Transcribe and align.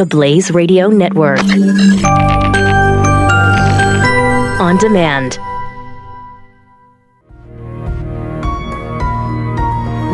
the 0.00 0.06
Blaze 0.06 0.50
Radio 0.50 0.88
Network. 0.88 1.40
On 4.58 4.78
demand. 4.78 5.36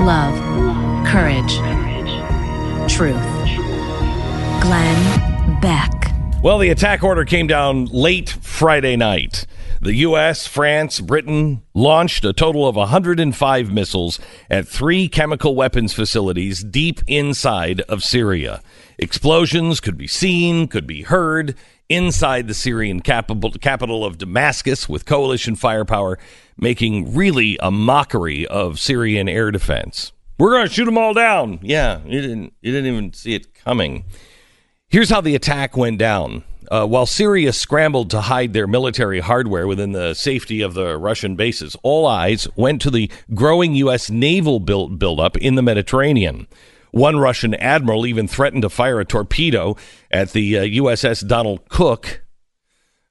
Love, 0.04 0.35
courage, 1.07 1.54
truth. 2.93 3.14
Glenn 4.61 5.61
Beck. 5.61 5.93
Well, 6.43 6.59
the 6.59 6.71
attack 6.71 7.05
order 7.05 7.25
came 7.25 7.46
down 7.46 7.84
late 7.84 8.30
Friday 8.30 8.96
night. 8.96 9.46
The 9.80 9.95
U.S., 9.95 10.48
France, 10.48 11.00
Britain 11.00 11.62
launched 11.75 12.25
a 12.25 12.32
total 12.32 12.66
of 12.66 12.75
105 12.75 13.71
missiles 13.71 14.18
at 14.50 14.66
three 14.66 15.07
chemical 15.07 15.55
weapons 15.55 15.93
facilities 15.93 16.64
deep 16.64 17.03
inside 17.07 17.82
of 17.82 18.03
Syria. 18.03 18.62
Explosions 18.99 19.81
could 19.81 19.99
be 19.99 20.07
seen, 20.07 20.69
could 20.69 20.87
be 20.87 21.03
heard 21.03 21.54
inside 21.89 22.49
the 22.49 22.54
Syrian 22.54 23.00
capital, 23.00 23.50
capital 23.53 24.04
of 24.04 24.18
Damascus 24.18 24.89
with 24.89 25.04
coalition 25.04 25.54
firepower, 25.54 26.18
making 26.57 27.14
really 27.14 27.59
a 27.61 27.71
mockery 27.71 28.46
of 28.46 28.81
Syrian 28.81 29.29
air 29.29 29.51
defense. 29.51 30.13
We're 30.39 30.53
going 30.53 30.68
to 30.68 30.73
shoot 30.73 30.87
them 30.87 30.99
all 30.99 31.14
down. 31.14 31.61
Yeah, 31.63 32.01
you 32.05 32.20
didn't, 32.20 32.53
you 32.61 32.73
didn't 32.73 32.92
even 32.92 33.12
see 33.12 33.34
it 33.34 33.55
coming. 33.55 34.05
Here's 34.89 35.11
how 35.11 35.20
the 35.20 35.34
attack 35.34 35.77
went 35.77 35.98
down. 35.98 36.45
Uh, 36.70 36.84
while 36.84 37.06
Syria 37.06 37.53
scrambled 37.53 38.11
to 38.11 38.23
hide 38.23 38.53
their 38.53 38.67
military 38.67 39.20
hardware 39.20 39.67
within 39.69 39.92
the 39.92 40.15
safety 40.15 40.62
of 40.62 40.75
the 40.75 40.98
Russian 40.98 41.37
bases, 41.37 41.77
all 41.83 42.06
eyes 42.06 42.48
went 42.56 42.83
to 42.83 42.91
the 42.91 43.11
growing 43.34 43.75
U.S. 43.77 44.11
naval 44.11 44.59
build 44.59 44.98
buildup 44.98 45.37
in 45.37 45.55
the 45.55 45.62
Mediterranean. 45.62 46.48
One 46.97 47.19
Russian 47.19 47.55
admiral 47.55 48.06
even 48.06 48.27
threatened 48.27 48.62
to 48.62 48.70
fire 48.70 49.00
a 49.00 49.05
torpedo 49.05 49.77
at 50.11 50.33
the 50.33 50.59
uh, 50.59 50.62
USS 50.62 51.27
Donald 51.28 51.69
Cook, 51.69 52.23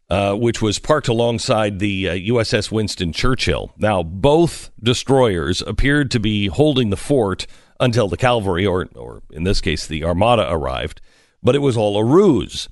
uh, 0.10 0.34
which 0.34 0.60
was 0.62 0.80
parked 0.80 1.08
alongside 1.08 1.78
the 1.78 2.06
USS 2.06 2.72
uh, 2.72 2.76
Winston 2.76 3.14
Churchill. 3.14 3.74
Now, 3.78 4.02
both 4.02 4.72
destroyers 4.82 5.62
appeared 5.62 6.10
to 6.12 6.20
be 6.20 6.48
holding 6.48 6.90
the 6.90 6.98
fort 6.98 7.46
until 7.80 8.08
the 8.08 8.18
cavalry, 8.18 8.66
or, 8.66 8.88
or 8.96 9.22
in 9.32 9.44
this 9.44 9.62
case, 9.62 9.86
the 9.86 10.04
Armada, 10.04 10.52
arrived 10.52 11.00
but 11.44 11.56
it 11.56 11.60
was 11.60 11.78
all 11.78 11.96
a 11.96 12.04
ruse. 12.04 12.68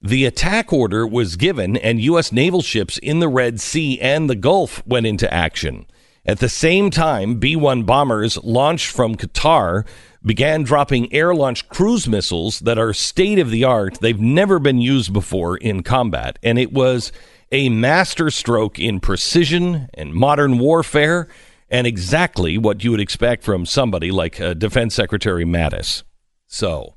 The 0.00 0.24
attack 0.24 0.72
order 0.72 1.06
was 1.06 1.36
given, 1.36 1.76
and 1.76 2.00
U.S. 2.00 2.32
naval 2.32 2.62
ships 2.62 2.96
in 2.98 3.20
the 3.20 3.28
Red 3.28 3.60
Sea 3.60 4.00
and 4.00 4.30
the 4.30 4.34
Gulf 4.34 4.84
went 4.86 5.04
into 5.04 5.32
action. 5.32 5.84
At 6.26 6.38
the 6.38 6.48
same 6.48 6.90
time, 6.90 7.34
B 7.34 7.54
1 7.54 7.82
bombers 7.82 8.42
launched 8.42 8.90
from 8.90 9.14
Qatar 9.14 9.84
began 10.24 10.62
dropping 10.62 11.12
air 11.12 11.34
launched 11.34 11.68
cruise 11.68 12.08
missiles 12.08 12.60
that 12.60 12.78
are 12.78 12.92
state 12.92 13.38
of 13.38 13.50
the 13.50 13.64
art. 13.64 13.98
They've 14.00 14.20
never 14.20 14.58
been 14.58 14.80
used 14.80 15.12
before 15.12 15.56
in 15.56 15.82
combat. 15.82 16.38
And 16.42 16.58
it 16.58 16.72
was 16.72 17.12
a 17.52 17.68
masterstroke 17.68 18.78
in 18.78 19.00
precision 19.00 19.88
and 19.94 20.14
modern 20.14 20.58
warfare, 20.58 21.28
and 21.70 21.86
exactly 21.86 22.58
what 22.58 22.82
you 22.82 22.90
would 22.90 23.00
expect 23.00 23.44
from 23.44 23.66
somebody 23.66 24.10
like 24.10 24.40
uh, 24.40 24.54
Defense 24.54 24.94
Secretary 24.94 25.44
Mattis. 25.44 26.02
So, 26.46 26.94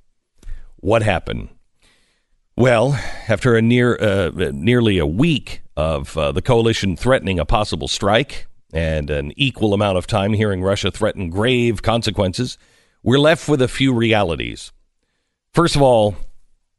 what 0.77 1.03
happened? 1.03 1.49
Well, 2.55 2.99
after 3.27 3.55
a 3.55 3.61
near 3.61 3.97
uh, 4.01 4.51
nearly 4.51 4.97
a 4.97 5.05
week 5.05 5.61
of 5.75 6.17
uh, 6.17 6.31
the 6.31 6.41
coalition 6.41 6.95
threatening 6.95 7.39
a 7.39 7.45
possible 7.45 7.87
strike 7.87 8.47
and 8.73 9.11
an 9.11 9.31
equal 9.35 9.73
amount 9.73 9.97
of 9.99 10.07
time 10.07 10.33
hearing 10.33 10.63
Russia 10.63 10.89
threaten 10.89 11.29
grave 11.29 11.83
consequences, 11.83 12.57
we're 13.07 13.17
left 13.17 13.47
with 13.47 13.61
a 13.61 13.69
few 13.69 13.93
realities. 13.93 14.73
First 15.53 15.77
of 15.77 15.81
all, 15.81 16.17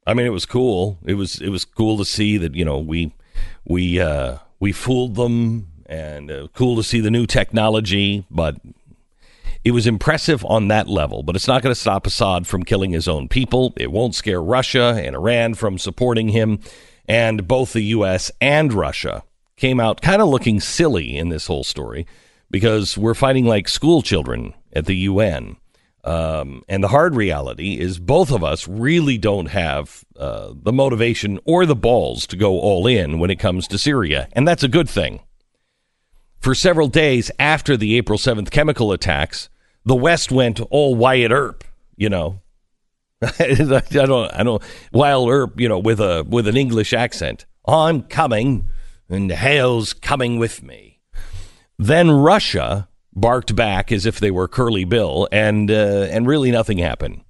I 0.07 0.13
mean, 0.13 0.27
it 0.27 0.31
was 0.31 0.45
cool. 0.45 0.99
It 1.07 1.15
was 1.15 1.41
it 1.41 1.49
was 1.49 1.65
cool 1.65 1.97
to 1.97 2.05
see 2.05 2.37
that 2.37 2.55
you 2.55 2.67
know 2.67 2.79
we 2.79 3.15
we 3.65 3.99
uh, 3.99 4.37
we 4.61 4.73
fooled 4.73 5.15
them, 5.15 5.69
and 5.87 6.31
uh, 6.31 6.49
cool 6.53 6.77
to 6.77 6.83
see 6.83 7.01
the 7.01 7.11
new 7.11 7.25
technology. 7.25 8.27
But 8.31 8.57
it 9.65 9.71
was 9.71 9.87
impressive 9.87 10.45
on 10.45 10.69
that 10.69 10.87
level, 10.87 11.23
but 11.23 11.35
it's 11.35 11.49
not 11.49 11.63
going 11.63 11.75
to 11.75 11.81
stop 11.81 12.07
Assad 12.07 12.47
from 12.47 12.63
killing 12.63 12.91
his 12.91 13.09
own 13.09 13.29
people. 13.29 13.73
It 13.79 13.91
won't 13.91 14.15
scare 14.15 14.43
Russia 14.43 15.01
and 15.03 15.17
Iran 15.17 15.55
from 15.55 15.79
supporting 15.79 16.29
him. 16.29 16.61
And 17.09 17.49
both 17.49 17.73
the 17.73 17.85
U.S. 17.97 18.31
and 18.39 18.71
Russia 18.75 19.25
came 19.57 19.81
out 19.81 20.03
kind 20.03 20.21
of 20.21 20.29
looking 20.29 20.61
silly 20.61 21.17
in 21.17 21.31
this 21.31 21.47
whole 21.47 21.65
story 21.65 22.07
because 22.51 22.99
we're 22.99 23.15
fighting 23.15 23.47
like 23.47 23.67
school 23.67 24.03
children 24.03 24.53
at 24.75 24.85
the 24.85 24.97
UN. 24.97 25.57
Um, 26.09 26.63
and 26.71 26.83
the 26.83 26.89
hard 26.89 27.15
reality 27.15 27.79
is 27.79 27.99
both 27.99 28.33
of 28.33 28.43
us 28.43 28.67
really 28.67 29.19
don't 29.19 29.51
have 29.51 30.07
uh, 30.17 30.55
the 30.55 30.73
motivation 30.73 31.39
or 31.45 31.67
the 31.67 31.77
balls 31.77 32.27
to 32.29 32.37
go 32.37 32.59
all 32.59 32.87
in 32.87 33.19
when 33.19 33.31
it 33.31 33.39
comes 33.39 33.69
to 33.69 33.77
Syria. 33.77 34.27
And 34.33 34.49
that's 34.49 34.63
a 34.63 34.69
good 34.69 34.89
thing. 34.89 35.21
For 36.41 36.55
several 36.55 36.89
days 36.89 37.31
after 37.39 37.77
the 37.77 37.99
April 37.99 38.19
7th 38.19 38.51
chemical 38.51 38.91
attacks, 38.91 39.51
the 39.85 39.95
West 39.95 40.33
went 40.33 40.61
all 40.71 40.95
Wyatt 40.95 41.31
Earp, 41.31 41.63
you 41.95 42.09
know. 42.09 42.41
I 43.23 43.53
don't, 43.91 44.33
I 44.33 44.43
don't, 44.45 44.63
Wild 44.93 45.29
Earp, 45.29 45.61
you 45.61 45.69
know, 45.69 45.79
with 45.79 46.01
a 46.01 46.25
with 46.27 46.49
an 46.49 46.57
English 46.57 46.95
accent. 46.95 47.45
I'm 47.67 48.03
coming, 48.03 48.71
and 49.11 49.31
hell's 49.31 49.93
coming 49.93 50.39
with 50.39 50.63
me. 50.63 51.01
Then 51.79 52.11
Russia 52.11 52.89
barked 53.21 53.55
back 53.55 53.93
as 53.93 54.07
if 54.07 54.21
they 54.21 54.31
were 54.31 54.49
Curly 54.49 54.85
Bill, 54.85 55.29
and 55.33 55.71
uh, 55.71 56.09
and 56.11 56.27
really 56.27 56.51
nothing 56.51 56.79
happened. 56.79 57.23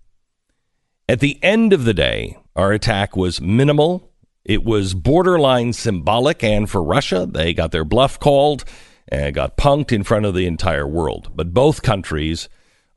At 1.08 1.20
the 1.20 1.38
end 1.42 1.72
of 1.72 1.84
the 1.84 1.94
day, 1.94 2.36
our 2.54 2.72
attack 2.72 3.16
was 3.16 3.40
minimal. 3.40 4.10
It 4.44 4.64
was 4.64 4.94
borderline 4.94 5.72
symbolic, 5.72 6.42
and 6.44 6.68
for 6.68 6.82
Russia, 6.82 7.26
they 7.30 7.54
got 7.54 7.72
their 7.72 7.84
bluff 7.84 8.18
called 8.18 8.64
and 9.08 9.34
got 9.34 9.56
punked 9.56 9.92
in 9.92 10.04
front 10.04 10.26
of 10.26 10.34
the 10.34 10.46
entire 10.46 10.86
world. 10.86 11.30
But 11.34 11.54
both 11.54 11.82
countries 11.82 12.48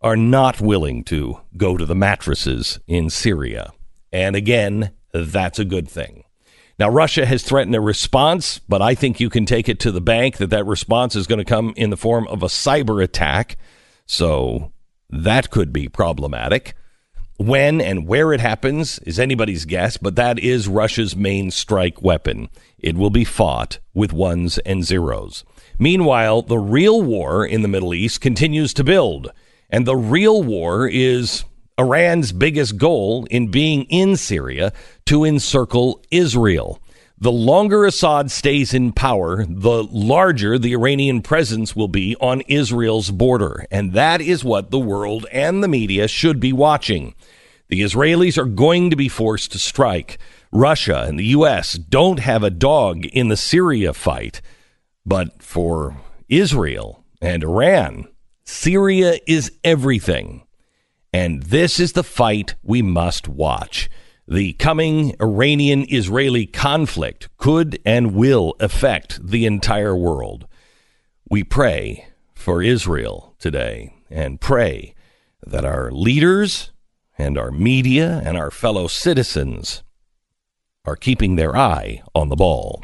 are 0.02 0.18
not 0.18 0.60
willing 0.60 1.04
to 1.06 1.40
go 1.56 1.78
to 1.78 1.86
the 1.86 1.96
mattresses 1.96 2.80
in 2.88 3.10
Syria. 3.10 3.72
And 4.12 4.36
again, 4.36 4.92
that's 5.14 5.60
a 5.60 5.66
good 5.66 5.88
thing. 5.88 6.21
Now, 6.82 6.90
Russia 6.90 7.28
has 7.28 7.44
threatened 7.44 7.76
a 7.76 7.80
response, 7.80 8.58
but 8.58 8.82
I 8.82 8.96
think 8.96 9.20
you 9.20 9.30
can 9.30 9.46
take 9.46 9.70
it 9.70 9.80
to 9.82 9.92
the 9.92 10.02
bank 10.02 10.38
that 10.38 10.50
that 10.50 10.66
response 10.66 11.16
is 11.16 11.28
going 11.28 11.38
to 11.38 11.46
come 11.46 11.76
in 11.78 11.92
the 11.92 11.96
form 11.96 12.28
of 12.28 12.42
a 12.42 12.48
cyber 12.48 13.04
attack. 13.04 13.58
So 14.08 14.72
that 15.12 15.52
could 15.52 15.72
be 15.72 15.88
problematic. 15.88 16.74
When 17.38 17.82
and 17.82 18.08
where 18.08 18.34
it 18.34 18.40
happens 18.40 18.98
is 18.98 19.20
anybody's 19.20 19.66
guess, 19.66 19.98
but 19.98 20.16
that 20.16 20.40
is 20.40 20.68
Russia's 20.68 21.16
main 21.16 21.52
strike 21.52 22.02
weapon. 22.02 22.50
It 22.80 22.96
will 22.96 23.12
be 23.12 23.26
fought 23.26 23.78
with 23.94 24.12
ones 24.12 24.58
and 24.58 24.84
zeros. 24.84 25.44
Meanwhile, 25.78 26.42
the 26.42 26.58
real 26.58 27.04
war 27.04 27.46
in 27.46 27.62
the 27.62 27.68
Middle 27.68 27.94
East 27.94 28.22
continues 28.22 28.74
to 28.74 28.84
build. 28.84 29.32
And 29.70 29.86
the 29.86 29.96
real 29.96 30.42
war 30.42 30.88
is 30.88 31.44
Iran's 31.82 32.32
biggest 32.32 32.78
goal 32.78 33.26
in 33.32 33.50
being 33.50 33.86
in 33.86 34.16
Syria 34.16 34.72
to 35.08 35.26
encircle 35.26 36.04
Israel. 36.12 36.80
The 37.18 37.32
longer 37.32 37.86
Assad 37.86 38.30
stays 38.30 38.72
in 38.72 38.92
power, 38.92 39.46
the 39.48 39.84
larger 39.84 40.60
the 40.60 40.74
Iranian 40.74 41.24
presence 41.24 41.76
will 41.76 41.88
be 41.88 42.16
on 42.22 42.42
Israel's 42.42 43.10
border. 43.10 43.66
And 43.72 43.94
that 43.94 44.22
is 44.22 44.44
what 44.44 44.70
the 44.70 44.80
world 44.80 45.26
and 45.32 45.64
the 45.64 45.68
media 45.68 46.08
should 46.08 46.40
be 46.40 46.54
watching. 46.54 47.16
The 47.70 47.82
Israelis 47.82 48.38
are 48.38 48.46
going 48.46 48.92
to 48.92 48.96
be 48.96 49.10
forced 49.10 49.52
to 49.54 49.60
strike. 49.60 50.20
Russia 50.52 51.06
and 51.08 51.18
the 51.18 51.34
U.S. 51.38 51.74
don't 51.74 52.20
have 52.20 52.44
a 52.44 52.52
dog 52.52 53.06
in 53.06 53.30
the 53.30 53.38
Syria 53.38 53.94
fight. 53.94 54.42
But 55.04 55.42
for 55.42 55.98
Israel 56.30 57.04
and 57.22 57.44
Iran, 57.44 58.08
Syria 58.44 59.18
is 59.26 59.52
everything. 59.64 60.44
And 61.14 61.44
this 61.44 61.80
is 61.80 61.94
the 61.94 62.04
fight 62.04 62.56
we 62.64 62.82
must 62.82 63.28
watch. 63.28 63.90
The 64.28 64.54
coming 64.54 65.14
Iranian 65.22 65.86
Israeli 65.90 66.46
conflict 66.46 67.28
could 67.38 67.80
and 67.86 68.16
will 68.16 68.56
affect 68.62 69.20
the 69.26 69.46
entire 69.46 69.96
world. 69.96 70.48
We 71.30 71.44
pray 71.44 72.08
for 72.34 72.64
Israel 72.64 73.36
today 73.40 73.94
and 74.10 74.40
pray 74.40 74.96
that 75.46 75.66
our 75.66 75.92
leaders 75.92 76.72
and 77.18 77.38
our 77.38 77.52
media 77.52 78.22
and 78.24 78.38
our 78.38 78.52
fellow 78.52 78.88
citizens 78.88 79.84
are 80.86 80.96
keeping 80.96 81.36
their 81.36 81.56
eye 81.58 82.02
on 82.16 82.30
the 82.30 82.36
ball. 82.38 82.80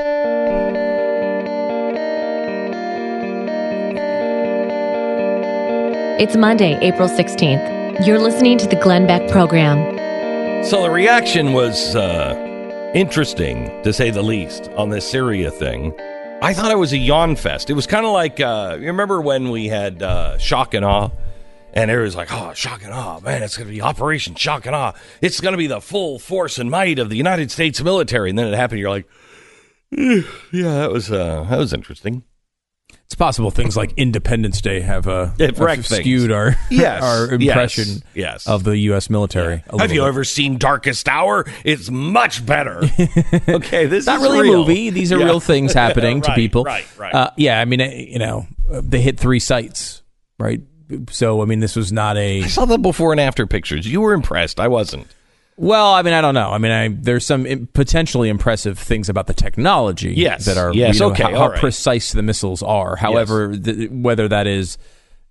It's 6.20 6.36
Monday, 6.36 6.78
April 6.82 7.08
16th. 7.08 7.77
You're 8.06 8.20
listening 8.20 8.60
to 8.60 8.68
the 8.68 8.76
Glenn 8.76 9.08
Beck 9.08 9.28
program. 9.32 10.64
So 10.64 10.84
the 10.84 10.90
reaction 10.92 11.54
was 11.54 11.96
uh, 11.96 12.92
interesting, 12.94 13.82
to 13.84 13.92
say 13.92 14.12
the 14.12 14.22
least, 14.22 14.70
on 14.78 14.90
this 14.90 15.10
Syria 15.10 15.50
thing. 15.50 15.94
I 16.44 16.54
thought 16.54 16.72
it 16.72 16.78
was 16.78 16.94
a 16.94 16.98
yawn 16.98 17.36
fest. 17.36 17.72
It 17.72 17.74
was 17.74 17.88
kind 17.88 18.06
of 18.06 18.12
like, 18.14 18.40
uh, 18.40 18.78
you 18.80 18.86
remember 18.86 19.20
when 19.20 19.50
we 19.50 19.68
had 19.68 20.04
uh, 20.04 20.38
Shock 20.38 20.76
and 20.76 20.86
Awe? 20.86 21.10
And 21.74 21.90
it 21.90 21.98
was 22.00 22.16
like, 22.16 22.30
oh, 22.32 22.54
shock 22.54 22.84
and 22.84 22.94
awe. 22.94 23.20
Man, 23.20 23.44
it's 23.44 23.58
going 23.58 23.68
to 23.68 23.74
be 23.74 23.82
Operation 23.82 24.36
Shock 24.36 24.66
and 24.66 24.76
Awe. 24.76 24.94
It's 25.22 25.40
going 25.40 25.54
to 25.54 25.58
be 25.58 25.68
the 25.68 25.82
full 25.82 26.18
force 26.18 26.58
and 26.60 26.72
might 26.72 26.98
of 26.98 27.10
the 27.10 27.18
United 27.18 27.52
States 27.52 27.82
military. 27.82 28.30
And 28.30 28.40
then 28.40 28.48
it 28.48 28.56
happened. 28.56 28.80
You're 28.80 28.90
like, 28.90 29.08
"Eh, 29.96 30.22
yeah, 30.52 30.76
that 30.76 30.92
was, 30.92 31.12
uh, 31.12 31.46
that 31.50 31.58
was 31.58 31.74
interesting. 31.74 32.24
It's 33.08 33.16
possible 33.16 33.52
things 33.52 33.78
like 33.78 33.94
Independence 33.96 34.60
Day 34.60 34.82
have 34.82 35.08
uh, 35.08 35.30
have 35.40 35.86
skewed 35.86 36.30
our 36.30 36.56
Yes, 36.70 37.02
our 37.30 37.32
impression 37.32 38.04
yes. 38.14 38.46
of 38.46 38.66
the 38.66 38.78
U.S. 38.80 39.10
military. 39.10 39.64
a 39.70 39.80
Have 39.80 39.94
you 39.94 40.02
bit. 40.02 40.08
ever 40.10 40.26
seen 40.26 40.58
Darkest 40.58 41.08
Hour? 41.08 41.46
It's 41.64 41.90
much 41.90 42.46
better. 42.46 42.80
okay, 43.48 43.86
this 43.86 44.08
Not 44.08 44.18
is 44.18 44.24
really 44.24 44.42
real. 44.42 44.56
a 44.56 44.58
movie. 44.58 44.90
These 44.90 45.14
are 45.14 45.20
Yeah. 45.20 45.26
real 45.26 45.40
things 45.40 45.72
happening 45.72 46.20
to 46.24 46.34
people. 46.34 46.66
Right, 46.66 46.86
right. 46.98 47.14
Uh, 47.16 47.30
yeah, 47.38 47.62
I 47.62 47.66
mean, 47.66 47.80
eh, 47.80 48.08
you 48.10 48.20
know, 48.20 48.46
they 48.70 49.00
hit 49.00 49.18
three 49.18 49.40
sites, 49.40 50.04
right? 50.38 50.60
So, 51.10 51.42
I 51.42 51.46
mean, 51.46 51.62
this 51.62 51.78
was 51.78 51.94
not 51.94 52.18
a. 52.18 52.44
I 52.44 52.48
saw 52.48 52.66
the 52.66 52.78
before 52.78 53.14
and 53.14 53.22
after 53.22 53.48
pictures. 53.48 53.88
You 53.88 54.02
were 54.02 54.12
impressed. 54.14 54.60
I 54.60 54.68
wasn't. 54.68 55.08
Well, 55.58 55.94
I 55.94 56.04
mean, 56.04 56.14
I 56.14 56.22
don't 56.22 56.36
know. 56.36 56.52
I 56.52 56.60
mean, 56.60 56.72
I, 56.72 56.88
there's 56.90 57.26
some 57.26 57.46
im- 57.48 57.68
potentially 57.74 58.30
impressive 58.30 58.78
things 58.78 59.10
about 59.10 59.26
the 59.28 59.34
technology 59.34 60.14
Yes, 60.14 60.46
that 60.46 60.56
are 60.58 60.72
yes, 60.74 60.94
you 60.96 61.00
know, 61.00 61.12
okay, 61.12 61.24
how, 61.24 61.32
how 61.36 61.50
right. 61.50 61.60
precise 61.60 62.12
the 62.12 62.22
missiles 62.22 62.62
are. 62.62 62.96
However, 62.96 63.58
th- 63.58 63.90
whether 63.90 64.28
that 64.28 64.46
is, 64.46 64.78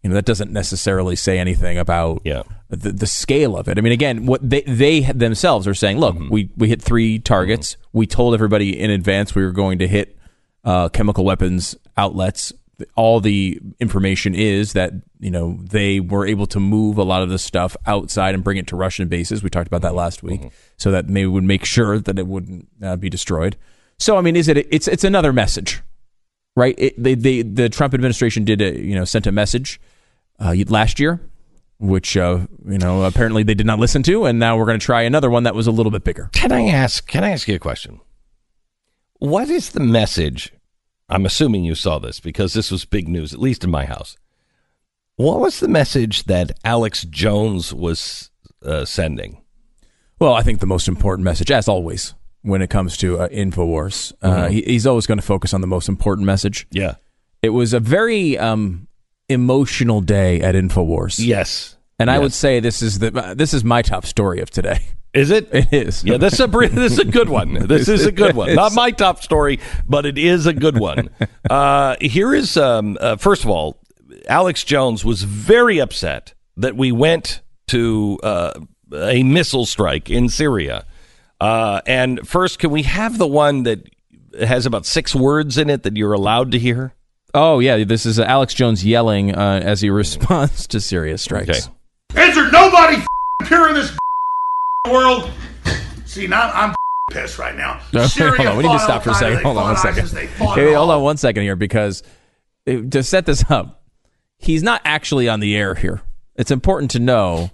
you 0.03 0.11
know, 0.11 0.15
that 0.15 0.25
doesn't 0.25 0.51
necessarily 0.53 1.15
say 1.15 1.39
anything 1.39 1.79
about 1.79 2.23
Yeah. 2.25 2.43
the, 2.69 2.91
the 2.91 3.07
scale 3.07 3.57
of 3.57 3.69
it. 3.69 3.79
I 3.79 3.81
mean, 3.83 3.93
again, 3.93 4.27
what 4.27 4.41
they 4.49 4.63
they 4.63 5.01
themselves 5.01 5.69
are 5.69 5.75
saying. 5.75 5.99
Look, 5.99 6.17
Mm-hmm. 6.17 6.29
we 6.31 6.51
we 6.57 6.69
hit 6.69 6.83
three 6.83 7.21
targets. 7.21 7.77
We 7.93 8.07
told 8.09 8.35
everybody 8.35 8.79
in 8.79 8.91
advance 8.91 9.35
we 9.35 9.45
were 9.45 9.53
going 9.53 9.79
to 9.79 9.87
hit 9.89 10.19
uh, 10.65 10.89
chemical 10.89 11.25
weapons 11.25 11.77
outlets. 11.97 12.53
All 12.95 13.21
the 13.21 13.59
information 13.81 14.35
is 14.35 14.75
that 14.75 14.93
you 15.19 15.31
know 15.31 15.59
they 15.63 15.99
were 15.99 16.27
able 16.27 16.47
to 16.49 16.61
move 16.61 16.99
a 16.99 17.03
lot 17.05 17.23
of 17.23 17.31
the 17.31 17.39
stuff 17.39 17.75
outside 17.87 18.35
and 18.35 18.45
bring 18.45 18.59
it 18.59 18.67
to 18.67 18.77
Russian 18.77 19.09
bases. 19.09 19.43
We 19.43 19.49
talked 19.49 19.67
about 19.67 19.83
that 19.83 19.95
last 19.95 20.23
week, 20.23 20.41
Mm-hmm. 20.41 20.49
so 20.77 20.91
that 20.91 21.09
they 21.09 21.25
would 21.27 21.45
make 21.45 21.65
sure 21.65 21.99
that 21.99 22.19
it 22.19 22.27
wouldn't 22.27 22.69
uh, 22.83 22.97
be 22.97 23.09
destroyed. 23.09 23.57
So, 23.99 24.19
I 24.19 24.21
mean, 24.21 24.37
is 24.37 24.47
it? 24.49 24.59
It's 24.71 24.87
it's 24.89 25.05
another 25.05 25.33
message, 25.33 25.81
right? 26.55 26.75
It, 26.77 27.03
they, 27.03 27.15
they 27.15 27.41
the 27.43 27.71
Trump 27.71 27.95
administration 27.95 28.45
did 28.45 28.61
a, 28.61 28.79
you 28.79 28.95
know 28.95 29.07
sent 29.07 29.27
a 29.27 29.33
message 29.33 29.81
uh, 30.39 30.55
last 30.69 31.01
year, 31.01 31.19
which 31.79 32.15
uh, 32.15 32.41
you 32.69 32.77
know 32.77 33.05
apparently 33.05 33.43
they 33.43 33.55
did 33.55 33.65
not 33.67 33.79
listen 33.79 34.03
to, 34.03 34.27
and 34.27 34.39
now 34.39 34.59
we're 34.59 34.67
going 34.67 34.79
to 34.79 34.85
try 34.85 35.01
another 35.01 35.31
one 35.31 35.45
that 35.45 35.55
was 35.55 35.67
a 35.67 35.73
little 35.73 35.91
bit 35.93 36.05
bigger. 36.05 36.29
Can 36.35 36.53
I 36.53 36.67
ask? 36.69 37.07
Can 37.07 37.25
I 37.25 37.31
ask 37.31 37.49
you 37.49 37.55
a 37.55 37.59
question? 37.59 38.01
What 39.19 39.49
is 39.49 39.71
the 39.71 39.81
message? 39.81 40.53
I'm 41.09 41.27
assuming 41.27 41.65
you 41.65 41.75
saw 41.75 41.99
this 41.99 42.21
because 42.21 42.53
this 42.53 42.71
was 42.71 42.85
big 42.85 43.09
news, 43.09 43.33
at 43.33 43.41
least 43.41 43.65
in 43.65 43.71
my 43.71 43.85
house. 43.87 44.17
What 45.17 45.41
was 45.41 45.61
the 45.61 45.69
message 45.69 46.25
that 46.25 46.53
Alex 46.65 47.05
Jones 47.05 47.73
was 47.73 48.31
uh, 48.65 48.85
sending? 48.85 49.43
Well, 50.19 50.35
I 50.35 50.43
think 50.43 50.61
the 50.61 50.67
most 50.67 50.89
important 50.89 51.25
message, 51.25 51.51
as 51.51 51.69
always, 51.69 52.15
when 52.43 52.61
it 52.63 52.71
comes 52.71 52.97
to 52.99 53.21
uh, 53.21 53.29
Infowars, 53.29 54.13
uh, 54.23 54.49
he, 54.49 54.63
he's 54.63 54.87
always 54.87 55.07
going 55.07 55.19
to 55.19 55.25
focus 55.27 55.55
on 55.55 55.61
the 55.61 55.67
most 55.67 55.89
important 55.89 56.27
message. 56.27 56.67
Yeah. 56.71 56.95
It 57.43 57.51
was 57.51 57.73
a 57.73 57.81
very 57.81 58.37
um, 58.39 58.89
emotional 59.29 60.01
day 60.01 60.41
at 60.41 60.55
Infowars, 60.55 61.19
Yes. 61.25 61.77
and 61.99 62.11
I 62.11 62.19
would 62.19 62.33
say 62.33 62.61
this 62.61 62.83
is 62.83 62.99
the 62.99 63.15
uh, 63.17 63.35
this 63.35 63.55
is 63.55 63.63
my 63.63 63.83
top 63.83 64.05
story 64.07 64.41
of 64.41 64.51
today. 64.51 64.81
Is 65.17 65.31
it? 65.31 65.49
It 65.51 65.73
is. 65.73 66.05
Yeah, 66.05 66.19
this 66.19 66.35
is 66.35 66.41
a 66.41 66.47
this 66.47 66.93
is 66.93 66.99
a 66.99 67.05
good 67.05 67.31
one. 67.31 67.55
This 67.67 67.89
is 67.89 68.05
a 68.05 68.13
good 68.13 68.37
one. 68.37 68.55
Not 68.55 68.75
my 68.75 68.91
top 68.91 69.23
story, 69.23 69.61
but 69.89 70.05
it 70.05 70.19
is 70.19 70.47
a 70.47 70.53
good 70.53 70.79
one. 70.79 71.11
Uh, 71.49 71.95
here 72.01 72.35
is 72.35 72.57
um, 72.57 72.99
uh, 73.01 73.15
first 73.15 73.45
of 73.45 73.51
all, 73.51 73.79
Alex 74.27 74.65
Jones 74.65 75.05
was 75.05 75.23
very 75.23 75.79
upset 75.79 76.35
that 76.57 76.77
we 76.77 76.91
went 76.91 77.41
to 77.69 78.19
uh, 78.25 78.59
a 78.93 79.23
missile 79.23 79.65
strike 79.65 80.11
in 80.11 80.29
Syria. 80.29 80.85
Uh, 81.41 81.83
and 81.87 82.27
first, 82.27 82.59
can 82.59 82.71
we 82.71 82.83
have 82.83 83.19
the 83.19 83.29
one 83.29 83.63
that 83.63 83.89
has 84.41 84.67
about 84.67 84.87
six 84.87 85.15
words 85.15 85.57
in 85.57 85.71
it 85.71 85.85
that 85.85 85.97
you're 85.97 86.15
allowed 86.15 86.51
to 86.51 86.59
hear? 86.59 86.95
Oh 87.33 87.61
yeah, 87.61 87.85
this 87.85 88.05
is 88.05 88.19
Alex 88.19 88.53
Jones 88.53 88.85
yelling 88.85 89.33
uh, 89.33 89.61
as 89.63 89.81
he 89.83 89.91
responds 90.03 90.67
to 90.67 90.81
Syria 90.81 91.17
strikes. 91.17 91.69
Okay. 92.13 92.29
Is 92.29 92.35
there 92.35 92.51
nobody 92.51 92.97
f***ing 92.97 93.49
here 93.49 93.69
in 93.69 93.75
this 93.75 93.97
world? 94.93 95.31
See, 96.05 96.27
now 96.27 96.51
I'm 96.53 96.75
pissed 97.11 97.39
right 97.39 97.57
now. 97.57 97.81
Syria 98.07 98.33
hold 98.37 98.49
on, 98.49 98.57
we 98.57 98.63
need 98.65 98.73
to 98.73 98.79
stop 98.81 99.03
for 99.03 99.11
a 99.11 99.15
second. 99.15 99.43
Hold 99.43 99.59
on 99.59 99.65
one 99.65 99.77
second. 99.77 100.05
ISIS, 100.05 100.31
Hey, 100.55 100.73
hold 100.73 100.91
on 100.91 101.03
one 101.03 101.17
second 101.17 101.43
here 101.43 101.57
because 101.57 102.03
to 102.67 103.03
set 103.03 103.27
this 103.27 103.45
up, 103.51 103.83
he's 104.39 104.63
not 104.63 104.81
actually 104.85 105.29
on 105.29 105.41
the 105.41 105.57
air 105.57 105.75
here. 105.75 106.03
It's 106.37 106.51
important 106.51 106.91
to 106.93 106.99
know 106.99 107.51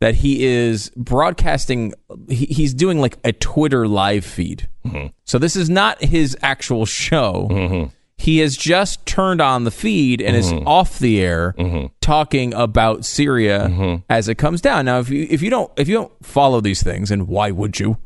that 0.00 0.16
he 0.16 0.44
is 0.44 0.90
broadcasting. 0.96 1.92
He, 2.28 2.46
he's 2.46 2.74
doing 2.74 3.00
like 3.00 3.18
a 3.24 3.32
Twitter 3.32 3.86
live 3.86 4.24
feed. 4.24 4.68
Mm-hmm. 4.84 5.08
So 5.24 5.38
this 5.38 5.56
is 5.56 5.70
not 5.70 6.02
his 6.02 6.36
actual 6.42 6.86
show. 6.86 7.48
Mm-hmm. 7.50 7.94
He 8.24 8.38
has 8.38 8.56
just 8.56 9.04
turned 9.04 9.42
on 9.42 9.64
the 9.64 9.70
feed 9.70 10.22
and 10.22 10.34
is 10.34 10.50
mm-hmm. 10.50 10.66
off 10.66 10.98
the 10.98 11.20
air 11.20 11.54
mm-hmm. 11.58 11.88
talking 12.00 12.54
about 12.54 13.04
Syria 13.04 13.68
mm-hmm. 13.68 14.02
as 14.08 14.28
it 14.28 14.36
comes 14.36 14.62
down. 14.62 14.86
Now, 14.86 14.98
if 14.98 15.10
you 15.10 15.26
if 15.28 15.42
you 15.42 15.50
don't 15.50 15.70
if 15.76 15.88
you 15.88 15.94
don't 15.94 16.24
follow 16.24 16.62
these 16.62 16.82
things, 16.82 17.10
and 17.10 17.28
why 17.28 17.50
would 17.50 17.78
you? 17.78 17.98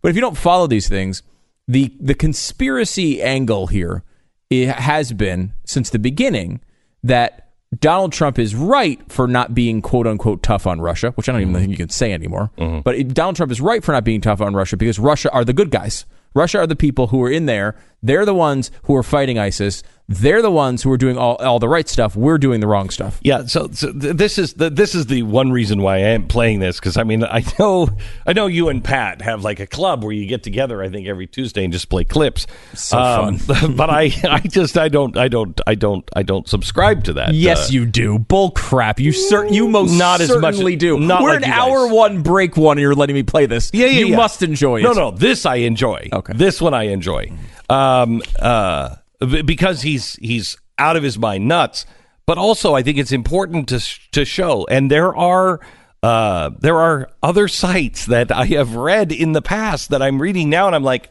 But 0.00 0.08
if 0.08 0.16
you 0.16 0.20
don't 0.20 0.36
follow 0.36 0.66
these 0.66 0.88
things, 0.88 1.22
the 1.68 1.94
the 2.00 2.14
conspiracy 2.14 3.22
angle 3.22 3.68
here 3.68 4.02
it 4.50 4.68
has 4.68 5.12
been 5.12 5.54
since 5.64 5.90
the 5.90 6.00
beginning 6.00 6.60
that 7.04 7.52
Donald 7.78 8.12
Trump 8.12 8.40
is 8.40 8.56
right 8.56 9.00
for 9.10 9.28
not 9.28 9.54
being 9.54 9.80
quote 9.80 10.08
unquote 10.08 10.42
tough 10.42 10.66
on 10.66 10.80
Russia, 10.80 11.12
which 11.12 11.28
I 11.28 11.32
don't 11.32 11.40
even 11.40 11.54
think 11.54 11.70
you 11.70 11.76
can 11.76 11.88
say 11.88 12.12
anymore. 12.12 12.50
But 12.82 13.14
Donald 13.14 13.36
Trump 13.36 13.52
is 13.52 13.60
right 13.60 13.84
for 13.84 13.92
not 13.92 14.02
being 14.02 14.20
tough 14.20 14.40
on 14.40 14.54
Russia 14.54 14.76
because 14.76 14.98
Russia 14.98 15.30
are 15.30 15.44
the 15.44 15.52
good 15.52 15.70
guys. 15.70 16.04
Russia 16.34 16.58
are 16.58 16.66
the 16.66 16.76
people 16.76 17.08
who 17.08 17.22
are 17.22 17.30
in 17.30 17.46
there. 17.46 17.76
They're 18.02 18.24
the 18.24 18.34
ones 18.34 18.70
who 18.84 18.96
are 18.96 19.02
fighting 19.02 19.38
ISIS. 19.38 19.82
They're 20.14 20.42
the 20.42 20.50
ones 20.50 20.82
who 20.82 20.90
are 20.92 20.96
doing 20.96 21.16
all, 21.18 21.36
all 21.36 21.58
the 21.58 21.68
right 21.68 21.88
stuff. 21.88 22.14
We're 22.16 22.38
doing 22.38 22.60
the 22.60 22.66
wrong 22.66 22.90
stuff. 22.90 23.18
Yeah, 23.22 23.46
so, 23.46 23.68
so 23.72 23.92
th- 23.92 24.16
this 24.16 24.38
is 24.38 24.54
the 24.54 24.70
this 24.70 24.94
is 24.94 25.06
the 25.06 25.22
one 25.22 25.50
reason 25.52 25.82
why 25.82 25.96
I 25.96 26.08
am 26.14 26.28
playing 26.28 26.60
this 26.60 26.78
because 26.78 26.96
I 26.96 27.04
mean 27.04 27.24
I 27.24 27.44
know 27.58 27.88
I 28.26 28.32
know 28.32 28.46
you 28.46 28.68
and 28.68 28.82
Pat 28.82 29.22
have 29.22 29.42
like 29.44 29.60
a 29.60 29.66
club 29.66 30.02
where 30.04 30.12
you 30.12 30.26
get 30.26 30.42
together 30.42 30.82
I 30.82 30.88
think 30.88 31.06
every 31.08 31.26
Tuesday 31.26 31.64
and 31.64 31.72
just 31.72 31.88
play 31.88 32.04
clips. 32.04 32.46
So 32.74 32.96
fun. 32.96 33.40
but 33.76 33.90
I 33.90 34.10
I 34.24 34.40
just 34.40 34.78
I 34.78 34.88
don't 34.88 35.16
I 35.16 35.28
don't 35.28 35.60
I 35.66 35.74
don't 35.74 36.08
I 36.14 36.22
don't 36.22 36.48
subscribe 36.48 37.04
to 37.04 37.12
that. 37.14 37.34
Yes, 37.34 37.68
Uh, 37.70 37.72
you 37.72 37.86
do. 37.86 38.18
Bull 38.18 38.50
crap. 38.52 39.00
You 39.00 39.12
cer- 39.12 39.46
you 39.48 39.68
most 39.68 39.92
Not 39.96 40.20
as 40.20 40.34
much- 40.36 40.56
do. 40.78 40.98
not 40.98 41.22
We're 41.22 41.30
like 41.34 41.42
guys. 41.42 41.50
hour 41.52 41.88
one, 41.88 42.22
break 42.22 42.56
one, 42.56 42.76
and 42.78 42.82
you're 42.82 42.94
letting 42.94 43.14
me 43.14 43.22
play 43.22 43.46
this. 43.46 43.70
yeah, 43.72 43.86
yeah, 43.86 44.00
You 44.00 44.06
yeah. 44.08 44.16
must 44.16 44.42
enjoy 44.42 44.80
it. 44.80 44.82
No, 44.82 44.92
no, 44.92 45.10
this 45.10 45.44
I 45.46 45.56
enjoy. 45.56 46.08
Okay. 46.12 46.32
this 46.34 46.60
one 46.60 46.74
I 46.74 46.84
enjoy. 46.84 47.30
Um, 47.68 48.22
uh, 48.38 48.96
because 49.26 49.82
he's 49.82 50.14
he's 50.14 50.56
out 50.78 50.96
of 50.96 51.02
his 51.02 51.18
mind 51.18 51.48
nuts. 51.48 51.86
But 52.26 52.38
also, 52.38 52.74
I 52.74 52.82
think 52.82 52.98
it's 52.98 53.12
important 53.12 53.68
to 53.68 53.80
to 54.12 54.24
show, 54.24 54.66
and 54.70 54.90
there 54.90 55.14
are. 55.14 55.60
Uh, 56.04 56.50
there 56.58 56.80
are 56.80 57.08
other 57.22 57.46
sites 57.46 58.06
that 58.06 58.32
I 58.32 58.46
have 58.46 58.74
read 58.74 59.12
in 59.12 59.34
the 59.34 59.40
past 59.40 59.90
that 59.90 60.02
I'm 60.02 60.20
reading 60.20 60.50
now, 60.50 60.66
and 60.66 60.74
I'm 60.74 60.82
like, 60.82 61.10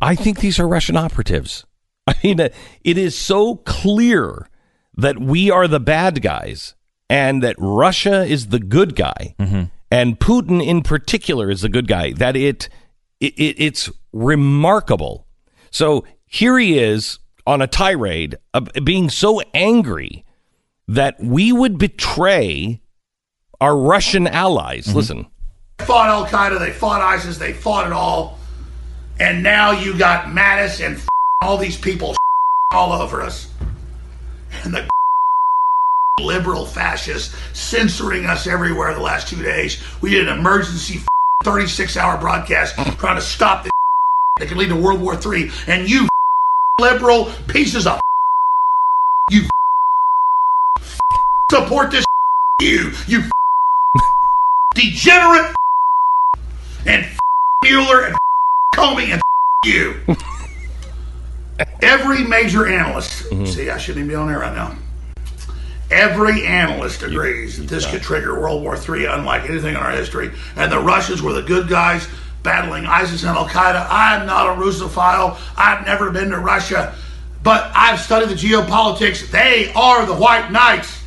I 0.00 0.14
think 0.14 0.40
these 0.40 0.58
are 0.58 0.66
Russian 0.66 0.96
operatives. 0.96 1.66
I 2.06 2.14
mean, 2.24 2.40
it 2.40 2.52
is 2.82 3.14
so 3.14 3.56
clear 3.56 4.48
that 4.96 5.18
we 5.20 5.50
are 5.50 5.68
the 5.68 5.80
bad 5.80 6.22
guys 6.22 6.74
and 7.10 7.42
that 7.42 7.56
Russia 7.58 8.24
is 8.24 8.46
the 8.46 8.58
good 8.58 8.96
guy, 8.96 9.34
and 9.90 10.18
Putin 10.18 10.66
in 10.66 10.80
particular 10.82 11.50
is 11.50 11.60
the 11.60 11.68
good 11.68 11.86
guy. 11.86 12.12
That 12.12 12.34
it, 12.34 12.70
it, 13.20 13.34
it 13.34 13.56
it's 13.58 13.90
remarkable. 14.12 15.26
So 15.70 16.04
here 16.26 16.58
he 16.58 16.78
is 16.78 17.18
on 17.46 17.62
a 17.62 17.66
tirade, 17.66 18.36
of 18.54 18.68
being 18.84 19.10
so 19.10 19.40
angry 19.54 20.24
that 20.88 21.18
we 21.20 21.52
would 21.52 21.78
betray 21.78 22.80
our 23.60 23.76
Russian 23.76 24.26
allies. 24.26 24.86
Mm-hmm. 24.86 24.96
Listen. 24.96 25.26
They 25.78 25.84
fought 25.86 26.08
Al 26.08 26.26
Qaeda, 26.26 26.58
they 26.58 26.72
fought 26.72 27.00
ISIS, 27.00 27.38
they 27.38 27.52
fought 27.52 27.86
it 27.86 27.92
all. 27.92 28.38
And 29.18 29.42
now 29.42 29.70
you 29.70 29.96
got 29.96 30.26
Mattis 30.26 30.84
and 30.84 31.00
all 31.42 31.56
these 31.56 31.78
people 31.78 32.16
all 32.72 32.92
over 32.92 33.22
us. 33.22 33.50
And 34.64 34.74
the 34.74 34.88
liberal 36.20 36.66
fascists 36.66 37.34
censoring 37.52 38.26
us 38.26 38.46
everywhere 38.46 38.94
the 38.94 39.00
last 39.00 39.28
two 39.28 39.42
days. 39.42 39.82
We 40.00 40.10
did 40.10 40.28
an 40.28 40.38
emergency 40.38 41.00
36 41.44 41.96
hour 41.96 42.18
broadcast 42.18 42.76
trying 42.98 43.16
to 43.16 43.22
stop 43.22 43.64
this 43.64 43.72
that 44.38 44.48
could 44.48 44.56
lead 44.56 44.68
to 44.68 44.76
World 44.76 45.00
War 45.00 45.14
III. 45.14 45.50
And 45.66 45.88
you 45.88 46.08
liberal 46.80 47.30
pieces 47.48 47.86
of 47.86 48.00
you 49.30 49.42
support 51.50 51.90
this 51.90 52.04
you 52.60 52.92
you 53.06 53.22
degenerate 54.74 55.54
and 56.86 57.06
Mueller 57.62 58.06
and 58.06 58.16
Comey 58.74 59.12
and 59.12 59.22
you. 59.64 60.00
Every 61.82 62.24
major 62.24 62.66
analyst, 62.66 63.28
see, 63.46 63.70
I 63.70 63.78
shouldn't 63.78 64.04
even 64.04 64.08
be 64.08 64.14
on 64.14 64.28
there 64.28 64.40
right 64.40 64.54
now. 64.54 64.76
Every 65.90 66.46
analyst 66.46 67.02
agrees 67.02 67.58
that 67.58 67.68
this 67.68 67.88
could 67.88 68.02
trigger 68.02 68.40
World 68.40 68.62
War 68.62 68.76
III 68.76 69.06
unlike 69.06 69.48
anything 69.48 69.74
in 69.74 69.76
our 69.76 69.90
history. 69.90 70.32
And 70.56 70.72
the 70.72 70.80
Russians 70.80 71.20
were 71.20 71.34
the 71.34 71.42
good 71.42 71.68
guys 71.68 72.08
battling 72.42 72.86
ISIS 72.86 73.22
and 73.22 73.36
Al 73.36 73.46
Qaeda. 73.48 73.86
I'm 73.90 74.26
not 74.26 74.46
a 74.56 74.60
Russophile. 74.60 75.38
I've 75.56 75.86
never 75.86 76.10
been 76.10 76.30
to 76.30 76.38
Russia. 76.38 76.94
But 77.42 77.70
I've 77.74 78.00
studied 78.00 78.28
the 78.28 78.34
geopolitics. 78.34 79.30
They 79.30 79.72
are 79.74 80.06
the 80.06 80.14
white 80.14 80.50
knights. 80.50 81.02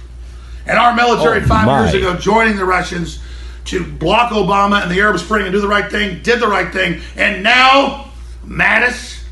And 0.68 0.78
our 0.78 0.96
military 0.96 1.42
Oh, 1.42 1.46
five 1.48 1.66
my. 1.66 1.82
years 1.84 1.94
ago 1.94 2.16
joining 2.16 2.58
the 2.58 2.66
Russians 2.66 3.20
to 3.66 3.84
block 3.86 4.32
Obama 4.32 4.82
and 4.82 4.92
the 4.92 5.00
Arab 5.00 5.20
Spring 5.20 5.44
and 5.44 5.52
do 5.52 5.62
the 5.62 5.68
right 5.68 5.90
thing, 5.90 6.22
did 6.24 6.40
the 6.40 6.48
right 6.48 6.72
thing. 6.72 7.02
And 7.16 7.44
now, 7.44 8.06
Mattis, 8.46 9.24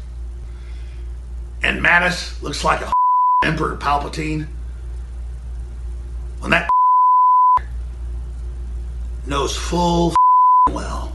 and 1.61 1.81
Mattis 1.81 2.41
looks 2.41 2.63
like 2.63 2.81
a 2.81 2.91
Emperor 3.45 3.75
Palpatine. 3.77 4.47
When 6.39 6.51
that 6.51 6.69
knows 9.25 9.55
full 9.55 10.13
well 10.71 11.12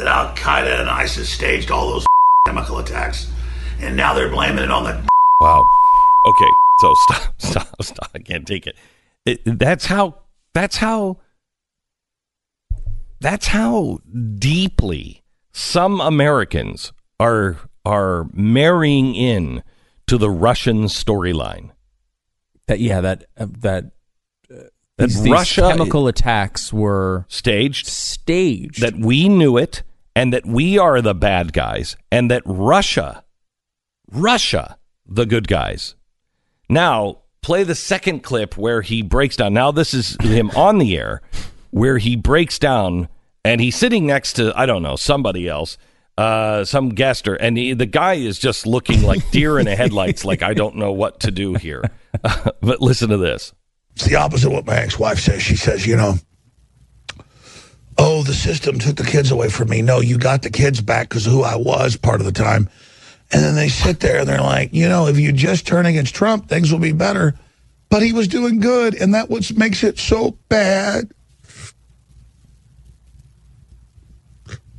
that 0.00 0.08
Al 0.08 0.34
Qaeda 0.34 0.80
and 0.80 0.88
ISIS 0.88 1.28
staged 1.28 1.70
all 1.70 1.90
those 1.90 2.06
chemical 2.46 2.78
attacks, 2.78 3.30
and 3.80 3.94
now 3.96 4.14
they're 4.14 4.30
blaming 4.30 4.64
it 4.64 4.70
on 4.70 4.84
the 4.84 5.08
Wow. 5.40 5.62
Okay. 6.26 6.48
So 6.80 6.94
stop, 7.08 7.34
stop, 7.40 7.82
stop. 7.82 8.10
I 8.14 8.18
can't 8.18 8.46
take 8.46 8.66
it. 8.66 8.76
it. 9.26 9.40
That's 9.44 9.86
how. 9.86 10.16
That's 10.54 10.76
how. 10.78 11.18
That's 13.20 13.48
how 13.48 13.98
deeply 14.38 15.22
some 15.52 16.00
Americans 16.00 16.92
are 17.18 17.58
are 17.84 18.26
marrying 18.32 19.14
in 19.14 19.62
to 20.06 20.16
the 20.16 20.30
Russian 20.30 20.84
storyline. 20.84 21.70
That 22.68 22.80
yeah, 22.80 23.02
that 23.02 23.24
uh, 23.38 23.46
that 23.60 23.84
uh, 24.50 24.56
That 24.96 25.08
these, 25.08 25.22
these 25.22 25.32
Russia 25.32 25.68
chemical 25.70 26.08
attacks 26.08 26.72
were 26.72 27.26
Staged 27.28 27.86
staged. 27.86 28.80
that 28.80 28.96
we 28.96 29.28
knew 29.28 29.58
it 29.58 29.82
and 30.20 30.34
that 30.34 30.44
we 30.44 30.76
are 30.76 31.00
the 31.00 31.14
bad 31.14 31.50
guys 31.50 31.96
and 32.12 32.30
that 32.30 32.42
Russia, 32.44 33.24
Russia, 34.12 34.76
the 35.06 35.24
good 35.24 35.48
guys. 35.48 35.94
Now, 36.68 37.22
play 37.40 37.64
the 37.64 37.74
second 37.74 38.20
clip 38.20 38.58
where 38.58 38.82
he 38.82 39.00
breaks 39.00 39.36
down. 39.36 39.54
Now, 39.54 39.70
this 39.70 39.94
is 39.94 40.18
him 40.20 40.50
on 40.54 40.76
the 40.76 40.94
air 40.98 41.22
where 41.70 41.96
he 41.96 42.16
breaks 42.16 42.58
down 42.58 43.08
and 43.46 43.62
he's 43.62 43.76
sitting 43.76 44.06
next 44.06 44.34
to, 44.34 44.52
I 44.54 44.66
don't 44.66 44.82
know, 44.82 44.96
somebody 44.96 45.48
else. 45.48 45.78
Uh, 46.18 46.66
some 46.66 46.90
guest 46.90 47.26
or 47.26 47.36
and 47.36 47.56
he, 47.56 47.72
the 47.72 47.86
guy 47.86 48.12
is 48.12 48.38
just 48.38 48.66
looking 48.66 49.00
like 49.02 49.30
deer 49.30 49.58
in 49.58 49.64
the 49.64 49.74
headlights, 49.74 50.22
like 50.22 50.42
I 50.42 50.52
don't 50.52 50.76
know 50.76 50.92
what 50.92 51.20
to 51.20 51.30
do 51.30 51.54
here. 51.54 51.82
but 52.60 52.82
listen 52.82 53.08
to 53.08 53.16
this. 53.16 53.54
It's 53.94 54.04
the 54.04 54.16
opposite 54.16 54.48
of 54.48 54.52
what 54.52 54.66
my 54.66 54.76
ex-wife 54.76 55.18
says. 55.18 55.42
She 55.42 55.56
says, 55.56 55.86
you 55.86 55.96
know, 55.96 56.16
oh, 57.98 58.22
the 58.22 58.34
system 58.34 58.78
took 58.78 58.96
the 58.96 59.04
kids 59.04 59.30
away 59.30 59.48
from 59.48 59.68
me. 59.68 59.82
No, 59.82 60.00
you 60.00 60.18
got 60.18 60.42
the 60.42 60.50
kids 60.50 60.80
back 60.80 61.08
because 61.08 61.26
of 61.26 61.32
who 61.32 61.42
I 61.42 61.56
was 61.56 61.96
part 61.96 62.20
of 62.20 62.26
the 62.26 62.32
time. 62.32 62.68
And 63.32 63.42
then 63.42 63.54
they 63.54 63.68
sit 63.68 64.00
there 64.00 64.20
and 64.20 64.28
they're 64.28 64.40
like, 64.40 64.72
you 64.72 64.88
know, 64.88 65.06
if 65.06 65.18
you 65.18 65.32
just 65.32 65.66
turn 65.66 65.86
against 65.86 66.14
Trump, 66.14 66.48
things 66.48 66.72
will 66.72 66.80
be 66.80 66.92
better. 66.92 67.34
But 67.88 68.02
he 68.02 68.12
was 68.12 68.28
doing 68.28 68.60
good, 68.60 68.94
and 68.94 69.14
that 69.14 69.28
what 69.28 69.50
makes 69.56 69.82
it 69.82 69.98
so 69.98 70.36
bad. 70.48 71.12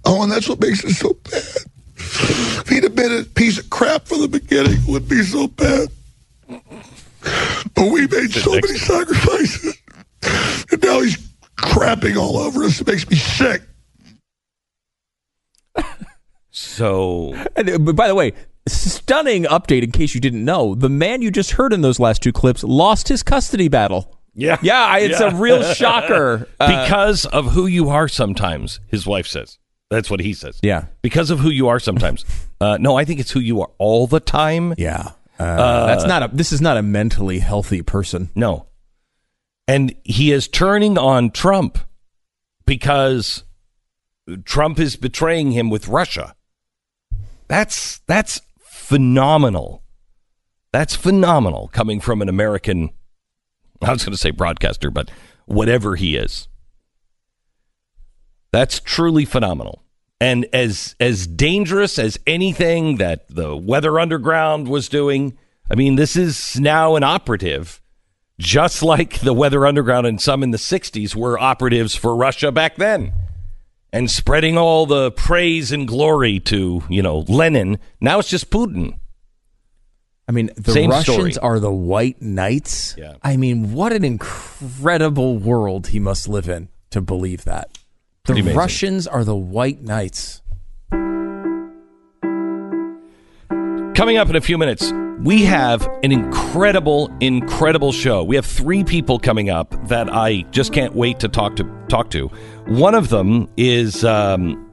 Oh, 0.05 0.23
and 0.23 0.31
that's 0.31 0.49
what 0.49 0.59
makes 0.59 0.83
it 0.83 0.93
so 0.93 1.13
bad. 1.13 1.65
If 1.95 2.69
he'd 2.69 2.83
have 2.83 2.95
been 2.95 3.11
a 3.11 3.23
piece 3.23 3.57
of 3.59 3.69
crap 3.69 4.05
from 4.05 4.21
the 4.21 4.27
beginning, 4.27 4.73
it 4.73 4.87
would 4.87 5.07
be 5.07 5.23
so 5.23 5.47
bad. 5.47 5.89
But 6.47 7.91
we 7.91 8.07
made 8.07 8.31
so 8.31 8.51
many 8.51 8.77
sacrifices. 8.77 9.77
And 10.71 10.81
now 10.83 11.01
he's 11.01 11.30
crapping 11.61 12.17
all 12.17 12.37
over 12.37 12.63
us. 12.63 12.81
It 12.81 12.87
makes 12.87 13.09
me 13.09 13.15
sick. 13.15 13.61
So 16.53 17.33
And, 17.55 17.69
uh, 17.69 17.77
but 17.79 17.95
by 17.95 18.07
the 18.07 18.15
way, 18.15 18.33
stunning 18.67 19.43
update 19.45 19.83
in 19.83 19.91
case 19.91 20.13
you 20.13 20.19
didn't 20.21 20.43
know. 20.43 20.75
The 20.75 20.89
man 20.89 21.21
you 21.21 21.31
just 21.31 21.51
heard 21.51 21.71
in 21.73 21.81
those 21.81 21.99
last 21.99 22.21
two 22.21 22.33
clips 22.33 22.63
lost 22.63 23.07
his 23.07 23.23
custody 23.23 23.69
battle. 23.69 24.17
Yeah. 24.35 24.57
Yeah, 24.61 24.79
I- 24.85 24.99
it's 24.99 25.19
a 25.19 25.33
real 25.35 25.63
shocker. 25.73 26.47
Uh, 26.59 26.81
because 26.83 27.25
of 27.25 27.53
who 27.53 27.65
you 27.65 27.89
are 27.89 28.07
sometimes, 28.07 28.79
his 28.87 29.07
wife 29.07 29.25
says. 29.27 29.57
That's 29.89 30.09
what 30.11 30.19
he 30.19 30.33
says. 30.33 30.59
Yeah. 30.61 30.85
Because 31.01 31.31
of 31.31 31.39
who 31.39 31.49
you 31.49 31.67
are 31.69 31.79
sometimes. 31.79 32.23
Uh, 32.61 32.77
no, 32.79 32.97
I 32.97 33.03
think 33.05 33.19
it's 33.19 33.31
who 33.31 33.39
you 33.39 33.61
are 33.61 33.69
all 33.77 34.05
the 34.07 34.19
time. 34.19 34.73
yeah. 34.77 35.11
Uh, 35.39 35.87
that's 35.87 36.05
not 36.05 36.21
a 36.21 36.27
this 36.35 36.51
is 36.51 36.61
not 36.61 36.77
a 36.77 36.83
mentally 36.83 37.39
healthy 37.39 37.81
person. 37.81 38.29
No. 38.35 38.67
And 39.71 39.95
he 40.03 40.33
is 40.33 40.49
turning 40.49 40.97
on 40.97 41.31
Trump 41.31 41.77
because 42.65 43.45
Trump 44.43 44.79
is 44.79 44.97
betraying 44.97 45.51
him 45.51 45.69
with 45.69 45.87
Russia. 45.87 46.35
That's 47.47 47.99
that's 47.99 48.41
phenomenal. 48.59 49.81
That's 50.73 50.93
phenomenal 50.93 51.69
coming 51.69 52.01
from 52.01 52.21
an 52.21 52.27
American 52.27 52.89
I 53.81 53.93
was 53.93 54.03
going 54.03 54.11
to 54.11 54.17
say 54.17 54.31
broadcaster, 54.31 54.91
but 54.91 55.09
whatever 55.45 55.95
he 55.95 56.17
is. 56.17 56.49
That's 58.51 58.81
truly 58.81 59.23
phenomenal. 59.23 59.83
And 60.19 60.47
as 60.51 60.97
as 60.99 61.27
dangerous 61.27 61.97
as 61.97 62.19
anything 62.27 62.97
that 62.97 63.25
the 63.33 63.55
Weather 63.55 64.01
Underground 64.01 64.67
was 64.67 64.89
doing, 64.89 65.37
I 65.71 65.75
mean, 65.75 65.95
this 65.95 66.17
is 66.17 66.59
now 66.59 66.97
an 66.97 67.03
operative, 67.03 67.80
just 68.41 68.81
like 68.81 69.19
the 69.19 69.33
Weather 69.33 69.65
Underground 69.67 70.07
and 70.07 70.19
some 70.19 70.41
in 70.41 70.51
the 70.51 70.57
60s 70.57 71.15
were 71.15 71.39
operatives 71.39 71.95
for 71.95 72.15
Russia 72.15 72.51
back 72.51 72.75
then. 72.75 73.13
And 73.93 74.09
spreading 74.09 74.57
all 74.57 74.85
the 74.85 75.11
praise 75.11 75.71
and 75.71 75.87
glory 75.87 76.39
to, 76.41 76.83
you 76.89 77.01
know, 77.01 77.19
Lenin. 77.27 77.77
Now 77.99 78.19
it's 78.19 78.29
just 78.29 78.49
Putin. 78.49 78.97
I 80.27 80.31
mean, 80.31 80.49
the 80.55 80.71
Same 80.71 80.89
Russians 80.89 81.35
story. 81.35 81.47
are 81.47 81.59
the 81.59 81.71
white 81.71 82.21
knights. 82.21 82.95
Yeah. 82.97 83.15
I 83.21 83.37
mean, 83.37 83.73
what 83.73 83.91
an 83.91 84.03
incredible 84.03 85.37
world 85.37 85.87
he 85.87 85.99
must 85.99 86.27
live 86.27 86.47
in 86.49 86.69
to 86.91 87.01
believe 87.01 87.43
that. 87.43 87.77
The 88.25 88.41
Russians 88.41 89.07
are 89.07 89.23
the 89.23 89.35
white 89.35 89.81
knights. 89.81 90.41
Coming 93.93 94.17
up 94.17 94.29
in 94.29 94.35
a 94.35 94.41
few 94.41 94.57
minutes, 94.57 94.91
we 95.23 95.43
have 95.43 95.87
an 96.03 96.11
incredible, 96.11 97.11
incredible 97.19 97.91
show. 97.91 98.23
We 98.23 98.35
have 98.35 98.45
three 98.45 98.83
people 98.83 99.19
coming 99.19 99.49
up 99.49 99.75
that 99.87 100.11
I 100.11 100.41
just 100.51 100.73
can't 100.73 100.95
wait 100.95 101.19
to 101.19 101.27
talk 101.27 101.55
to. 101.57 101.63
Talk 101.89 102.09
to. 102.11 102.27
One 102.67 102.95
of 102.95 103.09
them 103.09 103.47
is 103.57 104.03
um, 104.03 104.71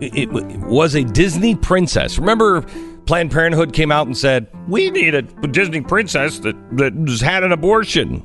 it, 0.00 0.14
it 0.14 0.60
was 0.60 0.94
a 0.94 1.04
Disney 1.04 1.54
princess. 1.54 2.18
Remember, 2.18 2.62
Planned 3.06 3.32
Parenthood 3.32 3.72
came 3.72 3.92
out 3.92 4.06
and 4.06 4.16
said 4.16 4.46
we 4.68 4.90
need 4.90 5.14
a 5.14 5.22
Disney 5.22 5.80
princess 5.82 6.38
that 6.40 6.56
that 6.76 6.94
has 7.08 7.20
had 7.20 7.42
an 7.42 7.52
abortion. 7.52 8.24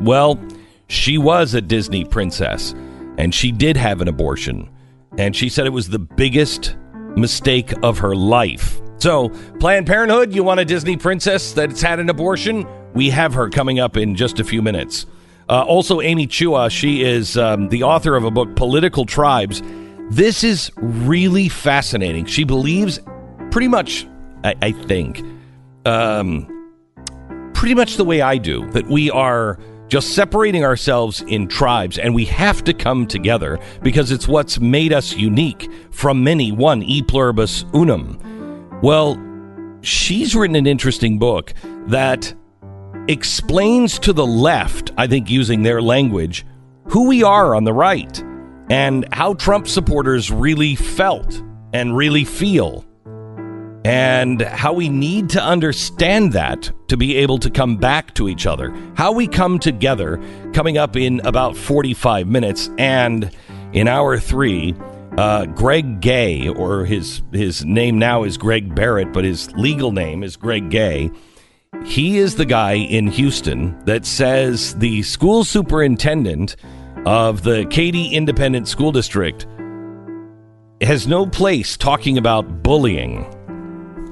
Well, 0.00 0.42
she 0.88 1.18
was 1.18 1.54
a 1.54 1.60
Disney 1.60 2.04
princess, 2.04 2.74
and 3.16 3.34
she 3.34 3.52
did 3.52 3.76
have 3.76 4.00
an 4.00 4.08
abortion, 4.08 4.70
and 5.18 5.36
she 5.36 5.48
said 5.48 5.66
it 5.66 5.70
was 5.70 5.88
the 5.88 5.98
biggest 5.98 6.76
mistake 7.16 7.72
of 7.82 7.98
her 7.98 8.16
life. 8.16 8.80
So, 9.04 9.28
Planned 9.60 9.86
Parenthood, 9.86 10.34
you 10.34 10.42
want 10.42 10.60
a 10.60 10.64
Disney 10.64 10.96
princess 10.96 11.52
that's 11.52 11.82
had 11.82 12.00
an 12.00 12.08
abortion? 12.08 12.66
We 12.94 13.10
have 13.10 13.34
her 13.34 13.50
coming 13.50 13.78
up 13.78 13.98
in 13.98 14.14
just 14.14 14.40
a 14.40 14.44
few 14.44 14.62
minutes. 14.62 15.04
Uh, 15.46 15.62
also, 15.62 16.00
Amy 16.00 16.26
Chua, 16.26 16.70
she 16.70 17.02
is 17.02 17.36
um, 17.36 17.68
the 17.68 17.82
author 17.82 18.16
of 18.16 18.24
a 18.24 18.30
book, 18.30 18.56
Political 18.56 19.04
Tribes. 19.04 19.60
This 20.08 20.42
is 20.42 20.72
really 20.76 21.50
fascinating. 21.50 22.24
She 22.24 22.44
believes 22.44 22.98
pretty 23.50 23.68
much, 23.68 24.06
I, 24.42 24.54
I 24.62 24.72
think, 24.72 25.22
um, 25.84 26.48
pretty 27.52 27.74
much 27.74 27.98
the 27.98 28.04
way 28.04 28.22
I 28.22 28.38
do, 28.38 28.70
that 28.70 28.86
we 28.86 29.10
are 29.10 29.58
just 29.88 30.14
separating 30.14 30.64
ourselves 30.64 31.20
in 31.28 31.46
tribes 31.46 31.98
and 31.98 32.14
we 32.14 32.24
have 32.24 32.64
to 32.64 32.72
come 32.72 33.06
together 33.06 33.58
because 33.82 34.10
it's 34.10 34.26
what's 34.26 34.60
made 34.60 34.94
us 34.94 35.14
unique 35.14 35.70
from 35.90 36.24
many, 36.24 36.52
one, 36.52 36.82
e 36.82 37.02
pluribus 37.02 37.66
unum. 37.74 38.18
Well, 38.82 39.20
she's 39.82 40.34
written 40.34 40.56
an 40.56 40.66
interesting 40.66 41.18
book 41.18 41.54
that 41.86 42.34
explains 43.08 43.98
to 44.00 44.12
the 44.12 44.26
left, 44.26 44.92
I 44.96 45.06
think 45.06 45.30
using 45.30 45.62
their 45.62 45.82
language, 45.82 46.46
who 46.88 47.08
we 47.08 47.22
are 47.22 47.54
on 47.54 47.64
the 47.64 47.72
right 47.72 48.22
and 48.70 49.06
how 49.12 49.34
Trump 49.34 49.68
supporters 49.68 50.30
really 50.30 50.74
felt 50.74 51.42
and 51.72 51.96
really 51.96 52.24
feel 52.24 52.84
and 53.84 54.40
how 54.40 54.72
we 54.72 54.88
need 54.88 55.28
to 55.28 55.42
understand 55.42 56.32
that 56.32 56.72
to 56.88 56.96
be 56.96 57.16
able 57.16 57.38
to 57.38 57.50
come 57.50 57.76
back 57.76 58.14
to 58.14 58.28
each 58.28 58.46
other. 58.46 58.74
How 58.96 59.12
we 59.12 59.26
come 59.26 59.58
together 59.58 60.22
coming 60.54 60.78
up 60.78 60.96
in 60.96 61.20
about 61.26 61.54
45 61.54 62.26
minutes. 62.26 62.70
And 62.78 63.30
in 63.74 63.86
hour 63.86 64.18
three, 64.18 64.74
uh, 65.16 65.46
Greg 65.46 66.00
Gay, 66.00 66.48
or 66.48 66.84
his, 66.84 67.22
his 67.32 67.64
name 67.64 67.98
now 67.98 68.24
is 68.24 68.36
Greg 68.36 68.74
Barrett, 68.74 69.12
but 69.12 69.24
his 69.24 69.50
legal 69.52 69.92
name 69.92 70.22
is 70.22 70.36
Greg 70.36 70.70
Gay. 70.70 71.10
he 71.84 72.18
is 72.18 72.36
the 72.36 72.46
guy 72.46 72.74
in 72.74 73.08
Houston 73.08 73.78
that 73.84 74.06
says 74.06 74.74
the 74.76 75.02
school 75.02 75.44
superintendent 75.44 76.56
of 77.06 77.42
the 77.42 77.66
Katy 77.66 78.08
Independent 78.08 78.68
School 78.68 78.92
District 78.92 79.46
has 80.80 81.06
no 81.06 81.26
place 81.26 81.76
talking 81.76 82.18
about 82.18 82.62
bullying 82.62 83.26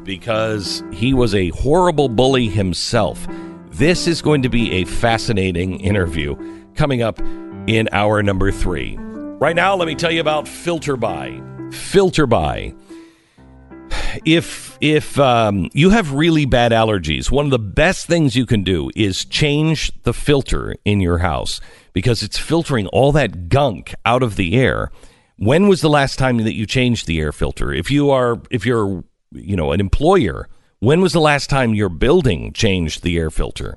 because 0.05 0.83
he 0.93 1.15
was 1.15 1.35
a 1.35 1.49
horrible 1.51 2.09
bully 2.09 2.49
himself. 2.49 3.27
This 3.71 4.07
is 4.07 4.21
going 4.21 4.43
to 4.43 4.49
be 4.49 4.71
a 4.73 4.85
fascinating 4.85 5.81
interview 5.81 6.37
coming 6.75 7.03
up 7.03 7.21
in 7.67 7.89
hour 7.93 8.23
number 8.23 8.51
three. 8.51 8.99
Right 9.43 9.57
now, 9.57 9.75
let 9.75 9.89
me 9.89 9.97
tell 9.97 10.13
you 10.13 10.21
about 10.21 10.45
FilterBuy. 10.45 11.75
Filter 11.75 12.29
By. 12.29 12.77
If 14.25 14.79
if 14.81 15.19
um, 15.19 15.69
you 15.73 15.91
have 15.91 16.13
really 16.13 16.45
bad 16.45 16.71
allergies, 16.71 17.29
one 17.29 17.47
of 17.47 17.51
the 17.51 17.59
best 17.59 18.07
things 18.07 18.37
you 18.37 18.47
can 18.47 18.63
do 18.63 18.93
is 18.95 19.25
change 19.25 19.91
the 20.05 20.13
filter 20.13 20.77
in 20.85 21.01
your 21.01 21.19
house 21.19 21.61
because 21.93 22.23
it's 22.23 22.39
filtering 22.39 22.87
all 22.87 23.11
that 23.11 23.49
gunk 23.49 23.97
out 24.05 24.23
of 24.23 24.37
the 24.37 24.55
air. 24.55 24.93
When 25.39 25.67
was 25.67 25.81
the 25.81 25.91
last 25.91 26.21
time 26.21 26.37
that 26.37 26.55
you 26.55 26.65
changed 26.65 27.09
the 27.09 27.19
air 27.19 27.33
filter? 27.33 27.73
If 27.73 27.91
you 27.91 28.11
are 28.11 28.41
if 28.53 28.65
you're 28.65 29.03
you 29.33 29.57
know 29.57 29.73
an 29.73 29.81
employer, 29.81 30.49
when 30.79 31.01
was 31.01 31.15
the 31.15 31.21
last 31.21 31.51
time 31.51 31.75
your 31.75 31.89
building 31.89 32.53
changed 32.53 33.03
the 33.03 33.19
air 33.19 33.33
filter? 33.33 33.77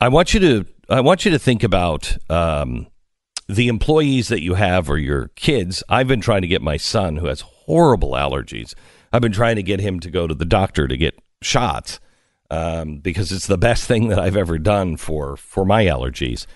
I 0.00 0.08
want 0.08 0.34
you 0.34 0.40
to 0.40 0.66
I 0.90 1.00
want 1.00 1.24
you 1.24 1.30
to 1.30 1.38
think 1.38 1.62
about 1.62 2.18
um, 2.28 2.88
the 3.48 3.68
employees 3.68 4.28
that 4.28 4.42
you 4.42 4.54
have 4.54 4.88
or 4.88 4.98
your 4.98 5.28
kids. 5.36 5.82
I've 5.88 6.08
been 6.08 6.20
trying 6.20 6.42
to 6.42 6.48
get 6.48 6.62
my 6.62 6.76
son 6.76 7.16
who 7.16 7.26
has 7.26 7.42
horrible 7.42 8.12
allergies. 8.12 8.74
I've 9.12 9.22
been 9.22 9.32
trying 9.32 9.56
to 9.56 9.62
get 9.62 9.80
him 9.80 10.00
to 10.00 10.10
go 10.10 10.26
to 10.26 10.34
the 10.34 10.44
doctor 10.44 10.88
to 10.88 10.96
get 10.96 11.18
shots 11.42 12.00
um, 12.50 12.98
because 12.98 13.32
it's 13.32 13.46
the 13.46 13.58
best 13.58 13.86
thing 13.86 14.08
that 14.08 14.18
I've 14.18 14.36
ever 14.36 14.58
done 14.58 14.96
for 14.96 15.36
for 15.36 15.64
my 15.64 15.84
allergies. 15.84 16.46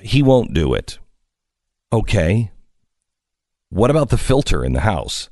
He 0.00 0.22
won't 0.22 0.52
do 0.52 0.74
it. 0.74 0.98
Okay. 1.92 2.50
What 3.68 3.90
about 3.90 4.10
the 4.10 4.18
filter 4.18 4.64
in 4.64 4.72
the 4.72 4.80
house? 4.80 5.30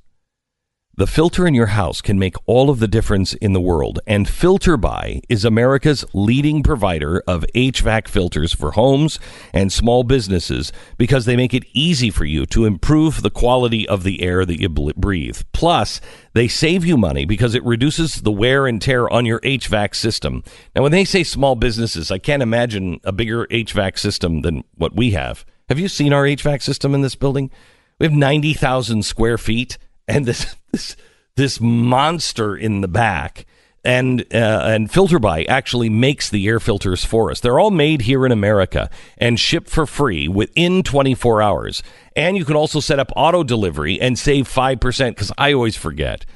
The 1.01 1.07
filter 1.07 1.47
in 1.47 1.55
your 1.55 1.69
house 1.69 2.03
can 2.03 2.19
make 2.19 2.37
all 2.45 2.69
of 2.69 2.79
the 2.79 2.87
difference 2.87 3.33
in 3.33 3.55
the 3.55 3.61
world, 3.61 4.01
and 4.07 4.27
FilterBuy 4.27 5.23
is 5.31 5.47
America's 5.47 6.05
leading 6.13 6.63
provider 6.63 7.23
of 7.27 7.47
HVAC 7.55 8.07
filters 8.07 8.53
for 8.53 8.73
homes 8.73 9.19
and 9.55 9.73
small 9.73 10.05
businesses 10.05 10.75
because 10.99 11.25
they 11.25 11.37
make 11.37 11.55
it 11.55 11.65
easy 11.73 12.11
for 12.11 12.27
you 12.27 12.45
to 12.45 12.67
improve 12.67 13.23
the 13.23 13.31
quality 13.31 13.89
of 13.89 14.03
the 14.03 14.21
air 14.21 14.45
that 14.45 14.61
you 14.61 14.69
breathe. 14.69 15.41
Plus, 15.55 16.03
they 16.35 16.49
save 16.49 16.85
you 16.85 16.99
money 16.99 17.25
because 17.25 17.55
it 17.55 17.65
reduces 17.65 18.17
the 18.17 18.31
wear 18.31 18.67
and 18.67 18.83
tear 18.83 19.11
on 19.11 19.25
your 19.25 19.41
HVAC 19.41 19.95
system. 19.95 20.45
Now, 20.77 20.83
when 20.83 20.93
they 20.93 21.07
say 21.07 21.25
small 21.25 21.57
businesses, 21.57 22.11
I 22.11 22.19
can't 22.19 22.43
imagine 22.43 23.01
a 23.05 23.13
bigger 23.13 23.47
HVAC 23.47 23.99
system 23.99 24.43
than 24.43 24.65
what 24.75 24.95
we 24.95 25.13
have. 25.13 25.47
Have 25.71 25.79
you 25.79 25.89
seen 25.89 26.13
our 26.13 26.25
HVAC 26.25 26.61
system 26.61 26.95
in 26.95 27.01
this 27.01 27.15
building? 27.15 27.51
We 27.99 28.05
have 28.05 28.13
90,000 28.13 29.03
square 29.03 29.39
feet 29.39 29.79
and 30.07 30.27
this 30.27 30.57
this 30.73 30.97
this 31.37 31.61
monster 31.61 32.57
in 32.57 32.81
the 32.81 32.89
back 32.89 33.47
and 33.85 34.23
uh, 34.33 34.63
and 34.67 34.91
FilterBuy 34.91 35.47
actually 35.49 35.89
makes 35.89 36.29
the 36.29 36.47
air 36.47 36.61
filters 36.61 37.05
for 37.05 37.31
us. 37.31 37.41
They're 37.41 37.59
all 37.59 37.71
made 37.71 38.03
here 38.03 38.27
in 38.27 38.33
America 38.33 38.91
and 39.17 39.41
shipped 39.41 39.71
for 39.71 39.87
free 39.87 40.29
within 40.29 40.83
24 40.83 41.41
hours. 41.41 41.83
And 42.15 42.37
you 42.37 42.45
can 42.45 42.57
also 42.57 42.81
set 42.81 42.99
up 42.99 43.11
auto 43.17 43.43
delivery 43.43 44.01
and 44.01 44.19
save 44.19 44.49
5% 44.49 45.11
because 45.11 45.33
I 45.39 45.53
always 45.53 45.77
forget. 45.77 46.27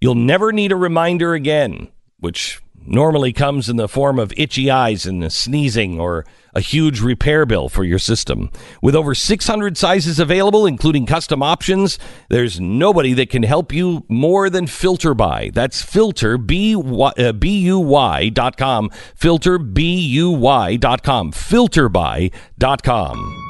You'll 0.00 0.14
never 0.14 0.52
need 0.52 0.72
a 0.72 0.76
reminder 0.76 1.34
again, 1.34 1.88
which 2.18 2.60
normally 2.86 3.32
comes 3.32 3.68
in 3.68 3.76
the 3.76 3.88
form 3.88 4.18
of 4.18 4.32
itchy 4.36 4.70
eyes 4.70 5.06
and 5.06 5.32
sneezing 5.32 6.00
or 6.00 6.26
a 6.54 6.60
huge 6.60 7.00
repair 7.00 7.46
bill 7.46 7.68
for 7.68 7.84
your 7.84 7.98
system. 7.98 8.50
With 8.82 8.94
over 8.94 9.14
600 9.14 9.76
sizes 9.76 10.18
available, 10.18 10.66
including 10.66 11.06
custom 11.06 11.42
options, 11.42 11.98
there's 12.28 12.60
nobody 12.60 13.12
that 13.14 13.30
can 13.30 13.42
help 13.42 13.72
you 13.72 14.04
more 14.08 14.50
than 14.50 14.66
FilterBuy. 14.66 15.54
That's 15.54 15.82
filter, 15.82 16.38
B-U-Y, 16.38 17.12
uh, 17.18 17.32
B-U-Y 17.32 18.28
dot 18.30 18.56
com, 18.56 18.90
filter, 19.14 19.58
B-U-Y 19.58 20.76
dot 20.76 21.02
com, 21.02 21.32
filterbuy.com. 21.32 23.46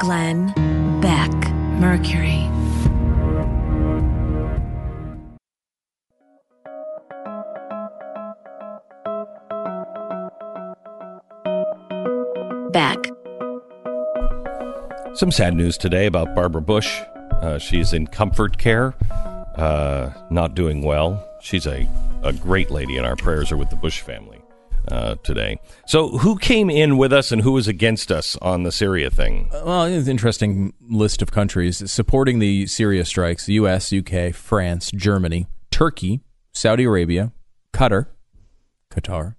Glenn 0.00 1.00
Beck, 1.00 1.32
Mercury. 1.80 2.63
Beck. 12.74 12.98
Some 15.14 15.30
sad 15.30 15.54
news 15.54 15.78
today 15.78 16.06
about 16.06 16.34
Barbara 16.34 16.60
Bush. 16.60 17.00
Uh, 17.40 17.56
she's 17.56 17.92
in 17.92 18.08
comfort 18.08 18.58
care, 18.58 18.94
uh, 19.54 20.10
not 20.28 20.56
doing 20.56 20.82
well. 20.82 21.24
She's 21.40 21.68
a, 21.68 21.88
a 22.24 22.32
great 22.32 22.72
lady, 22.72 22.96
and 22.96 23.06
our 23.06 23.14
prayers 23.14 23.52
are 23.52 23.56
with 23.56 23.70
the 23.70 23.76
Bush 23.76 24.00
family 24.00 24.42
uh, 24.88 25.14
today. 25.22 25.60
So, 25.86 26.18
who 26.18 26.36
came 26.36 26.68
in 26.68 26.96
with 26.96 27.12
us 27.12 27.30
and 27.30 27.42
who 27.42 27.52
was 27.52 27.68
against 27.68 28.10
us 28.10 28.36
on 28.42 28.64
the 28.64 28.72
Syria 28.72 29.08
thing? 29.08 29.50
Well, 29.52 29.84
it's 29.84 30.06
an 30.06 30.10
interesting 30.10 30.72
list 30.80 31.22
of 31.22 31.30
countries 31.30 31.88
supporting 31.88 32.40
the 32.40 32.66
Syria 32.66 33.04
strikes: 33.04 33.48
U.S., 33.48 33.92
U.K., 33.92 34.32
France, 34.32 34.90
Germany, 34.90 35.46
Turkey, 35.70 36.22
Saudi 36.52 36.82
Arabia, 36.82 37.30
Qatar, 37.72 38.08
Qatar, 38.90 39.36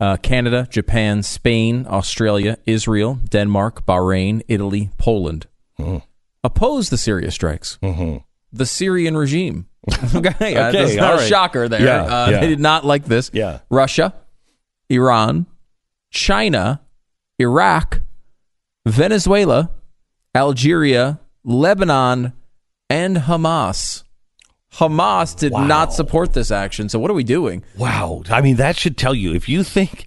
uh, 0.00 0.16
Canada, 0.18 0.66
Japan, 0.70 1.22
Spain, 1.22 1.86
Australia, 1.88 2.58
Israel, 2.66 3.18
Denmark, 3.28 3.84
Bahrain, 3.86 4.42
Italy, 4.48 4.90
Poland 4.98 5.46
Mhm. 5.78 6.02
oppose 6.44 6.90
the 6.90 6.96
Syria 6.98 7.30
strikes. 7.30 7.78
Mhm. 7.82 8.22
The 8.52 8.66
Syrian 8.66 9.16
regime. 9.16 9.66
okay, 10.14 10.54
uh, 10.56 10.68
Okay, 10.68 10.72
that's 10.72 10.94
not 10.96 11.12
all 11.14 11.18
a 11.18 11.26
shocker 11.26 11.68
there. 11.68 11.82
Yeah, 11.82 12.02
uh, 12.04 12.30
yeah. 12.30 12.40
They 12.40 12.48
did 12.48 12.60
not 12.60 12.84
like 12.84 13.04
this. 13.06 13.30
Yeah. 13.32 13.60
Russia, 13.70 14.14
Iran, 14.88 15.46
China, 16.10 16.80
Iraq, 17.38 18.00
Venezuela, 18.86 19.70
Algeria, 20.34 21.20
Lebanon, 21.44 22.32
and 22.90 23.16
Hamas. 23.18 24.04
Hamas 24.78 25.36
did 25.36 25.52
Wow. 25.52 25.66
not 25.66 25.92
support 25.92 26.32
this 26.32 26.50
action. 26.50 26.88
So 26.88 26.98
what 26.98 27.10
are 27.10 27.14
we 27.14 27.24
doing? 27.24 27.64
Wow. 27.76 28.22
I 28.30 28.40
mean, 28.40 28.56
that 28.56 28.76
should 28.76 28.96
tell 28.96 29.14
you 29.14 29.34
if 29.34 29.48
you 29.48 29.62
think 29.64 30.06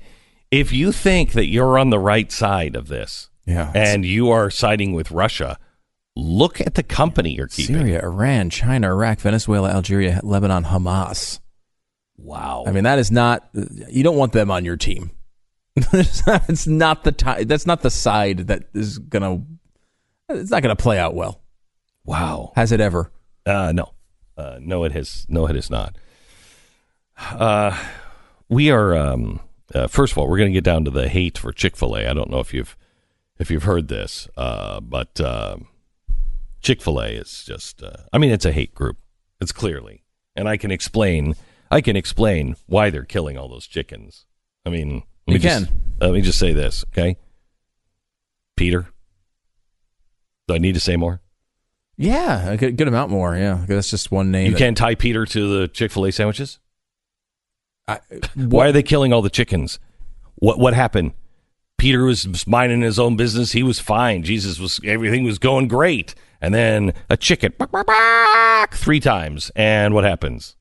if 0.50 0.72
you 0.74 0.92
think 0.92 1.32
that 1.34 1.48
you're 1.48 1.78
on 1.78 1.90
the 1.92 2.00
right 2.00 2.32
side 2.32 2.76
of 2.76 2.88
this 2.88 3.30
Yeah. 3.46 3.72
and 3.74 4.06
you 4.06 4.30
are 4.32 4.50
siding 4.50 4.94
with 4.94 5.12
Russia, 5.12 5.58
look 6.16 6.60
at 6.62 6.76
the 6.76 6.84
company 6.84 7.32
you're 7.36 7.48
keeping. 7.48 7.76
Syria, 7.78 8.02
Iran, 8.04 8.50
China, 8.50 8.88
Iraq, 8.90 9.20
Venezuela, 9.22 9.70
Algeria, 9.72 10.20
Lebanon, 10.24 10.66
Hamas. 10.66 11.40
Wow. 12.18 12.66
I 12.68 12.72
mean, 12.72 12.84
that 12.84 13.00
is 13.00 13.12
not. 13.12 13.50
You 13.90 14.04
don't 14.04 14.18
want 14.18 14.32
them 14.34 14.52
on 14.52 14.64
your 14.66 14.78
team. 14.78 15.12
it's 15.76 16.68
not 16.68 17.04
the 17.06 17.12
ti 17.14 17.46
That's 17.46 17.66
not 17.66 17.82
the 17.82 17.90
side 17.90 18.48
that 18.48 18.64
is 18.74 19.00
gonna. 19.00 19.42
It's 20.30 20.52
not 20.52 20.62
gonna 20.62 20.76
play 20.76 21.00
out 21.00 21.16
well. 21.16 21.42
wow. 22.04 22.52
Has 22.56 22.72
it 22.72 22.80
ever? 22.82 23.12
Uh, 23.46 23.72
no, 23.74 23.94
uh, 24.42 24.60
no, 24.62 24.84
it 24.84 24.92
has. 24.92 25.26
No, 25.30 25.46
it 25.48 25.56
has 25.56 25.70
not. 25.70 25.96
Uh, 27.18 27.78
we 28.50 28.72
are. 28.72 28.96
Um, 28.96 29.40
uh, 29.74 29.88
first 29.88 30.12
of 30.14 30.18
all, 30.18 30.28
we're 30.28 30.38
going 30.38 30.50
to 30.52 30.54
get 30.54 30.64
down 30.64 30.84
to 30.86 30.92
the 30.92 31.08
hate 31.08 31.38
for 31.38 31.52
Chick 31.54 31.76
Fil 31.78 31.96
A. 31.96 32.08
I 32.08 32.14
don't 32.14 32.30
know 32.30 32.40
if 32.40 32.54
you've 32.54 32.76
if 33.40 33.50
you've 33.52 33.64
heard 33.64 33.88
this, 33.88 34.28
uh, 34.38 34.80
but 34.80 35.20
uh, 35.22 35.58
Chick 36.62 36.82
Fil 36.82 37.00
A 37.00 37.08
is 37.10 37.44
just. 37.46 37.82
Uh, 37.84 38.04
I 38.12 38.18
mean, 38.18 38.32
it's 38.32 38.46
a 38.46 38.52
hate 38.52 38.74
group. 38.76 38.98
It's 39.40 39.52
clearly, 39.52 40.04
and 40.36 40.48
I 40.50 40.58
can 40.58 40.72
explain. 40.72 41.36
I 41.70 41.80
can 41.82 41.96
explain 41.96 42.56
why 42.66 42.90
they're 42.90 43.06
killing 43.06 43.38
all 43.38 43.48
those 43.48 43.66
chickens. 43.68 44.26
I 44.66 44.70
mean, 44.70 45.04
let 45.26 45.28
You 45.28 45.34
me 45.36 45.40
just, 45.40 45.66
can. 45.68 45.82
let 46.02 46.12
me 46.12 46.22
just 46.22 46.38
say 46.38 46.52
this, 46.54 46.84
okay? 46.90 47.16
Peter, 48.58 48.88
do 50.48 50.54
I 50.56 50.58
need 50.58 50.74
to 50.74 50.82
say 50.82 50.98
more? 50.98 51.22
Yeah, 52.02 52.50
a 52.52 52.58
good, 52.58 52.78
good 52.78 52.88
amount 52.88 53.12
more. 53.12 53.36
Yeah, 53.36 53.64
that's 53.68 53.90
just 53.92 54.12
one 54.12 54.32
name. 54.32 54.48
You 54.48 54.52
that- 54.54 54.58
can't 54.58 54.76
tie 54.78 54.96
Peter 54.96 55.26
to 55.26 55.60
the 55.60 55.68
Chick 55.68 55.92
Fil 55.92 56.06
A 56.06 56.12
sandwiches. 56.12 56.60
I, 57.88 58.00
Why 58.36 58.68
are 58.68 58.72
they 58.72 58.84
killing 58.84 59.14
all 59.14 59.22
the 59.22 59.30
chickens? 59.30 59.80
What 60.36 60.58
what 60.60 60.74
happened? 60.74 61.14
Peter 61.78 62.04
was 62.04 62.46
minding 62.48 62.82
his 62.82 63.00
own 63.00 63.16
business. 63.16 63.52
He 63.52 63.64
was 63.64 63.80
fine. 63.80 64.24
Jesus 64.24 64.60
was 64.60 64.80
everything 64.86 65.24
was 65.24 65.40
going 65.40 65.68
great. 65.68 66.16
And 66.40 66.54
then 66.54 66.94
a 67.10 67.18
chicken 67.18 67.54
bark, 67.58 67.72
bark, 67.72 67.88
bark, 67.88 68.74
three 68.74 69.00
times. 69.00 69.52
And 69.56 69.94
what 69.94 70.04
happens? 70.04 70.56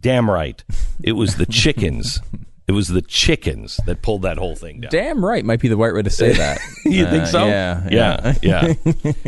Damn 0.00 0.28
right. 0.30 0.62
It 1.02 1.12
was 1.12 1.36
the 1.36 1.46
chickens 1.46 2.20
It 2.68 2.72
was 2.72 2.88
the 2.88 3.02
chickens 3.02 3.78
that 3.86 4.02
pulled 4.02 4.22
that 4.22 4.38
whole 4.38 4.56
thing 4.56 4.80
down. 4.80 4.90
Damn 4.90 5.24
right, 5.24 5.44
might 5.44 5.60
be 5.60 5.68
the 5.68 5.76
right 5.76 5.94
way 5.94 6.02
to 6.02 6.10
say 6.10 6.32
that. 6.32 6.58
You 6.84 7.04
think 7.06 7.24
Uh, 7.24 7.26
so? 7.26 7.46
Yeah, 7.46 7.88
yeah, 7.90 8.34
yeah. 8.42 8.74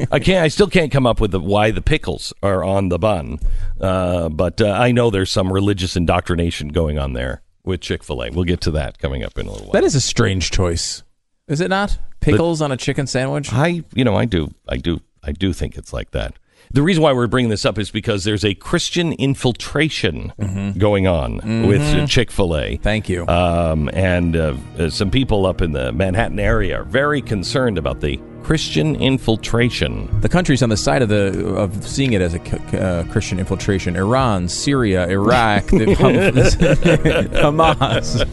I 0.12 0.18
can't. 0.20 0.44
I 0.44 0.48
still 0.48 0.68
can't 0.68 0.90
come 0.92 1.06
up 1.06 1.20
with 1.20 1.30
the, 1.32 1.40
why 1.40 1.70
the 1.70 1.82
pickles 1.82 2.32
are 2.42 2.62
on 2.64 2.88
the 2.88 2.98
bun, 2.98 3.38
uh, 3.80 4.28
but 4.28 4.60
uh, 4.60 4.70
I 4.70 4.92
know 4.92 5.10
there's 5.10 5.30
some 5.30 5.52
religious 5.52 5.96
indoctrination 5.96 6.68
going 6.68 6.98
on 6.98 7.12
there 7.14 7.42
with 7.64 7.80
Chick 7.80 8.02
Fil 8.04 8.22
A. 8.24 8.30
We'll 8.30 8.44
get 8.44 8.60
to 8.62 8.70
that 8.72 8.98
coming 8.98 9.22
up 9.24 9.38
in 9.38 9.46
a 9.46 9.50
little 9.50 9.66
while. 9.66 9.72
That 9.72 9.84
is 9.84 9.94
a 9.94 10.00
strange 10.00 10.50
choice, 10.50 11.02
is 11.48 11.60
it 11.60 11.68
not? 11.68 11.98
Pickles 12.20 12.60
on 12.62 12.72
a 12.72 12.76
chicken 12.76 13.06
sandwich. 13.06 13.52
I, 13.52 13.84
you 13.94 14.04
know, 14.04 14.16
I 14.16 14.24
do, 14.24 14.52
I 14.68 14.76
do, 14.78 15.00
I 15.22 15.32
do 15.32 15.52
think 15.52 15.76
it's 15.76 15.92
like 15.92 16.10
that. 16.12 16.34
The 16.72 16.82
reason 16.82 17.02
why 17.02 17.12
we're 17.12 17.26
bringing 17.26 17.50
this 17.50 17.64
up 17.64 17.78
is 17.78 17.90
because 17.90 18.24
there's 18.24 18.44
a 18.44 18.54
Christian 18.54 19.12
infiltration 19.14 20.32
going 20.76 21.06
on 21.06 21.66
with 21.66 22.08
Chick 22.08 22.30
Fil 22.30 22.56
A. 22.56 22.76
Thank 22.76 23.08
you. 23.08 23.26
Um, 23.26 23.88
and 23.92 24.36
uh, 24.36 24.54
uh, 24.78 24.90
some 24.90 25.10
people 25.10 25.46
up 25.46 25.62
in 25.62 25.72
the 25.72 25.92
Manhattan 25.92 26.38
area 26.38 26.80
are 26.80 26.84
very 26.84 27.22
concerned 27.22 27.78
about 27.78 28.00
the 28.00 28.20
Christian 28.42 28.96
infiltration. 28.96 30.20
the 30.20 30.28
countries 30.28 30.62
on 30.62 30.68
the 30.68 30.76
side 30.76 31.02
of 31.02 31.08
the 31.08 31.54
of 31.54 31.86
seeing 31.86 32.12
it 32.12 32.22
as 32.22 32.34
a 32.34 32.80
uh, 32.80 33.04
Christian 33.10 33.38
infiltration: 33.38 33.96
Iran, 33.96 34.48
Syria, 34.48 35.06
Iraq, 35.08 35.66
the 35.66 35.86
Hamas. 37.42 38.24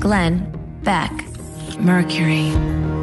Glenn 0.00 0.52
Beck. 0.82 1.12
Mercury. 1.80 2.95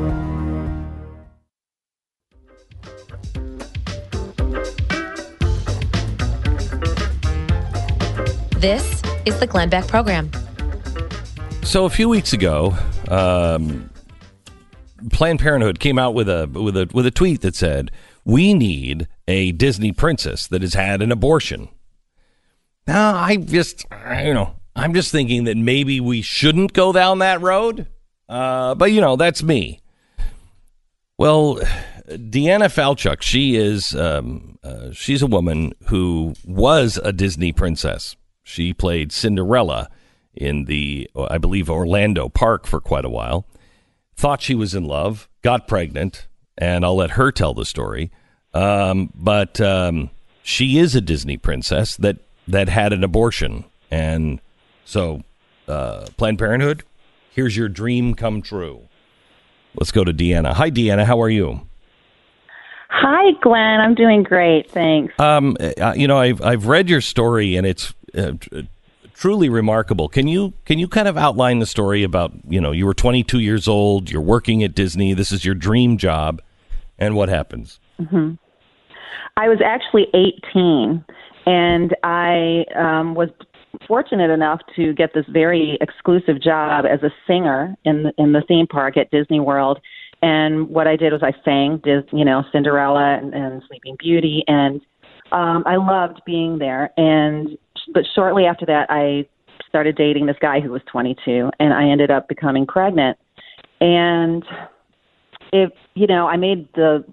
This 8.64 9.04
is 9.26 9.38
the 9.42 9.46
Glenn 9.46 9.68
Beck 9.68 9.88
Program. 9.88 10.32
So 11.64 11.84
a 11.84 11.90
few 11.90 12.08
weeks 12.08 12.32
ago, 12.32 12.74
um, 13.10 13.90
Planned 15.12 15.42
Parenthood 15.42 15.82
came 15.82 16.00
out 16.00 16.14
with 16.14 16.30
a 16.30 16.48
with 16.48 16.78
a 16.78 16.90
with 16.94 17.06
a 17.06 17.12
tweet 17.12 17.42
that 17.42 17.56
said, 17.56 17.92
"We 18.24 18.54
need 18.54 19.10
a 19.28 19.52
Disney 19.52 19.92
princess 19.92 20.48
that 20.48 20.62
has 20.62 20.76
had 20.76 21.02
an 21.02 21.12
abortion." 21.12 21.68
Now, 22.88 23.16
I 23.16 23.36
just, 23.36 23.86
you 24.24 24.34
know, 24.34 24.56
I'm 24.78 24.94
just 24.94 25.12
thinking 25.12 25.44
that 25.44 25.58
maybe 25.58 26.00
we 26.00 26.22
shouldn't 26.22 26.72
go 26.72 26.94
down 26.94 27.20
that 27.20 27.42
road. 27.42 27.88
Uh, 28.30 28.76
but 28.76 28.94
you 28.94 29.02
know, 29.02 29.18
that's 29.18 29.44
me. 29.44 29.82
Well, 31.18 31.58
Deanna 32.08 32.72
Falchook, 32.72 33.24
she 33.24 33.58
is 33.58 33.94
um, 33.94 34.58
uh, 34.64 34.94
she's 34.94 35.22
a 35.22 35.28
woman 35.28 35.74
who 35.90 36.34
was 36.46 36.98
a 37.04 37.12
Disney 37.12 37.52
princess. 37.52 38.16
She 38.44 38.74
played 38.74 39.12
Cinderella 39.12 39.90
in 40.36 40.66
the, 40.66 41.10
I 41.16 41.38
believe, 41.38 41.70
Orlando 41.70 42.30
Park 42.30 42.68
for 42.68 42.82
quite 42.82 43.06
a 43.06 43.10
while. 43.10 43.46
Thought 44.16 44.42
she 44.42 44.56
was 44.56 44.76
in 44.76 44.84
love, 44.84 45.28
got 45.42 45.68
pregnant, 45.68 46.28
and 46.58 46.86
I'll 46.86 46.96
let 46.96 47.12
her 47.12 47.32
tell 47.32 47.54
the 47.54 47.66
story. 47.66 48.12
Um, 48.54 49.12
but 49.16 49.60
um, 49.60 50.12
she 50.44 50.78
is 50.78 50.96
a 50.96 51.02
Disney 51.02 51.38
princess 51.38 51.96
that 51.98 52.18
that 52.48 52.68
had 52.68 52.92
an 52.94 53.04
abortion, 53.04 53.64
and 53.90 54.40
so 54.86 55.24
uh, 55.68 56.06
Planned 56.18 56.38
Parenthood, 56.38 56.84
here's 57.32 57.56
your 57.56 57.70
dream 57.70 58.14
come 58.14 58.42
true. 58.42 58.90
Let's 59.76 59.92
go 59.92 60.04
to 60.04 60.14
Deanna. 60.14 60.54
Hi, 60.54 60.70
Deanna. 60.70 61.06
How 61.06 61.22
are 61.22 61.30
you? 61.30 61.62
Hi, 62.90 63.32
Glenn. 63.42 63.80
I'm 63.80 63.96
doing 63.96 64.22
great. 64.22 64.70
Thanks. 64.70 65.14
Um, 65.20 65.58
uh, 65.60 65.94
you 65.96 66.08
know, 66.08 66.20
I've 66.20 66.42
I've 66.44 66.68
read 66.68 66.90
your 66.90 67.02
story, 67.02 67.56
and 67.56 67.66
it's 67.66 67.94
uh, 68.18 68.34
truly 69.14 69.50
remarkable. 69.50 70.10
Can 70.10 70.28
you 70.28 70.54
can 70.66 70.80
you 70.80 70.88
kind 70.88 71.08
of 71.08 71.18
outline 71.18 71.60
the 71.60 71.66
story 71.66 72.04
about 72.04 72.34
you 72.48 72.60
know 72.60 72.72
you 72.72 72.86
were 72.86 72.94
22 72.94 73.40
years 73.40 73.68
old, 73.68 74.10
you're 74.10 74.22
working 74.22 74.64
at 74.64 74.76
Disney, 74.76 75.14
this 75.14 75.32
is 75.32 75.46
your 75.46 75.56
dream 75.56 75.98
job, 75.98 76.42
and 76.98 77.16
what 77.16 77.30
happens? 77.30 77.80
I 79.38 79.50
was 79.50 79.60
actually 79.64 80.08
18, 80.14 81.04
and 81.46 81.96
I 82.04 82.66
um, 82.76 83.16
was 83.16 83.30
fortunate 83.88 84.30
enough 84.30 84.62
to 84.76 84.94
get 84.94 85.14
this 85.14 85.26
very 85.30 85.78
exclusive 85.82 86.42
job 86.42 86.86
as 86.86 87.02
a 87.02 87.10
singer 87.28 87.76
in 87.86 88.04
the, 88.04 88.14
in 88.18 88.34
the 88.34 88.44
theme 88.48 88.68
park 88.68 88.98
at 88.98 89.10
Disney 89.12 89.40
World. 89.40 89.80
And 90.22 90.70
what 90.70 90.88
I 90.88 90.96
did 90.96 91.12
was 91.12 91.22
I 91.22 91.34
sang, 91.44 91.82
you 91.86 92.24
know, 92.24 92.44
Cinderella 92.52 93.18
and, 93.18 93.34
and 93.34 93.62
Sleeping 93.68 93.98
Beauty, 94.00 94.44
and 94.48 94.80
um, 95.32 95.64
I 95.66 95.76
loved 95.76 96.22
being 96.26 96.60
there. 96.60 96.92
And 96.96 97.58
but 97.94 98.04
shortly 98.16 98.46
after 98.46 98.66
that, 98.66 98.88
I 98.90 99.26
started 99.68 99.96
dating 99.96 100.28
this 100.28 100.38
guy 100.40 100.60
who 100.60 100.72
was 100.72 100.82
22, 100.92 101.52
and 101.60 101.74
I 101.74 101.88
ended 101.90 102.12
up 102.12 102.28
becoming 102.28 102.66
pregnant. 102.66 103.18
And 103.82 104.44
if 105.52 105.72
you 105.96 106.08
know, 106.08 106.28
I 106.28 106.38
made 106.38 106.68
the 106.74 107.04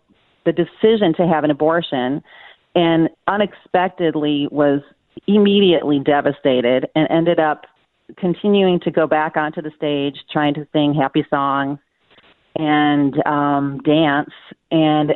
the 0.47 0.53
decision 0.53 1.15
to 1.15 1.27
have 1.27 1.45
an 1.45 1.51
abortion, 1.51 2.23
and 2.75 3.09
unexpectedly 3.29 4.49
was 4.51 4.81
immediately 5.27 5.99
devastated, 5.99 6.89
and 6.95 7.09
ended 7.11 7.39
up 7.39 7.67
continuing 8.17 8.81
to 8.81 8.91
go 8.91 9.07
back 9.07 9.37
onto 9.37 9.63
the 9.63 9.71
stage, 9.77 10.17
trying 10.33 10.55
to 10.55 10.67
sing 10.73 10.95
happy 10.95 11.25
songs 11.31 11.79
and 12.57 13.25
um, 13.27 13.81
dance. 13.85 14.31
And 14.71 15.15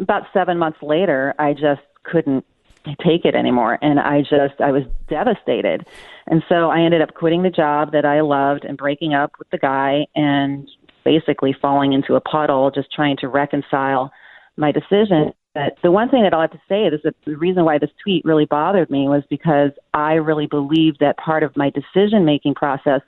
about 0.00 0.24
seven 0.32 0.58
months 0.58 0.78
later, 0.82 1.34
I 1.38 1.52
just 1.52 1.82
couldn't 2.04 2.44
take 2.84 3.24
it 3.24 3.34
anymore, 3.34 3.78
and 3.82 3.98
I 3.98 4.20
just 4.20 4.60
I 4.60 4.70
was 4.70 4.84
devastated. 5.08 5.86
And 6.26 6.42
so 6.48 6.70
I 6.70 6.80
ended 6.80 7.02
up 7.02 7.14
quitting 7.14 7.42
the 7.42 7.50
job 7.50 7.92
that 7.92 8.04
I 8.04 8.20
loved 8.20 8.64
and 8.64 8.76
breaking 8.76 9.14
up 9.14 9.32
with 9.38 9.50
the 9.50 9.58
guy 9.58 10.06
and 10.14 10.68
basically 11.04 11.54
falling 11.60 11.92
into 11.92 12.14
a 12.14 12.20
puddle, 12.20 12.70
just 12.70 12.92
trying 12.92 13.16
to 13.18 13.28
reconcile 13.28 14.10
my 14.56 14.72
decision. 14.72 15.32
But 15.54 15.76
the 15.82 15.90
one 15.90 16.08
thing 16.08 16.22
that 16.24 16.34
I'll 16.34 16.40
have 16.40 16.50
to 16.50 16.60
say 16.68 16.84
is 16.84 17.00
that 17.04 17.14
the 17.24 17.36
reason 17.36 17.64
why 17.64 17.78
this 17.78 17.90
tweet 18.02 18.24
really 18.24 18.46
bothered 18.46 18.90
me 18.90 19.08
was 19.08 19.22
because 19.30 19.70
I 19.92 20.14
really 20.14 20.46
believed 20.46 20.98
that 21.00 21.16
part 21.18 21.42
of 21.42 21.56
my 21.56 21.70
decision 21.70 22.24
making 22.24 22.54
process 22.54 23.00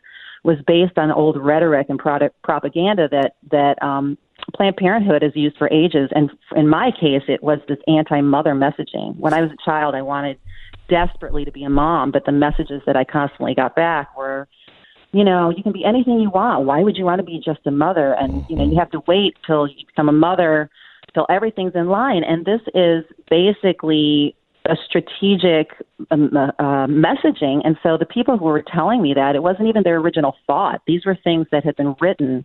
was 0.45 0.59
based 0.67 0.97
on 0.97 1.11
old 1.11 1.37
rhetoric 1.37 1.89
and 1.89 1.99
product 1.99 2.41
propaganda 2.43 3.09
that 3.11 3.35
that 3.51 3.83
um, 3.83 4.17
Planned 4.55 4.77
Parenthood 4.77 5.23
has 5.23 5.33
used 5.35 5.57
for 5.57 5.69
ages. 5.73 6.11
And 6.15 6.31
in 6.55 6.69
my 6.69 6.91
case, 6.91 7.23
it 7.29 7.43
was 7.43 7.59
this 7.69 7.79
anti-mother 7.87 8.55
messaging. 8.55 9.17
When 9.19 9.33
I 9.33 9.43
was 9.43 9.51
a 9.51 9.65
child, 9.65 9.95
I 9.95 10.03
wanted 10.03 10.39
desperately 10.89 11.45
to 11.45 11.53
be 11.53 11.65
a 11.65 11.71
mom, 11.71 12.13
but 12.13 12.25
the 12.27 12.33
messages 12.33 12.83
that 12.87 12.97
I 12.97 13.05
constantly 13.05 13.55
got 13.55 13.75
back 13.75 14.17
were, 14.17 14.47
you 15.13 15.25
know, 15.25 15.51
you 15.51 15.63
can 15.63 15.73
be 15.73 15.85
anything 15.85 16.21
you 16.21 16.31
want. 16.31 16.65
Why 16.65 16.83
would 16.83 16.97
you 16.97 17.05
want 17.05 17.19
to 17.19 17.25
be 17.25 17.41
just 17.45 17.61
a 17.67 17.71
mother? 17.71 18.15
And 18.15 18.45
you 18.49 18.57
know, 18.57 18.65
you 18.65 18.79
have 18.79 18.91
to 18.91 19.01
wait 19.07 19.37
till 19.47 19.67
you 19.67 19.87
become 19.87 20.09
a 20.09 20.13
mother, 20.13 20.71
till 21.15 21.27
everything's 21.29 21.75
in 21.75 21.89
line. 21.89 22.23
And 22.23 22.45
this 22.45 22.61
is 22.75 23.05
basically 23.29 24.37
a 24.67 24.77
strategic 24.87 25.73
um, 26.11 26.37
uh, 26.37 26.51
uh, 26.59 26.87
messaging. 26.87 27.63
And 27.65 27.77
so 27.83 27.97
the 27.97 28.07
people 28.07 28.37
who 28.37 28.45
were 28.47 28.63
telling 28.63 29.01
me 29.01 29.15
that, 29.15 29.35
it 29.35 29.43
wasn't 29.43 29.69
even 29.69 29.83
their 29.83 29.97
original 29.97 30.35
thought. 30.47 30.83
These 30.87 31.07
were 31.07 31.17
things 31.23 31.47
that 31.53 31.65
had 31.65 31.77
been 31.77 31.95
written 32.01 32.45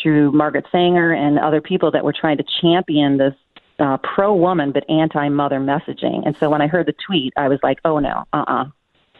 through 0.00 0.32
Margaret 0.32 0.66
Sanger 0.72 1.12
and 1.12 1.38
other 1.38 1.60
people 1.60 1.90
that 1.90 2.04
were 2.04 2.14
trying 2.18 2.36
to 2.38 2.44
champion 2.60 3.18
this 3.18 3.34
uh, 3.78 3.96
pro 3.98 4.34
woman 4.34 4.72
but 4.72 4.88
anti 4.88 5.28
mother 5.28 5.58
messaging. 5.58 6.26
And 6.26 6.36
so 6.38 6.50
when 6.50 6.60
I 6.60 6.66
heard 6.66 6.86
the 6.86 6.94
tweet, 7.06 7.32
I 7.36 7.48
was 7.48 7.58
like, 7.62 7.78
oh 7.84 7.98
no, 7.98 8.24
uh 8.32 8.44
uh 8.46 8.64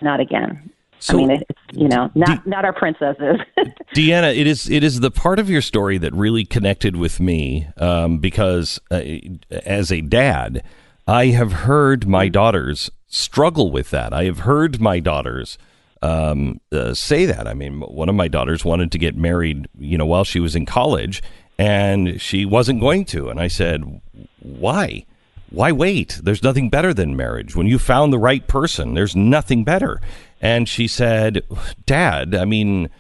not 0.01 0.21
again. 0.21 0.71
So- 0.99 1.15
I 1.15 1.17
mean, 1.17 1.31
it's 1.31 1.61
you 1.73 1.89
know, 1.89 2.11
not 2.15 2.47
not 2.47 2.65
our 2.65 2.73
princesses. 2.73 3.39
Deanna, 3.95 4.37
it 4.37 4.47
is 4.47 4.71
it 4.71 4.85
is 4.85 5.01
the 5.01 5.11
part 5.11 5.39
of 5.39 5.51
your 5.51 5.63
story 5.63 5.99
that 5.99 6.13
really 6.13 6.45
connected 6.45 6.97
with 6.97 7.19
me 7.19 7.67
um, 7.77 8.19
because 8.19 8.81
uh, 8.91 9.03
as 9.51 9.91
a 9.91 10.01
dad, 10.01 10.63
I 11.07 11.27
have 11.27 11.53
heard 11.53 12.07
my 12.07 12.29
daughters 12.29 12.91
struggle 13.09 13.71
with 13.71 13.91
that. 13.91 14.13
I 14.13 14.25
have 14.25 14.41
heard 14.41 14.81
my 14.81 15.01
daughters 15.01 15.59
um, 16.03 16.61
uh, 16.71 16.95
say 16.95 17.27
that. 17.27 17.47
I 17.47 17.55
mean, 17.55 17.81
one 17.81 18.09
of 18.09 18.15
my 18.15 18.29
daughters 18.29 18.65
wanted 18.65 18.93
to 18.93 18.99
get 18.99 19.17
married, 19.17 19.69
you 19.79 19.97
know, 19.97 20.07
while 20.07 20.25
she 20.25 20.41
was 20.41 20.57
in 20.57 20.67
college, 20.67 21.23
and 21.59 22.21
she 22.21 22.45
wasn't 22.45 22.81
going 22.81 23.05
to. 23.07 23.29
And 23.29 23.41
I 23.41 23.49
said, 23.49 24.01
"Why? 24.41 25.07
Why 25.51 25.71
wait? 25.71 26.21
There's 26.23 26.43
nothing 26.43 26.71
better 26.71 26.95
than 26.95 27.17
marriage. 27.17 27.55
When 27.55 27.67
you 27.67 27.79
found 27.79 28.13
the 28.13 28.19
right 28.19 28.47
person, 28.47 28.95
there's 28.95 29.17
nothing 29.17 29.65
better." 29.65 30.01
And 30.41 30.69
she 30.69 30.89
said, 30.89 31.45
"Dad, 31.87 32.35
I 32.35 32.45
mean." 32.45 32.91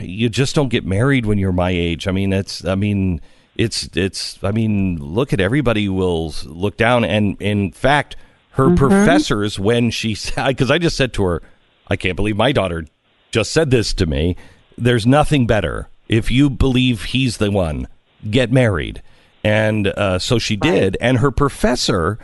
you 0.00 0.28
just 0.28 0.54
don't 0.54 0.68
get 0.68 0.84
married 0.84 1.26
when 1.26 1.38
you're 1.38 1.52
my 1.52 1.70
age. 1.70 2.08
I 2.08 2.12
mean, 2.12 2.32
it's, 2.32 2.64
I 2.64 2.74
mean, 2.74 3.20
it's, 3.56 3.88
it's, 3.94 4.38
I 4.42 4.50
mean, 4.50 4.96
look 4.98 5.32
at 5.32 5.40
everybody 5.40 5.88
will 5.88 6.34
look 6.44 6.76
down. 6.76 7.04
And 7.04 7.40
in 7.40 7.72
fact, 7.72 8.16
her 8.52 8.74
professors, 8.74 9.58
when 9.58 9.90
she 9.90 10.14
said, 10.14 10.46
because 10.48 10.70
I 10.70 10.78
just 10.78 10.96
said 10.96 11.12
to 11.14 11.24
her, 11.24 11.42
I 11.88 11.96
can't 11.96 12.16
believe 12.16 12.36
my 12.36 12.52
daughter 12.52 12.86
just 13.30 13.52
said 13.52 13.70
this 13.70 13.92
to 13.94 14.06
me. 14.06 14.36
There's 14.76 15.06
nothing 15.06 15.46
better. 15.46 15.88
If 16.08 16.30
you 16.30 16.50
believe 16.50 17.04
he's 17.04 17.38
the 17.38 17.50
one, 17.50 17.88
get 18.30 18.52
married. 18.52 19.02
And 19.44 19.88
uh, 19.88 20.18
so 20.18 20.38
she 20.38 20.56
did. 20.56 20.96
And 21.00 21.18
her 21.18 21.30
professor 21.30 22.18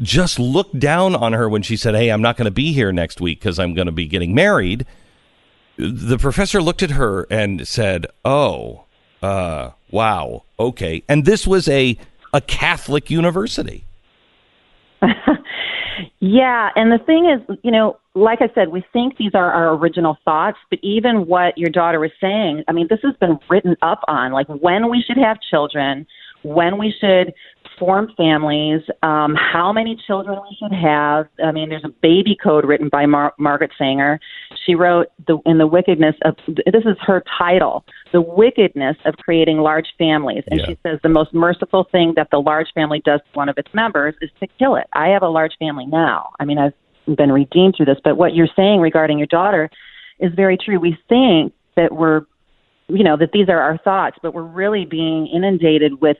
just 0.00 0.38
looked 0.38 0.78
down 0.78 1.14
on 1.14 1.32
her 1.32 1.48
when 1.48 1.62
she 1.62 1.76
said, 1.76 1.94
"Hey, 1.94 2.10
I'm 2.10 2.22
not 2.22 2.36
going 2.36 2.46
to 2.46 2.50
be 2.50 2.72
here 2.72 2.92
next 2.92 3.20
week 3.20 3.40
because 3.40 3.58
I'm 3.58 3.74
going 3.74 3.86
to 3.86 3.92
be 3.92 4.06
getting 4.06 4.34
married." 4.34 4.86
The 5.76 6.18
professor 6.18 6.60
looked 6.60 6.82
at 6.82 6.90
her 6.92 7.26
and 7.30 7.66
said, 7.66 8.06
"Oh, 8.24 8.84
uh, 9.22 9.70
wow, 9.90 10.44
okay." 10.58 11.02
And 11.08 11.24
this 11.24 11.46
was 11.46 11.68
a 11.68 11.98
a 12.32 12.40
Catholic 12.40 13.10
university. 13.10 13.84
Yeah, 16.20 16.70
and 16.76 16.90
the 16.90 16.98
thing 16.98 17.26
is, 17.26 17.56
you 17.62 17.70
know, 17.70 17.98
like 18.14 18.40
I 18.42 18.50
said, 18.54 18.68
we 18.68 18.84
think 18.92 19.16
these 19.16 19.34
are 19.34 19.52
our 19.52 19.74
original 19.74 20.16
thoughts, 20.24 20.58
but 20.68 20.78
even 20.82 21.26
what 21.26 21.56
your 21.56 21.70
daughter 21.70 22.00
was 22.00 22.10
saying, 22.20 22.64
I 22.68 22.72
mean, 22.72 22.86
this 22.90 23.00
has 23.04 23.14
been 23.16 23.38
written 23.48 23.76
up 23.82 24.00
on, 24.08 24.32
like 24.32 24.48
when 24.48 24.90
we 24.90 25.02
should 25.06 25.18
have 25.18 25.38
children, 25.40 26.06
when 26.42 26.78
we 26.78 26.94
should 27.00 27.32
form 27.80 28.12
families, 28.16 28.82
um, 29.02 29.34
how 29.34 29.72
many 29.72 30.00
children 30.06 30.38
we 30.42 30.56
should 30.60 30.76
have. 30.76 31.26
I 31.42 31.50
mean, 31.50 31.70
there's 31.70 31.84
a 31.84 31.92
baby 32.02 32.36
code 32.40 32.64
written 32.66 32.90
by 32.90 33.06
Mar- 33.06 33.32
Margaret 33.38 33.72
Sanger. 33.76 34.20
She 34.66 34.74
wrote 34.74 35.06
the 35.26 35.38
in 35.46 35.58
the 35.58 35.66
wickedness 35.66 36.14
of 36.24 36.36
this 36.46 36.84
is 36.84 36.96
her 37.00 37.24
title, 37.38 37.84
the 38.12 38.20
wickedness 38.20 38.96
of 39.06 39.16
creating 39.16 39.58
large 39.58 39.88
families, 39.98 40.44
and 40.50 40.60
Yeah. 40.60 40.66
she 40.66 40.78
says 40.82 41.00
the 41.02 41.08
most 41.08 41.32
merciful 41.32 41.84
thing 41.90 42.12
that 42.16 42.28
the 42.30 42.40
large 42.40 42.70
family 42.74 43.00
does 43.00 43.20
to 43.20 43.30
one 43.32 43.48
of 43.48 43.56
its 43.56 43.72
members 43.72 44.14
is 44.20 44.30
to 44.40 44.46
kill 44.58 44.76
it. 44.76 44.86
I 44.92 45.08
have 45.08 45.22
a 45.22 45.28
large 45.28 45.56
family 45.58 45.86
now. 45.86 46.30
I 46.38 46.44
mean, 46.44 46.58
I've 46.58 46.74
been 47.16 47.32
redeemed 47.32 47.76
through 47.76 47.86
this, 47.86 47.98
but 48.04 48.16
what 48.18 48.34
you're 48.34 48.54
saying 48.54 48.80
regarding 48.80 49.18
your 49.18 49.26
daughter 49.26 49.70
is 50.20 50.32
very 50.34 50.58
true. 50.58 50.78
We 50.78 50.98
think 51.08 51.54
that 51.76 51.92
we're 51.92 52.26
you 52.88 53.04
know 53.04 53.16
that 53.16 53.30
these 53.32 53.48
are 53.48 53.60
our 53.60 53.78
thoughts 53.78 54.16
but 54.20 54.34
we're 54.34 54.42
really 54.42 54.84
being 54.84 55.28
inundated 55.28 56.00
with 56.00 56.16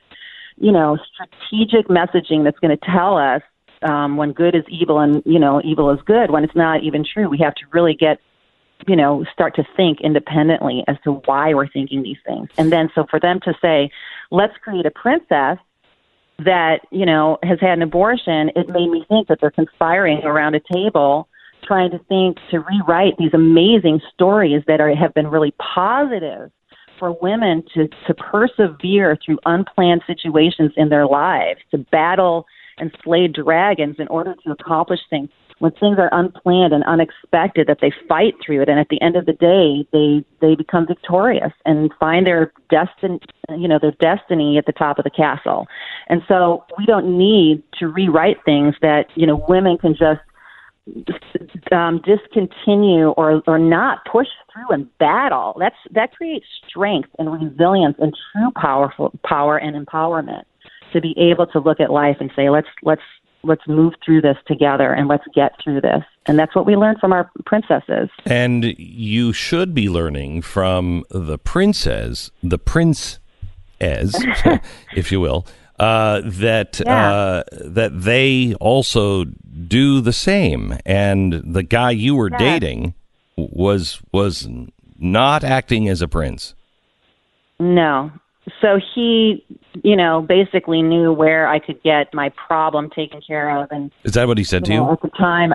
you 0.61 0.71
know 0.71 0.97
strategic 1.13 1.87
messaging 1.87 2.43
that's 2.43 2.59
going 2.59 2.75
to 2.77 2.85
tell 2.85 3.17
us 3.17 3.41
um, 3.81 4.15
when 4.15 4.31
good 4.31 4.55
is 4.55 4.63
evil 4.69 4.99
and 4.99 5.23
you 5.25 5.39
know 5.39 5.61
evil 5.63 5.89
is 5.91 5.99
good. 6.05 6.31
When 6.31 6.43
it's 6.43 6.55
not 6.55 6.83
even 6.83 7.03
true 7.03 7.27
we 7.27 7.39
have 7.39 7.55
to 7.55 7.63
really 7.71 7.95
get 7.95 8.19
you 8.87 8.95
know 8.95 9.25
start 9.33 9.55
to 9.55 9.63
think 9.75 10.01
independently 10.01 10.83
as 10.87 10.97
to 11.03 11.13
why 11.25 11.53
we're 11.53 11.67
thinking 11.67 12.03
these 12.03 12.19
things. 12.25 12.49
And 12.57 12.71
then 12.71 12.89
so 12.93 13.05
for 13.09 13.19
them 13.19 13.39
to 13.41 13.53
say 13.61 13.89
let's 14.29 14.55
create 14.57 14.85
a 14.85 14.91
princess 14.91 15.57
that 16.39 16.81
you 16.91 17.05
know 17.05 17.37
has 17.43 17.59
had 17.59 17.73
an 17.73 17.81
abortion 17.81 18.49
it 18.55 18.67
made 18.69 18.89
me 18.89 19.05
think 19.07 19.27
that 19.27 19.39
they're 19.41 19.51
conspiring 19.51 20.23
around 20.23 20.55
a 20.55 20.59
table 20.73 21.27
trying 21.63 21.91
to 21.91 21.99
think 22.09 22.37
to 22.49 22.59
rewrite 22.59 23.15
these 23.17 23.33
amazing 23.33 24.01
stories 24.11 24.63
that 24.67 24.81
are 24.81 24.95
have 24.95 25.13
been 25.13 25.27
really 25.27 25.53
positive 25.75 26.51
for 27.01 27.17
women 27.19 27.63
to 27.73 27.87
to 28.05 28.13
persevere 28.13 29.17
through 29.25 29.39
unplanned 29.45 30.03
situations 30.05 30.71
in 30.77 30.89
their 30.89 31.07
lives 31.07 31.59
to 31.71 31.79
battle 31.79 32.45
and 32.77 32.95
slay 33.03 33.27
dragons 33.27 33.95
in 33.97 34.07
order 34.07 34.35
to 34.45 34.51
accomplish 34.51 34.99
things. 35.09 35.29
When 35.57 35.71
things 35.73 35.97
are 35.99 36.09
unplanned 36.11 36.73
and 36.73 36.83
unexpected 36.85 37.67
that 37.67 37.79
they 37.81 37.91
fight 38.07 38.33
through 38.43 38.61
it 38.61 38.69
and 38.69 38.79
at 38.79 38.89
the 38.89 39.01
end 39.01 39.15
of 39.15 39.25
the 39.25 39.33
day 39.33 39.87
they 39.91 40.23
they 40.41 40.55
become 40.55 40.85
victorious 40.85 41.53
and 41.65 41.91
find 41.99 42.27
their 42.27 42.53
destiny 42.69 43.19
you 43.49 43.67
know 43.67 43.79
their 43.81 43.93
destiny 43.99 44.59
at 44.59 44.67
the 44.67 44.71
top 44.71 44.99
of 44.99 45.03
the 45.03 45.09
castle. 45.09 45.65
And 46.07 46.21
so 46.27 46.65
we 46.77 46.85
don't 46.85 47.17
need 47.17 47.63
to 47.79 47.87
rewrite 47.87 48.37
things 48.45 48.75
that 48.83 49.07
you 49.15 49.25
know 49.25 49.43
women 49.47 49.79
can 49.79 49.93
just 49.93 50.21
um, 51.71 52.01
discontinue 52.03 53.09
or 53.09 53.41
or 53.47 53.59
not 53.59 53.99
push 54.11 54.27
through 54.51 54.73
and 54.73 54.97
battle. 54.97 55.55
That's 55.59 55.75
that 55.91 56.13
creates 56.13 56.45
strength 56.67 57.09
and 57.19 57.31
resilience 57.31 57.97
and 57.99 58.15
true 58.33 58.51
powerful 58.55 59.11
power 59.23 59.57
and 59.57 59.75
empowerment 59.75 60.43
to 60.93 61.01
be 61.01 61.15
able 61.17 61.47
to 61.47 61.59
look 61.59 61.79
at 61.79 61.91
life 61.91 62.17
and 62.19 62.31
say 62.35 62.49
let's 62.49 62.67
let's 62.83 63.01
let's 63.43 63.67
move 63.67 63.93
through 64.05 64.21
this 64.21 64.37
together 64.47 64.93
and 64.93 65.07
let's 65.07 65.23
get 65.33 65.53
through 65.63 65.81
this. 65.81 66.03
And 66.27 66.37
that's 66.37 66.55
what 66.55 66.65
we 66.65 66.75
learned 66.75 66.99
from 66.99 67.11
our 67.11 67.31
princesses. 67.45 68.09
And 68.25 68.65
you 68.77 69.33
should 69.33 69.73
be 69.73 69.89
learning 69.89 70.43
from 70.43 71.03
the 71.09 71.37
princess, 71.39 72.29
the 72.43 72.59
prince 72.59 73.19
as, 73.79 74.15
if 74.95 75.11
you 75.11 75.19
will, 75.19 75.45
uh, 75.81 76.21
that 76.25 76.79
Yeah. 76.85 77.11
uh, 77.11 77.43
that 77.65 77.91
they 78.03 78.53
also 78.59 79.25
do 79.67 79.99
the 80.01 80.13
same. 80.13 80.77
And 80.85 81.33
the 81.57 81.63
guy 81.63 81.91
you 81.91 82.15
were 82.15 82.29
Yeah. 82.31 82.37
dating 82.37 82.93
was 83.35 84.01
was 84.11 84.47
not 84.99 85.43
acting 85.43 85.89
as 85.89 86.01
a 86.01 86.07
prince. 86.07 86.53
No. 87.59 88.11
So 88.59 88.79
he, 88.93 89.43
you 89.83 89.95
know, 89.95 90.21
basically 90.21 90.81
knew 90.81 91.13
where 91.13 91.47
I 91.47 91.59
could 91.59 91.81
get 91.83 92.13
my 92.13 92.29
problem 92.47 92.89
taken 92.89 93.21
care 93.21 93.49
of 93.57 93.71
and 93.71 93.91
Is 94.03 94.13
that 94.13 94.27
what 94.27 94.37
he 94.37 94.43
said 94.43 94.65
to 94.65 94.71
you 94.71 94.77
know, 94.79 94.87
you? 94.87 94.93
at 94.93 95.01
the 95.01 95.09
time. 95.09 95.53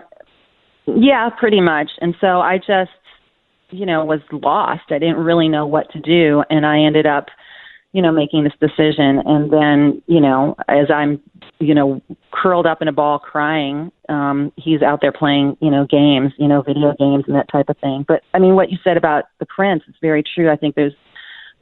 Yeah, 0.86 1.28
pretty 1.30 1.60
much. 1.60 1.90
And 2.00 2.14
so 2.20 2.40
I 2.40 2.58
just, 2.58 2.90
you 3.70 3.84
know, 3.86 4.04
was 4.04 4.20
lost. 4.30 4.84
I 4.90 4.98
didn't 5.00 5.16
really 5.18 5.48
know 5.48 5.66
what 5.66 5.90
to 5.92 5.98
do, 6.00 6.44
and 6.48 6.64
I 6.64 6.78
ended 6.78 7.06
up, 7.06 7.26
you 7.96 8.02
know, 8.02 8.12
making 8.12 8.44
this 8.44 8.52
decision. 8.60 9.22
And 9.24 9.50
then, 9.50 10.02
you 10.06 10.20
know, 10.20 10.54
as 10.68 10.90
I'm, 10.94 11.18
you 11.60 11.74
know, 11.74 12.02
curled 12.30 12.66
up 12.66 12.82
in 12.82 12.88
a 12.88 12.92
ball 12.92 13.18
crying, 13.18 13.90
um, 14.10 14.52
he's 14.56 14.82
out 14.82 15.00
there 15.00 15.12
playing, 15.12 15.56
you 15.62 15.70
know, 15.70 15.86
games, 15.86 16.34
you 16.36 16.46
know, 16.46 16.60
video 16.60 16.94
games 16.98 17.24
and 17.26 17.34
that 17.34 17.50
type 17.50 17.70
of 17.70 17.78
thing. 17.78 18.04
But 18.06 18.20
I 18.34 18.38
mean, 18.38 18.54
what 18.54 18.70
you 18.70 18.76
said 18.84 18.98
about 18.98 19.24
the 19.40 19.46
prince 19.46 19.82
is 19.88 19.94
very 20.02 20.22
true. 20.22 20.52
I 20.52 20.56
think 20.56 20.74
there's 20.74 20.92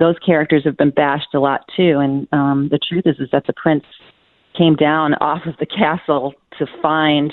those 0.01 0.17
characters 0.27 0.65
have 0.65 0.77
been 0.77 0.91
bashed 0.91 1.35
a 1.35 1.39
lot 1.39 1.61
too. 1.77 2.01
And 2.01 2.27
um, 2.33 2.69
the 2.69 2.81
truth 2.81 3.05
is, 3.07 3.15
is 3.21 3.29
that 3.31 3.47
the 3.47 3.53
prince 3.53 3.85
came 4.59 4.75
down 4.75 5.15
off 5.15 5.47
of 5.47 5.55
the 5.61 5.67
castle 5.67 6.35
to 6.59 6.67
find, 6.83 7.33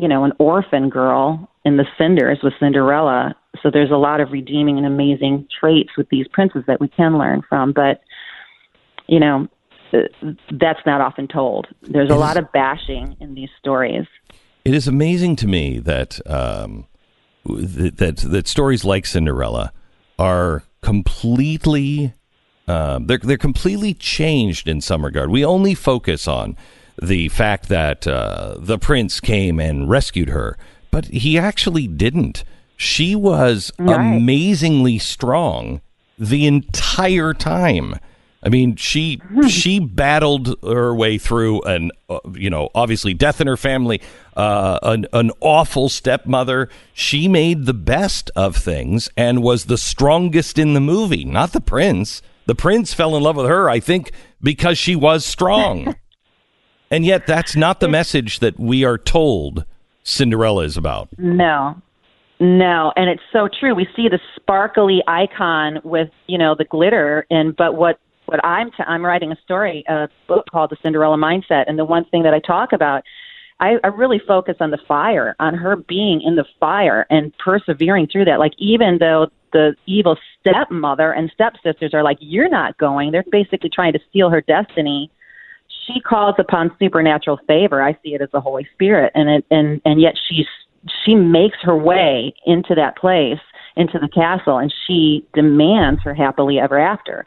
you 0.00 0.08
know, 0.08 0.24
an 0.24 0.32
orphan 0.40 0.88
girl 0.88 1.48
in 1.64 1.76
the 1.76 1.86
cinders 1.96 2.38
with 2.42 2.54
Cinderella. 2.58 3.36
So 3.62 3.70
there's 3.70 3.90
a 3.90 3.96
lot 3.96 4.20
of 4.20 4.32
redeeming 4.32 4.78
and 4.78 4.86
amazing 4.86 5.46
traits 5.60 5.90
with 5.96 6.08
these 6.08 6.26
princes 6.28 6.64
that 6.66 6.80
we 6.80 6.88
can 6.88 7.18
learn 7.18 7.42
from. 7.48 7.72
But, 7.72 8.00
you 9.06 9.20
know, 9.20 9.48
that's 9.92 10.80
not 10.86 11.00
often 11.00 11.28
told. 11.28 11.66
There's 11.82 12.10
a 12.10 12.16
lot 12.16 12.36
of 12.36 12.50
bashing 12.52 13.16
in 13.20 13.34
these 13.34 13.50
stories. 13.58 14.06
It 14.64 14.74
is 14.74 14.88
amazing 14.88 15.36
to 15.36 15.46
me 15.46 15.78
that 15.80 16.20
um, 16.30 16.86
th- 17.46 17.94
that 17.96 18.16
that 18.18 18.48
stories 18.48 18.84
like 18.84 19.04
Cinderella 19.06 19.72
are 20.18 20.62
completely 20.80 22.14
um, 22.68 23.06
they're 23.06 23.18
they're 23.18 23.36
completely 23.36 23.92
changed 23.92 24.68
in 24.68 24.80
some 24.80 25.04
regard. 25.04 25.30
We 25.30 25.44
only 25.44 25.74
focus 25.74 26.28
on 26.28 26.56
the 27.00 27.28
fact 27.28 27.68
that 27.68 28.06
uh, 28.06 28.54
the 28.58 28.78
prince 28.78 29.20
came 29.20 29.58
and 29.58 29.90
rescued 29.90 30.28
her, 30.28 30.56
but 30.90 31.06
he 31.06 31.38
actually 31.38 31.86
didn't. 31.86 32.44
She 32.82 33.14
was 33.14 33.70
Right. 33.78 33.94
amazingly 33.94 34.98
strong 34.98 35.80
the 36.18 36.46
entire 36.48 37.32
time. 37.32 37.94
I 38.44 38.48
mean, 38.48 38.74
she 38.74 39.22
she 39.46 39.78
battled 39.78 40.56
her 40.64 40.92
way 40.92 41.16
through 41.16 41.62
an 41.62 41.92
uh, 42.10 42.18
you 42.34 42.50
know 42.50 42.70
obviously 42.74 43.14
death 43.14 43.40
in 43.40 43.46
her 43.46 43.56
family, 43.56 44.00
uh, 44.36 44.80
an 44.82 45.06
an 45.12 45.30
awful 45.40 45.88
stepmother. 45.88 46.68
She 46.92 47.28
made 47.28 47.66
the 47.66 47.74
best 47.74 48.32
of 48.34 48.56
things 48.56 49.08
and 49.16 49.44
was 49.44 49.66
the 49.66 49.78
strongest 49.78 50.58
in 50.58 50.74
the 50.74 50.80
movie. 50.80 51.24
Not 51.24 51.52
the 51.52 51.60
prince. 51.60 52.20
The 52.46 52.56
prince 52.56 52.92
fell 52.92 53.16
in 53.16 53.22
love 53.22 53.36
with 53.36 53.46
her, 53.46 53.70
I 53.70 53.78
think, 53.78 54.10
because 54.42 54.76
she 54.76 54.96
was 54.96 55.24
strong. 55.24 55.94
and 56.90 57.04
yet, 57.06 57.28
that's 57.28 57.54
not 57.54 57.78
the 57.78 57.86
message 57.86 58.40
that 58.40 58.58
we 58.58 58.82
are 58.84 58.98
told 58.98 59.64
Cinderella 60.02 60.64
is 60.64 60.76
about. 60.76 61.10
No. 61.16 61.80
No, 62.40 62.92
and 62.96 63.08
it's 63.08 63.22
so 63.32 63.48
true. 63.60 63.74
We 63.74 63.86
see 63.94 64.08
the 64.08 64.18
sparkly 64.36 65.02
icon 65.06 65.78
with, 65.84 66.08
you 66.26 66.38
know, 66.38 66.54
the 66.56 66.64
glitter 66.64 67.26
and 67.30 67.54
but 67.54 67.76
what 67.76 67.98
what 68.26 68.44
I'm 68.44 68.70
t- 68.70 68.84
I'm 68.86 69.04
writing 69.04 69.32
a 69.32 69.36
story, 69.44 69.84
a 69.88 70.08
book 70.26 70.46
called 70.50 70.70
The 70.70 70.76
Cinderella 70.82 71.16
Mindset, 71.16 71.64
and 71.66 71.78
the 71.78 71.84
one 71.84 72.04
thing 72.06 72.22
that 72.22 72.34
I 72.34 72.40
talk 72.40 72.72
about 72.72 73.02
I, 73.60 73.76
I 73.84 73.88
really 73.88 74.20
focus 74.26 74.56
on 74.58 74.70
the 74.70 74.78
fire, 74.88 75.36
on 75.38 75.54
her 75.54 75.76
being 75.76 76.20
in 76.20 76.34
the 76.34 76.44
fire 76.58 77.06
and 77.10 77.32
persevering 77.38 78.08
through 78.10 78.24
that. 78.24 78.40
Like 78.40 78.54
even 78.58 78.98
though 78.98 79.28
the 79.52 79.76
evil 79.86 80.16
stepmother 80.40 81.12
and 81.12 81.30
stepsisters 81.32 81.94
are 81.94 82.02
like, 82.02 82.18
You're 82.20 82.48
not 82.48 82.76
going, 82.78 83.12
they're 83.12 83.24
basically 83.30 83.70
trying 83.70 83.92
to 83.92 84.00
steal 84.10 84.30
her 84.30 84.40
destiny 84.40 85.10
she 85.86 86.00
calls 86.00 86.34
upon 86.38 86.70
supernatural 86.78 87.40
favor. 87.46 87.82
I 87.82 87.92
see 88.04 88.14
it 88.14 88.22
as 88.22 88.28
the 88.32 88.40
Holy 88.40 88.66
Spirit, 88.74 89.12
and 89.14 89.28
it, 89.28 89.44
and 89.50 89.80
and 89.84 90.00
yet 90.00 90.14
she's 90.28 90.46
she 91.04 91.14
makes 91.14 91.58
her 91.62 91.76
way 91.76 92.34
into 92.46 92.74
that 92.74 92.96
place, 92.96 93.40
into 93.76 93.98
the 93.98 94.08
castle, 94.08 94.58
and 94.58 94.72
she 94.86 95.26
demands 95.34 96.02
her 96.02 96.14
happily 96.14 96.58
ever 96.58 96.78
after. 96.78 97.24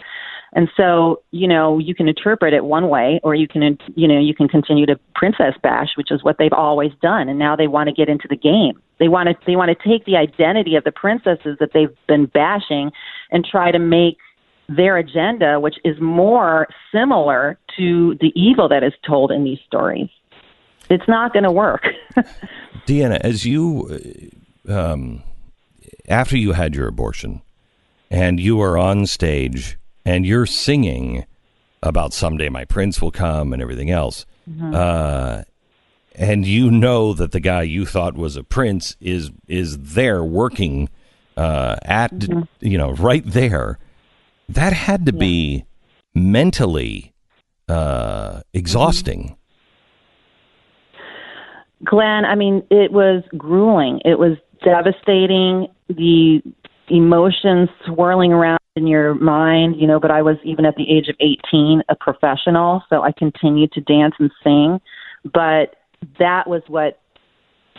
And 0.53 0.69
so, 0.77 1.21
you 1.31 1.47
know, 1.47 1.79
you 1.79 1.93
can 1.93 2.07
interpret 2.07 2.53
it 2.53 2.63
one 2.63 2.87
way, 2.87 3.19
or 3.23 3.35
you 3.35 3.47
can, 3.47 3.77
you 3.95 4.07
know, 4.07 4.19
you 4.19 4.33
can 4.33 4.47
continue 4.47 4.85
to 4.85 4.97
princess 5.13 5.53
bash, 5.61 5.89
which 5.97 6.11
is 6.11 6.23
what 6.23 6.37
they've 6.37 6.53
always 6.53 6.91
done. 7.01 7.27
And 7.27 7.37
now 7.37 7.57
they 7.57 7.67
want 7.67 7.89
to 7.89 7.93
get 7.93 8.07
into 8.07 8.27
the 8.29 8.37
game. 8.37 8.81
They 8.97 9.09
want 9.09 9.27
to, 9.27 9.35
they 9.45 9.57
want 9.57 9.77
to 9.77 9.89
take 9.89 10.05
the 10.05 10.15
identity 10.15 10.75
of 10.75 10.85
the 10.85 10.93
princesses 10.93 11.57
that 11.59 11.71
they've 11.73 11.95
been 12.07 12.27
bashing, 12.27 12.91
and 13.31 13.45
try 13.45 13.71
to 13.71 13.79
make 13.79 14.17
their 14.69 14.97
agenda, 14.97 15.59
which 15.59 15.75
is 15.83 15.99
more 15.99 16.67
similar 16.91 17.57
to 17.77 18.15
the 18.21 18.31
evil 18.35 18.69
that 18.69 18.83
is 18.83 18.93
told 19.05 19.31
in 19.31 19.43
these 19.43 19.59
stories. 19.67 20.09
it's 20.89 21.07
not 21.07 21.33
going 21.33 21.43
to 21.43 21.51
work. 21.51 21.83
Deanna, 22.85 23.19
as 23.21 23.45
you, 23.45 24.31
um, 24.67 25.23
after 26.07 26.37
you 26.37 26.53
had 26.53 26.75
your 26.75 26.87
abortion, 26.87 27.41
and 28.11 28.39
you 28.39 28.61
are 28.61 28.77
on 28.77 29.05
stage 29.05 29.77
and 30.05 30.25
you're 30.25 30.45
singing 30.45 31.25
about 31.81 32.13
someday 32.13 32.49
my 32.49 32.65
prince 32.65 33.01
will 33.01 33.11
come 33.11 33.53
and 33.53 33.61
everything 33.61 33.89
else, 33.91 34.25
uh, 34.75 35.43
and 36.15 36.45
you 36.45 36.69
know 36.71 37.13
that 37.13 37.31
the 37.31 37.39
guy 37.39 37.63
you 37.63 37.85
thought 37.85 38.15
was 38.15 38.35
a 38.35 38.43
prince 38.43 38.95
is 38.99 39.31
is 39.47 39.77
there 39.79 40.23
working 40.23 40.89
uh, 41.37 41.75
at 41.83 42.13
you 42.59 42.77
know 42.77 42.91
right 42.93 43.23
there, 43.25 43.77
that 44.49 44.73
had 44.73 45.05
to 45.05 45.13
be 45.13 45.65
mentally 46.13 47.13
uh, 47.67 48.41
exhausting. 48.53 49.35
Glenn, 51.83 52.25
I 52.25 52.35
mean, 52.35 52.63
it 52.69 52.91
was 52.91 53.23
grueling. 53.37 54.01
It 54.05 54.17
was 54.17 54.37
devastating. 54.63 55.67
The 55.89 56.41
emotions 56.89 57.69
swirling 57.85 58.31
around 58.31 58.59
in 58.75 58.87
your 58.87 59.15
mind, 59.15 59.75
you 59.77 59.87
know, 59.87 59.99
but 59.99 60.11
I 60.11 60.21
was 60.21 60.37
even 60.43 60.65
at 60.65 60.75
the 60.75 60.89
age 60.89 61.07
of 61.07 61.15
18 61.19 61.81
a 61.89 61.95
professional, 61.95 62.83
so 62.89 63.03
I 63.03 63.11
continued 63.11 63.71
to 63.73 63.81
dance 63.81 64.15
and 64.19 64.31
sing. 64.43 64.79
But 65.23 65.75
that 66.19 66.47
was 66.47 66.61
what, 66.67 66.99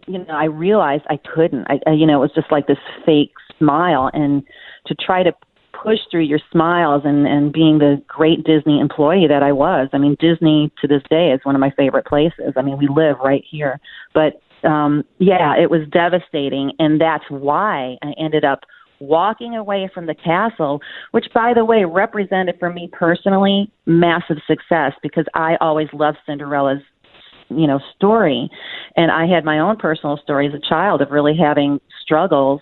you 0.07 0.19
know, 0.19 0.35
I 0.35 0.45
realized 0.45 1.05
I 1.09 1.19
couldn't. 1.35 1.67
I, 1.69 1.93
you 1.93 2.07
know, 2.07 2.17
it 2.17 2.21
was 2.21 2.33
just 2.35 2.51
like 2.51 2.67
this 2.67 2.79
fake 3.05 3.33
smile 3.59 4.11
and 4.13 4.43
to 4.87 4.95
try 4.95 5.23
to 5.23 5.33
push 5.87 6.01
through 6.11 6.25
your 6.25 6.41
smiles 6.51 7.03
and 7.05 7.27
and 7.27 7.53
being 7.53 7.79
the 7.79 8.03
great 8.09 8.43
Disney 8.45 8.81
employee 8.81 9.29
that 9.29 9.43
I 9.43 9.53
was. 9.53 9.89
I 9.93 9.99
mean, 9.99 10.17
Disney 10.19 10.73
to 10.81 10.89
this 10.89 11.03
day 11.09 11.31
is 11.31 11.41
one 11.45 11.55
of 11.55 11.61
my 11.61 11.71
favorite 11.77 12.07
places. 12.07 12.55
I 12.57 12.63
mean, 12.63 12.77
we 12.77 12.89
live 12.89 13.17
right 13.23 13.45
here. 13.49 13.79
But 14.13 14.43
um 14.69 15.05
yeah, 15.19 15.55
it 15.57 15.71
was 15.71 15.83
devastating 15.93 16.73
and 16.81 17.01
that's 17.01 17.25
why 17.29 17.97
I 18.03 18.13
ended 18.19 18.45
up 18.45 18.61
walking 18.99 19.55
away 19.55 19.91
from 19.95 20.07
the 20.07 20.15
castle, 20.15 20.81
which 21.13 21.27
by 21.33 21.53
the 21.55 21.65
way 21.65 21.85
represented 21.85 22.57
for 22.59 22.73
me 22.73 22.89
personally 22.93 23.71
massive 23.85 24.39
success 24.47 24.93
because 25.03 25.27
I 25.35 25.57
always 25.61 25.89
loved 25.93 26.19
Cinderella's 26.27 26.83
you 27.49 27.69
know 27.69 27.79
story 27.95 28.51
and 28.97 29.13
I 29.13 29.27
had 29.27 29.45
my 29.45 29.61
own 29.61 29.77
personal 29.77 30.19
story 30.21 30.49
as 30.49 30.55
a 30.55 30.69
child 30.69 31.01
of 31.01 31.13
really 31.13 31.37
having 31.37 31.81
struggles 32.03 32.61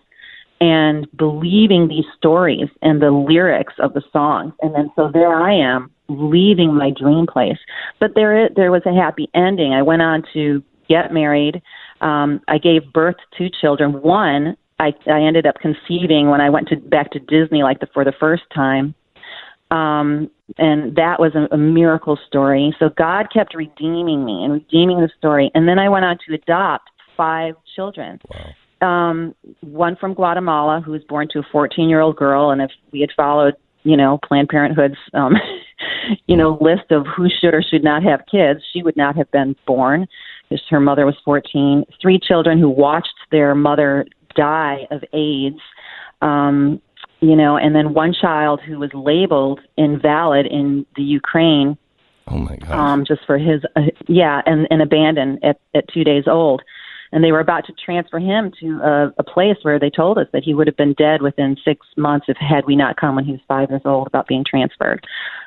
and 0.65 1.07
believing 1.15 1.89
these 1.89 2.07
stories 2.17 2.69
and 2.81 3.03
the 3.03 3.11
lyrics 3.11 3.75
of 3.79 3.93
the 3.93 4.03
songs. 4.13 4.55
And 4.63 4.75
then 4.75 4.91
so 4.97 5.11
there 5.13 5.35
I 5.35 5.53
am 5.53 5.91
leaving 6.09 6.75
my 6.75 6.91
dream 6.91 7.27
place. 7.27 7.59
But 8.01 8.13
there 8.15 8.49
there 8.49 8.73
was 8.73 8.83
a 8.87 8.95
happy 8.95 9.29
ending. 9.35 9.75
I 9.75 9.83
went 9.83 10.01
on 10.01 10.23
to 10.33 10.63
get 10.89 11.13
married. 11.13 11.61
Um, 12.01 12.41
I 12.49 12.57
gave 12.57 12.91
birth 12.93 13.17
to 13.37 13.51
children. 13.61 14.01
One 14.01 14.57
I, 14.81 14.93
I 15.07 15.21
ended 15.21 15.47
up 15.47 15.57
conceiving 15.61 16.31
when 16.31 16.41
I 16.41 16.49
went 16.51 16.69
to 16.69 16.77
back 16.77 17.11
to 17.13 17.19
Disney 17.19 17.63
like 17.63 17.81
the, 17.81 17.89
for 17.93 18.05
the 18.05 18.15
first 18.19 18.45
time. 18.55 18.95
Um, 19.71 20.31
and 20.59 20.97
that 20.97 21.17
was 21.19 21.33
a, 21.35 21.55
a 21.55 21.59
miracle 21.59 22.19
story. 22.27 22.75
So 22.79 22.89
God 22.97 23.27
kept 23.33 23.55
redeeming 23.55 24.25
me 24.25 24.45
and 24.45 24.53
redeeming 24.53 25.01
the 25.01 25.11
story. 25.19 25.51
And 25.55 25.69
then 25.69 25.79
I 25.79 25.89
went 25.89 26.05
on 26.05 26.19
to 26.27 26.35
adopt 26.35 26.91
five 27.17 27.55
children. 27.77 28.21
Wow. 28.33 28.51
Um, 28.81 29.35
one 29.61 29.97
from 29.97 30.15
Guatemala 30.15 30.81
who 30.85 30.93
was 30.93 31.03
born 31.05 31.29
to 31.33 31.39
a 31.39 31.43
14 31.51 31.89
year 31.89 32.01
old 32.01 32.17
girl. 32.17 32.51
And 32.51 32.61
if 32.61 32.71
we 32.93 33.01
had 33.01 33.11
followed, 33.17 33.55
you 33.83 33.97
know, 33.97 34.19
Planned 34.27 34.49
Parenthood's, 34.49 34.99
um, 35.15 35.35
you 36.27 36.37
know, 36.37 36.59
list 36.61 36.91
of 36.91 37.07
who 37.07 37.29
should 37.29 37.55
or 37.55 37.63
should 37.63 37.85
not 37.85 38.03
have 38.03 38.21
kids, 38.31 38.61
she 38.73 38.83
would 38.83 38.97
not 38.97 39.17
have 39.17 39.31
been 39.31 39.57
born 39.67 40.07
because 40.49 40.65
her 40.71 40.81
mother 40.81 41.07
was 41.07 41.17
14. 41.25 41.85
Three 42.01 42.19
children 42.19 42.59
who 42.59 42.69
watched 42.69 43.15
their 43.31 43.55
mother 43.55 44.07
die 44.35 44.87
of 44.91 45.03
AIDS. 45.13 45.61
Um, 46.21 46.81
you 47.21 47.37
know, 47.37 47.57
and 47.57 47.75
then 47.75 47.95
one 47.95 48.13
child 48.13 48.61
who 48.61 48.79
was 48.79 48.91
labeled 48.93 49.61
invalid 49.79 50.47
in 50.47 50.85
the 50.97 51.03
Ukraine 51.03 51.79
Oh 52.27 52.39
my 52.39 52.57
God! 52.57 52.71
um, 52.71 53.05
just 53.07 53.21
for 53.27 53.39
his, 53.39 53.63
uh, 53.77 53.83
yeah, 54.09 54.41
and, 54.47 54.67
and 54.71 54.81
abandoned 54.81 55.45
at, 55.45 55.61
at 55.75 55.89
two 55.89 56.05
days 56.05 56.25
old. 56.27 56.63
And 57.15 57.23
they 57.23 57.33
were 57.33 57.41
about 57.41 57.65
to 57.67 57.73
transfer 57.73 58.19
him 58.19 58.53
to 58.61 58.81
a, 58.83 59.15
a 59.19 59.23
place 59.23 59.57
where 59.63 59.79
they 59.79 59.89
told 59.89 60.19
us 60.19 60.27
that 60.33 60.43
he 60.43 60.53
would 60.53 60.67
have 60.67 60.77
been 60.77 60.95
dead 60.95 61.23
within 61.23 61.57
six 61.65 61.87
months 61.97 62.27
if 62.29 62.37
had 62.37 62.67
we 62.67 62.75
not 62.75 62.97
come 62.97 63.15
when 63.15 63.25
he 63.25 63.33
was 63.33 63.41
five 63.47 63.71
years 63.71 63.83
old 63.85 64.09
about 64.09 64.27
being 64.27 64.45
transferred. 64.45 65.07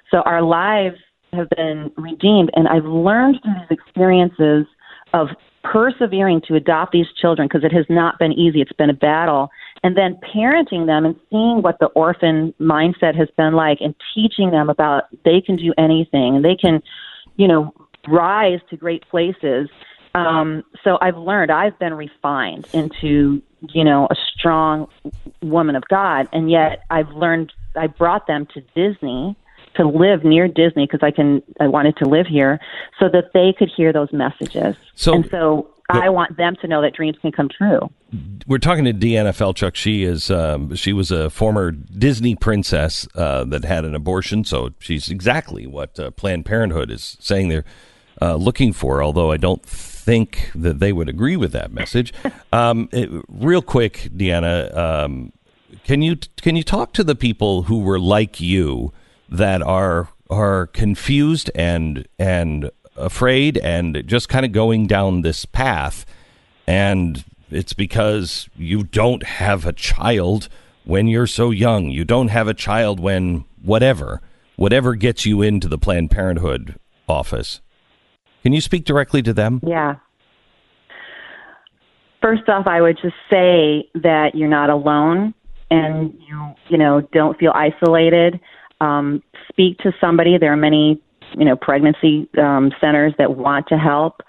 So 0.10 0.21
our 0.21 0.41
lives 0.41 0.95
have 1.34 1.49
been 1.49 1.91
redeemed, 1.97 2.51
and 2.56 2.69
I've 2.69 2.86
learned 2.86 3.39
through 3.43 3.53
these 3.60 3.77
experiences 3.77 4.65
of 5.13 5.27
persevering 5.63 6.41
to 6.47 6.56
adopt 6.56 6.93
these 6.93 7.08
children 7.19 7.47
because 7.47 7.63
it 7.63 7.73
has 7.73 7.86
not 7.89 8.17
been 8.17 8.32
easy. 8.32 8.62
It's 8.62 8.71
been 8.71 8.89
a 8.89 8.93
battle. 8.93 9.49
And 9.84 9.97
then 9.97 10.19
parenting 10.34 10.86
them 10.86 11.06
and 11.06 11.15
seeing 11.30 11.62
what 11.62 11.80
the 11.80 11.88
orphan 11.88 12.53
mindset 12.62 13.15
has 13.15 13.27
been 13.36 13.53
like 13.53 13.80
and 13.82 13.93
teaching 14.15 14.51
them 14.51 14.69
about 14.69 15.03
they 15.25 15.41
can 15.41 15.58
do 15.58 15.73
anything 15.77 16.38
and 16.38 16.45
they 16.45 16.56
can, 16.56 16.82
you 17.36 17.47
know, 17.47 17.73
rise 18.08 18.60
to 18.69 18.77
great 18.77 19.08
places. 19.10 19.69
Um, 20.15 20.63
so 20.84 20.98
I've 21.02 21.17
learned 21.17 21.52
I've 21.52 21.78
been 21.80 21.93
refined 21.93 22.67
into, 22.74 23.41
you 23.70 23.84
know, 23.84 24.08
a 24.10 24.15
strong 24.36 24.88
woman 25.41 25.76
of 25.76 25.84
God. 25.89 26.28
And 26.34 26.50
yet 26.50 26.84
I've 26.89 27.10
learned 27.10 27.54
I 27.76 27.88
brought 27.88 28.28
them 28.28 28.48
to 28.54 28.62
Disney 28.76 29.36
to 29.76 29.88
live 29.88 30.24
near 30.24 30.48
Disney 30.48 30.86
because 30.88 31.02
I 31.04 31.12
can 31.12 31.43
I 31.60 31.67
wanted 31.67 31.98
to 31.98 32.06
live 32.06 32.26
here 32.28 32.60
so 33.00 33.10
that 33.10 33.34
they 33.34 33.54
could 33.58 33.70
hear 33.76 33.93
those 33.93 34.12
messages. 34.12 34.76
So- 34.96 35.13
and 35.13 35.30
so 35.30 35.70
I 35.89 36.10
want 36.10 36.36
them 36.36 36.58
to 36.60 36.67
know 36.67 36.82
that 36.82 36.93
dreams 36.93 37.17
can 37.22 37.32
come 37.32 37.48
true. 37.48 37.80
We're 38.46 38.58
talking 38.58 38.84
to 38.86 38.93
Deanna 38.93 39.30
Falchook. 39.30 39.76
She 39.76 40.04
is 40.04 40.30
um, 40.30 40.76
she 40.76 40.91
was 40.91 41.12
a 41.12 41.30
former 41.30 41.72
Disney 41.72 42.36
princess 42.36 43.08
uh, 43.15 43.46
that 43.46 43.63
had 43.63 43.86
an 43.86 43.96
abortion, 43.96 44.43
so 44.43 44.72
she's 44.80 45.10
exactly 45.10 45.65
what 45.65 45.98
uh, 45.98 46.12
Planned 46.12 46.46
Parenthood 46.46 46.91
is 46.91 47.15
saying 47.22 47.48
they're 47.48 47.63
uh, 48.21 48.36
looking 48.36 48.73
for. 48.73 49.01
Although 49.03 49.32
I 49.32 49.38
don't 49.38 49.63
think 49.63 50.51
that 50.56 50.80
they 50.80 50.93
would 50.93 51.10
agree 51.10 51.36
with 51.36 51.51
that 51.53 51.71
message. 51.71 52.13
Um, 52.53 52.88
it- 52.93 53.10
real 53.27 53.62
quick, 53.62 54.10
Deanna, 54.15 54.75
um, 54.75 55.34
can 55.84 56.01
you 56.01 56.15
can 56.41 56.56
you 56.56 56.63
talk 56.63 56.93
to 56.93 57.03
the 57.03 57.13
people 57.15 57.63
who 57.63 57.80
were 57.80 57.99
like 57.99 58.39
you 58.39 58.93
that 59.30 59.62
are 59.62 60.10
are 60.30 60.67
confused 60.67 61.51
and 61.53 62.08
and 62.17 62.71
afraid 62.95 63.58
and 63.58 64.01
just 64.08 64.30
kind 64.30 64.45
of 64.45 64.51
going 64.53 64.88
down 64.88 65.21
this 65.21 65.45
path 65.45 66.06
and 66.65 67.23
it's 67.51 67.73
because 67.73 68.49
you 68.58 68.84
don't 68.84 69.23
have 69.23 69.65
a 69.65 69.73
child 69.73 70.49
when 70.84 71.08
you're 71.08 71.27
so 71.27 71.49
young. 71.51 71.89
You 71.89 72.03
don't 72.06 72.30
have 72.30 72.47
a 72.47 72.53
child 72.53 72.99
when 72.99 73.45
whatever, 73.62 74.21
whatever 74.56 74.95
gets 74.95 75.25
you 75.25 75.41
into 75.41 75.67
the 75.67 75.77
Planned 75.77 76.12
Parenthood 76.12 76.75
office. 77.08 77.62
Can 78.43 78.54
you 78.54 78.62
speak 78.62 78.86
directly 78.86 79.21
to 79.23 79.34
them? 79.34 79.62
Yeah. 79.65 79.95
First 82.21 82.50
off, 82.50 82.65
I 82.67 82.82
would 82.82 82.97
just 83.02 83.15
say 83.30 83.89
that 83.95 84.32
you're 84.34 84.50
not 84.50 84.69
alone 84.69 85.34
and 85.69 86.13
you, 86.28 86.54
you 86.69 86.78
know, 86.78 87.02
don't 87.13 87.38
feel 87.38 87.52
isolated. 87.54 88.39
Um, 88.82 89.21
speak 89.50 89.78
to 89.80 89.91
somebody. 90.00 90.38
There 90.38 90.52
are 90.52 90.58
many, 90.58 91.02
you 91.38 91.45
know, 91.45 91.56
pregnancy 91.56 92.30
um, 92.38 92.71
centers 92.82 93.13
that 93.17 93.36
want 93.36 93.67
to 93.67 93.78
help. 93.78 94.21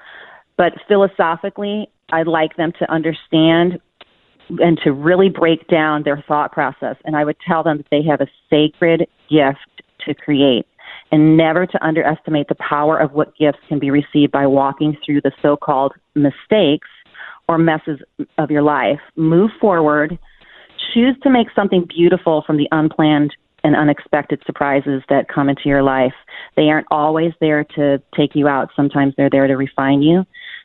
But 0.57 0.73
philosophically, 0.87 1.89
I'd 2.11 2.27
like 2.27 2.57
them 2.57 2.73
to 2.79 2.91
understand 2.91 3.81
and 4.49 4.79
to 4.83 4.93
really 4.93 5.29
break 5.29 5.69
down 5.69 6.03
their 6.03 6.23
thought 6.27 6.53
process. 6.53 6.97
And 7.05 7.17
I 7.17 7.25
would 7.25 7.37
tell 7.47 7.63
them 7.63 7.79
that 7.79 7.87
they 7.91 8.03
have 8.03 8.21
a 8.21 8.27
sacred 8.51 9.07
gift 9.31 9.83
to 10.07 10.15
create 10.15 10.67
and 11.11 11.37
never 11.37 11.67
to 11.67 11.85
underestimate 11.85 12.49
the 12.49 12.57
power 12.57 12.99
of 12.99 13.13
what 13.13 13.37
gifts 13.37 13.59
can 13.69 13.79
be 13.79 13.91
received 13.91 14.33
by 14.33 14.47
walking 14.47 14.97
through 15.05 15.21
the 15.23 15.33
so 15.43 15.57
called 15.57 15.93
mistakes 16.15 16.89
or 17.49 17.59
messes 17.59 17.99
of 18.37 18.51
your 18.51 18.63
life. 18.63 19.01
Move 19.17 19.51
forward, 19.61 20.19
choose 20.93 21.17
to 21.23 21.31
make 21.31 21.49
something 21.55 21.87
beautiful 21.89 22.45
from 22.47 22.59
the 22.59 22.69
unplanned 22.73 23.35
and 23.65 23.75
unexpected 23.75 24.41
surprises 24.47 25.03
that 25.09 25.29
come 25.29 25.49
into 25.49 25.63
your 25.65 25.83
life. 25.83 26.13
They 26.57 26.69
aren't 26.69 26.87
always 26.91 27.33
there 27.41 27.65
to 27.77 28.01
take 28.17 28.35
you 28.35 28.47
out, 28.47 28.71
sometimes 28.77 29.15
they're 29.17 29.31
there 29.31 29.47
to 29.47 29.57
refine 29.57 30.03
you. 30.03 30.25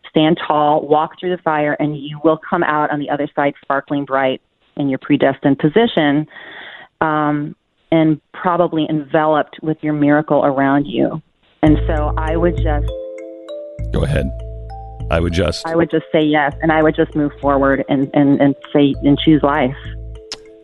Stand 0.09 0.37
tall, 0.45 0.87
walk 0.87 1.19
through 1.19 1.35
the 1.35 1.41
fire, 1.41 1.73
and 1.79 1.97
you 1.97 2.19
will 2.23 2.37
come 2.37 2.63
out 2.63 2.91
on 2.91 2.99
the 2.99 3.09
other 3.09 3.27
side 3.35 3.53
sparkling 3.61 4.05
bright 4.05 4.41
in 4.75 4.89
your 4.89 4.99
predestined 4.99 5.57
position. 5.57 6.27
Um, 7.01 7.55
and 7.93 8.19
probably 8.33 8.87
enveloped 8.89 9.59
with 9.61 9.77
your 9.83 9.93
miracle 9.93 10.43
around 10.43 10.85
you. 10.85 11.21
And 11.61 11.77
so 11.87 12.13
I 12.17 12.35
would 12.35 12.57
just 12.57 12.87
Go 13.91 14.03
ahead. 14.03 14.25
I 15.11 15.19
would 15.19 15.33
just 15.33 15.65
I 15.67 15.75
would 15.75 15.91
just 15.91 16.05
say 16.11 16.21
yes 16.21 16.55
and 16.63 16.71
I 16.71 16.81
would 16.81 16.95
just 16.95 17.13
move 17.15 17.31
forward 17.39 17.85
and, 17.87 18.09
and, 18.15 18.41
and 18.41 18.55
say 18.73 18.95
and 19.03 19.17
choose 19.19 19.43
life. 19.43 19.77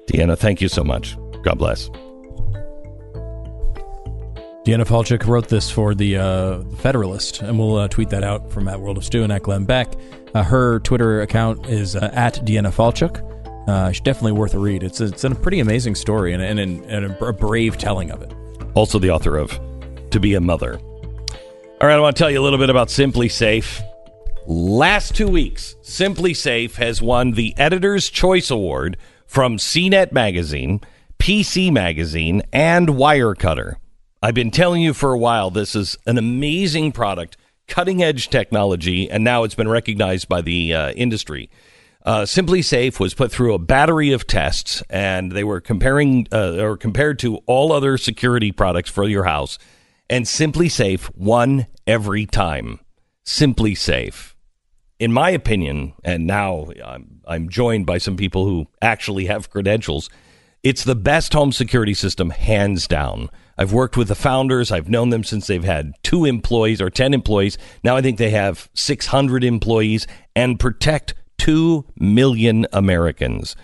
Deanna, 0.07 0.35
thank 0.35 0.59
you 0.59 0.67
so 0.67 0.83
much. 0.83 1.15
God 1.43 1.59
bless. 1.59 1.87
Deanna 4.65 4.85
Falchook 4.85 5.25
wrote 5.27 5.49
this 5.49 5.69
for 5.69 5.95
the 5.95 6.17
uh, 6.17 6.61
Federalist, 6.77 7.41
and 7.41 7.57
we'll 7.57 7.77
uh, 7.77 7.87
tweet 7.87 8.09
that 8.09 8.23
out 8.23 8.51
from 8.51 8.67
at 8.67 8.79
World 8.79 8.97
of 8.97 9.05
Stu 9.05 9.23
and 9.23 9.31
at 9.31 9.43
Glenn 9.43 9.65
Beck. 9.65 9.93
Uh, 10.33 10.43
her 10.43 10.79
Twitter 10.79 11.21
account 11.21 11.67
is 11.67 11.95
uh, 11.95 12.09
at 12.13 12.35
Deanna 12.45 12.71
Falchook. 12.71 13.23
Uh, 13.69 13.89
it's 13.89 13.99
definitely 13.99 14.31
worth 14.31 14.55
a 14.55 14.59
read. 14.59 14.81
It's 14.81 14.99
a, 14.99 15.05
it's 15.05 15.23
a 15.23 15.29
pretty 15.29 15.59
amazing 15.59 15.93
story 15.93 16.33
and, 16.33 16.41
and, 16.41 16.59
and 16.59 17.05
a 17.05 17.33
brave 17.33 17.77
telling 17.77 18.09
of 18.09 18.23
it. 18.23 18.33
Also, 18.73 18.97
the 18.97 19.11
author 19.11 19.37
of 19.37 19.59
To 20.09 20.19
Be 20.19 20.33
a 20.33 20.41
Mother. 20.41 20.79
All 20.79 21.87
right, 21.87 21.93
I 21.93 21.99
want 21.99 22.15
to 22.15 22.19
tell 22.19 22.31
you 22.31 22.41
a 22.41 22.43
little 22.43 22.57
bit 22.57 22.71
about 22.71 22.87
SimpliSafe. 22.87 23.79
Last 24.47 25.15
two 25.15 25.27
weeks, 25.27 25.75
SimpliSafe 25.83 26.77
has 26.77 26.99
won 26.99 27.33
the 27.33 27.55
Editor's 27.59 28.09
Choice 28.09 28.49
Award 28.49 28.97
from 29.27 29.57
CNET 29.57 30.11
Magazine, 30.11 30.81
PC 31.19 31.71
Magazine, 31.71 32.41
and 32.51 32.89
Wirecutter. 32.89 33.75
I've 34.23 34.33
been 34.33 34.49
telling 34.49 34.81
you 34.81 34.95
for 34.95 35.13
a 35.13 35.19
while 35.19 35.51
this 35.51 35.75
is 35.75 35.95
an 36.07 36.17
amazing 36.17 36.91
product, 36.91 37.37
cutting 37.67 38.01
edge 38.01 38.29
technology, 38.29 39.11
and 39.11 39.23
now 39.23 39.43
it's 39.43 39.53
been 39.53 39.69
recognized 39.69 40.27
by 40.27 40.41
the 40.41 40.73
uh, 40.73 40.91
industry. 40.93 41.51
Uh, 42.05 42.21
SimpliSafe 42.21 42.99
was 42.99 43.13
put 43.13 43.31
through 43.31 43.53
a 43.53 43.59
battery 43.59 44.13
of 44.13 44.25
tests, 44.25 44.81
and 44.89 45.33
they 45.33 45.43
were 45.43 45.59
comparing 45.59 46.27
uh, 46.31 46.57
or 46.57 46.77
compared 46.77 47.19
to 47.19 47.37
all 47.45 47.73
other 47.73 47.97
security 47.97 48.51
products 48.51 48.89
for 48.89 49.03
your 49.03 49.25
house. 49.25 49.57
And 50.09 50.25
SimpliSafe 50.25 51.13
won 51.15 51.67
every 51.85 52.25
time. 52.25 52.79
SimpliSafe, 53.25 54.33
in 54.97 55.11
my 55.11 55.29
opinion, 55.29 55.93
and 56.03 56.25
now 56.25 56.69
I'm, 56.83 57.21
I'm 57.27 57.49
joined 57.49 57.85
by 57.85 57.97
some 57.99 58.17
people 58.17 58.45
who 58.45 58.67
actually 58.81 59.25
have 59.25 59.49
credentials. 59.49 60.09
It's 60.63 60.83
the 60.83 60.95
best 60.95 61.33
home 61.33 61.51
security 61.51 61.93
system, 61.93 62.31
hands 62.31 62.87
down. 62.87 63.29
I've 63.57 63.73
worked 63.73 63.97
with 63.97 64.07
the 64.07 64.15
founders. 64.15 64.71
I've 64.71 64.89
known 64.89 65.09
them 65.09 65.23
since 65.23 65.47
they've 65.47 65.63
had 65.63 65.93
two 66.01 66.25
employees 66.25 66.81
or 66.81 66.89
10 66.89 67.13
employees. 67.13 67.57
Now 67.83 67.97
I 67.97 68.01
think 68.01 68.17
they 68.17 68.29
have 68.31 68.69
600 68.73 69.43
employees 69.43 70.07
and 70.35 70.59
protect 70.59 71.13
2 71.39 71.85
million 71.97 72.67
Americans. 72.71 73.55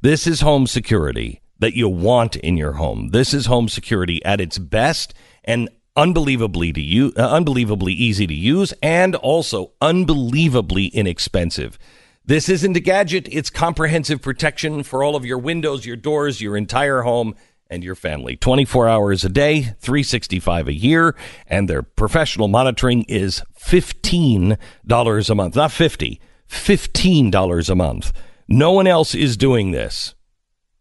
This 0.00 0.26
is 0.26 0.40
home 0.40 0.66
security 0.66 1.42
that 1.58 1.74
you 1.74 1.88
want 1.88 2.36
in 2.36 2.56
your 2.56 2.72
home. 2.72 3.08
This 3.08 3.34
is 3.34 3.46
home 3.46 3.68
security 3.68 4.24
at 4.24 4.40
its 4.40 4.58
best 4.58 5.14
and 5.44 5.68
unbelievably 5.96 6.72
to 6.72 6.80
use, 6.80 7.12
uh, 7.16 7.30
unbelievably 7.30 7.92
easy 7.92 8.26
to 8.26 8.34
use 8.34 8.72
and 8.82 9.14
also 9.16 9.72
unbelievably 9.80 10.86
inexpensive. 10.86 11.78
This 12.26 12.48
isn't 12.48 12.76
a 12.76 12.80
gadget, 12.80 13.28
it's 13.30 13.50
comprehensive 13.50 14.22
protection 14.22 14.82
for 14.82 15.04
all 15.04 15.14
of 15.14 15.26
your 15.26 15.38
windows, 15.38 15.84
your 15.84 15.96
doors, 15.96 16.40
your 16.40 16.56
entire 16.56 17.02
home 17.02 17.34
and 17.68 17.84
your 17.84 17.94
family. 17.94 18.36
24 18.36 18.88
hours 18.88 19.24
a 19.24 19.28
day, 19.28 19.74
365 19.80 20.68
a 20.68 20.72
year, 20.72 21.14
and 21.46 21.68
their 21.68 21.82
professional 21.82 22.48
monitoring 22.48 23.02
is 23.04 23.42
$15 23.58 25.30
a 25.30 25.34
month. 25.34 25.56
Not 25.56 25.72
50, 25.72 26.20
$15 26.54 27.70
a 27.70 27.74
month. 27.74 28.12
No 28.48 28.72
one 28.72 28.86
else 28.86 29.14
is 29.14 29.36
doing 29.36 29.72
this. 29.72 30.14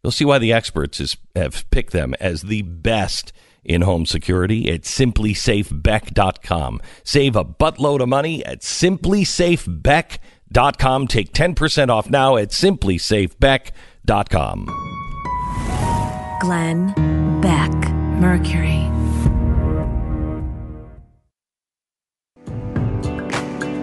You'll 0.03 0.11
see 0.11 0.24
why 0.26 0.38
the 0.38 0.53
experts 0.53 0.99
is, 0.99 1.17
have 1.36 1.67
picked 1.71 1.93
them 1.93 2.13
as 2.19 2.43
the 2.43 2.61
best 2.61 3.34
in 3.63 3.82
home 3.82 4.05
security 4.05 4.69
at 4.69 4.82
simplisafebeck.com. 4.82 6.82
Save 7.03 7.36
a 7.36 7.43
buttload 7.45 8.01
of 8.01 8.09
money 8.09 8.45
at 8.45 8.59
simplisafebeck.com. 8.61 11.07
Take 11.07 11.34
10% 11.34 11.89
off 11.89 12.09
now 12.09 12.36
at 12.36 12.49
simplisafebeck.com. 12.49 14.89
Glenn 16.41 17.39
Beck, 17.39 17.71
Mercury. 18.19 18.89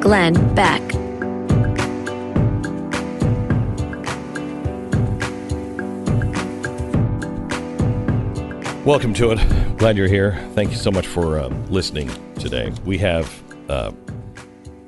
Glenn 0.01 0.55
Beck. 0.55 1.10
Welcome 8.91 9.15
to 9.15 9.31
it. 9.31 9.79
Glad 9.79 9.97
you're 9.97 10.09
here. 10.09 10.37
Thank 10.57 10.73
you 10.73 10.77
so 10.77 10.91
much 10.91 11.07
for 11.07 11.39
uh, 11.39 11.47
listening 11.69 12.11
today. 12.35 12.73
We 12.85 12.99
have 12.99 13.33
uh, 13.69 13.93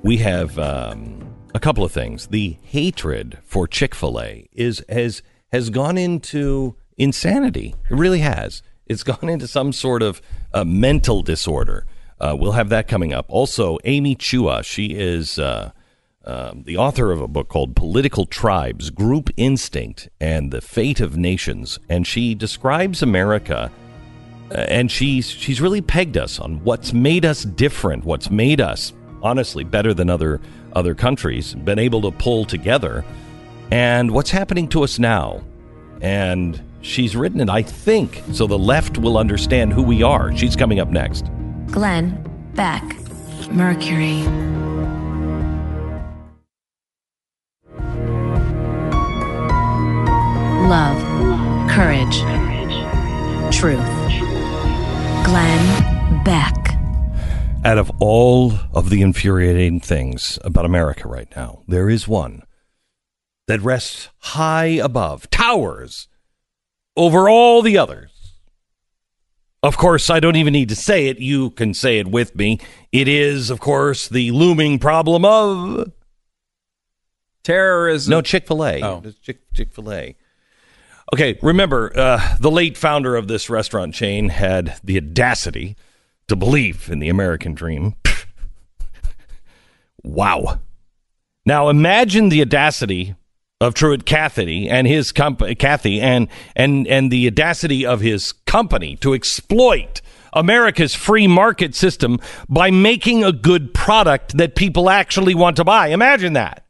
we 0.02 0.16
have 0.16 0.58
um, 0.58 1.32
a 1.54 1.60
couple 1.60 1.84
of 1.84 1.92
things. 1.92 2.26
The 2.26 2.58
hatred 2.62 3.38
for 3.44 3.68
Chick 3.68 3.94
Fil 3.94 4.20
A 4.20 4.48
is 4.52 4.84
has 4.88 5.22
has 5.52 5.70
gone 5.70 5.98
into 5.98 6.74
insanity. 6.98 7.76
It 7.92 7.94
really 7.94 8.18
has. 8.18 8.64
It's 8.86 9.02
gone 9.04 9.28
into 9.28 9.46
some 9.46 9.72
sort 9.72 10.02
of 10.02 10.20
uh, 10.52 10.64
mental 10.64 11.22
disorder. 11.22 11.86
Uh, 12.20 12.34
we'll 12.36 12.52
have 12.52 12.70
that 12.70 12.88
coming 12.88 13.12
up. 13.12 13.26
Also, 13.28 13.78
Amy 13.84 14.16
Chua, 14.16 14.64
she 14.64 14.96
is 14.96 15.38
uh, 15.38 15.70
um, 16.24 16.64
the 16.64 16.76
author 16.76 17.12
of 17.12 17.20
a 17.20 17.28
book 17.28 17.48
called 17.48 17.76
Political 17.76 18.26
Tribes 18.26 18.90
Group 18.90 19.30
Instinct 19.36 20.08
and 20.20 20.50
the 20.50 20.60
Fate 20.60 21.00
of 21.00 21.16
Nations. 21.16 21.78
And 21.88 22.04
she 22.04 22.34
describes 22.34 23.00
America. 23.00 23.70
Uh, 24.52 24.58
and 24.68 24.90
she's 24.90 25.28
she's 25.30 25.60
really 25.60 25.80
pegged 25.80 26.16
us 26.16 26.38
on 26.38 26.62
what's 26.64 26.92
made 26.92 27.24
us 27.24 27.42
different, 27.42 28.04
what's 28.04 28.30
made 28.30 28.60
us 28.60 28.92
honestly 29.22 29.64
better 29.64 29.94
than 29.94 30.10
other 30.10 30.40
other 30.74 30.94
countries, 30.94 31.54
been 31.54 31.78
able 31.78 32.02
to 32.02 32.10
pull 32.10 32.44
together, 32.44 33.04
and 33.70 34.10
what's 34.10 34.30
happening 34.30 34.68
to 34.68 34.84
us 34.84 34.98
now. 34.98 35.42
And 36.00 36.60
She's 36.82 37.14
written 37.14 37.40
it, 37.40 37.48
I 37.48 37.62
think, 37.62 38.22
so 38.32 38.48
the 38.48 38.58
left 38.58 38.98
will 38.98 39.16
understand 39.16 39.72
who 39.72 39.82
we 39.82 40.02
are. 40.02 40.36
She's 40.36 40.56
coming 40.56 40.80
up 40.80 40.88
next. 40.88 41.26
Glenn 41.68 42.28
Beck, 42.54 42.82
Mercury. 43.52 44.22
Love, 50.66 50.98
courage, 51.70 52.18
truth. 53.56 54.01
Glenn 55.24 56.24
Beck. 56.24 56.54
Out 57.64 57.78
of 57.78 57.90
all 58.00 58.52
of 58.74 58.90
the 58.90 59.02
infuriating 59.02 59.80
things 59.80 60.38
about 60.42 60.64
America 60.64 61.06
right 61.08 61.28
now, 61.36 61.62
there 61.68 61.88
is 61.88 62.08
one 62.08 62.42
that 63.46 63.60
rests 63.60 64.08
high 64.18 64.66
above, 64.66 65.30
towers 65.30 66.08
over 66.96 67.28
all 67.28 67.62
the 67.62 67.78
others. 67.78 68.10
Of 69.62 69.76
course, 69.76 70.10
I 70.10 70.18
don't 70.18 70.36
even 70.36 70.52
need 70.52 70.68
to 70.70 70.76
say 70.76 71.06
it. 71.06 71.20
You 71.20 71.50
can 71.50 71.72
say 71.72 71.98
it 71.98 72.08
with 72.08 72.34
me. 72.34 72.58
It 72.90 73.06
is, 73.06 73.48
of 73.48 73.60
course, 73.60 74.08
the 74.08 74.32
looming 74.32 74.80
problem 74.80 75.24
of 75.24 75.92
terrorism. 77.44 78.10
No, 78.10 78.22
Chick 78.22 78.48
fil 78.48 78.64
A. 78.64 78.82
Oh. 78.82 79.02
Chick 79.22 79.72
fil 79.72 79.92
A. 79.92 80.16
Okay, 81.12 81.38
remember, 81.42 81.92
uh, 81.94 82.36
the 82.38 82.50
late 82.50 82.78
founder 82.78 83.16
of 83.16 83.28
this 83.28 83.50
restaurant 83.50 83.94
chain 83.94 84.30
had 84.30 84.80
the 84.82 84.96
audacity 84.96 85.76
to 86.28 86.34
believe 86.34 86.88
in 86.90 87.00
the 87.00 87.10
American 87.10 87.52
dream. 87.54 87.96
wow. 90.02 90.58
Now 91.44 91.68
imagine 91.68 92.30
the 92.30 92.40
audacity 92.40 93.14
of 93.60 93.74
Truett 93.74 94.06
Cathy 94.06 94.70
and 94.70 94.86
his 94.86 95.12
company, 95.12 95.54
Cathy, 95.54 96.00
and 96.00 96.28
and 96.56 96.86
and 96.88 97.12
the 97.12 97.26
audacity 97.26 97.84
of 97.84 98.00
his 98.00 98.32
company 98.46 98.96
to 98.96 99.12
exploit 99.12 100.00
America's 100.32 100.94
free 100.94 101.26
market 101.26 101.74
system 101.74 102.18
by 102.48 102.70
making 102.70 103.22
a 103.22 103.32
good 103.32 103.74
product 103.74 104.38
that 104.38 104.56
people 104.56 104.88
actually 104.88 105.34
want 105.34 105.56
to 105.56 105.64
buy. 105.64 105.88
Imagine 105.88 106.32
that. 106.32 106.64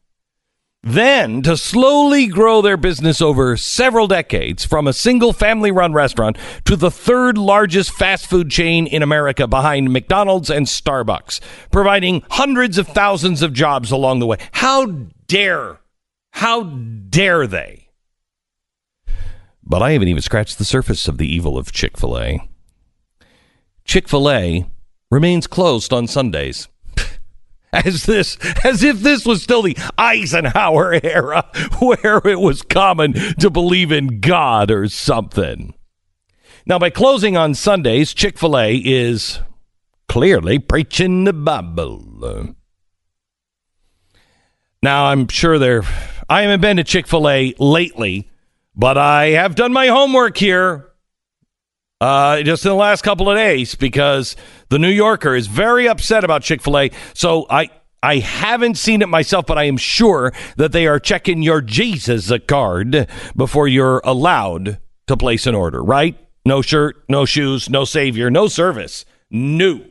Then 0.82 1.42
to 1.42 1.56
slowly 1.56 2.26
grow 2.26 2.60
their 2.60 2.76
business 2.76 3.20
over 3.22 3.56
several 3.56 4.08
decades 4.08 4.64
from 4.64 4.88
a 4.88 4.92
single 4.92 5.32
family 5.32 5.70
run 5.70 5.92
restaurant 5.92 6.36
to 6.64 6.74
the 6.74 6.90
third 6.90 7.38
largest 7.38 7.92
fast 7.92 8.26
food 8.26 8.50
chain 8.50 8.86
in 8.86 9.02
America 9.02 9.46
behind 9.46 9.92
McDonald's 9.92 10.50
and 10.50 10.66
Starbucks, 10.66 11.40
providing 11.70 12.24
hundreds 12.30 12.78
of 12.78 12.88
thousands 12.88 13.42
of 13.42 13.52
jobs 13.52 13.92
along 13.92 14.18
the 14.18 14.26
way. 14.26 14.38
How 14.52 14.86
dare 15.28 15.78
how 16.32 16.64
dare 16.64 17.46
they? 17.46 17.88
But 19.62 19.82
I 19.82 19.92
haven't 19.92 20.08
even 20.08 20.22
scratched 20.22 20.58
the 20.58 20.64
surface 20.64 21.06
of 21.06 21.18
the 21.18 21.32
evil 21.32 21.56
of 21.56 21.72
Chick 21.72 21.96
fil 21.96 22.18
A. 22.18 22.48
Chick 23.84 24.08
fil 24.08 24.28
A 24.28 24.66
remains 25.10 25.46
closed 25.46 25.92
on 25.92 26.06
Sundays. 26.06 26.68
As 27.72 28.04
this, 28.04 28.36
as 28.64 28.82
if 28.82 29.00
this 29.00 29.24
was 29.24 29.42
still 29.42 29.62
the 29.62 29.76
Eisenhower 29.96 31.00
era 31.02 31.50
where 31.80 32.20
it 32.22 32.38
was 32.38 32.60
common 32.60 33.14
to 33.38 33.48
believe 33.48 33.90
in 33.90 34.20
God 34.20 34.70
or 34.70 34.88
something. 34.88 35.74
Now, 36.66 36.78
by 36.78 36.90
closing 36.90 37.36
on 37.36 37.54
Sundays, 37.54 38.12
Chick 38.12 38.38
fil 38.38 38.58
A 38.58 38.76
is 38.76 39.40
clearly 40.06 40.58
preaching 40.58 41.24
the 41.24 41.32
Bible. 41.32 42.54
Now, 44.82 45.06
I'm 45.06 45.28
sure 45.28 45.58
they're 45.58 45.82
I 46.28 46.42
haven't 46.42 46.60
been 46.60 46.76
to 46.76 46.84
Chick 46.84 47.06
fil 47.06 47.28
A 47.28 47.54
lately, 47.58 48.30
but 48.76 48.96
I 48.96 49.30
have 49.30 49.54
done 49.54 49.72
my 49.72 49.88
homework 49.88 50.36
here. 50.36 50.91
Uh, 52.02 52.42
just 52.42 52.64
in 52.64 52.70
the 52.70 52.74
last 52.74 53.02
couple 53.02 53.30
of 53.30 53.36
days 53.36 53.76
because 53.76 54.34
the 54.70 54.78
New 54.78 54.88
Yorker 54.90 55.36
is 55.36 55.46
very 55.46 55.88
upset 55.88 56.24
about 56.24 56.42
Chick 56.42 56.60
fil 56.60 56.78
A. 56.78 56.90
So 57.14 57.46
I. 57.48 57.70
I 58.04 58.18
haven't 58.18 58.78
seen 58.78 59.00
it 59.00 59.08
myself, 59.08 59.46
but 59.46 59.58
I 59.58 59.66
am 59.66 59.76
sure 59.76 60.32
that 60.56 60.72
they 60.72 60.88
are 60.88 60.98
checking 60.98 61.40
your 61.40 61.60
Jesus 61.60 62.32
card 62.48 63.06
before 63.36 63.68
you're 63.68 64.00
allowed 64.02 64.80
to 65.06 65.16
place 65.16 65.46
an 65.46 65.54
order, 65.54 65.80
right? 65.80 66.18
No 66.44 66.62
shirt, 66.62 67.04
no 67.08 67.24
shoes, 67.24 67.70
no 67.70 67.84
savior, 67.84 68.28
no 68.28 68.48
service. 68.48 69.04
New. 69.30 69.84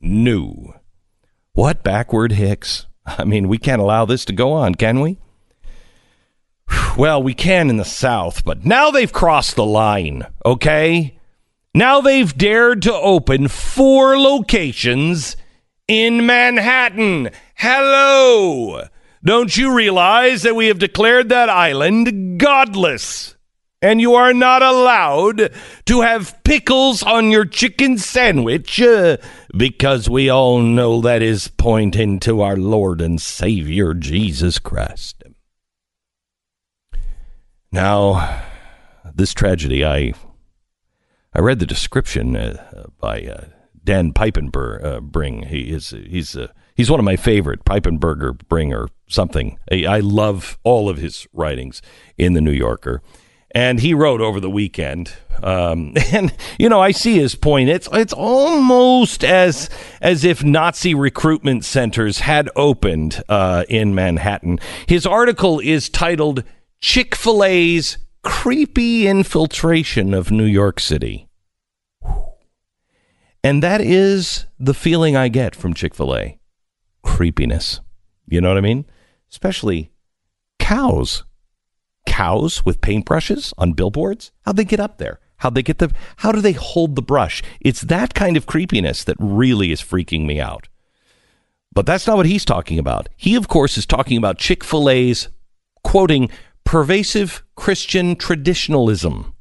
New. 0.00 0.72
What 1.52 1.82
backward 1.82 2.32
hicks? 2.32 2.86
I 3.06 3.24
mean, 3.24 3.48
we 3.48 3.58
can't 3.58 3.82
allow 3.82 4.06
this 4.06 4.24
to 4.24 4.32
go 4.32 4.54
on, 4.54 4.74
can 4.74 5.00
we? 5.00 5.18
Well, 6.96 7.22
we 7.22 7.34
can 7.34 7.68
in 7.68 7.76
the 7.76 7.84
South, 7.84 8.46
but 8.46 8.64
now 8.64 8.90
they've 8.90 9.12
crossed 9.12 9.56
the 9.56 9.64
line, 9.64 10.26
okay? 10.44 11.18
Now 11.74 12.02
they've 12.02 12.36
dared 12.36 12.82
to 12.82 12.92
open 12.92 13.48
four 13.48 14.18
locations 14.18 15.36
in 15.88 16.26
Manhattan. 16.26 17.30
Hello! 17.54 18.88
Don't 19.24 19.56
you 19.56 19.74
realize 19.74 20.42
that 20.42 20.56
we 20.56 20.66
have 20.66 20.78
declared 20.78 21.30
that 21.30 21.48
island 21.48 22.38
godless? 22.38 23.36
And 23.80 24.00
you 24.00 24.14
are 24.14 24.34
not 24.34 24.62
allowed 24.62 25.50
to 25.86 26.00
have 26.02 26.38
pickles 26.44 27.02
on 27.02 27.30
your 27.30 27.44
chicken 27.44 27.98
sandwich 27.98 28.80
uh, 28.80 29.16
because 29.56 30.10
we 30.10 30.28
all 30.28 30.60
know 30.60 31.00
that 31.00 31.22
is 31.22 31.48
pointing 31.48 32.20
to 32.20 32.42
our 32.42 32.56
Lord 32.56 33.00
and 33.00 33.20
Savior 33.20 33.94
Jesus 33.94 34.58
Christ. 34.58 35.22
Now, 37.72 38.42
this 39.14 39.32
tragedy, 39.34 39.84
I 39.84 40.12
I 41.34 41.40
read 41.40 41.58
the 41.58 41.66
description 41.66 42.36
uh, 42.36 42.86
by 43.00 43.22
uh, 43.22 43.44
Dan 43.84 44.12
Piepenburger. 44.12 44.84
Uh, 44.84 45.00
bring 45.00 45.44
he 45.44 45.70
is 45.70 45.90
he's 45.90 46.36
uh, 46.36 46.48
he's 46.74 46.90
one 46.90 47.00
of 47.00 47.04
my 47.04 47.16
favorite 47.16 47.64
Piepenburger 47.64 48.36
Bring 48.48 48.72
or 48.72 48.88
something. 49.08 49.58
I, 49.70 49.84
I 49.86 50.00
love 50.00 50.58
all 50.62 50.88
of 50.88 50.98
his 50.98 51.26
writings 51.32 51.80
in 52.18 52.34
the 52.34 52.40
New 52.40 52.52
Yorker, 52.52 53.02
and 53.54 53.80
he 53.80 53.94
wrote 53.94 54.20
over 54.20 54.40
the 54.40 54.50
weekend. 54.50 55.12
Um, 55.42 55.94
and 56.12 56.34
you 56.58 56.68
know, 56.68 56.80
I 56.80 56.90
see 56.90 57.18
his 57.18 57.34
point. 57.34 57.70
It's 57.70 57.88
it's 57.92 58.12
almost 58.12 59.24
as 59.24 59.70
as 60.02 60.24
if 60.24 60.44
Nazi 60.44 60.94
recruitment 60.94 61.64
centers 61.64 62.20
had 62.20 62.50
opened 62.56 63.22
uh, 63.30 63.64
in 63.70 63.94
Manhattan. 63.94 64.60
His 64.86 65.06
article 65.06 65.60
is 65.60 65.88
titled 65.88 66.44
Chick 66.80 67.14
fil 67.14 67.42
A's 67.42 67.96
creepy 68.22 69.06
infiltration 69.06 70.14
of 70.14 70.30
New 70.30 70.44
York 70.44 70.80
City. 70.80 71.28
And 73.44 73.62
that 73.62 73.80
is 73.80 74.46
the 74.58 74.74
feeling 74.74 75.16
I 75.16 75.28
get 75.28 75.56
from 75.56 75.74
Chick 75.74 75.94
fil 75.94 76.14
A 76.14 76.38
creepiness. 77.02 77.80
You 78.28 78.40
know 78.40 78.48
what 78.48 78.58
I 78.58 78.62
mean? 78.62 78.84
Especially 79.30 79.90
cows. 80.58 81.24
Cows 82.06 82.64
with 82.64 82.80
paintbrushes 82.80 83.52
on 83.58 83.72
billboards? 83.72 84.32
How'd 84.42 84.56
they 84.56 84.64
get 84.64 84.80
up 84.80 84.98
there? 84.98 85.18
How'd 85.38 85.56
they 85.56 85.62
get 85.62 85.78
the, 85.78 85.90
how 86.18 86.30
do 86.30 86.40
they 86.40 86.52
hold 86.52 86.94
the 86.94 87.02
brush? 87.02 87.42
It's 87.60 87.80
that 87.82 88.14
kind 88.14 88.36
of 88.36 88.46
creepiness 88.46 89.02
that 89.04 89.16
really 89.18 89.72
is 89.72 89.82
freaking 89.82 90.24
me 90.24 90.40
out. 90.40 90.68
But 91.72 91.86
that's 91.86 92.06
not 92.06 92.16
what 92.16 92.26
he's 92.26 92.44
talking 92.44 92.78
about. 92.78 93.08
He, 93.16 93.34
of 93.34 93.48
course, 93.48 93.76
is 93.76 93.86
talking 93.86 94.16
about 94.16 94.38
Chick 94.38 94.62
fil 94.62 94.88
A's, 94.88 95.28
quoting, 95.82 96.30
pervasive 96.64 97.42
Christian 97.62 98.16
traditionalism. 98.16 99.34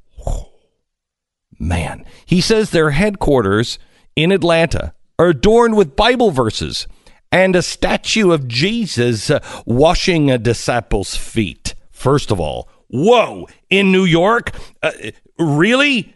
Man, 1.57 2.05
he 2.23 2.39
says 2.39 2.69
their 2.69 2.91
headquarters 2.91 3.79
in 4.15 4.31
Atlanta 4.31 4.93
are 5.17 5.29
adorned 5.29 5.75
with 5.75 5.95
Bible 5.95 6.29
verses 6.29 6.85
and 7.31 7.55
a 7.55 7.63
statue 7.63 8.31
of 8.31 8.47
Jesus 8.47 9.31
uh, 9.31 9.39
washing 9.65 10.29
a 10.29 10.37
disciple's 10.37 11.15
feet. 11.15 11.73
First 11.89 12.29
of 12.29 12.39
all, 12.39 12.69
whoa, 12.89 13.47
in 13.71 13.91
New 13.91 14.05
York? 14.05 14.51
Uh, 14.83 14.91
really? 15.39 16.13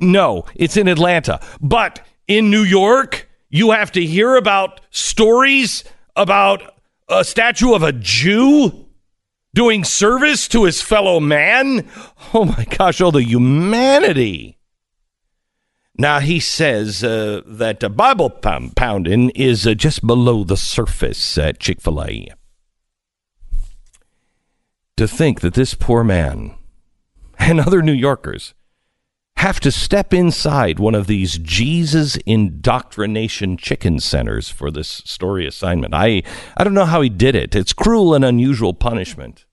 No, 0.00 0.46
it's 0.56 0.76
in 0.76 0.88
Atlanta. 0.88 1.38
But 1.60 2.04
in 2.26 2.50
New 2.50 2.64
York, 2.64 3.30
you 3.50 3.70
have 3.70 3.92
to 3.92 4.04
hear 4.04 4.34
about 4.34 4.80
stories 4.90 5.84
about 6.16 6.74
a 7.08 7.22
statue 7.24 7.72
of 7.72 7.84
a 7.84 7.92
Jew? 7.92 8.89
Doing 9.54 9.84
service 9.84 10.48
to 10.48 10.64
his 10.64 10.82
fellow 10.82 11.20
man. 11.20 11.88
Oh 12.32 12.44
my 12.44 12.64
gosh, 12.64 13.00
all 13.00 13.12
the 13.12 13.22
humanity. 13.22 14.58
Now, 15.98 16.20
he 16.20 16.40
says 16.40 17.04
uh, 17.04 17.42
that 17.44 17.96
Bible 17.96 18.30
pounding 18.30 19.30
is 19.30 19.66
uh, 19.66 19.74
just 19.74 20.06
below 20.06 20.44
the 20.44 20.56
surface 20.56 21.36
at 21.36 21.58
Chick 21.58 21.80
fil 21.80 22.02
A. 22.02 22.28
To 24.96 25.08
think 25.08 25.40
that 25.40 25.54
this 25.54 25.74
poor 25.74 26.04
man 26.04 26.54
and 27.38 27.60
other 27.60 27.82
New 27.82 27.92
Yorkers 27.92 28.54
have 29.40 29.58
to 29.58 29.72
step 29.72 30.12
inside 30.12 30.78
one 30.78 30.94
of 30.94 31.06
these 31.06 31.38
Jesus 31.38 32.16
indoctrination 32.26 33.56
chicken 33.56 33.98
centers 33.98 34.50
for 34.50 34.70
this 34.70 35.02
story 35.06 35.46
assignment. 35.46 35.94
I, 35.94 36.22
I 36.58 36.62
don't 36.62 36.74
know 36.74 36.84
how 36.84 37.00
he 37.00 37.08
did 37.08 37.34
it. 37.34 37.56
It's 37.56 37.72
cruel 37.72 38.14
and 38.14 38.22
unusual 38.22 38.74
punishment. 38.74 39.46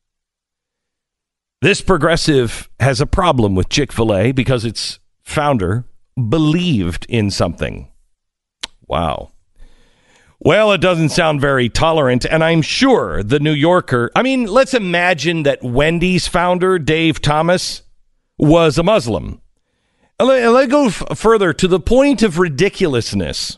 This 1.62 1.80
progressive 1.80 2.70
has 2.82 3.00
a 3.00 3.06
problem 3.06 3.56
with 3.56 3.70
Chick 3.70 3.94
fil 3.94 4.14
A 4.14 4.34
because 4.34 4.66
its 4.66 5.00
founder 5.24 5.86
believed 6.18 7.06
in 7.08 7.32
something. 7.32 7.90
Wow. 8.88 9.32
Well, 10.38 10.74
it 10.74 10.82
doesn't 10.82 11.10
sound 11.10 11.40
very 11.40 11.70
tolerant, 11.70 12.26
and 12.26 12.44
I'm 12.44 12.62
sure 12.62 13.24
the 13.24 13.40
New 13.40 13.54
Yorker. 13.54 14.12
I 14.14 14.22
mean, 14.22 14.48
let's 14.48 14.74
imagine 14.74 15.44
that 15.44 15.64
Wendy's 15.64 16.28
founder, 16.28 16.78
Dave 16.78 17.22
Thomas, 17.22 17.84
was 18.38 18.78
a 18.78 18.84
Muslim 18.84 19.42
let, 20.26 20.50
let 20.52 20.70
go 20.70 20.88
f- 20.88 21.04
further 21.18 21.54
to 21.54 21.68
the 21.68 21.80
point 21.80 22.24
of 22.24 22.40
ridiculousness 22.40 23.58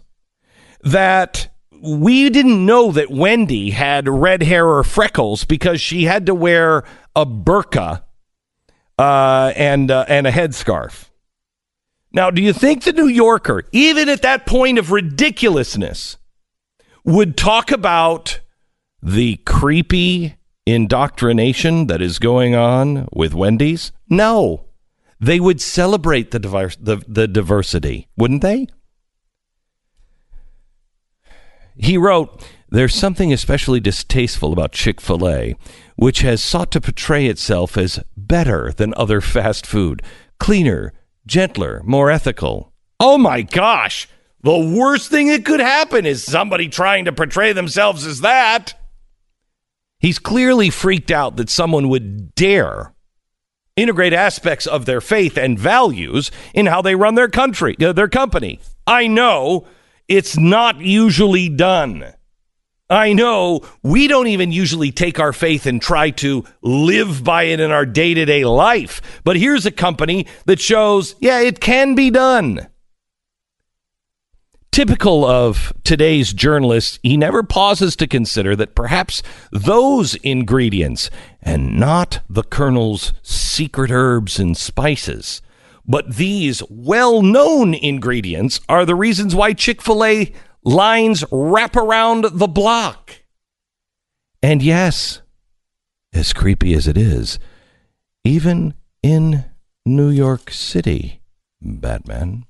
that 0.82 1.50
we 1.82 2.30
didn't 2.30 2.66
know 2.66 2.92
that 2.92 3.10
Wendy 3.10 3.72
had 3.72 4.08
red 4.08 4.44
hair 4.44 4.68
or 4.68 4.84
freckles 4.84 5.46
because 5.46 5.80
she 5.80 6.04
had 6.04 6.26
to 6.26 6.36
wear 6.36 6.84
a 7.16 7.26
burqa 7.26 8.04
uh, 8.98 9.54
and 9.56 9.90
uh, 9.90 10.06
and 10.08 10.28
a 10.28 10.32
headscarf. 10.32 11.10
Now, 12.12 12.32
do 12.32 12.42
you 12.42 12.54
think 12.54 12.84
the 12.84 12.94
New 12.94 13.08
Yorker, 13.08 13.64
even 13.72 14.10
at 14.10 14.24
that 14.24 14.46
point 14.46 14.78
of 14.80 14.92
ridiculousness, 14.92 16.18
would 17.06 17.38
talk 17.38 17.72
about 17.72 18.40
the 19.02 19.38
creepy 19.46 20.36
indoctrination 20.66 21.88
that 21.88 22.02
is 22.02 22.20
going 22.20 22.56
on 22.56 23.08
with 23.14 23.34
Wendy's? 23.34 23.92
No 24.10 24.69
they 25.20 25.40
would 25.40 25.62
celebrate 25.62 26.32
the, 26.32 26.40
diverse, 26.40 26.78
the, 26.78 26.98
the 27.08 27.28
diversity, 27.28 28.08
wouldn't 28.16 28.42
they? 28.42 28.68
He 31.76 31.98
wrote, 31.98 32.46
There's 32.70 32.96
something 32.96 33.32
especially 33.32 33.80
distasteful 33.80 34.54
about 34.54 34.72
Chick 34.72 35.02
fil 35.02 35.28
A, 35.28 35.56
which 35.96 36.22
has 36.22 36.44
sought 36.44 36.72
to 36.72 36.82
portray 36.82 37.26
itself 37.26 37.78
as 37.78 38.00
better 38.16 38.72
than 38.72 38.94
other 38.96 39.22
fast 39.22 39.66
food, 39.66 40.02
cleaner, 40.40 40.94
gentler, 41.26 41.82
more 41.86 42.10
ethical. 42.10 42.74
Oh 43.00 43.18
my 43.18 43.42
gosh! 43.42 44.08
The 44.42 44.58
worst 44.58 45.10
thing 45.10 45.28
that 45.28 45.46
could 45.46 45.60
happen 45.60 46.06
is 46.06 46.24
somebody 46.24 46.70
trying 46.70 47.06
to 47.06 47.12
portray 47.12 47.54
themselves 47.54 48.06
as 48.06 48.22
that. 48.22 48.74
He's 50.00 50.20
clearly 50.20 50.70
freaked 50.70 51.12
out 51.12 51.36
that 51.36 51.50
someone 51.50 51.90
would 51.90 52.34
dare 52.36 52.94
integrate 53.82 54.14
aspects 54.14 54.68
of 54.68 54.86
their 54.86 55.02
faith 55.02 55.38
and 55.38 55.58
values 55.58 56.32
in 56.54 56.68
how 56.68 56.82
they 56.82 56.96
run 56.96 57.16
their 57.16 57.30
country, 57.30 57.76
uh, 57.82 57.94
their 57.94 58.08
company. 58.08 58.60
I 58.86 59.08
know 59.08 59.68
it's 60.08 60.38
not 60.38 60.80
usually 60.80 61.50
done. 61.50 62.14
I 62.90 63.14
know 63.14 63.62
we 63.84 64.08
don't 64.08 64.28
even 64.28 64.52
usually 64.52 64.92
take 64.92 65.20
our 65.20 65.34
faith 65.34 65.68
and 65.68 65.80
try 65.80 66.10
to 66.12 66.44
live 66.64 67.24
by 67.24 67.44
it 67.44 67.60
in 67.60 67.70
our 67.70 67.86
day 67.86 68.16
to 68.16 68.26
day 68.26 68.46
life. 68.46 69.22
But 69.24 69.38
here's 69.38 69.68
a 69.68 69.72
company 69.72 70.26
that 70.46 70.60
shows, 70.60 71.14
yeah, 71.20 71.40
it 71.40 71.60
can 71.60 71.94
be 71.94 72.10
done. 72.10 72.68
Typical 74.80 75.26
of 75.26 75.74
today's 75.84 76.32
journalists, 76.32 77.00
he 77.04 77.18
never 77.18 77.44
pauses 77.44 77.98
to 77.98 78.08
consider 78.08 78.56
that 78.56 78.76
perhaps 78.76 79.22
those 79.52 80.16
ingredients, 80.16 81.10
and 81.42 81.78
not 81.78 82.22
the 82.30 82.44
Colonel's 82.44 83.12
secret 83.22 83.92
herbs 83.92 84.40
and 84.40 84.56
spices, 84.56 85.42
but 85.86 86.16
these 86.16 86.64
well 86.70 87.22
known 87.22 87.74
ingredients 87.74 88.62
are 88.70 88.86
the 88.86 88.96
reasons 88.96 89.36
why 89.36 89.52
Chick 89.52 89.82
fil 89.82 90.02
A 90.02 90.32
lines 90.64 91.26
wrap 91.30 91.76
around 91.76 92.24
the 92.32 92.48
block. 92.48 93.24
And 94.42 94.64
yes, 94.64 95.22
as 96.14 96.32
creepy 96.32 96.74
as 96.74 96.88
it 96.88 96.98
is, 96.98 97.38
even 98.24 98.76
in 99.04 99.44
New 99.86 100.10
York 100.10 100.50
City, 100.52 101.20
Batman. 101.60 102.46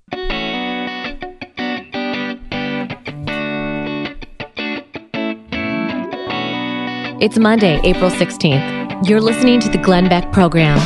It's 7.21 7.37
Monday, 7.37 7.81
April 7.83 8.09
16th. 8.09 9.05
You're 9.05 9.19
listening 9.19 9.59
to 9.59 9.67
the 9.67 9.77
Glenn 9.77 10.07
Beck 10.07 10.31
program. 10.31 10.77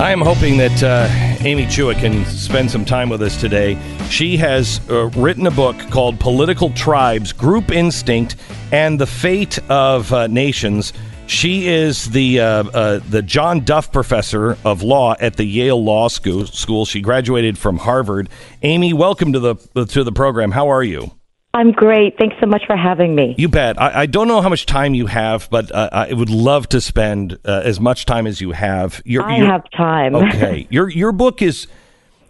I 0.00 0.12
am 0.12 0.20
hoping 0.20 0.58
that 0.58 0.80
uh, 0.80 1.08
Amy 1.44 1.64
Chua 1.66 1.98
can 1.98 2.24
spend 2.26 2.70
some 2.70 2.84
time 2.84 3.08
with 3.08 3.20
us 3.22 3.40
today. 3.40 3.76
She 4.10 4.36
has 4.36 4.80
uh, 4.88 5.08
written 5.16 5.48
a 5.48 5.50
book 5.50 5.76
called 5.90 6.20
Political 6.20 6.70
Tribes, 6.74 7.32
Group 7.32 7.72
Instinct, 7.72 8.36
and 8.70 9.00
the 9.00 9.08
Fate 9.08 9.58
of 9.68 10.12
uh, 10.12 10.28
Nations. 10.28 10.92
She 11.26 11.66
is 11.66 12.10
the 12.10 12.38
uh, 12.38 12.46
uh, 12.68 13.00
the 13.08 13.20
John 13.20 13.64
Duff 13.64 13.90
Professor 13.90 14.56
of 14.64 14.84
Law 14.84 15.16
at 15.18 15.34
the 15.34 15.44
Yale 15.44 15.82
Law 15.82 16.06
School. 16.06 16.84
She 16.84 17.00
graduated 17.00 17.58
from 17.58 17.78
Harvard. 17.78 18.28
Amy, 18.62 18.92
welcome 18.92 19.32
to 19.32 19.40
the 19.40 19.56
to 19.86 20.04
the 20.04 20.12
program. 20.12 20.52
How 20.52 20.68
are 20.68 20.84
you? 20.84 21.17
I'm 21.54 21.72
great. 21.72 22.18
Thanks 22.18 22.36
so 22.40 22.46
much 22.46 22.62
for 22.66 22.76
having 22.76 23.14
me. 23.14 23.34
You 23.38 23.48
bet. 23.48 23.80
I, 23.80 24.02
I 24.02 24.06
don't 24.06 24.28
know 24.28 24.40
how 24.40 24.48
much 24.48 24.66
time 24.66 24.94
you 24.94 25.06
have, 25.06 25.48
but 25.50 25.72
uh, 25.72 25.88
I 25.90 26.12
would 26.12 26.30
love 26.30 26.68
to 26.70 26.80
spend 26.80 27.38
uh, 27.44 27.62
as 27.64 27.80
much 27.80 28.04
time 28.04 28.26
as 28.26 28.40
you 28.40 28.52
have. 28.52 29.00
Your, 29.04 29.24
I 29.24 29.36
have 29.38 29.64
time. 29.70 30.14
okay. 30.16 30.66
Your 30.70 30.88
your 30.88 31.12
book 31.12 31.40
is 31.40 31.66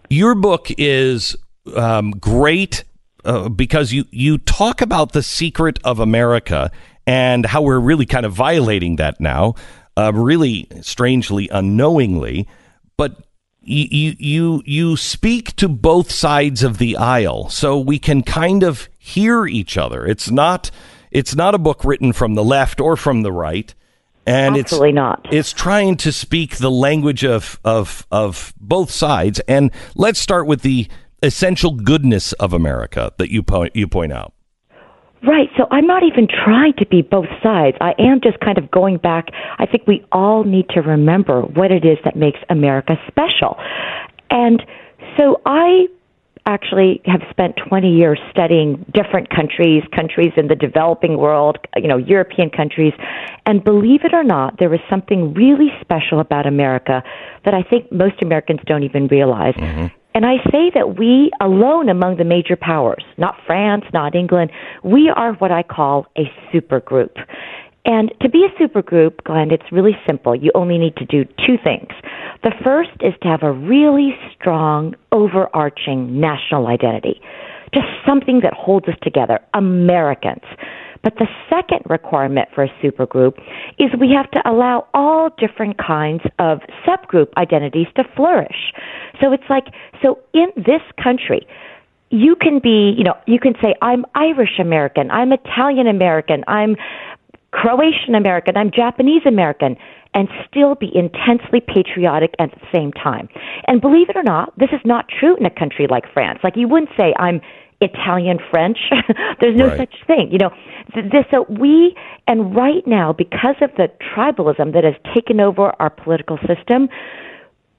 your 0.08 0.34
book 0.34 0.68
is 0.78 1.36
um, 1.74 2.12
great 2.12 2.84
uh, 3.24 3.48
because 3.48 3.92
you 3.92 4.04
you 4.10 4.38
talk 4.38 4.80
about 4.80 5.12
the 5.12 5.22
secret 5.22 5.78
of 5.84 5.98
America 5.98 6.70
and 7.06 7.44
how 7.46 7.62
we're 7.62 7.80
really 7.80 8.06
kind 8.06 8.24
of 8.24 8.32
violating 8.32 8.96
that 8.96 9.20
now, 9.20 9.54
uh, 9.96 10.12
really 10.14 10.68
strangely 10.80 11.48
unknowingly. 11.48 12.46
But 12.96 13.16
you 13.62 14.14
you 14.18 14.62
you 14.64 14.96
speak 14.96 15.56
to 15.56 15.68
both 15.68 16.10
sides 16.10 16.62
of 16.62 16.78
the 16.78 16.96
aisle, 16.96 17.50
so 17.50 17.78
we 17.78 17.98
can 17.98 18.22
kind 18.22 18.62
of 18.62 18.88
hear 19.08 19.46
each 19.46 19.76
other. 19.76 20.06
It's 20.06 20.30
not 20.30 20.70
it's 21.10 21.34
not 21.34 21.54
a 21.54 21.58
book 21.58 21.84
written 21.84 22.12
from 22.12 22.34
the 22.34 22.44
left 22.44 22.80
or 22.80 22.96
from 22.96 23.22
the 23.22 23.32
right. 23.32 23.74
And 24.26 24.58
Absolutely 24.58 24.90
it's 24.90 24.94
not. 24.94 25.26
It's 25.32 25.52
trying 25.52 25.96
to 25.98 26.12
speak 26.12 26.56
the 26.56 26.70
language 26.70 27.24
of 27.24 27.58
of 27.64 28.06
of 28.10 28.52
both 28.60 28.90
sides. 28.90 29.40
And 29.48 29.70
let's 29.94 30.20
start 30.20 30.46
with 30.46 30.62
the 30.62 30.88
essential 31.22 31.72
goodness 31.72 32.32
of 32.34 32.52
America 32.52 33.12
that 33.16 33.30
you 33.30 33.42
point 33.42 33.74
you 33.74 33.88
point 33.88 34.12
out. 34.12 34.34
Right. 35.26 35.48
So 35.56 35.66
I'm 35.70 35.86
not 35.86 36.04
even 36.04 36.28
trying 36.28 36.74
to 36.74 36.86
be 36.86 37.02
both 37.02 37.26
sides. 37.42 37.76
I 37.80 37.94
am 37.98 38.20
just 38.22 38.38
kind 38.38 38.56
of 38.56 38.70
going 38.70 38.98
back. 38.98 39.30
I 39.58 39.66
think 39.66 39.84
we 39.86 40.04
all 40.12 40.44
need 40.44 40.68
to 40.70 40.80
remember 40.80 41.42
what 41.42 41.72
it 41.72 41.84
is 41.84 41.98
that 42.04 42.14
makes 42.14 42.38
America 42.50 42.94
special. 43.08 43.56
And 44.30 44.62
so 45.16 45.40
I 45.44 45.88
actually 46.48 47.00
have 47.04 47.20
spent 47.30 47.54
20 47.68 47.94
years 47.94 48.18
studying 48.30 48.84
different 48.92 49.28
countries, 49.28 49.84
countries 49.94 50.32
in 50.36 50.48
the 50.48 50.54
developing 50.54 51.18
world, 51.18 51.58
you 51.76 51.86
know, 51.86 51.98
European 51.98 52.48
countries. 52.48 52.94
And 53.44 53.62
believe 53.62 54.00
it 54.04 54.14
or 54.14 54.24
not, 54.24 54.58
there 54.58 54.72
is 54.72 54.80
something 54.88 55.34
really 55.34 55.68
special 55.80 56.20
about 56.20 56.46
America 56.46 57.02
that 57.44 57.54
I 57.54 57.62
think 57.62 57.92
most 57.92 58.22
Americans 58.22 58.60
don't 58.66 58.82
even 58.82 59.06
realize. 59.08 59.54
Mm-hmm. 59.54 59.86
And 60.14 60.24
I 60.24 60.38
say 60.50 60.72
that 60.74 60.98
we 60.98 61.30
alone 61.40 61.88
among 61.88 62.16
the 62.16 62.24
major 62.24 62.56
powers, 62.56 63.04
not 63.18 63.36
France, 63.46 63.84
not 63.92 64.14
England, 64.16 64.50
we 64.82 65.12
are 65.14 65.34
what 65.34 65.52
I 65.52 65.62
call 65.62 66.06
a 66.16 66.24
supergroup. 66.52 67.14
And 67.88 68.12
to 68.20 68.28
be 68.28 68.44
a 68.44 68.62
supergroup, 68.62 69.24
Glenn, 69.24 69.50
it's 69.50 69.72
really 69.72 69.96
simple. 70.06 70.36
You 70.36 70.52
only 70.54 70.76
need 70.76 70.94
to 70.96 71.06
do 71.06 71.24
two 71.24 71.56
things. 71.64 71.88
The 72.42 72.52
first 72.62 72.90
is 73.00 73.14
to 73.22 73.28
have 73.28 73.42
a 73.42 73.50
really 73.50 74.14
strong, 74.34 74.94
overarching 75.10 76.20
national 76.20 76.66
identity. 76.66 77.18
Just 77.72 77.86
something 78.06 78.40
that 78.42 78.52
holds 78.52 78.88
us 78.88 78.94
together, 79.00 79.40
Americans. 79.54 80.44
But 81.02 81.14
the 81.14 81.28
second 81.48 81.80
requirement 81.88 82.50
for 82.54 82.64
a 82.64 82.68
supergroup 82.82 83.40
is 83.78 83.88
we 83.98 84.10
have 84.10 84.30
to 84.32 84.42
allow 84.44 84.86
all 84.92 85.30
different 85.38 85.78
kinds 85.78 86.24
of 86.38 86.60
subgroup 86.86 87.28
identities 87.38 87.86
to 87.96 88.04
flourish. 88.14 88.74
So 89.18 89.32
it's 89.32 89.48
like, 89.48 89.68
so 90.02 90.18
in 90.34 90.48
this 90.56 90.82
country, 91.02 91.46
you 92.10 92.36
can 92.36 92.58
be, 92.58 92.94
you 92.96 93.04
know, 93.04 93.16
you 93.26 93.38
can 93.38 93.54
say, 93.62 93.74
I'm 93.80 94.04
Irish 94.14 94.58
American, 94.58 95.10
I'm 95.10 95.32
Italian 95.32 95.86
American, 95.86 96.44
I'm 96.46 96.76
Croatian 97.50 98.14
American, 98.14 98.56
I'm 98.56 98.70
Japanese 98.70 99.22
American, 99.26 99.76
and 100.14 100.28
still 100.48 100.74
be 100.74 100.90
intensely 100.94 101.60
patriotic 101.60 102.34
at 102.38 102.50
the 102.50 102.60
same 102.72 102.92
time. 102.92 103.28
And 103.66 103.80
believe 103.80 104.08
it 104.08 104.16
or 104.16 104.22
not, 104.22 104.56
this 104.58 104.70
is 104.72 104.80
not 104.84 105.06
true 105.08 105.36
in 105.36 105.46
a 105.46 105.50
country 105.50 105.86
like 105.88 106.04
France. 106.12 106.40
Like 106.42 106.56
you 106.56 106.68
wouldn't 106.68 106.90
say, 106.96 107.14
I'm 107.18 107.40
Italian 107.80 108.38
French. 108.50 108.78
There's 109.40 109.56
no 109.56 109.68
right. 109.68 109.78
such 109.78 109.94
thing. 110.06 110.30
You 110.30 110.38
know, 110.38 110.50
this, 110.94 111.24
so 111.30 111.46
we, 111.48 111.96
and 112.26 112.54
right 112.54 112.86
now, 112.86 113.12
because 113.12 113.56
of 113.62 113.70
the 113.76 113.88
tribalism 114.14 114.72
that 114.74 114.84
has 114.84 114.94
taken 115.14 115.40
over 115.40 115.72
our 115.80 115.90
political 115.90 116.38
system, 116.46 116.88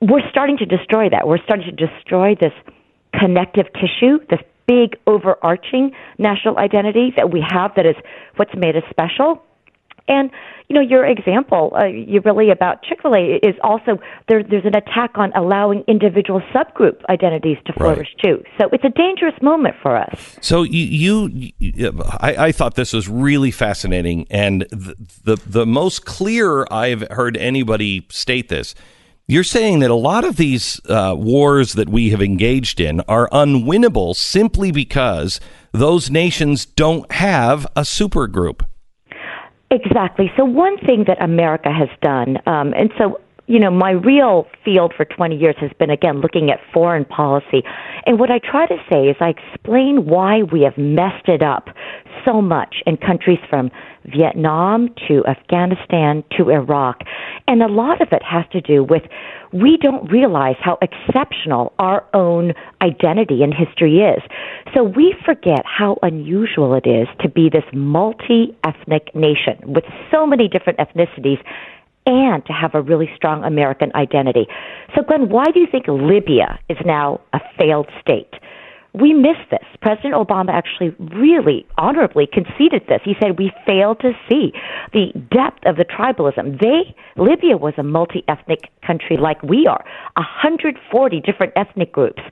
we're 0.01 0.28
starting 0.30 0.57
to 0.57 0.65
destroy 0.65 1.09
that. 1.09 1.28
We're 1.28 1.43
starting 1.43 1.65
to 1.65 1.88
destroy 1.88 2.36
this 2.39 2.53
connective 3.13 3.65
tissue, 3.74 4.20
this 4.30 4.39
big 4.67 4.95
overarching 5.07 5.91
national 6.17 6.57
identity 6.57 7.11
that 7.17 7.32
we 7.32 7.43
have 7.47 7.72
that 7.76 7.86
is 7.86 7.95
what's 8.38 8.53
made 8.55 8.76
us 8.76 8.84
special. 8.89 9.43
And 10.10 10.32
you 10.70 10.76
know, 10.76 10.82
your 10.82 11.03
example, 11.03 11.74
uh, 11.76 11.86
you 11.86 12.22
really 12.22 12.51
about 12.51 12.84
Chick 12.84 13.01
Fil 13.01 13.16
A 13.16 13.39
is 13.41 13.55
also 13.64 13.97
there. 14.28 14.43
There's 14.43 14.66
an 14.66 14.76
attack 14.76 15.12
on 15.16 15.32
allowing 15.34 15.84
individual 15.88 16.41
subgroup 16.53 17.03
identities 17.10 17.57
to 17.66 17.74
flourish 17.74 18.10
right. 18.24 18.36
too. 18.38 18.43
So 18.60 18.70
it's 18.72 18.84
a 18.84 18.89
dangerous 18.89 19.34
moment 19.41 19.76
for 19.82 19.97
us. 19.97 20.38
So 20.41 20.62
you, 20.62 21.32
you 21.57 22.03
I, 22.20 22.36
I, 22.47 22.51
thought 22.51 22.76
this 22.76 22.93
was 22.93 23.10
really 23.10 23.49
fascinating, 23.49 24.28
and 24.30 24.62
the, 24.70 24.95
the 25.24 25.36
the 25.47 25.66
most 25.66 26.05
clear 26.05 26.68
I've 26.70 27.01
heard 27.10 27.36
anybody 27.38 28.05
state 28.12 28.49
this. 28.49 28.76
You're 29.26 29.43
saying 29.43 29.80
that 29.80 29.89
a 29.89 29.95
lot 29.95 30.24
of 30.24 30.38
these 30.38 30.80
uh, 30.88 31.16
wars 31.18 31.74
that 31.74 31.89
we 31.89 32.12
have 32.12 32.22
engaged 32.22 32.80
in 32.80 33.01
are 33.01 33.28
unwinnable 33.30 34.16
simply 34.16 34.72
because 34.72 35.39
those 35.72 36.12
nations 36.12 36.66
don't 36.66 37.12
have 37.12 37.66
a 37.76 37.82
supergroup. 37.82 38.66
Exactly. 39.72 40.32
So 40.36 40.45
one 40.45 40.78
thing 40.80 41.05
that 41.07 41.22
America 41.22 41.72
has 41.72 41.89
done, 42.01 42.38
um, 42.47 42.74
and 42.74 42.91
so 42.97 43.20
you 43.50 43.60
know, 43.60 43.72
my 43.72 43.89
real 43.89 44.45
field 44.64 44.93
for 44.95 45.06
20 45.06 45.36
years 45.36 45.56
has 45.60 45.72
been 45.80 45.89
again 45.89 46.22
looking 46.22 46.52
at 46.52 46.60
foreign 46.72 47.04
policy. 47.04 47.64
And 48.06 48.20
what 48.20 48.30
I 48.30 48.38
try 48.38 48.68
to 48.68 48.78
say 48.88 49.08
is 49.08 49.16
I 49.20 49.30
explain 49.30 50.06
why 50.06 50.43
we 50.43 50.62
have 50.62 50.78
messed 50.78 51.28
it 51.28 51.41
up 51.41 51.68
so 52.24 52.43
much 52.43 52.76
in 52.86 52.95
countries 52.95 53.39
from 53.50 53.72
Vietnam 54.06 54.93
to 55.08 55.26
Afghanistan 55.26 56.24
to 56.38 56.52
Iraq. 56.52 57.02
And 57.47 57.64
a 57.64 57.68
lot 57.68 58.02
of 58.02 58.10
it 58.12 58.22
has 58.22 58.45
to 58.52 58.62
do 58.62 58.84
with 58.84 59.02
we 59.52 59.78
don't 59.78 60.12
realize 60.12 60.58
how 60.60 60.78
exceptional 60.84 61.74
our 61.80 62.06
own 62.14 62.54
identity 62.84 63.41
and 63.41 63.52
history 63.52 64.02
is. 64.02 64.22
So 64.76 64.84
we 64.84 65.16
forget 65.26 65.66
how 65.66 65.97
unusual 66.04 66.76
it 66.76 66.86
is 66.86 67.08
to 67.22 67.30
be 67.30 67.50
this 67.50 67.64
multi 67.74 68.56
ethnic 68.64 69.16
nation 69.16 69.58
with 69.66 69.86
so 70.12 70.28
many 70.28 70.47
different 70.47 70.78
ethnicities 70.78 71.43
and 72.10 72.43
to 72.47 72.53
have 72.53 72.74
a 72.74 72.82
really 72.82 73.10
strong 73.16 73.43
American 73.43 73.91
identity. 73.93 74.47
So, 74.95 75.03
Glenn, 75.03 75.30
why 75.30 75.45
do 75.53 75.60
you 75.60 75.68
think 75.72 75.86
Libya 75.88 76.60
is 76.68 76.78
now 76.84 77.22
a 77.34 77.39
failed 77.57 77.88
state? 78.01 78.34
We 78.93 79.14
missed 79.14 79.51
this. 79.51 79.66
President 79.84 80.16
Obama 80.16 80.49
actually 80.49 80.95
really 81.16 81.68
honorably 81.78 82.26
conceded 82.26 82.82
this. 82.89 83.01
He 83.05 83.14
said 83.22 83.38
we 83.38 83.51
failed 83.64 83.99
to 83.99 84.14
see 84.28 84.51
the 84.93 85.14
depth 85.32 85.64
of 85.68 85.76
the 85.76 85.86
tribalism. 85.86 86.60
They 86.60 86.95
Libya 87.16 87.57
was 87.57 87.76
a 87.78 87.84
multi-ethnic 87.84 88.72
country 88.86 89.16
like 89.18 89.41
we 89.43 89.68
are, 89.68 89.86
140 90.16 91.22
different 91.22 91.53
ethnic 91.55 91.91
groups. 91.91 92.24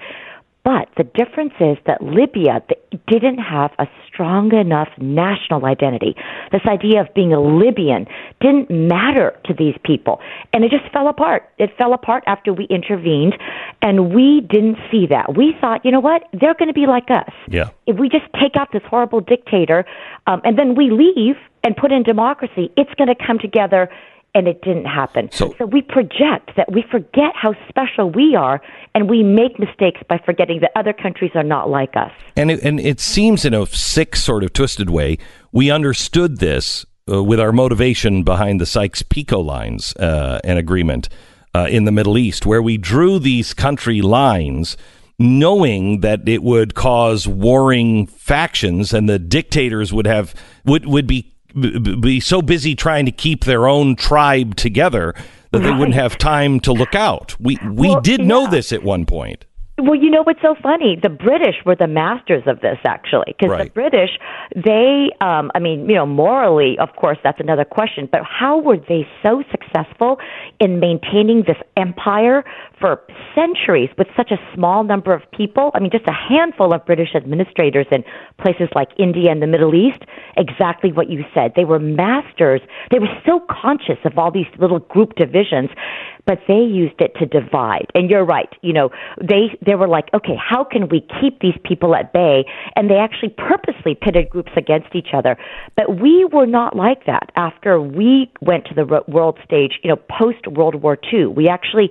But 0.68 0.90
the 0.98 1.06
difference 1.06 1.54
is 1.62 1.78
that 1.86 2.04
Libya 2.04 2.62
didn't 3.08 3.38
have 3.38 3.72
a 3.80 3.88
strong 4.06 4.54
enough 4.54 4.90
national 5.00 5.64
identity. 5.64 6.14
This 6.52 6.64
idea 6.68 7.00
of 7.00 7.14
being 7.14 7.32
a 7.32 7.40
Libyan 7.40 8.06
didn't 8.42 8.70
matter 8.70 9.40
to 9.46 9.54
these 9.54 9.76
people. 9.86 10.20
And 10.52 10.66
it 10.66 10.72
just 10.72 10.92
fell 10.92 11.08
apart. 11.08 11.50
It 11.58 11.70
fell 11.78 11.94
apart 11.94 12.26
after 12.28 12.52
we 12.52 12.66
intervened, 12.66 13.38
and 13.82 14.14
we 14.14 14.42
didn't 14.42 14.76
see 14.92 15.08
that. 15.08 15.38
We 15.38 15.56
thought, 15.62 15.86
you 15.86 15.92
know 15.92 16.02
what? 16.02 16.24
They're 16.34 16.56
going 16.56 16.68
to 16.68 16.74
be 16.74 16.86
like 16.86 17.10
us. 17.12 17.32
Yeah. 17.48 17.70
If 17.86 17.98
we 17.98 18.10
just 18.10 18.26
take 18.34 18.58
out 18.58 18.68
this 18.74 18.84
horrible 18.90 19.22
dictator 19.22 19.86
um, 20.26 20.42
and 20.44 20.60
then 20.60 20.76
we 20.76 20.92
leave 20.92 21.38
and 21.64 21.78
put 21.78 21.94
in 21.94 22.04
democracy, 22.04 22.74
it's 22.76 22.94
going 22.96 23.08
to 23.08 23.16
come 23.16 23.40
together 23.40 23.90
and 24.38 24.48
it 24.48 24.62
didn't 24.62 24.86
happen. 24.86 25.30
So, 25.32 25.56
so, 25.58 25.66
we 25.66 25.82
project 25.82 26.52
that 26.58 26.72
we 26.72 26.84
forget 26.90 27.32
how 27.36 27.54
special 27.68 28.10
we 28.10 28.36
are, 28.36 28.62
and 28.94 29.10
we 29.10 29.24
make 29.24 29.58
mistakes 29.60 30.02
by 30.08 30.18
forgetting 30.26 30.60
that 30.62 30.72
other 30.76 30.94
countries 30.94 31.32
are 31.36 31.44
not 31.44 31.70
like 31.70 31.94
us. 31.96 32.12
And 32.36 32.52
it, 32.52 32.60
and 32.64 32.80
it 32.80 33.00
seems 33.00 33.46
in 33.46 33.54
a 33.54 33.66
sick, 33.66 34.16
sort 34.16 34.44
of 34.44 34.54
twisted 34.54 34.90
way, 34.90 35.18
we 35.52 35.72
understood 35.72 36.38
this 36.38 36.86
uh, 37.12 37.24
with 37.24 37.40
our 37.40 37.52
motivation 37.52 38.24
behind 38.24 38.62
the 38.62 38.66
Sykes-Picot 38.66 39.44
lines 39.44 39.96
uh, 39.96 40.40
and 40.44 40.60
agreement. 40.60 41.10
uh, 41.58 41.68
in 41.70 41.86
the 41.86 41.92
Middle 41.92 42.18
East, 42.18 42.46
where 42.46 42.62
we 42.62 42.78
drew 42.78 43.20
these 43.20 43.54
country 43.54 44.02
lines 44.02 44.78
knowing 45.20 46.02
that 46.02 46.28
it 46.30 46.44
would 46.44 46.76
cause 46.76 47.28
warring 47.28 48.06
factions 48.06 48.94
and 48.94 49.10
the 49.10 49.18
dictators 49.18 49.92
would 49.92 50.06
have 50.06 50.36
would 50.64 50.86
would 50.86 51.08
be 51.08 51.34
be 51.58 52.20
so 52.20 52.42
busy 52.42 52.76
trying 52.76 53.06
to 53.06 53.12
keep 53.12 53.46
their 53.46 53.68
own 53.68 53.96
tribe 53.96 54.56
together 54.56 55.14
that 55.52 55.60
they 55.60 55.72
wouldn't 55.72 55.96
have 55.96 56.18
time 56.18 56.60
to 56.62 56.74
look 56.74 56.96
out. 56.96 57.36
We 57.40 57.58
we 57.64 57.90
Well, 57.90 58.02
did 58.02 58.22
know 58.22 58.48
this 58.48 58.72
at 58.72 58.84
one 58.84 59.06
point. 59.06 59.46
Well, 59.80 59.94
you 59.94 60.10
know 60.10 60.24
what's 60.24 60.42
so 60.42 60.56
funny? 60.62 60.98
The 61.00 61.10
British 61.10 61.56
were 61.64 61.76
the 61.76 61.86
masters 61.86 62.42
of 62.48 62.62
this, 62.62 62.80
actually, 62.84 63.36
because 63.38 63.52
Right. 63.52 63.66
the 63.66 63.70
British, 63.70 64.10
they, 64.56 65.12
um, 65.22 65.52
I 65.54 65.60
mean, 65.60 65.88
you 65.88 65.94
know, 65.94 66.08
morally, 66.08 66.80
of 66.80 66.96
course, 66.96 67.20
that's 67.24 67.40
another 67.40 67.64
question. 67.64 68.10
But 68.12 68.24
how 68.24 68.58
were 68.58 68.78
they 68.78 69.08
so 69.24 69.44
successful 69.52 70.20
in 70.60 70.80
maintaining 70.80 71.44
this 71.44 71.58
empire 71.76 72.44
for 72.80 73.02
centuries 73.36 73.90
with 73.98 74.08
such 74.16 74.32
a 74.32 74.38
small 74.54 74.84
number 74.84 75.14
of 75.14 75.22
people? 75.32 75.72
I 75.74 75.80
mean, 75.80 75.92
just 75.92 76.08
a 76.08 76.12
handful 76.12 76.74
of 76.74 76.86
British 76.86 77.16
administrators 77.16 77.88
in 77.92 78.04
places 78.42 78.70
like 78.76 78.90
India 78.98 79.32
and 79.32 79.42
the 79.42 79.48
Middle 79.48 79.76
East. 79.76 80.04
Exactly 80.38 80.92
what 80.92 81.10
you 81.10 81.24
said. 81.34 81.54
They 81.56 81.66
were 81.66 81.80
masters. 81.80 82.62
They 82.92 83.00
were 83.00 83.14
so 83.26 83.42
conscious 83.50 83.98
of 84.06 84.18
all 84.18 84.32
these 84.32 84.48
little 84.60 84.80
group 84.80 85.16
divisions 85.16 85.70
but 86.28 86.40
they 86.48 86.60
used 86.60 87.00
it 87.00 87.16
to 87.16 87.26
divide. 87.26 87.88
And 87.96 88.10
you're 88.12 88.26
right. 88.26 88.50
You 88.62 88.74
know, 88.74 88.90
they 89.20 89.58
they 89.66 89.76
were 89.76 89.88
like, 89.88 90.10
okay, 90.14 90.36
how 90.38 90.64
can 90.64 90.90
we 90.90 91.08
keep 91.20 91.40
these 91.40 91.58
people 91.64 91.96
at 91.96 92.14
bay? 92.14 92.46
And 92.76 92.90
they 92.90 92.98
actually 92.98 93.30
purposely 93.30 93.96
pitted 93.96 94.30
groups 94.30 94.52
against 94.56 94.94
each 94.94 95.14
other. 95.14 95.38
But 95.76 96.00
we 96.00 96.26
were 96.32 96.46
not 96.46 96.76
like 96.76 97.06
that 97.06 97.32
after 97.36 97.82
we 97.82 98.30
went 98.42 98.66
to 98.66 98.76
the 98.76 98.86
world 99.08 99.40
stage. 99.44 99.80
You 99.84 99.92
know, 99.92 99.96
post 99.96 100.46
World 100.48 100.76
War 100.76 100.98
II, 101.12 101.28
we 101.28 101.48
actually 101.48 101.90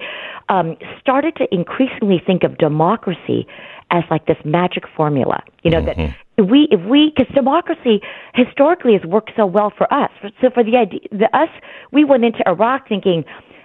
um, 0.50 0.75
started 1.00 1.36
to 1.36 1.46
increasingly 1.52 2.20
think 2.24 2.42
of 2.44 2.58
democracy 2.58 3.46
as 3.90 4.02
like 4.10 4.26
this 4.26 4.38
magic 4.44 4.84
formula. 4.96 5.42
You 5.62 5.70
know 5.70 5.84
that 5.84 5.98
if 5.98 6.50
we 6.50 6.68
if 6.70 6.80
we 6.88 7.12
because 7.16 7.32
democracy 7.34 8.00
historically 8.34 8.92
has 8.94 9.04
worked 9.04 9.32
so 9.36 9.46
well 9.46 9.72
for 9.76 9.92
us. 9.92 10.10
So 10.40 10.50
for 10.50 10.62
the 10.62 10.76
idea, 10.76 11.00
the 11.10 11.28
us, 11.36 11.48
we 11.92 12.04
went 12.04 12.24
into 12.24 12.46
Iraq 12.48 12.88
thinking 12.88 13.24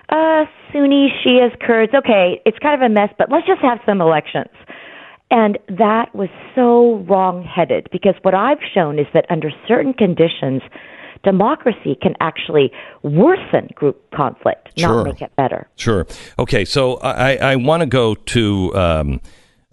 uh, 0.09 0.45
Sunni, 0.71 1.11
Shias, 1.23 1.57
Kurds. 1.59 1.93
Okay, 1.93 2.41
it's 2.45 2.59
kind 2.59 2.81
of 2.81 2.85
a 2.85 2.93
mess, 2.93 3.09
but 3.17 3.31
let's 3.31 3.47
just 3.47 3.61
have 3.61 3.79
some 3.85 4.01
elections. 4.01 4.51
And 5.31 5.57
that 5.69 6.13
was 6.13 6.27
so 6.55 6.97
wrong 7.09 7.43
headed 7.43 7.87
because 7.91 8.15
what 8.21 8.33
I've 8.33 8.59
shown 8.73 8.99
is 8.99 9.07
that 9.13 9.25
under 9.29 9.49
certain 9.65 9.93
conditions, 9.93 10.61
democracy 11.23 11.97
can 12.01 12.15
actually 12.19 12.71
worsen 13.03 13.69
group 13.75 14.09
conflict, 14.11 14.69
Sure. 14.77 14.89
not 14.97 15.05
make 15.05 15.21
it 15.21 15.35
better. 15.35 15.67
Sure. 15.75 16.05
Okay. 16.39 16.65
So 16.65 16.95
I, 16.97 17.35
I 17.35 17.55
want 17.55 17.81
to 17.81 17.87
go 17.87 18.15
to 18.15 18.75
um, 18.75 19.21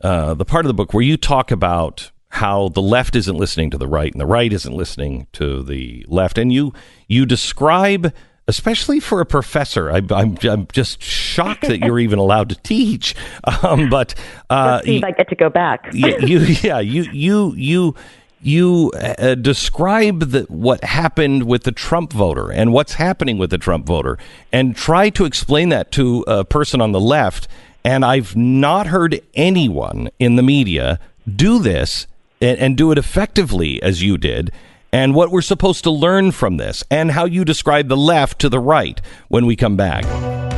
uh, 0.03 0.34
the 0.34 0.44
part 0.44 0.64
of 0.64 0.68
the 0.68 0.74
book 0.74 0.92
where 0.94 1.03
you 1.05 1.16
talk 1.16 1.51
about 1.51 2.11
how 2.30 2.68
the 2.68 2.82
left 2.82 3.16
isn't 3.16 3.36
listening 3.36 3.70
to 3.70 3.78
the 3.78 3.86
right 3.88 4.12
and 4.12 4.20
the 4.20 4.26
right 4.26 4.53
isn't 4.53 4.74
listening 4.74 5.26
to 5.32 5.62
the 5.62 6.05
left, 6.09 6.36
and 6.38 6.53
you 6.53 6.72
you 7.07 7.24
describe. 7.26 8.12
Especially 8.51 8.99
for 8.99 9.20
a 9.20 9.26
professor, 9.26 9.90
I, 9.92 10.01
I'm 10.11 10.38
I'm 10.42 10.66
just 10.72 11.03
shocked 11.03 11.68
that 11.68 11.80
you're 11.80 11.99
even 11.99 12.18
allowed 12.18 12.49
to 12.49 12.55
teach. 12.62 13.14
Um, 13.62 13.90
but 13.90 14.14
uh, 14.49 14.80
I 14.86 15.11
get 15.11 15.28
to 15.28 15.34
go 15.36 15.51
back. 15.51 15.90
yeah, 15.92 16.16
you 16.16 16.38
yeah 16.38 16.78
you 16.78 17.03
you 17.12 17.53
you 17.57 17.94
you 18.41 18.93
uh, 18.97 19.34
describe 19.34 20.20
the, 20.30 20.43
what 20.49 20.84
happened 20.84 21.45
with 21.45 21.64
the 21.64 21.72
Trump 21.72 22.12
voter 22.12 22.53
and 22.53 22.72
what's 22.72 22.95
happening 22.95 23.39
with 23.39 23.51
the 23.51 23.59
Trump 23.59 23.86
voter, 23.86 24.18
and 24.53 24.76
try 24.76 25.11
to 25.11 25.24
explain 25.24 25.68
that 25.70 25.91
to 25.93 26.24
a 26.26 26.45
person 26.45 26.80
on 26.80 26.93
the 26.93 27.01
left. 27.01 27.49
And 27.84 28.05
I've 28.05 28.36
not 28.36 28.89
heard 28.89 29.20
anyone 29.34 30.11
in 30.18 30.36
the 30.36 30.43
media 30.43 31.01
do 31.26 31.59
this 31.59 32.07
and, 32.41 32.59
and 32.59 32.76
do 32.76 32.93
it 32.93 32.99
effectively 32.99 33.82
as 33.82 34.03
you 34.03 34.18
did. 34.18 34.51
And 34.93 35.14
what 35.14 35.30
we're 35.30 35.43
supposed 35.43 35.84
to 35.84 35.91
learn 35.91 36.32
from 36.32 36.57
this, 36.57 36.82
and 36.91 37.11
how 37.11 37.26
you 37.26 37.45
describe 37.45 37.89
the 37.89 37.97
left 37.97 38.39
to 38.41 38.49
the 38.49 38.59
right 38.59 39.01
when 39.28 39.45
we 39.45 39.55
come 39.55 39.76
back. 39.76 40.05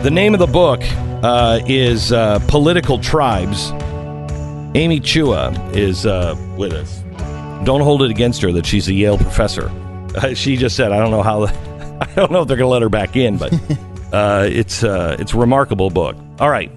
The 0.02 0.10
name 0.10 0.34
of 0.34 0.40
the 0.40 0.46
book 0.46 0.80
uh, 1.22 1.60
is 1.66 2.12
uh, 2.12 2.38
Political 2.46 3.00
Tribes. 3.00 3.72
Amy 4.76 5.00
Chua 5.00 5.74
is 5.74 6.06
uh, 6.06 6.36
with 6.56 6.72
us. 6.72 6.99
Don't 7.64 7.82
hold 7.82 8.02
it 8.02 8.10
against 8.10 8.40
her 8.42 8.52
that 8.52 8.64
she's 8.66 8.88
a 8.88 8.92
Yale 8.92 9.18
professor. 9.18 9.68
Uh, 10.16 10.34
she 10.34 10.56
just 10.56 10.76
said, 10.76 10.92
"I 10.92 10.98
don't 10.98 11.10
know 11.10 11.22
how. 11.22 11.44
I 12.00 12.06
don't 12.16 12.32
know 12.32 12.42
if 12.42 12.48
they're 12.48 12.56
going 12.56 12.66
to 12.66 12.72
let 12.72 12.82
her 12.82 12.88
back 12.88 13.16
in, 13.16 13.36
but 13.36 13.52
uh, 14.12 14.46
it's 14.50 14.82
uh, 14.82 15.16
it's 15.18 15.34
a 15.34 15.36
remarkable 15.36 15.90
book." 15.90 16.16
All 16.38 16.48
right, 16.48 16.70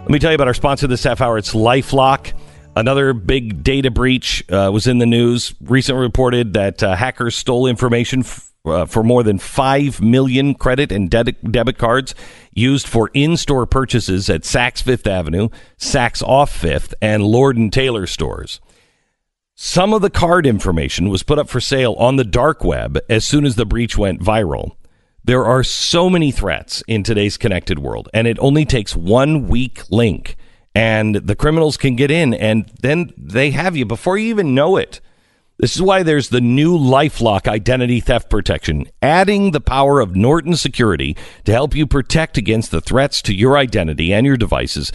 let 0.00 0.10
me 0.10 0.18
tell 0.18 0.30
you 0.30 0.36
about 0.36 0.46
our 0.46 0.54
sponsor 0.54 0.86
this 0.86 1.02
half 1.04 1.20
hour. 1.20 1.38
It's 1.38 1.54
LifeLock. 1.54 2.32
Another 2.76 3.12
big 3.12 3.64
data 3.64 3.90
breach 3.90 4.44
uh, 4.50 4.70
was 4.72 4.86
in 4.86 4.98
the 4.98 5.06
news. 5.06 5.52
Recently 5.60 6.00
reported 6.00 6.52
that 6.52 6.80
uh, 6.82 6.94
hackers 6.94 7.34
stole 7.34 7.66
information 7.66 8.20
f- 8.20 8.52
uh, 8.64 8.84
for 8.84 9.02
more 9.02 9.24
than 9.24 9.38
5 9.40 10.00
million 10.00 10.54
credit 10.54 10.92
and 10.92 11.10
debit, 11.10 11.50
debit 11.50 11.76
cards 11.76 12.14
used 12.52 12.86
for 12.86 13.10
in-store 13.14 13.66
purchases 13.66 14.30
at 14.30 14.42
Saks 14.42 14.80
Fifth 14.80 15.08
Avenue, 15.08 15.48
Saks 15.76 16.22
Off 16.22 16.52
Fifth, 16.52 16.94
and 17.02 17.24
Lord 17.24 17.56
and 17.56 17.72
Taylor 17.72 18.06
stores. 18.06 18.60
Some 19.60 19.92
of 19.92 20.02
the 20.02 20.08
card 20.08 20.46
information 20.46 21.08
was 21.08 21.24
put 21.24 21.36
up 21.36 21.48
for 21.48 21.58
sale 21.58 21.94
on 21.94 22.14
the 22.14 22.22
dark 22.22 22.62
web 22.62 22.96
as 23.10 23.26
soon 23.26 23.44
as 23.44 23.56
the 23.56 23.66
breach 23.66 23.98
went 23.98 24.20
viral. 24.20 24.76
There 25.24 25.44
are 25.44 25.64
so 25.64 26.08
many 26.08 26.30
threats 26.30 26.84
in 26.86 27.02
today's 27.02 27.36
connected 27.36 27.80
world, 27.80 28.08
and 28.14 28.28
it 28.28 28.38
only 28.38 28.64
takes 28.64 28.94
one 28.94 29.48
weak 29.48 29.82
link, 29.90 30.36
and 30.76 31.16
the 31.16 31.34
criminals 31.34 31.76
can 31.76 31.96
get 31.96 32.08
in, 32.08 32.34
and 32.34 32.70
then 32.82 33.10
they 33.18 33.50
have 33.50 33.76
you 33.76 33.84
before 33.84 34.16
you 34.16 34.28
even 34.28 34.54
know 34.54 34.76
it. 34.76 35.00
This 35.58 35.74
is 35.74 35.82
why 35.82 36.04
there's 36.04 36.28
the 36.28 36.40
new 36.40 36.78
Lifelock 36.78 37.48
identity 37.48 37.98
theft 37.98 38.30
protection, 38.30 38.86
adding 39.02 39.50
the 39.50 39.60
power 39.60 39.98
of 39.98 40.14
Norton 40.14 40.54
Security 40.54 41.16
to 41.46 41.52
help 41.52 41.74
you 41.74 41.84
protect 41.84 42.38
against 42.38 42.70
the 42.70 42.80
threats 42.80 43.20
to 43.22 43.34
your 43.34 43.58
identity 43.58 44.14
and 44.14 44.24
your 44.24 44.36
devices 44.36 44.92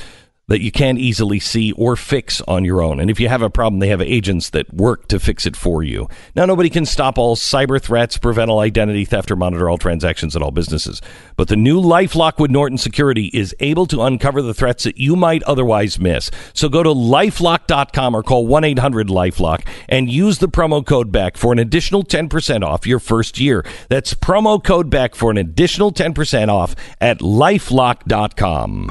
that 0.48 0.62
you 0.62 0.72
can't 0.72 1.00
easily 1.00 1.40
see 1.40 1.72
or 1.74 1.96
fix 1.96 2.42
on 2.42 2.66
your 2.66 2.82
own. 2.82 3.00
And 3.00 3.10
if 3.10 3.20
you 3.20 3.30
have 3.30 3.42
a 3.42 3.50
problem, 3.50 3.80
they 3.80 3.88
have 3.88 4.02
agents 4.02 4.50
that 4.50 4.74
work 4.74 5.08
to 5.08 5.20
fix 5.20 5.46
it 5.46 5.56
for 5.56 5.84
you. 5.84 6.10
Now, 6.36 6.46
nobody 6.46 6.70
can 6.70 6.86
stop 6.86 7.18
all 7.18 7.36
cyber 7.36 7.82
threats, 7.82 8.18
prevent 8.18 8.52
all 8.52 8.60
identity 8.60 9.06
theft, 9.06 9.32
or 9.32 9.38
monitor 9.38 9.70
all 9.70 9.78
transactions 9.78 10.36
at 10.36 10.42
all 10.42 10.52
businesses. 10.52 11.02
But 11.38 11.48
the 11.48 11.56
new 11.56 11.82
Lifelock 11.82 12.40
with 12.40 12.52
Norton 12.52 12.78
Security 12.78 13.28
is 13.34 13.56
able 13.62 13.86
to 13.88 14.02
uncover 14.02 14.42
the 14.42 14.54
threats 14.54 14.84
that 14.84 14.98
you 14.98 15.16
might 15.16 15.44
otherwise 15.44 15.98
miss. 15.98 16.30
So 16.54 16.68
go 16.68 16.84
to 16.84 16.90
lifelock.com 16.90 18.16
or 18.16 18.24
call 18.24 18.46
1 18.46 18.64
800 18.66 19.08
Lifelock 19.08 19.66
and 19.88 20.12
use 20.12 20.40
the 20.40 20.50
promo 20.50 20.86
code 20.86 21.12
Beck 21.12 21.38
for 21.38 21.54
an 21.54 21.60
additional 21.60 22.04
10% 22.04 22.64
off 22.64 22.86
your 22.86 23.00
first 23.00 23.40
year. 23.40 23.66
That's 23.88 24.14
promo 24.14 24.62
code 24.62 24.90
Beck 24.90 25.16
for 25.16 25.32
an 25.32 25.38
additional 25.38 25.94
10% 25.94 26.50
off 26.50 26.76
at 27.00 27.20
lifelock.com. 27.20 28.90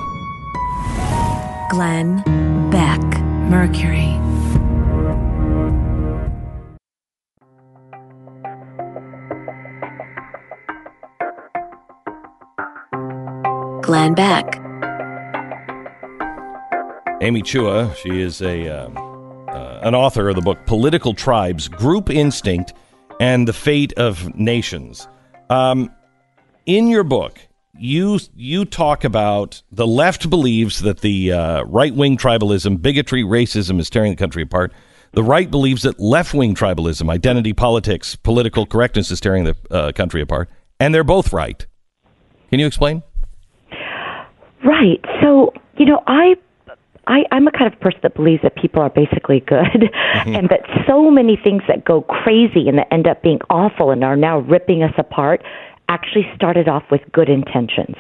Glenn 1.72 2.18
Beck, 2.70 3.00
Mercury. 3.48 4.18
Glenn 13.80 14.12
Beck. 14.12 14.60
Amy 17.22 17.40
Chua, 17.40 17.96
she 17.96 18.20
is 18.20 18.42
a 18.42 18.68
um, 18.68 18.98
uh, 19.48 19.78
an 19.80 19.94
author 19.94 20.28
of 20.28 20.34
the 20.34 20.42
book 20.42 20.58
Political 20.66 21.14
Tribes: 21.14 21.68
Group 21.68 22.10
Instinct 22.10 22.74
and 23.18 23.48
the 23.48 23.54
Fate 23.54 23.94
of 23.94 24.38
Nations. 24.38 25.08
Um, 25.48 25.90
in 26.66 26.88
your 26.88 27.02
book, 27.02 27.38
you 27.82 28.20
you 28.36 28.64
talk 28.64 29.02
about 29.02 29.62
the 29.72 29.86
left 29.86 30.30
believes 30.30 30.80
that 30.80 31.00
the 31.00 31.32
uh, 31.32 31.62
right 31.64 31.94
wing 31.94 32.16
tribalism, 32.16 32.80
bigotry, 32.80 33.24
racism 33.24 33.80
is 33.80 33.90
tearing 33.90 34.12
the 34.12 34.16
country 34.16 34.42
apart. 34.42 34.72
The 35.12 35.22
right 35.22 35.50
believes 35.50 35.82
that 35.82 35.98
left 35.98 36.32
wing 36.32 36.54
tribalism, 36.54 37.10
identity 37.10 37.52
politics, 37.52 38.16
political 38.16 38.66
correctness 38.66 39.10
is 39.10 39.20
tearing 39.20 39.44
the 39.44 39.56
uh, 39.70 39.92
country 39.92 40.22
apart, 40.22 40.48
and 40.78 40.94
they're 40.94 41.04
both 41.04 41.32
right. 41.32 41.66
Can 42.50 42.60
you 42.60 42.66
explain? 42.66 43.02
Right. 44.64 45.04
So, 45.20 45.52
you 45.76 45.86
know, 45.86 46.02
I 46.06 46.36
I, 47.08 47.24
I'm 47.32 47.48
a 47.48 47.50
kind 47.50 47.72
of 47.72 47.78
person 47.80 47.98
that 48.04 48.14
believes 48.14 48.42
that 48.42 48.54
people 48.54 48.80
are 48.80 48.90
basically 48.90 49.40
good, 49.40 49.90
and 50.26 50.48
that 50.50 50.60
so 50.86 51.10
many 51.10 51.36
things 51.36 51.62
that 51.66 51.84
go 51.84 52.02
crazy 52.02 52.68
and 52.68 52.78
that 52.78 52.92
end 52.92 53.08
up 53.08 53.22
being 53.22 53.40
awful 53.50 53.90
and 53.90 54.04
are 54.04 54.16
now 54.16 54.38
ripping 54.38 54.84
us 54.84 54.94
apart 54.96 55.42
actually 55.92 56.26
started 56.34 56.68
off 56.68 56.84
with 56.90 57.02
good 57.12 57.28
intentions 57.28 57.96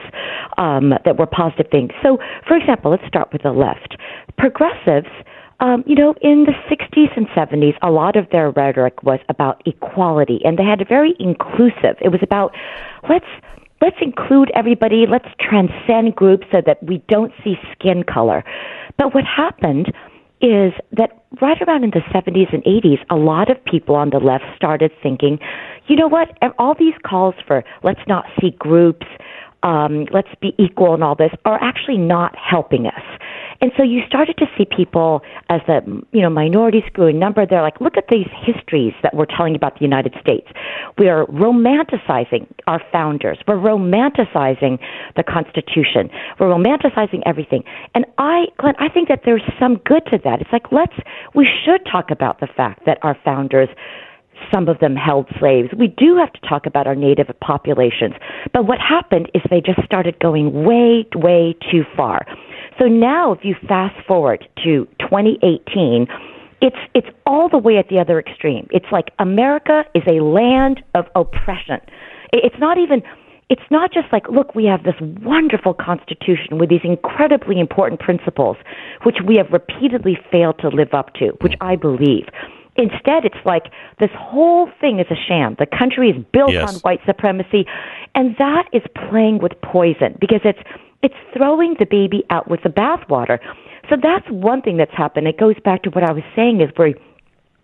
um, 0.56 0.94
that 1.04 1.18
were 1.18 1.26
positive 1.26 1.66
things. 1.70 1.90
So, 2.02 2.18
for 2.48 2.56
example, 2.56 2.90
let's 2.90 3.06
start 3.06 3.32
with 3.32 3.42
the 3.42 3.52
left. 3.52 3.96
Progressives. 4.38 5.12
Um, 5.60 5.84
you 5.86 5.94
know, 5.94 6.14
in 6.22 6.44
the 6.44 6.54
60s 6.68 7.16
and 7.16 7.28
70s, 7.28 7.76
a 7.82 7.90
lot 7.90 8.16
of 8.16 8.28
their 8.30 8.50
rhetoric 8.50 9.04
was 9.04 9.20
about 9.28 9.62
equality, 9.64 10.40
and 10.44 10.58
they 10.58 10.64
had 10.64 10.80
a 10.80 10.84
very 10.84 11.14
inclusive. 11.20 11.94
It 12.00 12.08
was 12.08 12.20
about 12.20 12.52
let's 13.08 13.30
let's 13.80 13.96
include 14.00 14.50
everybody, 14.56 15.06
let's 15.08 15.28
transcend 15.38 16.16
groups 16.16 16.46
so 16.50 16.62
that 16.66 16.82
we 16.82 17.02
don't 17.08 17.32
see 17.44 17.54
skin 17.72 18.02
color. 18.02 18.42
But 18.96 19.14
what 19.14 19.24
happened 19.24 19.92
is 20.40 20.72
that 20.90 21.24
right 21.40 21.60
around 21.62 21.84
in 21.84 21.90
the 21.90 22.02
70s 22.12 22.52
and 22.52 22.62
80s, 22.64 22.98
a 23.10 23.16
lot 23.16 23.50
of 23.50 23.64
people 23.64 23.94
on 23.94 24.10
the 24.10 24.18
left 24.18 24.44
started 24.56 24.90
thinking, 25.02 25.38
you 25.92 25.98
know 25.98 26.08
what, 26.08 26.38
all 26.58 26.74
these 26.74 26.94
calls 27.06 27.34
for 27.46 27.62
let's 27.82 28.00
not 28.08 28.24
see 28.40 28.52
groups, 28.58 29.06
um, 29.62 30.06
let's 30.10 30.34
be 30.40 30.54
equal 30.58 30.94
and 30.94 31.04
all 31.04 31.14
this 31.14 31.32
are 31.44 31.62
actually 31.62 31.98
not 31.98 32.34
helping 32.34 32.86
us. 32.86 33.02
And 33.60 33.70
so 33.76 33.82
you 33.82 34.00
started 34.06 34.38
to 34.38 34.46
see 34.56 34.64
people 34.64 35.20
as 35.50 35.60
the 35.66 35.82
you 36.12 36.22
know 36.22 36.30
minorities 36.30 36.82
grew 36.94 37.08
in 37.08 37.18
number. 37.18 37.44
They're 37.44 37.60
like, 37.60 37.78
look 37.78 37.98
at 37.98 38.06
these 38.10 38.26
histories 38.42 38.94
that 39.02 39.14
we're 39.14 39.26
telling 39.26 39.54
about 39.54 39.74
the 39.74 39.82
United 39.82 40.14
States. 40.18 40.48
We 40.96 41.08
are 41.08 41.26
romanticizing 41.26 42.46
our 42.66 42.80
founders. 42.90 43.38
We're 43.46 43.56
romanticizing 43.56 44.78
the 45.14 45.22
Constitution. 45.22 46.08
We're 46.40 46.48
romanticizing 46.48 47.22
everything. 47.26 47.64
And 47.94 48.06
I, 48.16 48.46
Glenn, 48.58 48.74
I 48.78 48.88
think 48.88 49.08
that 49.08 49.20
there's 49.26 49.44
some 49.60 49.76
good 49.84 50.06
to 50.06 50.18
that. 50.24 50.40
It's 50.40 50.52
like 50.52 50.72
let's 50.72 50.96
we 51.34 51.46
should 51.64 51.84
talk 51.84 52.10
about 52.10 52.40
the 52.40 52.48
fact 52.48 52.86
that 52.86 52.98
our 53.02 53.16
founders 53.24 53.68
some 54.52 54.68
of 54.68 54.78
them 54.78 54.96
held 54.96 55.28
slaves. 55.38 55.68
We 55.78 55.88
do 55.88 56.16
have 56.16 56.32
to 56.32 56.40
talk 56.48 56.66
about 56.66 56.86
our 56.86 56.94
native 56.94 57.28
populations. 57.40 58.14
But 58.52 58.66
what 58.66 58.78
happened 58.78 59.30
is 59.34 59.42
they 59.50 59.60
just 59.60 59.84
started 59.84 60.18
going 60.20 60.64
way, 60.64 61.06
way 61.14 61.54
too 61.70 61.84
far. 61.96 62.26
So 62.78 62.86
now, 62.86 63.32
if 63.32 63.40
you 63.42 63.54
fast 63.68 63.94
forward 64.06 64.48
to 64.64 64.86
2018, 65.00 66.06
it's 66.62 66.76
it's 66.94 67.08
all 67.26 67.48
the 67.48 67.58
way 67.58 67.76
at 67.76 67.88
the 67.88 67.98
other 67.98 68.18
extreme. 68.18 68.68
It's 68.70 68.86
like 68.92 69.10
America 69.18 69.84
is 69.94 70.02
a 70.06 70.22
land 70.22 70.82
of 70.94 71.06
oppression. 71.14 71.80
It's 72.32 72.58
not 72.58 72.78
even 72.78 73.02
it's 73.50 73.68
not 73.70 73.92
just 73.92 74.06
like 74.12 74.28
look 74.28 74.54
we 74.54 74.64
have 74.64 74.84
this 74.84 74.94
wonderful 75.22 75.74
constitution 75.74 76.58
with 76.58 76.70
these 76.70 76.84
incredibly 76.84 77.60
important 77.60 78.00
principles 78.00 78.56
which 79.02 79.16
we 79.26 79.36
have 79.36 79.50
repeatedly 79.50 80.16
failed 80.30 80.58
to 80.60 80.68
live 80.68 80.94
up 80.94 81.12
to, 81.14 81.32
which 81.40 81.54
I 81.60 81.76
believe. 81.76 82.26
Instead, 82.82 83.24
it's 83.24 83.44
like 83.44 83.66
this 84.00 84.10
whole 84.18 84.68
thing 84.80 84.98
is 84.98 85.06
a 85.10 85.14
sham. 85.28 85.54
The 85.58 85.66
country 85.66 86.10
is 86.10 86.16
built 86.32 86.52
Yes. 86.52 86.68
on 86.68 86.80
white 86.80 87.00
supremacy, 87.06 87.64
and 88.14 88.36
that 88.38 88.68
is 88.72 88.82
playing 89.08 89.38
with 89.38 89.52
poison 89.62 90.16
because 90.20 90.40
it's 90.44 90.58
it's 91.02 91.14
throwing 91.36 91.74
the 91.78 91.86
baby 91.86 92.24
out 92.30 92.48
with 92.48 92.62
the 92.62 92.68
bathwater. 92.68 93.38
So 93.90 93.96
that's 94.00 94.28
one 94.30 94.62
thing 94.62 94.76
that's 94.76 94.94
happened. 94.94 95.26
It 95.26 95.38
goes 95.38 95.56
back 95.64 95.82
to 95.82 95.90
what 95.90 96.04
I 96.04 96.12
was 96.12 96.22
saying 96.36 96.60
is 96.60 96.70
where 96.76 96.94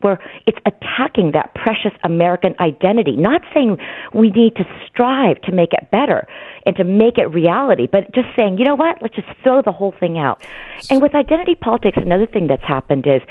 where 0.01 0.19
it's 0.47 0.59
attacking 0.67 1.33
that 1.33 1.55
precious 1.55 1.93
American 2.05 2.55
identity. 2.61 3.17
Not 3.17 3.43
saying 3.53 3.79
we 4.15 4.31
need 4.31 4.55
to 4.57 4.65
strive 4.87 5.41
to 5.43 5.53
make 5.53 5.73
it 5.73 5.91
better 5.91 6.27
and 6.67 6.77
to 6.77 6.85
make 6.85 7.19
it 7.19 7.27
reality, 7.27 7.89
but 7.91 8.13
just 8.15 8.29
saying, 8.37 8.59
you 8.59 8.65
know 8.65 8.77
what, 8.77 9.03
let's 9.03 9.17
just 9.17 9.29
throw 9.43 9.63
the 9.63 9.73
whole 9.73 9.95
thing 9.99 10.19
out. 10.19 10.43
And 10.91 11.03
with 11.03 11.15
identity 11.15 11.55
politics, 11.55 11.99
another 12.01 12.27
thing 12.27 12.47
that's 12.47 12.65
happened 12.65 13.07
is, 13.07 13.23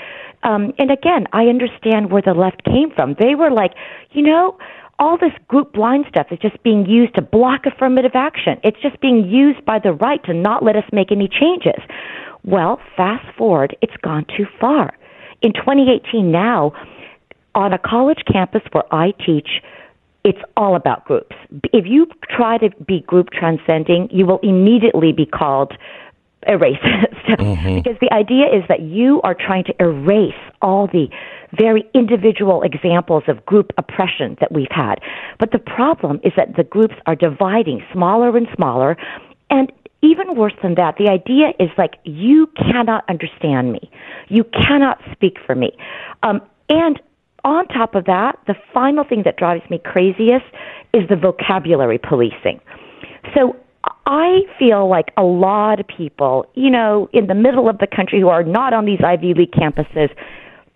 um, 0.42 0.72
and 0.78 0.90
again, 0.90 1.26
I 1.32 1.46
understand 1.46 2.12
where 2.12 2.22
the 2.22 2.34
left 2.34 2.64
came 2.64 2.90
from. 2.94 3.16
They 3.18 3.34
were 3.34 3.50
like, 3.50 3.72
you 4.12 4.22
know, 4.22 4.58
all 4.98 5.16
this 5.16 5.32
group 5.46 5.72
blind 5.72 6.06
stuff 6.08 6.26
is 6.30 6.38
just 6.40 6.60
being 6.62 6.84
used 6.86 7.14
to 7.14 7.22
block 7.22 7.66
affirmative 7.66 8.12
action. 8.14 8.58
It's 8.64 8.80
just 8.82 9.00
being 9.00 9.28
used 9.28 9.64
by 9.64 9.78
the 9.78 9.92
right 9.92 10.22
to 10.24 10.34
not 10.34 10.64
let 10.64 10.76
us 10.76 10.84
make 10.92 11.12
any 11.12 11.28
changes. 11.28 11.80
Well, 12.44 12.80
fast 12.96 13.26
forward, 13.36 13.76
it's 13.82 13.96
gone 14.02 14.26
too 14.36 14.46
far. 14.60 14.92
In 15.42 15.52
2018 15.52 16.30
now, 16.30 16.72
on 17.54 17.72
a 17.72 17.78
college 17.78 18.22
campus 18.30 18.62
where 18.72 18.84
I 18.92 19.12
teach, 19.24 19.62
it's 20.24 20.38
all 20.56 20.74
about 20.76 21.04
groups. 21.04 21.36
If 21.72 21.86
you 21.86 22.06
try 22.28 22.58
to 22.58 22.70
be 22.84 23.00
group 23.00 23.30
transcending, 23.30 24.08
you 24.10 24.26
will 24.26 24.40
immediately 24.42 25.12
be 25.12 25.26
called 25.26 25.72
a 26.46 26.52
racist. 26.52 27.14
Mm-hmm. 27.28 27.82
because 27.82 27.98
the 28.00 28.10
idea 28.10 28.46
is 28.46 28.64
that 28.68 28.80
you 28.80 29.20
are 29.22 29.34
trying 29.34 29.62
to 29.64 29.74
erase 29.80 30.32
all 30.62 30.86
the 30.86 31.08
very 31.52 31.86
individual 31.92 32.62
examples 32.62 33.24
of 33.28 33.44
group 33.44 33.70
oppression 33.76 34.38
that 34.40 34.50
we've 34.50 34.70
had. 34.70 34.94
But 35.38 35.52
the 35.52 35.58
problem 35.58 36.20
is 36.24 36.32
that 36.38 36.56
the 36.56 36.64
groups 36.64 36.94
are 37.04 37.14
dividing 37.14 37.84
smaller 37.92 38.34
and 38.34 38.48
smaller. 38.56 38.96
And 39.50 39.70
even 40.02 40.36
worse 40.36 40.54
than 40.62 40.74
that, 40.76 40.96
the 40.96 41.08
idea 41.08 41.52
is 41.58 41.70
like, 41.76 41.96
you 42.04 42.48
cannot 42.56 43.04
understand 43.08 43.72
me. 43.72 43.90
You 44.28 44.44
cannot 44.44 45.00
speak 45.12 45.36
for 45.44 45.54
me. 45.54 45.72
Um, 46.22 46.40
and 46.68 47.00
on 47.44 47.66
top 47.68 47.94
of 47.94 48.04
that, 48.04 48.38
the 48.46 48.54
final 48.72 49.04
thing 49.04 49.22
that 49.24 49.36
drives 49.36 49.68
me 49.70 49.80
craziest 49.84 50.44
is 50.92 51.08
the 51.08 51.16
vocabulary 51.16 51.98
policing. 51.98 52.60
So 53.34 53.56
I 54.06 54.40
feel 54.58 54.88
like 54.88 55.12
a 55.16 55.22
lot 55.22 55.80
of 55.80 55.86
people, 55.86 56.46
you 56.54 56.70
know, 56.70 57.08
in 57.12 57.26
the 57.26 57.34
middle 57.34 57.68
of 57.68 57.78
the 57.78 57.86
country 57.86 58.20
who 58.20 58.28
are 58.28 58.42
not 58.42 58.72
on 58.72 58.84
these 58.84 59.00
Ivy 59.04 59.34
League 59.34 59.52
campuses, 59.52 60.10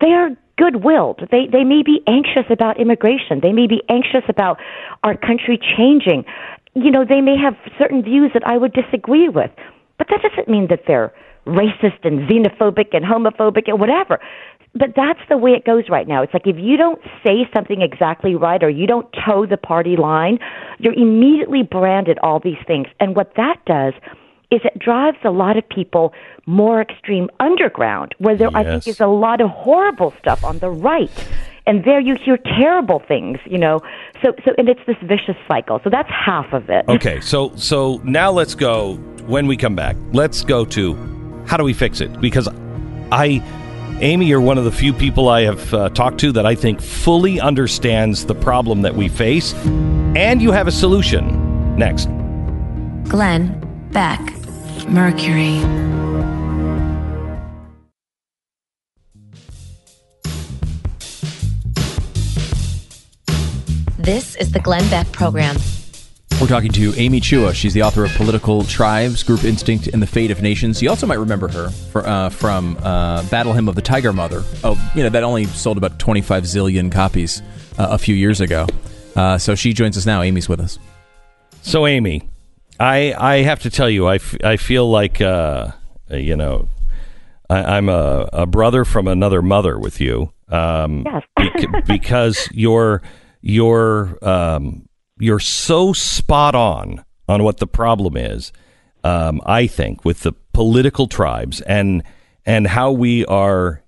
they 0.00 0.10
are 0.12 0.30
good-willed. 0.58 1.28
They 1.30 1.46
they 1.50 1.64
may 1.64 1.82
be 1.82 2.02
anxious 2.06 2.44
about 2.50 2.78
immigration. 2.78 3.40
They 3.42 3.52
may 3.52 3.66
be 3.66 3.82
anxious 3.88 4.24
about 4.28 4.58
our 5.02 5.16
country 5.16 5.58
changing. 5.76 6.24
You 6.74 6.90
know, 6.90 7.04
they 7.04 7.20
may 7.20 7.36
have 7.36 7.54
certain 7.78 8.02
views 8.02 8.30
that 8.34 8.46
I 8.46 8.56
would 8.56 8.72
disagree 8.72 9.28
with. 9.28 9.50
But 9.98 10.08
that 10.08 10.22
doesn't 10.22 10.48
mean 10.48 10.68
that 10.68 10.80
they're 10.86 11.12
racist 11.46 12.04
and 12.04 12.28
xenophobic 12.28 12.94
and 12.94 13.04
homophobic 13.04 13.68
and 13.68 13.78
whatever. 13.78 14.20
But 14.74 14.94
that's 14.96 15.20
the 15.28 15.36
way 15.36 15.50
it 15.50 15.66
goes 15.66 15.84
right 15.90 16.08
now. 16.08 16.22
It's 16.22 16.32
like 16.32 16.46
if 16.46 16.56
you 16.58 16.76
don't 16.76 17.00
say 17.24 17.46
something 17.52 17.82
exactly 17.82 18.34
right 18.34 18.62
or 18.62 18.70
you 18.70 18.86
don't 18.86 19.06
toe 19.26 19.44
the 19.44 19.58
party 19.58 19.96
line, 19.96 20.38
you're 20.78 20.94
immediately 20.94 21.62
branded 21.62 22.18
all 22.22 22.40
these 22.40 22.56
things. 22.66 22.86
And 22.98 23.14
what 23.14 23.34
that 23.36 23.56
does 23.66 23.92
is 24.50 24.60
it 24.64 24.78
drives 24.78 25.18
a 25.24 25.30
lot 25.30 25.56
of 25.56 25.68
people 25.68 26.12
more 26.46 26.80
extreme 26.80 27.28
underground, 27.40 28.14
where 28.18 28.36
there 28.36 28.50
I 28.54 28.64
think 28.64 28.86
is 28.86 29.00
a 29.00 29.06
lot 29.06 29.40
of 29.40 29.50
horrible 29.50 30.12
stuff 30.18 30.44
on 30.44 30.58
the 30.58 30.70
right. 30.70 31.10
And 31.66 31.84
there 31.84 32.00
you 32.00 32.16
hear 32.16 32.36
terrible 32.36 33.00
things, 33.06 33.38
you 33.44 33.58
know. 33.58 33.80
So 34.22 34.34
so 34.44 34.52
and 34.58 34.68
it's 34.68 34.80
this 34.86 34.96
vicious 35.02 35.36
cycle. 35.46 35.80
So 35.84 35.90
that's 35.90 36.10
half 36.10 36.52
of 36.52 36.68
it. 36.70 36.84
Okay, 36.88 37.20
so 37.20 37.54
so 37.56 38.00
now 38.04 38.30
let's 38.30 38.54
go 38.54 38.96
when 39.26 39.46
we 39.46 39.56
come 39.56 39.76
back. 39.76 39.96
Let's 40.12 40.42
go 40.42 40.64
to 40.66 40.94
how 41.46 41.56
do 41.56 41.64
we 41.64 41.72
fix 41.72 42.00
it? 42.00 42.20
Because 42.20 42.48
I, 43.10 43.42
Amy, 44.00 44.26
you're 44.26 44.40
one 44.40 44.58
of 44.58 44.64
the 44.64 44.72
few 44.72 44.92
people 44.92 45.28
I 45.28 45.42
have 45.42 45.74
uh, 45.74 45.88
talked 45.90 46.18
to 46.20 46.32
that 46.32 46.46
I 46.46 46.54
think 46.54 46.80
fully 46.80 47.40
understands 47.40 48.26
the 48.26 48.34
problem 48.34 48.82
that 48.82 48.94
we 48.94 49.08
face, 49.08 49.54
and 50.16 50.40
you 50.40 50.52
have 50.52 50.66
a 50.66 50.72
solution. 50.72 51.76
Next. 51.76 52.06
Glenn 53.08 53.58
Beck. 53.92 54.20
Mercury. 54.88 55.58
This 64.02 64.34
is 64.36 64.50
the 64.52 64.60
Glenn 64.60 64.88
Beck 64.90 65.10
Program. 65.12 65.56
We're 66.40 66.46
talking 66.48 66.72
to 66.72 66.92
Amy 66.96 67.20
Chua. 67.20 67.54
She's 67.54 67.74
the 67.74 67.82
author 67.82 68.04
of 68.04 68.10
Political 68.14 68.64
Tribes, 68.64 69.22
Group 69.22 69.44
Instinct, 69.44 69.86
and 69.88 70.02
the 70.02 70.06
Fate 70.06 70.30
of 70.30 70.42
Nations. 70.42 70.82
You 70.82 70.88
also 70.90 71.06
might 71.06 71.18
remember 71.18 71.46
her 71.48 71.68
for, 71.70 72.06
uh, 72.06 72.30
from 72.30 72.78
uh, 72.82 73.22
Battle 73.28 73.52
Hymn 73.52 73.68
of 73.68 73.74
the 73.76 73.82
Tiger 73.82 74.12
Mother. 74.12 74.42
Oh, 74.64 74.80
you 74.94 75.02
know, 75.02 75.08
that 75.10 75.22
only 75.22 75.44
sold 75.44 75.76
about 75.78 75.98
25 75.98 76.44
zillion 76.44 76.90
copies 76.90 77.42
uh, 77.78 77.88
a 77.90 77.98
few 77.98 78.14
years 78.14 78.40
ago. 78.40 78.66
Uh, 79.14 79.38
so 79.38 79.54
she 79.54 79.72
joins 79.72 79.96
us 79.96 80.06
now. 80.06 80.22
Amy's 80.22 80.48
with 80.48 80.58
us. 80.60 80.78
So, 81.60 81.86
Amy, 81.86 82.28
I 82.80 83.12
I 83.16 83.36
have 83.42 83.60
to 83.60 83.70
tell 83.70 83.88
you, 83.90 84.06
I, 84.06 84.16
f- 84.16 84.42
I 84.42 84.56
feel 84.56 84.90
like 84.90 85.20
uh, 85.20 85.68
you 86.10 86.34
know, 86.34 86.68
I, 87.48 87.76
I'm 87.76 87.88
a, 87.88 88.28
a 88.32 88.46
brother 88.46 88.84
from 88.84 89.06
another 89.06 89.42
mother 89.42 89.78
with 89.78 90.00
you. 90.00 90.32
Um, 90.48 91.06
Yes. 91.06 91.22
bec- 91.36 91.84
because 91.86 92.48
you're 92.52 93.00
you're 93.42 94.18
um, 94.22 94.88
you're 95.18 95.40
so 95.40 95.92
spot 95.92 96.54
on 96.54 97.04
on 97.28 97.42
what 97.42 97.58
the 97.58 97.66
problem 97.66 98.16
is. 98.16 98.52
Um, 99.04 99.40
I 99.44 99.66
think 99.66 100.04
with 100.04 100.20
the 100.20 100.32
political 100.52 101.08
tribes 101.08 101.60
and 101.62 102.02
and 102.46 102.66
how 102.68 102.92
we 102.92 103.26
are 103.26 103.82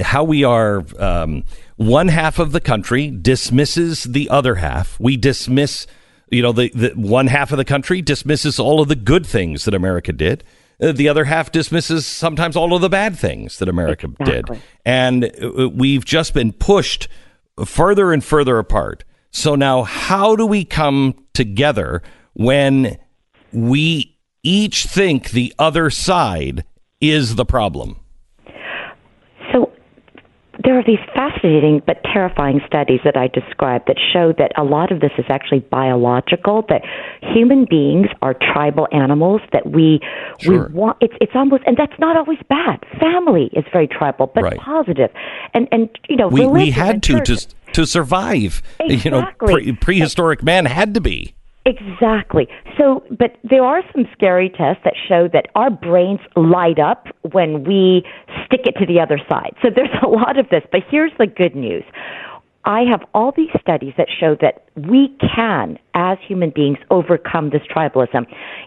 how 0.00 0.24
we 0.24 0.44
are 0.44 0.84
um, 0.98 1.44
one 1.76 2.08
half 2.08 2.38
of 2.38 2.52
the 2.52 2.60
country 2.60 3.10
dismisses 3.10 4.04
the 4.04 4.28
other 4.30 4.56
half. 4.56 4.98
We 4.98 5.16
dismiss, 5.16 5.86
you 6.30 6.42
know, 6.42 6.52
the, 6.52 6.70
the 6.74 6.90
one 6.96 7.26
half 7.26 7.52
of 7.52 7.58
the 7.58 7.64
country 7.64 8.02
dismisses 8.02 8.58
all 8.58 8.80
of 8.80 8.88
the 8.88 8.96
good 8.96 9.26
things 9.26 9.64
that 9.64 9.74
America 9.74 10.12
did. 10.12 10.42
Uh, 10.80 10.92
The 10.92 11.08
other 11.08 11.24
half 11.24 11.52
dismisses 11.52 12.06
sometimes 12.06 12.56
all 12.56 12.74
of 12.74 12.80
the 12.80 12.88
bad 12.88 13.16
things 13.16 13.58
that 13.58 13.68
America 13.68 14.08
Exactly. 14.18 14.56
did. 14.56 14.62
And 14.84 15.24
uh, 15.24 15.68
we've 15.68 16.04
just 16.04 16.34
been 16.34 16.52
pushed 16.52 17.08
further 17.64 18.12
and 18.12 18.24
further 18.24 18.58
apart. 18.58 19.04
So 19.30 19.54
now, 19.54 19.82
how 19.82 20.36
do 20.36 20.46
we 20.46 20.64
come 20.64 21.14
together 21.32 22.02
when 22.34 22.98
we 23.52 24.18
each 24.42 24.84
think 24.84 25.30
the 25.30 25.54
other 25.58 25.90
side 25.90 26.64
is 27.00 27.36
the 27.36 27.46
problem? 27.46 28.01
There 30.64 30.78
are 30.78 30.82
these 30.84 30.98
fascinating 31.14 31.82
but 31.86 32.02
terrifying 32.04 32.60
studies 32.66 33.00
that 33.04 33.16
I 33.16 33.28
described 33.28 33.88
that 33.88 33.96
show 34.12 34.32
that 34.38 34.52
a 34.56 34.64
lot 34.64 34.92
of 34.92 35.00
this 35.00 35.10
is 35.18 35.24
actually 35.28 35.60
biological. 35.60 36.64
That 36.68 36.82
human 37.22 37.64
beings 37.68 38.06
are 38.20 38.34
tribal 38.34 38.86
animals. 38.92 39.40
That 39.52 39.66
we 39.70 40.00
Sure. 40.38 40.68
we 40.68 40.74
want. 40.74 40.98
It's 41.00 41.14
it's 41.20 41.32
almost 41.34 41.62
and 41.66 41.76
that's 41.76 41.98
not 41.98 42.16
always 42.16 42.38
bad. 42.48 42.84
Family 43.00 43.50
is 43.54 43.64
very 43.72 43.88
tribal, 43.88 44.30
but 44.34 44.44
Right. 44.44 44.58
positive. 44.58 45.10
And 45.54 45.68
and 45.72 45.88
you 46.08 46.16
know 46.16 46.28
We, 46.28 46.46
we 46.46 46.70
had 46.70 47.02
to 47.04 47.18
church- 47.24 47.46
to 47.46 47.54
to 47.72 47.86
survive. 47.86 48.62
You 48.84 49.10
know, 49.10 49.26
pre- 49.38 49.72
prehistoric 49.72 50.42
man 50.42 50.66
had 50.66 50.92
to 50.94 51.00
be. 51.00 51.34
Exactly. 51.64 52.48
So, 52.76 53.04
but 53.10 53.36
there 53.44 53.62
are 53.62 53.82
some 53.94 54.06
scary 54.12 54.50
tests 54.50 54.82
that 54.84 54.94
show 55.08 55.28
that 55.32 55.46
our 55.54 55.70
brains 55.70 56.20
light 56.34 56.80
up 56.80 57.06
when 57.30 57.62
we 57.64 58.02
stick 58.44 58.62
it 58.66 58.72
to 58.80 58.86
the 58.86 58.98
other 58.98 59.18
side. 59.28 59.54
So 59.62 59.68
there's 59.74 59.94
a 60.02 60.08
lot 60.08 60.38
of 60.38 60.48
this, 60.48 60.62
but 60.72 60.82
here's 60.90 61.12
the 61.18 61.26
good 61.26 61.54
news. 61.54 61.84
I 62.64 62.82
have 62.90 63.02
all 63.12 63.32
these 63.36 63.50
studies 63.60 63.92
that 63.96 64.06
show 64.08 64.36
that 64.40 64.64
we 64.76 65.16
can, 65.34 65.78
as 65.94 66.18
human 66.26 66.50
beings, 66.50 66.78
overcome 66.90 67.50
this 67.50 67.62
tribalism. 67.62 68.24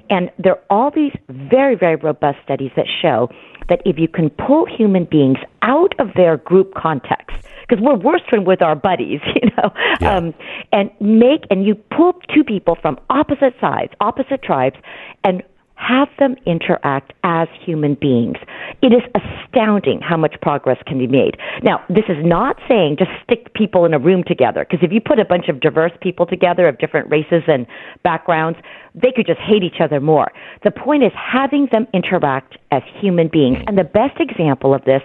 And 0.09 0.29
there 0.37 0.53
are 0.53 0.63
all 0.69 0.91
these 0.91 1.13
very, 1.29 1.75
very 1.75 1.95
robust 1.95 2.39
studies 2.43 2.71
that 2.75 2.87
show 3.01 3.29
that 3.69 3.81
if 3.85 3.97
you 3.97 4.07
can 4.07 4.29
pull 4.29 4.65
human 4.65 5.05
beings 5.05 5.37
out 5.61 5.93
of 5.99 6.09
their 6.15 6.37
group 6.37 6.73
context, 6.75 7.37
because 7.67 7.83
we're 7.83 7.95
worse 7.95 8.21
when 8.31 8.45
with 8.45 8.61
our 8.61 8.75
buddies, 8.75 9.19
you 9.35 9.49
know, 9.57 10.07
um, 10.07 10.33
and 10.71 10.91
make 10.99 11.45
and 11.49 11.65
you 11.65 11.75
pull 11.75 12.13
two 12.33 12.43
people 12.43 12.77
from 12.81 12.99
opposite 13.09 13.53
sides, 13.59 13.93
opposite 13.99 14.41
tribes, 14.41 14.75
and 15.23 15.43
have 15.75 16.07
them 16.19 16.35
interact 16.45 17.13
as 17.23 17.47
human 17.63 17.95
beings. 17.95 18.37
It 18.81 18.93
is 18.93 19.01
astounding 19.13 19.99
how 20.01 20.17
much 20.17 20.35
progress 20.41 20.77
can 20.87 20.97
be 20.97 21.07
made. 21.07 21.37
Now, 21.63 21.83
this 21.89 22.05
is 22.07 22.17
not 22.23 22.57
saying 22.67 22.95
just 22.97 23.11
stick 23.23 23.53
people 23.53 23.85
in 23.85 23.93
a 23.93 23.99
room 23.99 24.23
together, 24.25 24.65
because 24.69 24.83
if 24.83 24.91
you 24.91 25.01
put 25.01 25.19
a 25.19 25.25
bunch 25.25 25.49
of 25.49 25.59
diverse 25.59 25.91
people 26.01 26.25
together 26.25 26.67
of 26.67 26.77
different 26.77 27.09
races 27.09 27.43
and 27.47 27.67
backgrounds, 28.03 28.57
they 28.93 29.11
could 29.13 29.27
just 29.27 29.39
hate 29.39 29.63
each 29.63 29.81
other 29.81 29.99
more. 29.99 30.31
The 30.63 30.71
point 30.71 31.03
is 31.03 31.11
having 31.13 31.67
them 31.71 31.87
interact 31.93 32.57
as 32.71 32.81
human 33.01 33.27
beings. 33.27 33.57
And 33.67 33.77
the 33.77 33.83
best 33.83 34.19
example 34.19 34.73
of 34.73 34.83
this 34.85 35.01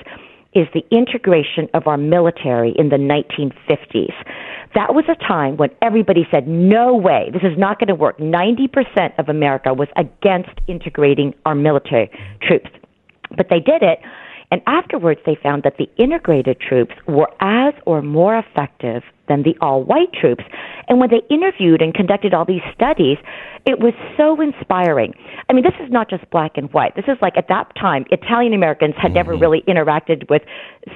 is 0.53 0.67
the 0.75 0.85
integration 0.91 1.69
of 1.75 1.87
our 1.87 1.97
military 1.97 2.75
in 2.77 2.89
the 2.89 2.97
1950s. 2.97 4.13
That 4.75 4.95
was 4.95 5.05
a 5.09 5.15
time 5.15 5.57
when 5.57 5.71
everybody 5.83 6.27
said, 6.31 6.47
no 6.49 6.95
way, 6.95 7.31
this 7.33 7.43
is 7.43 7.57
not 7.59 7.79
going 7.79 7.89
to 7.89 7.95
work. 7.95 8.19
90% 8.19 9.19
of 9.19 9.29
America 9.29 9.73
was 9.75 9.89
against 9.97 10.51
integrating 10.67 11.35
our 11.47 11.55
military 11.55 12.11
troops. 12.43 12.71
But 13.37 13.47
they 13.49 13.61
did 13.61 13.83
it, 13.83 14.01
and 14.51 14.61
afterwards 14.67 15.21
they 15.25 15.37
found 15.41 15.63
that 15.63 15.77
the 15.79 15.89
integrated 15.97 16.61
troops 16.61 16.95
were 17.07 17.31
as 17.41 17.75
or 17.87 18.03
more 18.03 18.37
effective 18.37 19.03
than 19.31 19.45
the 19.45 19.57
all 19.61 19.83
white 19.85 20.13
troops. 20.13 20.45
And 20.89 20.99
when 20.99 21.09
they 21.09 21.23
interviewed 21.31 21.81
and 21.81 21.95
conducted 21.95 22.35
all 22.35 22.45
these 22.45 22.67
studies, 22.75 23.17
it 23.65 23.79
was 23.79 23.95
so 24.17 24.41
inspiring. 24.41 25.15
I 25.49 25.53
mean, 25.53 25.63
this 25.63 25.75
is 25.81 25.91
not 25.91 26.11
just 26.11 26.29
black 26.31 26.53
and 26.57 26.73
white. 26.73 26.97
This 26.97 27.05
is 27.07 27.17
like 27.23 27.37
at 27.37 27.47
that 27.49 27.73
time, 27.77 28.05
Italian 28.11 28.55
Americans 28.55 28.95
had 28.99 29.15
never 29.15 29.33
mm-hmm. 29.33 29.43
really 29.43 29.63
interacted 29.69 30.29
with 30.29 30.43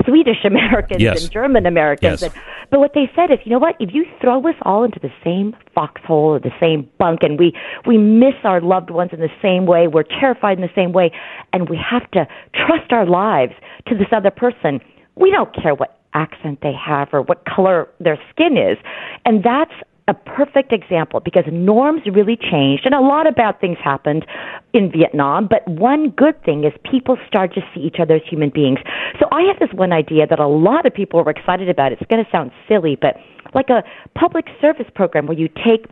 Swedish 0.05 0.45
Americans 0.45 1.01
Yes. 1.01 1.23
and 1.23 1.33
German 1.33 1.65
Americans. 1.67 2.23
Yes. 2.23 2.35
And, 2.35 2.43
but 2.71 2.81
what 2.81 2.93
they 2.95 3.09
said 3.15 3.31
is, 3.31 3.39
you 3.45 3.53
know 3.53 3.59
what? 3.59 3.77
If 3.79 3.95
you 3.95 4.05
throw 4.21 4.41
us 4.49 4.57
all 4.63 4.83
into 4.83 4.99
the 4.99 5.13
same 5.23 5.55
foxhole 5.75 6.35
or 6.35 6.41
the 6.41 6.55
same 6.59 6.89
bunk, 6.99 7.23
and 7.23 7.39
we 7.39 7.53
we 7.87 7.97
miss 7.99 8.35
our 8.43 8.61
loved 8.61 8.91
ones 8.91 9.11
in 9.13 9.21
the 9.21 9.33
same 9.41 9.67
way, 9.67 9.87
we're 9.87 10.03
terrified 10.03 10.59
in 10.59 10.63
the 10.63 10.75
same 10.75 10.93
way, 10.93 11.13
and 11.53 11.69
we 11.69 11.79
have 11.79 12.11
to 12.13 12.27
trust 12.55 12.91
our 12.91 13.07
lives 13.07 13.53
to 13.87 13.95
this 13.95 14.09
other 14.11 14.31
person. 14.31 14.81
We 15.15 15.31
don't 15.31 15.55
care 15.55 15.75
what 15.75 16.01
accent 16.15 16.61
they 16.63 16.73
have 16.73 17.09
or 17.13 17.23
what 17.23 17.45
color 17.45 17.89
their 18.01 18.19
skin 18.31 18.57
is, 18.57 18.79
and 19.25 19.43
that's 19.43 19.73
a 20.07 20.15
perfect 20.15 20.71
example 20.73 21.21
because 21.21 21.45
norms 21.51 22.03
really 22.13 22.37
changed 22.37 22.85
and 22.85 22.95
a 22.95 23.01
lot 23.01 23.27
of 23.27 23.35
bad 23.35 23.59
things 23.59 23.79
happened 23.83 24.27
in 24.75 24.93
Vietnam, 24.93 25.49
but 25.49 25.67
one 25.67 26.11
good 26.11 26.41
thing 26.45 26.65
is 26.65 26.73
people 26.91 27.17
start 27.27 27.55
to 27.55 27.63
see 27.75 27.81
each 27.81 27.97
other 27.99 28.17
as 28.17 28.23
human 28.29 28.51
beings. 28.51 28.79
So 29.19 29.27
I 29.33 29.43
have 29.43 29.59
this 29.59 29.73
one 29.73 29.93
idea 29.93 30.27
that 30.27 30.39
a 30.39 30.47
lot 30.47 30.85
of 30.85 30.93
people 30.93 31.25
were 31.25 31.31
excited 31.31 31.71
about. 31.71 31.93
It's 31.93 32.03
going 32.11 32.23
to 32.23 32.31
sound 32.31 32.51
silly, 32.69 32.99
but 33.01 33.17
like 33.55 33.71
a 33.71 33.83
public 34.15 34.47
service 34.61 34.87
program 34.95 35.27
where 35.27 35.39
you 35.39 35.49
take 35.49 35.87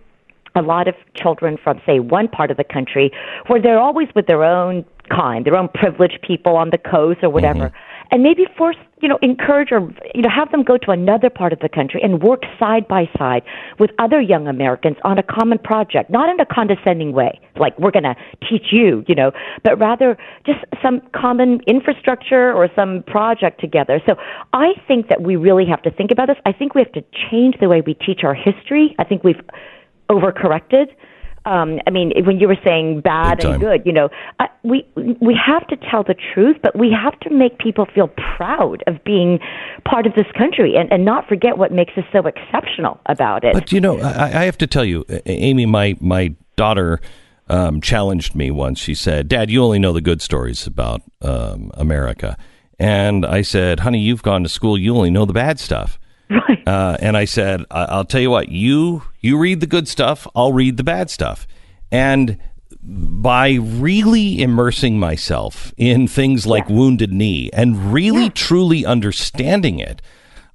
a 0.55 0.61
lot 0.61 0.89
of 0.89 0.95
children 1.15 1.57
from, 1.63 1.81
say, 1.87 1.99
one 1.99 2.29
part 2.29 2.51
of 2.51 2.59
the 2.59 2.65
country 2.65 3.11
where 3.47 3.63
they're 3.63 3.81
always 3.81 4.09
with 4.15 4.27
their 4.27 4.45
own 4.45 4.85
kind, 5.09 5.47
their 5.47 5.57
own 5.57 5.69
privileged 5.69 6.21
people 6.21 6.57
on 6.57 6.69
the 6.71 6.77
coast 6.77 7.21
or 7.23 7.31
whatever, 7.31 7.69
mm-hmm. 7.69 7.92
And 8.13 8.23
maybe 8.23 8.45
force, 8.57 8.77
you 9.01 9.09
know, 9.09 9.19
encourage 9.23 9.73
or, 9.73 9.81
you 10.15 10.21
know, 10.21 10.29
have 10.29 10.51
them 10.53 10.63
go 10.63 10.77
to 10.77 10.91
another 10.91 11.31
part 11.31 11.53
of 11.53 11.59
the 11.61 11.69
country 11.69 12.01
and 12.03 12.23
work 12.23 12.43
side 12.61 12.87
by 12.87 13.09
side 13.19 13.43
with 13.79 13.91
other 13.99 14.21
young 14.21 14.47
Americans 14.47 14.99
on 15.03 15.19
a 15.19 15.23
common 15.23 15.59
project, 15.59 16.11
not 16.11 16.29
in 16.29 16.39
a 16.39 16.45
condescending 16.45 17.13
way, 17.13 17.41
like 17.57 17.77
we're 17.79 17.91
going 17.91 18.05
to 18.05 18.15
teach 18.49 18.67
you, 18.71 19.03
you 19.09 19.15
know, 19.15 19.33
but 19.65 19.79
rather 19.79 20.19
just 20.45 20.59
some 20.83 21.01
common 21.17 21.61
infrastructure 21.67 22.53
or 22.53 22.69
some 22.77 23.03
project 23.07 23.61
together. 23.61 24.01
So 24.07 24.17
I 24.53 24.75
think 24.87 25.09
that 25.09 25.23
we 25.23 25.37
really 25.37 25.65
have 25.67 25.83
to 25.83 25.91
think 25.91 26.11
about 26.11 26.29
this. 26.29 26.37
I 26.45 26.53
think 26.53 26.75
we 26.75 26.83
have 26.83 26.93
to 26.93 27.03
change 27.31 27.57
the 27.61 27.69
way 27.69 27.81
we 27.81 27.95
teach 27.95 28.21
our 28.25 28.35
history. 28.35 28.95
I 28.99 29.05
think 29.05 29.25
we've 29.25 29.41
overcorrected. 30.11 30.89
Um, 31.45 31.81
I 31.87 31.91
mean, 31.91 32.13
when 32.25 32.39
you 32.39 32.47
were 32.47 32.59
saying 32.65 33.01
bad 33.01 33.39
Big 33.39 33.45
time. 33.45 33.53
and 33.55 33.61
good, 33.61 33.83
you 33.85 33.93
know, 33.93 34.09
uh, 34.39 34.47
we 34.63 34.87
we 34.95 35.39
have 35.45 35.67
to 35.69 35.77
tell 35.77 36.05
the 36.05 36.15
truth, 36.35 36.57
but 36.63 36.79
we 36.79 36.93
have 36.93 37.19
to 37.21 37.31
make 37.31 37.59
people 37.59 37.87
feel 37.93 38.09
proud 38.37 38.85
of 38.87 39.03
being 39.05 39.41
part 39.85 40.07
of 40.07 40.15
this 40.15 40.27
country 40.37 40.77
and, 40.77 40.93
and 40.93 41.05
not 41.05 41.29
forget 41.29 41.59
what 41.59 41.73
makes 41.73 41.93
us 41.97 42.05
so 42.13 42.27
exceptional 42.27 43.01
about 43.07 43.45
it. 43.45 43.55
But 43.55 43.73
you 43.73 43.81
know, 43.81 43.99
I, 43.99 44.43
I 44.43 44.45
have 44.45 44.59
to 44.59 44.67
tell 44.67 44.85
you, 44.85 45.05
Amy, 45.27 45.67
my 45.67 45.97
my 46.01 46.35
daughter 46.57 47.01
um, 47.49 47.81
challenged 47.81 48.35
me 48.35 48.51
once. 48.51 48.79
She 48.79 48.95
said, 48.95 49.29
"Dad, 49.29 49.51
you 49.51 49.63
only 49.63 49.79
know 49.79 49.93
the 49.93 50.01
good 50.01 50.23
stories 50.23 50.67
about 50.67 51.03
um, 51.21 51.73
America," 51.75 52.37
and 52.79 53.27
I 53.27 53.43
said, 53.43 53.81
"Honey, 53.81 54.01
you've 54.01 54.23
gone 54.23 54.45
to 54.45 54.49
school. 54.49 54.79
You 54.79 54.95
only 54.97 55.11
know 55.11 55.25
the 55.25 55.33
bad 55.33 55.59
stuff." 55.59 55.99
Right. 56.49 56.67
Uh, 56.67 56.97
and 57.01 57.17
I 57.17 57.25
said, 57.25 57.65
I- 57.71 57.85
"I'll 57.85 58.05
tell 58.05 58.21
you 58.21 58.31
what. 58.31 58.49
You 58.49 59.03
you 59.21 59.39
read 59.39 59.61
the 59.61 59.67
good 59.67 59.87
stuff. 59.89 60.27
I'll 60.35 60.53
read 60.53 60.77
the 60.77 60.85
bad 60.85 61.11
stuff." 61.11 61.47
And 61.91 62.39
by 62.83 63.53
really 63.55 64.43
immersing 64.43 64.99
myself 64.99 65.73
in 65.77 66.09
things 66.09 66.47
like 66.47 66.69
Wounded 66.69 67.13
Knee 67.13 67.49
and 67.53 67.93
really 67.93 68.29
truly 68.31 68.85
understanding 68.85 69.79
it, 69.79 70.03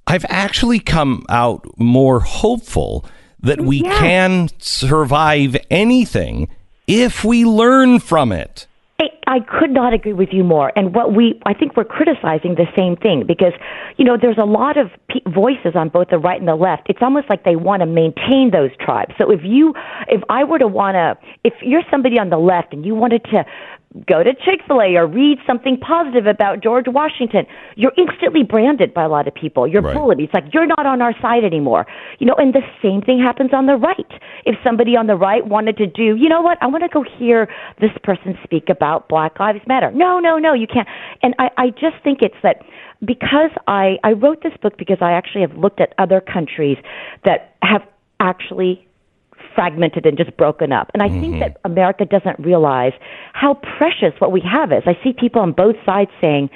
I've 0.06 0.26
actually 0.28 0.78
come 0.80 1.24
out 1.28 1.64
more 1.78 2.20
hopeful 2.20 3.04
that 3.40 3.60
we 3.60 3.82
Yeah. 3.82 3.98
can 4.00 4.48
survive 4.58 5.56
anything 5.70 6.48
if 6.86 7.24
we 7.24 7.44
learn 7.44 7.98
from 8.00 8.32
it. 8.32 8.66
I, 9.00 9.38
could 9.40 9.70
not 9.70 9.92
agree 9.92 10.12
with 10.12 10.30
you 10.32 10.42
more. 10.42 10.72
And 10.74 10.92
what 10.92 11.14
we, 11.14 11.40
I 11.46 11.54
think 11.54 11.76
we're 11.76 11.84
criticizing 11.84 12.56
the 12.56 12.66
same 12.76 12.96
thing 12.96 13.24
because, 13.26 13.52
you 13.96 14.04
know, 14.04 14.16
there's 14.20 14.38
a 14.38 14.44
lot 14.44 14.76
of 14.76 14.90
pe- 15.08 15.20
voices 15.32 15.76
on 15.76 15.88
both 15.88 16.08
the 16.08 16.18
right 16.18 16.38
and 16.38 16.48
the 16.48 16.56
left. 16.56 16.88
It's 16.90 16.98
almost 17.00 17.30
like 17.30 17.44
they 17.44 17.54
want 17.54 17.80
to 17.80 17.86
maintain 17.86 18.50
those 18.50 18.70
tribes. 18.80 19.14
So 19.16 19.30
if 19.30 19.40
you, 19.44 19.74
if 20.08 20.22
I 20.28 20.42
were 20.42 20.58
to 20.58 20.66
want 20.66 20.96
to, 20.96 21.16
if 21.44 21.54
you're 21.62 21.84
somebody 21.90 22.18
on 22.18 22.30
the 22.30 22.38
left 22.38 22.72
and 22.72 22.84
you 22.84 22.96
wanted 22.96 23.22
to 23.26 23.44
go 24.06 24.22
to 24.22 24.34
Chick 24.34 24.60
fil 24.66 24.80
A 24.80 24.96
or 24.96 25.06
read 25.06 25.38
something 25.46 25.78
positive 25.78 26.26
about 26.26 26.62
George 26.62 26.86
Washington, 26.88 27.46
you're 27.76 27.92
instantly 27.96 28.42
branded 28.42 28.92
by 28.92 29.04
a 29.04 29.08
lot 29.08 29.26
of 29.26 29.34
people. 29.34 29.66
You're 29.66 29.82
Right. 29.82 29.94
bullied. 29.94 30.20
It's 30.20 30.34
like 30.34 30.52
you're 30.52 30.66
not 30.66 30.84
on 30.84 31.00
our 31.00 31.14
side 31.20 31.44
anymore. 31.44 31.86
You 32.18 32.26
know, 32.26 32.34
and 32.34 32.52
the 32.52 32.62
same 32.82 33.00
thing 33.00 33.18
happens 33.18 33.52
on 33.52 33.66
the 33.66 33.76
right. 33.76 34.12
If 34.44 34.56
somebody 34.62 34.96
on 34.96 35.06
the 35.06 35.16
right 35.16 35.46
wanted 35.46 35.76
to 35.78 35.86
do, 35.86 36.16
you 36.16 36.28
know 36.28 36.42
what, 36.42 36.58
I 36.60 36.66
want 36.66 36.84
to 36.84 36.88
go 36.88 37.02
hear 37.02 37.48
this 37.80 37.92
person 38.02 38.38
speak 38.44 38.68
about 38.68 39.08
Black 39.08 39.38
Lives 39.40 39.60
Matter. 39.66 39.90
No, 39.90 40.20
no, 40.20 40.38
no, 40.38 40.52
you 40.52 40.66
can't. 40.66 40.88
And 41.22 41.34
I, 41.38 41.50
I 41.56 41.70
just 41.70 41.96
think 42.04 42.20
it's 42.20 42.36
that 42.42 42.62
because 43.04 43.50
I, 43.66 43.98
I 44.04 44.12
wrote 44.12 44.42
this 44.42 44.56
book 44.60 44.76
because 44.76 44.98
I 45.00 45.12
actually 45.12 45.42
have 45.42 45.56
looked 45.56 45.80
at 45.80 45.94
other 45.98 46.20
countries 46.20 46.76
that 47.24 47.54
have 47.62 47.82
actually 48.20 48.87
fragmented 49.58 50.06
and 50.06 50.16
just 50.16 50.36
broken 50.36 50.70
up. 50.72 50.88
And 50.94 51.02
I 51.02 51.08
think 51.08 51.34
mm-hmm. 51.34 51.40
that 51.40 51.60
America 51.64 52.04
doesn't 52.04 52.38
realize 52.38 52.92
how 53.32 53.54
precious 53.54 54.14
what 54.20 54.30
we 54.30 54.40
have 54.40 54.70
is. 54.70 54.84
I 54.86 54.96
see 55.02 55.12
people 55.12 55.42
on 55.42 55.50
both 55.50 55.74
sides 55.84 56.12
saying, 56.20 56.48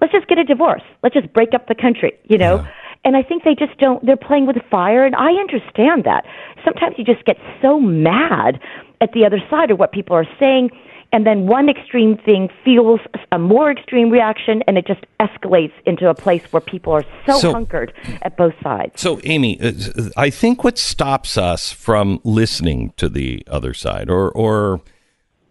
let's 0.00 0.12
just 0.12 0.26
get 0.26 0.38
a 0.38 0.44
divorce. 0.44 0.82
Let's 1.04 1.14
just 1.14 1.32
break 1.32 1.54
up 1.54 1.68
the 1.68 1.76
country, 1.76 2.18
you 2.24 2.36
know? 2.36 2.66
And 3.04 3.16
I 3.16 3.22
think 3.22 3.44
they 3.44 3.54
just 3.54 3.78
don't, 3.78 4.04
they're 4.04 4.16
playing 4.16 4.48
with 4.48 4.56
fire. 4.68 5.06
And 5.06 5.14
I 5.14 5.30
understand 5.34 6.02
that. 6.02 6.24
Sometimes 6.64 6.96
you 6.98 7.04
just 7.04 7.24
get 7.24 7.36
so 7.62 7.78
mad 7.78 8.58
at 9.00 9.12
the 9.12 9.24
other 9.24 9.38
side 9.48 9.70
of 9.70 9.78
what 9.78 9.92
people 9.92 10.16
are 10.16 10.26
saying. 10.40 10.70
And 11.10 11.26
then 11.26 11.46
one 11.46 11.70
extreme 11.70 12.18
thing 12.18 12.50
fuels 12.64 13.00
a 13.32 13.38
more 13.38 13.70
extreme 13.70 14.10
reaction, 14.10 14.62
and 14.66 14.76
it 14.76 14.86
just 14.86 15.04
escalates 15.20 15.72
into 15.86 16.08
a 16.10 16.14
place 16.14 16.42
where 16.50 16.60
people 16.60 16.92
are 16.92 17.04
so, 17.26 17.38
So- 17.38 17.52
hunkered 17.52 17.94
at 18.20 18.36
both 18.36 18.54
sides. 18.62 19.00
So, 19.00 19.18
Amy, 19.24 19.58
uh, 19.60 19.72
I 20.18 20.28
think 20.28 20.64
what 20.64 20.76
stops 20.76 21.38
us 21.38 21.72
from 21.72 22.20
listening 22.24 22.92
to 22.98 23.08
the 23.08 23.42
other 23.50 23.72
side, 23.72 24.10
or 24.10 24.30
or 24.32 24.82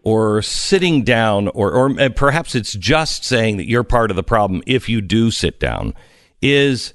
or 0.04 0.42
sitting 0.42 1.02
down, 1.02 1.48
or 1.48 1.72
or 1.72 2.10
perhaps 2.10 2.54
it's 2.54 2.72
just 2.74 3.24
saying 3.24 3.56
that 3.56 3.68
you're 3.68 3.84
part 3.84 4.10
of 4.10 4.16
the 4.16 4.22
problem 4.22 4.62
if 4.64 4.88
you 4.88 5.00
do 5.00 5.30
sit 5.32 5.58
down, 5.58 5.92
is 6.40 6.94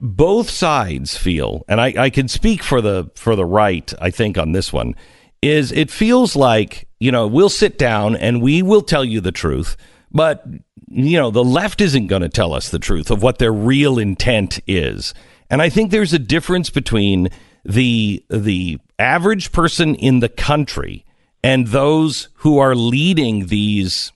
both 0.00 0.50
sides 0.50 1.16
feel, 1.16 1.64
and 1.68 1.80
I, 1.80 1.94
I 1.96 2.10
can 2.10 2.26
speak 2.26 2.62
for 2.64 2.80
the 2.80 3.08
for 3.14 3.36
the 3.36 3.46
right, 3.46 3.92
I 4.00 4.10
think, 4.10 4.36
on 4.36 4.50
this 4.50 4.72
one, 4.72 4.96
is 5.42 5.70
it 5.70 5.90
feels 5.92 6.34
like, 6.34 6.88
you 7.00 7.10
know, 7.10 7.26
we'll 7.26 7.48
sit 7.48 7.78
down 7.78 8.14
and 8.14 8.40
we 8.42 8.62
will 8.62 8.82
tell 8.82 9.04
you 9.04 9.20
the 9.20 9.32
truth, 9.32 9.76
but 10.12 10.44
you 10.88 11.18
know, 11.18 11.30
the 11.30 11.44
left 11.44 11.80
isn't 11.80 12.08
going 12.08 12.22
to 12.22 12.28
tell 12.28 12.52
us 12.52 12.68
the 12.68 12.78
truth 12.78 13.10
of 13.10 13.22
what 13.22 13.38
their 13.38 13.52
real 13.52 13.98
intent 13.98 14.60
is. 14.66 15.14
And 15.48 15.62
I 15.62 15.68
think 15.68 15.90
there's 15.90 16.12
a 16.12 16.18
difference 16.18 16.68
between 16.70 17.28
the 17.64 18.24
the 18.28 18.78
average 18.98 19.52
person 19.52 19.94
in 19.94 20.20
the 20.20 20.28
country 20.28 21.04
and 21.42 21.68
those 21.68 22.28
who 22.34 22.58
are 22.58 22.74
leading 22.74 23.46
these 23.46 24.12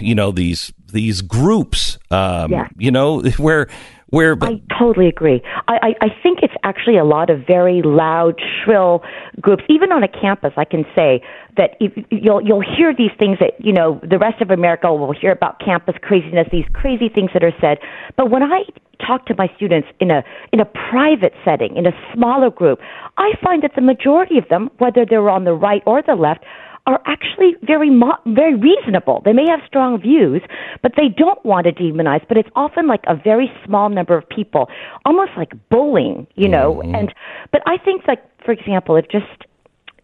you 0.00 0.14
know 0.14 0.30
these 0.30 0.72
these 0.92 1.22
groups 1.22 1.98
um, 2.10 2.50
Yeah. 2.52 2.68
you 2.76 2.90
know 2.90 3.20
where 3.38 3.68
where 4.10 4.36
I 4.42 4.60
totally 4.78 5.06
agree. 5.06 5.40
I, 5.68 5.94
I, 6.00 6.06
I 6.06 6.08
think 6.22 6.40
it's 6.42 6.54
actually 6.64 6.98
a 6.98 7.04
lot 7.04 7.30
of 7.30 7.46
very 7.46 7.80
loud, 7.82 8.40
shrill 8.62 9.02
groups. 9.40 9.62
Even 9.68 9.92
on 9.92 10.02
a 10.02 10.08
campus, 10.08 10.52
I 10.56 10.64
can 10.64 10.84
say 10.94 11.22
that 11.56 11.76
if, 11.80 11.92
you'll 12.10 12.42
you'll 12.42 12.62
hear 12.62 12.94
these 12.96 13.12
things 13.18 13.38
that 13.38 13.52
you 13.58 13.72
know 13.72 14.00
the 14.02 14.18
rest 14.18 14.42
of 14.42 14.50
America 14.50 14.92
will 14.92 15.12
hear 15.12 15.32
about 15.32 15.60
campus 15.60 15.94
craziness, 16.02 16.46
these 16.50 16.66
crazy 16.72 17.08
things 17.08 17.30
that 17.32 17.44
are 17.44 17.54
said. 17.60 17.78
But 18.16 18.30
when 18.30 18.42
I 18.42 18.62
talk 19.06 19.26
to 19.26 19.34
my 19.36 19.48
students 19.56 19.88
in 20.00 20.10
a 20.10 20.22
in 20.52 20.60
a 20.60 20.64
private 20.64 21.32
setting, 21.44 21.76
in 21.76 21.86
a 21.86 21.92
smaller 22.12 22.50
group, 22.50 22.80
I 23.16 23.32
find 23.42 23.62
that 23.62 23.72
the 23.74 23.82
majority 23.82 24.38
of 24.38 24.48
them, 24.48 24.70
whether 24.78 25.06
they're 25.08 25.30
on 25.30 25.44
the 25.44 25.54
right 25.54 25.82
or 25.86 26.02
the 26.02 26.14
left, 26.14 26.44
are 26.86 27.00
actually 27.06 27.56
very 27.62 27.90
mo- 27.90 28.18
very 28.26 28.54
reasonable. 28.54 29.22
They 29.24 29.32
may 29.32 29.48
have 29.48 29.60
strong 29.66 30.00
views, 30.00 30.42
but 30.82 30.92
they 30.96 31.08
don't 31.08 31.44
want 31.44 31.66
to 31.66 31.72
demonize. 31.72 32.26
But 32.28 32.36
it's 32.36 32.48
often 32.56 32.86
like 32.86 33.04
a 33.06 33.14
very 33.14 33.50
small 33.64 33.88
number 33.88 34.16
of 34.16 34.28
people, 34.28 34.68
almost 35.04 35.32
like 35.36 35.52
bullying, 35.68 36.26
you 36.34 36.48
know. 36.48 36.76
Mm-hmm. 36.76 36.94
And 36.94 37.14
but 37.52 37.62
I 37.66 37.76
think 37.78 38.02
like 38.06 38.22
for 38.44 38.52
example, 38.52 38.96
if 38.96 39.08
just 39.08 39.26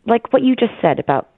like 0.07 0.33
what 0.33 0.43
you 0.43 0.55
just 0.55 0.73
said 0.81 0.99
about 0.99 1.29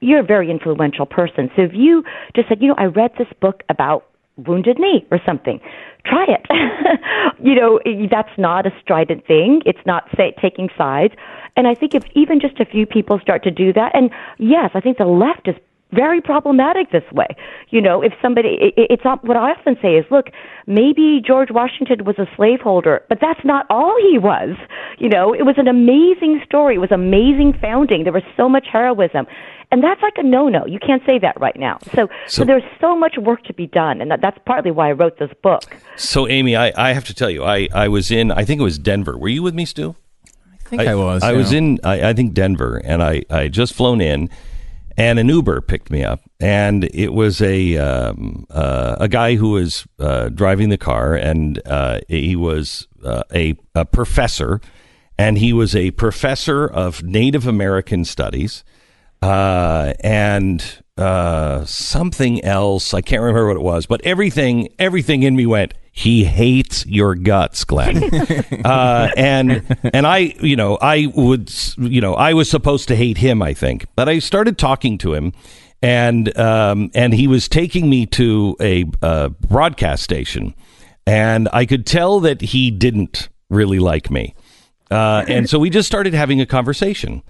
you're 0.00 0.20
a 0.20 0.24
very 0.24 0.50
influential 0.50 1.06
person. 1.06 1.50
So 1.56 1.62
if 1.62 1.72
you 1.74 2.04
just 2.34 2.48
said, 2.48 2.58
you 2.60 2.68
know, 2.68 2.76
I 2.78 2.84
read 2.84 3.10
this 3.18 3.26
book 3.40 3.62
about 3.68 4.07
wounded 4.46 4.78
knee 4.78 5.06
or 5.10 5.18
something, 5.26 5.60
try 6.06 6.24
it. 6.28 6.46
you 7.42 7.54
know, 7.54 7.80
that's 8.10 8.36
not 8.38 8.66
a 8.66 8.70
strident 8.80 9.26
thing. 9.26 9.62
It's 9.66 9.84
not 9.84 10.08
say, 10.16 10.34
taking 10.40 10.68
sides. 10.76 11.14
And 11.56 11.66
I 11.66 11.74
think 11.74 11.94
if 11.94 12.04
even 12.14 12.40
just 12.40 12.60
a 12.60 12.64
few 12.64 12.86
people 12.86 13.18
start 13.20 13.42
to 13.44 13.50
do 13.50 13.72
that, 13.72 13.94
and 13.94 14.10
yes, 14.38 14.70
I 14.74 14.80
think 14.80 14.98
the 14.98 15.06
left 15.06 15.48
is 15.48 15.56
very 15.92 16.20
problematic 16.20 16.90
this 16.90 17.04
way. 17.12 17.26
You 17.70 17.80
know, 17.80 18.02
if 18.02 18.12
somebody, 18.20 18.58
it, 18.60 18.74
it's 18.90 19.04
not, 19.04 19.24
what 19.24 19.36
I 19.36 19.52
often 19.52 19.76
say 19.80 19.94
is, 19.96 20.04
look, 20.10 20.26
maybe 20.66 21.22
George 21.26 21.50
Washington 21.50 22.04
was 22.04 22.18
a 22.18 22.26
slaveholder, 22.36 23.02
but 23.08 23.18
that's 23.20 23.44
not 23.44 23.66
all 23.70 23.96
he 24.10 24.18
was. 24.18 24.56
You 24.98 25.08
know, 25.08 25.32
it 25.32 25.42
was 25.44 25.56
an 25.56 25.68
amazing 25.68 26.42
story. 26.44 26.74
It 26.76 26.78
was 26.78 26.92
amazing 26.92 27.54
founding. 27.60 28.04
There 28.04 28.12
was 28.12 28.22
so 28.36 28.48
much 28.48 28.66
heroism. 28.70 29.26
And 29.70 29.84
that's 29.84 30.00
like 30.00 30.14
a 30.16 30.22
no-no. 30.22 30.64
You 30.66 30.78
can't 30.78 31.02
say 31.04 31.18
that 31.18 31.38
right 31.40 31.56
now. 31.58 31.78
So, 31.94 32.08
so, 32.26 32.42
So- 32.42 32.44
there's 32.44 32.62
so 32.80 32.96
much 32.96 33.16
work 33.18 33.44
to 33.44 33.54
be 33.54 33.66
done, 33.66 34.00
and 34.00 34.10
that, 34.10 34.20
that's 34.22 34.38
partly 34.46 34.70
why 34.70 34.88
I 34.88 34.92
wrote 34.92 35.18
this 35.18 35.30
book. 35.42 35.76
so 35.96 36.28
amy 36.28 36.56
I, 36.56 36.72
I 36.76 36.92
have 36.92 37.04
to 37.06 37.14
tell 37.14 37.28
you 37.30 37.44
I, 37.44 37.68
I 37.74 37.88
was 37.88 38.10
in 38.10 38.30
i 38.30 38.44
think 38.44 38.60
it 38.60 38.64
was 38.64 38.78
denver 38.78 39.18
were 39.18 39.28
you 39.28 39.42
with 39.42 39.54
me 39.54 39.64
stu 39.64 39.94
I 40.66 40.70
think 40.70 40.82
I, 40.82 40.94
was. 40.94 41.22
I 41.22 41.32
yeah. 41.32 41.36
was 41.38 41.52
in, 41.52 41.78
I, 41.82 42.10
I 42.10 42.12
think 42.12 42.34
Denver, 42.34 42.76
and 42.84 43.02
I, 43.02 43.22
I 43.30 43.48
just 43.48 43.72
flown 43.72 44.02
in, 44.02 44.28
and 44.98 45.20
an 45.20 45.28
Uber 45.28 45.60
picked 45.60 45.92
me 45.92 46.02
up, 46.02 46.28
and 46.40 46.82
it 46.92 47.12
was 47.12 47.40
a 47.40 47.76
um, 47.76 48.44
uh, 48.50 48.96
a 48.98 49.08
guy 49.08 49.36
who 49.36 49.50
was 49.50 49.86
uh, 50.00 50.28
driving 50.28 50.70
the 50.70 50.76
car, 50.76 51.14
and 51.14 51.62
uh, 51.64 52.00
he 52.08 52.34
was 52.34 52.88
uh, 53.04 53.22
a, 53.32 53.56
a 53.76 53.84
professor, 53.84 54.60
and 55.16 55.38
he 55.38 55.52
was 55.52 55.76
a 55.76 55.92
professor 55.92 56.66
of 56.66 57.04
Native 57.04 57.46
American 57.46 58.04
studies, 58.04 58.64
uh, 59.22 59.94
and 60.00 60.82
uh, 60.96 61.64
something 61.64 62.42
else. 62.42 62.92
I 62.92 63.00
can't 63.00 63.22
remember 63.22 63.46
what 63.46 63.56
it 63.56 63.62
was, 63.62 63.86
but 63.86 64.00
everything 64.04 64.68
everything 64.80 65.22
in 65.22 65.36
me 65.36 65.46
went. 65.46 65.74
He 65.98 66.22
hates 66.22 66.86
your 66.86 67.16
guts, 67.16 67.64
Glenn. 67.64 68.04
uh, 68.64 69.10
and 69.16 69.66
and 69.82 70.06
I, 70.06 70.32
you 70.40 70.54
know, 70.54 70.78
I 70.80 71.12
would, 71.12 71.52
you 71.76 72.00
know, 72.00 72.14
I 72.14 72.34
was 72.34 72.48
supposed 72.48 72.86
to 72.86 72.94
hate 72.94 73.18
him. 73.18 73.42
I 73.42 73.52
think, 73.52 73.84
but 73.96 74.08
I 74.08 74.20
started 74.20 74.58
talking 74.58 74.96
to 74.98 75.12
him, 75.12 75.32
and 75.82 76.38
um, 76.38 76.92
and 76.94 77.12
he 77.12 77.26
was 77.26 77.48
taking 77.48 77.90
me 77.90 78.06
to 78.06 78.56
a 78.60 78.84
uh, 79.02 79.30
broadcast 79.30 80.04
station, 80.04 80.54
and 81.04 81.48
I 81.52 81.66
could 81.66 81.84
tell 81.84 82.20
that 82.20 82.42
he 82.42 82.70
didn't 82.70 83.28
really 83.50 83.80
like 83.80 84.08
me, 84.08 84.36
uh, 84.92 85.24
and 85.26 85.50
so 85.50 85.58
we 85.58 85.68
just 85.68 85.88
started 85.88 86.14
having 86.14 86.40
a 86.40 86.46
conversation. 86.46 87.24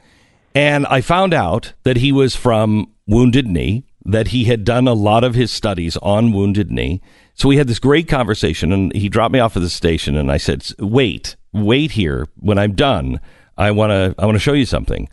And 0.55 0.85
I 0.89 1.01
found 1.01 1.33
out 1.33 1.73
that 1.85 1.97
he 1.97 2.13
was 2.13 2.37
from 2.37 2.93
Wounded 3.07 3.47
Knee, 3.47 3.85
that 4.05 4.29
he 4.29 4.45
had 4.45 4.65
done 4.65 4.89
a 4.89 4.95
lot 4.95 5.25
of 5.25 5.35
his 5.35 5.51
studies 5.51 5.97
on 5.99 6.33
Wounded 6.33 6.71
Knee. 6.71 7.01
So 7.35 7.49
we 7.49 7.57
had 7.57 7.69
this 7.69 7.79
great 7.79 8.09
conversation, 8.09 8.73
and 8.73 8.95
he 8.95 9.09
dropped 9.09 9.33
me 9.33 9.39
off 9.39 9.57
at 9.57 9.63
the 9.63 9.71
station, 9.71 10.17
and 10.17 10.31
I 10.31 10.37
said, 10.39 10.67
"Wait, 10.79 11.37
wait 11.53 11.93
here. 11.93 12.27
When 12.37 12.59
I'm 12.59 12.75
done, 12.75 13.21
I 13.57 13.71
want 13.71 13.91
to, 13.91 14.15
I 14.19 14.27
want 14.27 14.37
to 14.37 14.41
show 14.41 14.55
you 14.55 14.67
something." 14.67 15.09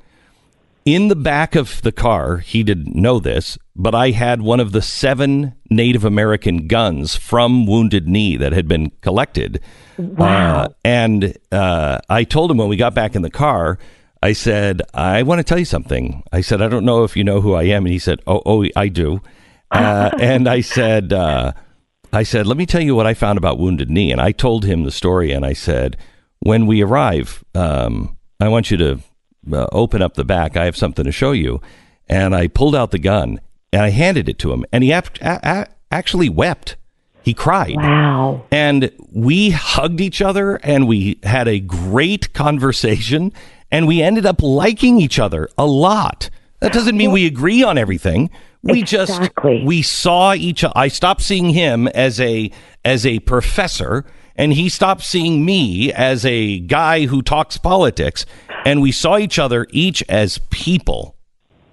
In 0.85 1.07
the 1.07 1.15
back 1.15 1.55
of 1.55 1.81
the 1.81 1.91
car, 1.91 2.37
he 2.37 2.61
didn't 2.61 2.95
know 2.95 3.19
this, 3.19 3.57
but 3.75 3.95
I 3.95 4.11
had 4.11 4.43
one 4.43 4.59
of 4.59 4.71
the 4.71 4.83
seven 4.83 5.55
Native 5.71 6.05
American 6.05 6.67
guns 6.67 7.15
from 7.15 7.65
Wounded 7.65 8.07
Knee 8.07 8.37
that 8.37 8.53
had 8.53 8.67
been 8.67 8.91
collected. 9.01 9.61
Wow. 9.97 10.75
and 10.83 11.35
uh, 11.51 11.99
I 12.07 12.23
told 12.23 12.51
him 12.51 12.57
when 12.57 12.67
we 12.67 12.75
got 12.75 12.93
back 12.93 13.15
in 13.15 13.23
the 13.23 13.31
car, 13.31 13.79
I 14.25 14.33
said, 14.33 14.81
I 14.95 15.21
want 15.21 15.37
to 15.37 15.43
tell 15.43 15.59
you 15.59 15.65
something. 15.65 16.23
I 16.31 16.41
said, 16.41 16.59
I 16.59 16.67
don't 16.67 16.83
know 16.83 17.03
if 17.03 17.15
you 17.15 17.23
know 17.23 17.41
who 17.41 17.53
I 17.53 17.65
am. 17.65 17.85
And 17.85 17.93
he 17.93 17.99
said, 17.99 18.21
Oh, 18.25 18.41
oh 18.43 18.65
I 18.75 18.87
do. 18.87 19.21
Uh, 19.69 20.09
and 20.19 20.49
I 20.49 20.61
said, 20.61 21.13
uh, 21.13 21.53
I 22.11 22.23
said, 22.23 22.47
let 22.47 22.57
me 22.57 22.65
tell 22.65 22.81
you 22.81 22.95
what 22.95 23.05
I 23.05 23.13
found 23.13 23.37
about 23.37 23.59
Wounded 23.59 23.91
Knee. 23.91 24.11
And 24.11 24.19
I 24.19 24.31
told 24.31 24.65
him 24.65 24.81
the 24.81 24.89
story. 24.89 25.31
And 25.31 25.45
I 25.45 25.53
said, 25.53 25.95
when 26.39 26.65
we 26.65 26.81
arrive, 26.81 27.43
um, 27.53 28.17
I 28.39 28.47
want 28.47 28.71
you 28.71 28.77
to 28.77 28.99
uh, 29.53 29.67
open 29.71 30.01
up 30.01 30.15
the 30.15 30.25
back. 30.25 30.57
I 30.57 30.65
have 30.65 30.75
something 30.75 31.05
to 31.05 31.11
show 31.11 31.31
you. 31.31 31.61
And 32.09 32.33
I 32.35 32.47
pulled 32.47 32.75
out 32.75 32.89
the 32.89 32.97
gun 32.97 33.39
and 33.71 33.83
I 33.83 33.89
handed 33.91 34.27
it 34.27 34.39
to 34.39 34.51
him. 34.51 34.65
And 34.71 34.83
he 34.83 34.91
ap- 34.91 35.21
a- 35.21 35.67
actually 35.91 36.29
wept. 36.29 36.77
He 37.21 37.35
cried. 37.35 37.75
Wow. 37.75 38.45
And 38.49 38.91
we 39.11 39.51
hugged 39.51 40.01
each 40.01 40.19
other 40.19 40.55
and 40.63 40.87
we 40.87 41.19
had 41.21 41.47
a 41.47 41.59
great 41.59 42.33
conversation 42.33 43.31
and 43.75 43.87
we 43.87 44.01
ended 44.01 44.25
up 44.25 44.41
liking 44.41 45.01
each 45.01 45.19
other 45.19 45.49
a 45.57 45.65
lot. 45.65 46.29
That 46.61 46.71
doesn't 46.71 46.95
mean 46.95 47.11
we 47.11 47.25
agree 47.25 47.61
on 47.61 47.77
everything. 47.77 48.29
We 48.63 48.79
Exactly. 48.79 49.57
just 49.57 49.67
we 49.67 49.81
saw 49.81 50.33
each 50.33 50.63
I 50.73 50.87
stopped 50.87 51.21
seeing 51.21 51.49
him 51.49 51.89
as 51.89 52.21
a 52.21 52.51
as 52.85 53.05
a 53.05 53.19
professor 53.19 54.05
and 54.37 54.53
he 54.53 54.69
stopped 54.69 55.03
seeing 55.03 55.43
me 55.43 55.91
as 55.91 56.25
a 56.25 56.59
guy 56.59 57.05
who 57.05 57.21
talks 57.21 57.57
politics 57.57 58.25
and 58.65 58.81
we 58.81 58.93
saw 58.93 59.17
each 59.17 59.37
other 59.37 59.67
each 59.71 60.01
as 60.07 60.37
people. 60.49 61.14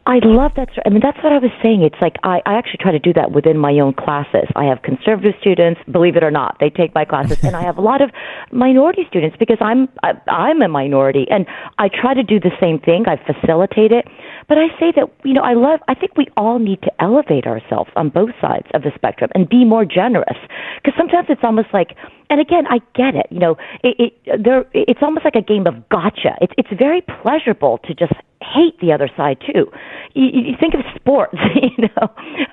I 0.04 0.18
love 0.24 0.52
that. 0.56 0.68
I 0.84 0.88
mean, 0.88 1.00
that's 1.00 1.22
what 1.22 1.32
I 1.32 1.38
was 1.38 1.52
saying. 1.62 1.82
It's 1.82 2.00
like 2.00 2.16
I, 2.24 2.42
I 2.44 2.54
actually 2.58 2.78
try 2.80 2.90
to 2.90 2.98
do 2.98 3.12
that 3.12 3.30
within 3.30 3.56
my 3.56 3.78
own 3.78 3.94
classes. 3.94 4.50
I 4.56 4.64
have 4.64 4.82
conservative 4.82 5.34
students, 5.40 5.80
believe 5.90 6.16
it 6.16 6.24
or 6.24 6.30
not, 6.30 6.56
they 6.58 6.70
take 6.70 6.92
my 6.92 7.04
classes, 7.04 7.38
and 7.44 7.54
I 7.54 7.62
have 7.62 7.78
a 7.78 7.80
lot 7.80 8.02
of 8.02 8.10
minority 8.50 9.06
students 9.08 9.36
because 9.38 9.58
I'm 9.60 9.88
I, 10.02 10.14
I'm 10.26 10.60
a 10.60 10.66
minority, 10.66 11.26
and 11.30 11.46
I 11.78 11.88
try 11.88 12.14
to 12.14 12.24
do 12.24 12.40
the 12.40 12.50
same 12.60 12.80
thing. 12.80 13.04
I 13.06 13.16
facilitate 13.16 13.92
it, 13.92 14.06
but 14.48 14.58
I 14.58 14.68
say 14.80 14.92
that 14.96 15.06
you 15.24 15.34
know 15.34 15.42
I 15.42 15.54
love. 15.54 15.78
I 15.86 15.94
think 15.94 16.16
we 16.16 16.26
all 16.36 16.58
need 16.58 16.82
to 16.82 16.90
elevate 17.00 17.46
ourselves 17.46 17.90
on 17.94 18.08
both 18.08 18.30
sides 18.40 18.66
of 18.74 18.82
the 18.82 18.90
spectrum 18.96 19.30
and 19.36 19.48
be 19.48 19.64
more 19.64 19.84
generous 19.84 20.38
because 20.82 20.94
sometimes 20.98 21.26
it's 21.28 21.44
almost 21.44 21.68
like. 21.72 21.96
And 22.30 22.40
again, 22.40 22.64
I 22.66 22.78
get 22.94 23.14
it. 23.14 23.26
You 23.30 23.40
know, 23.40 23.56
it, 23.84 24.14
it 24.24 24.42
there. 24.42 24.64
It's 24.72 25.02
almost 25.02 25.26
like 25.26 25.34
a 25.34 25.42
game 25.42 25.66
of 25.66 25.86
gotcha. 25.90 26.34
It's 26.40 26.54
it's 26.56 26.70
very 26.78 27.02
pleasurable 27.02 27.78
to 27.84 27.92
just 27.92 28.14
hate 28.54 28.78
the 28.80 28.92
other 28.92 29.08
side 29.16 29.38
too. 29.40 29.66
You, 30.14 30.26
you 30.32 30.54
think 30.58 30.74
of 30.74 30.80
sports, 30.94 31.36
you 31.54 31.88
know. 31.88 32.08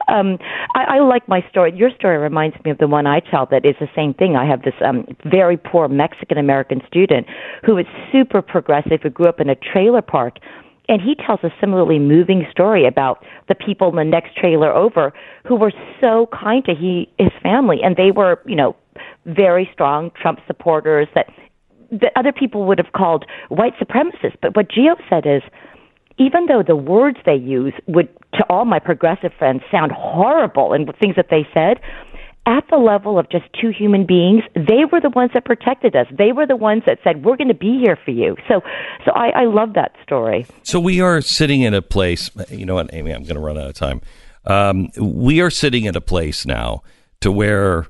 Um, 0.07 0.37
I, 0.75 0.97
I 0.97 0.99
like 0.99 1.27
my 1.27 1.43
story. 1.49 1.75
Your 1.75 1.91
story 1.91 2.17
reminds 2.17 2.55
me 2.63 2.71
of 2.71 2.77
the 2.77 2.87
one 2.87 3.07
I 3.07 3.19
tell 3.19 3.47
that 3.51 3.65
is 3.65 3.75
the 3.79 3.89
same 3.95 4.13
thing. 4.13 4.35
I 4.35 4.45
have 4.45 4.63
this 4.63 4.73
um, 4.85 5.05
very 5.25 5.57
poor 5.57 5.87
Mexican 5.87 6.37
American 6.37 6.81
student 6.87 7.27
who 7.65 7.77
is 7.77 7.85
super 8.11 8.41
progressive, 8.41 9.01
who 9.03 9.09
grew 9.09 9.27
up 9.27 9.39
in 9.39 9.49
a 9.49 9.55
trailer 9.55 10.01
park. 10.01 10.37
And 10.87 10.99
he 10.99 11.13
tells 11.13 11.39
a 11.43 11.51
similarly 11.61 11.99
moving 11.99 12.47
story 12.49 12.87
about 12.87 13.23
the 13.47 13.53
people 13.53 13.89
in 13.89 13.95
the 13.95 14.03
next 14.03 14.35
trailer 14.35 14.73
over 14.73 15.13
who 15.47 15.55
were 15.55 15.71
so 16.01 16.27
kind 16.33 16.65
to 16.65 16.73
he 16.73 17.07
his 17.19 17.29
family, 17.43 17.77
and 17.83 17.95
they 17.95 18.09
were, 18.09 18.41
you 18.47 18.55
know, 18.55 18.75
very 19.25 19.69
strong 19.71 20.09
Trump 20.19 20.39
supporters 20.47 21.07
that 21.13 21.27
that 21.91 22.11
other 22.15 22.31
people 22.31 22.65
would 22.65 22.77
have 22.77 22.91
called 22.93 23.25
white 23.49 23.73
supremacists. 23.79 24.37
But 24.41 24.55
what 24.55 24.69
Gio 24.69 24.95
said 25.09 25.25
is, 25.25 25.41
even 26.19 26.45
though 26.45 26.61
the 26.61 26.75
words 26.75 27.17
they 27.25 27.35
use 27.35 27.73
would, 27.87 28.09
to 28.33 28.43
all 28.49 28.65
my 28.65 28.77
progressive 28.79 29.31
friends, 29.39 29.61
sound 29.71 29.91
horrible 29.91 30.73
and 30.73 30.85
things 30.99 31.15
that 31.15 31.27
they 31.31 31.47
said, 31.53 31.79
at 32.45 32.63
the 32.69 32.77
level 32.77 33.19
of 33.19 33.29
just 33.29 33.45
two 33.59 33.69
human 33.69 34.05
beings, 34.05 34.43
they 34.55 34.83
were 34.91 34.99
the 34.99 35.09
ones 35.09 35.31
that 35.33 35.45
protected 35.45 35.95
us. 35.95 36.07
They 36.11 36.31
were 36.31 36.47
the 36.47 36.55
ones 36.55 36.83
that 36.85 36.99
said, 37.03 37.23
"We're 37.23 37.37
going 37.37 37.49
to 37.49 37.53
be 37.53 37.79
here 37.79 37.97
for 38.03 38.11
you." 38.11 38.37
So, 38.47 38.61
so 39.05 39.11
I, 39.11 39.29
I 39.29 39.45
love 39.45 39.73
that 39.73 39.95
story. 40.03 40.47
So 40.63 40.79
we 40.79 40.99
are 40.99 41.21
sitting 41.21 41.61
in 41.61 41.73
a 41.73 41.81
place. 41.81 42.31
You 42.49 42.65
know 42.65 42.75
what, 42.75 42.93
Amy? 42.93 43.11
I'm 43.11 43.23
going 43.23 43.35
to 43.35 43.41
run 43.41 43.57
out 43.57 43.67
of 43.67 43.75
time. 43.75 44.01
Um, 44.45 44.89
we 44.97 45.41
are 45.41 45.51
sitting 45.51 45.85
at 45.85 45.95
a 45.95 46.01
place 46.01 46.45
now 46.45 46.81
to 47.21 47.31
where 47.31 47.85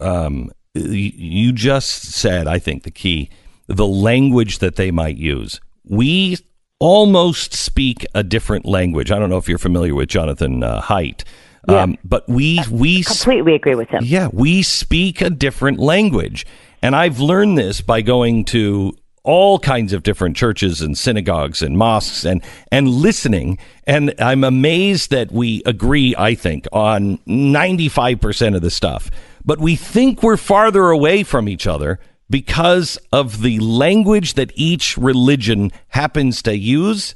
um, 0.00 0.52
you 0.74 1.52
just 1.52 2.12
said. 2.12 2.46
I 2.46 2.58
think 2.58 2.84
the 2.84 2.90
key, 2.90 3.30
the 3.66 3.86
language 3.86 4.58
that 4.58 4.76
they 4.76 4.90
might 4.90 5.16
use. 5.16 5.60
We 5.84 6.38
almost 6.84 7.54
speak 7.54 8.04
a 8.14 8.22
different 8.22 8.66
language. 8.66 9.10
I 9.10 9.18
don't 9.18 9.30
know 9.30 9.38
if 9.38 9.48
you're 9.48 9.56
familiar 9.56 9.94
with 9.94 10.10
Jonathan 10.10 10.62
uh, 10.62 10.82
Haidt. 10.82 11.24
Um, 11.66 11.96
but 12.04 12.28
we 12.28 12.60
we 12.70 13.02
completely 13.04 13.54
agree 13.54 13.74
with 13.74 13.88
him. 13.88 14.04
Yeah, 14.04 14.28
we 14.30 14.62
speak 14.62 15.22
a 15.22 15.30
different 15.30 15.78
language, 15.78 16.46
and 16.82 16.94
I've 16.94 17.20
learned 17.20 17.56
this 17.56 17.80
by 17.80 18.02
going 18.02 18.44
to 18.46 18.92
all 19.22 19.58
kinds 19.58 19.94
of 19.94 20.02
different 20.02 20.36
churches 20.36 20.82
and 20.82 20.98
synagogues 20.98 21.62
and 21.62 21.78
mosques 21.78 22.22
and 22.26 22.44
and 22.70 22.86
listening. 22.86 23.56
And 23.86 24.12
I'm 24.18 24.44
amazed 24.44 25.10
that 25.10 25.32
we 25.32 25.62
agree. 25.64 26.14
I 26.18 26.34
think 26.34 26.66
on 26.70 27.18
95 27.24 28.20
percent 28.20 28.56
of 28.56 28.60
the 28.60 28.70
stuff, 28.70 29.10
but 29.42 29.58
we 29.58 29.74
think 29.74 30.22
we're 30.22 30.36
farther 30.36 30.90
away 30.90 31.22
from 31.22 31.48
each 31.48 31.66
other 31.66 31.98
because 32.30 32.96
of 33.12 33.42
the 33.42 33.58
language 33.60 34.34
that 34.34 34.52
each 34.54 34.96
religion 34.96 35.70
happens 35.88 36.42
to 36.42 36.56
use. 36.56 37.14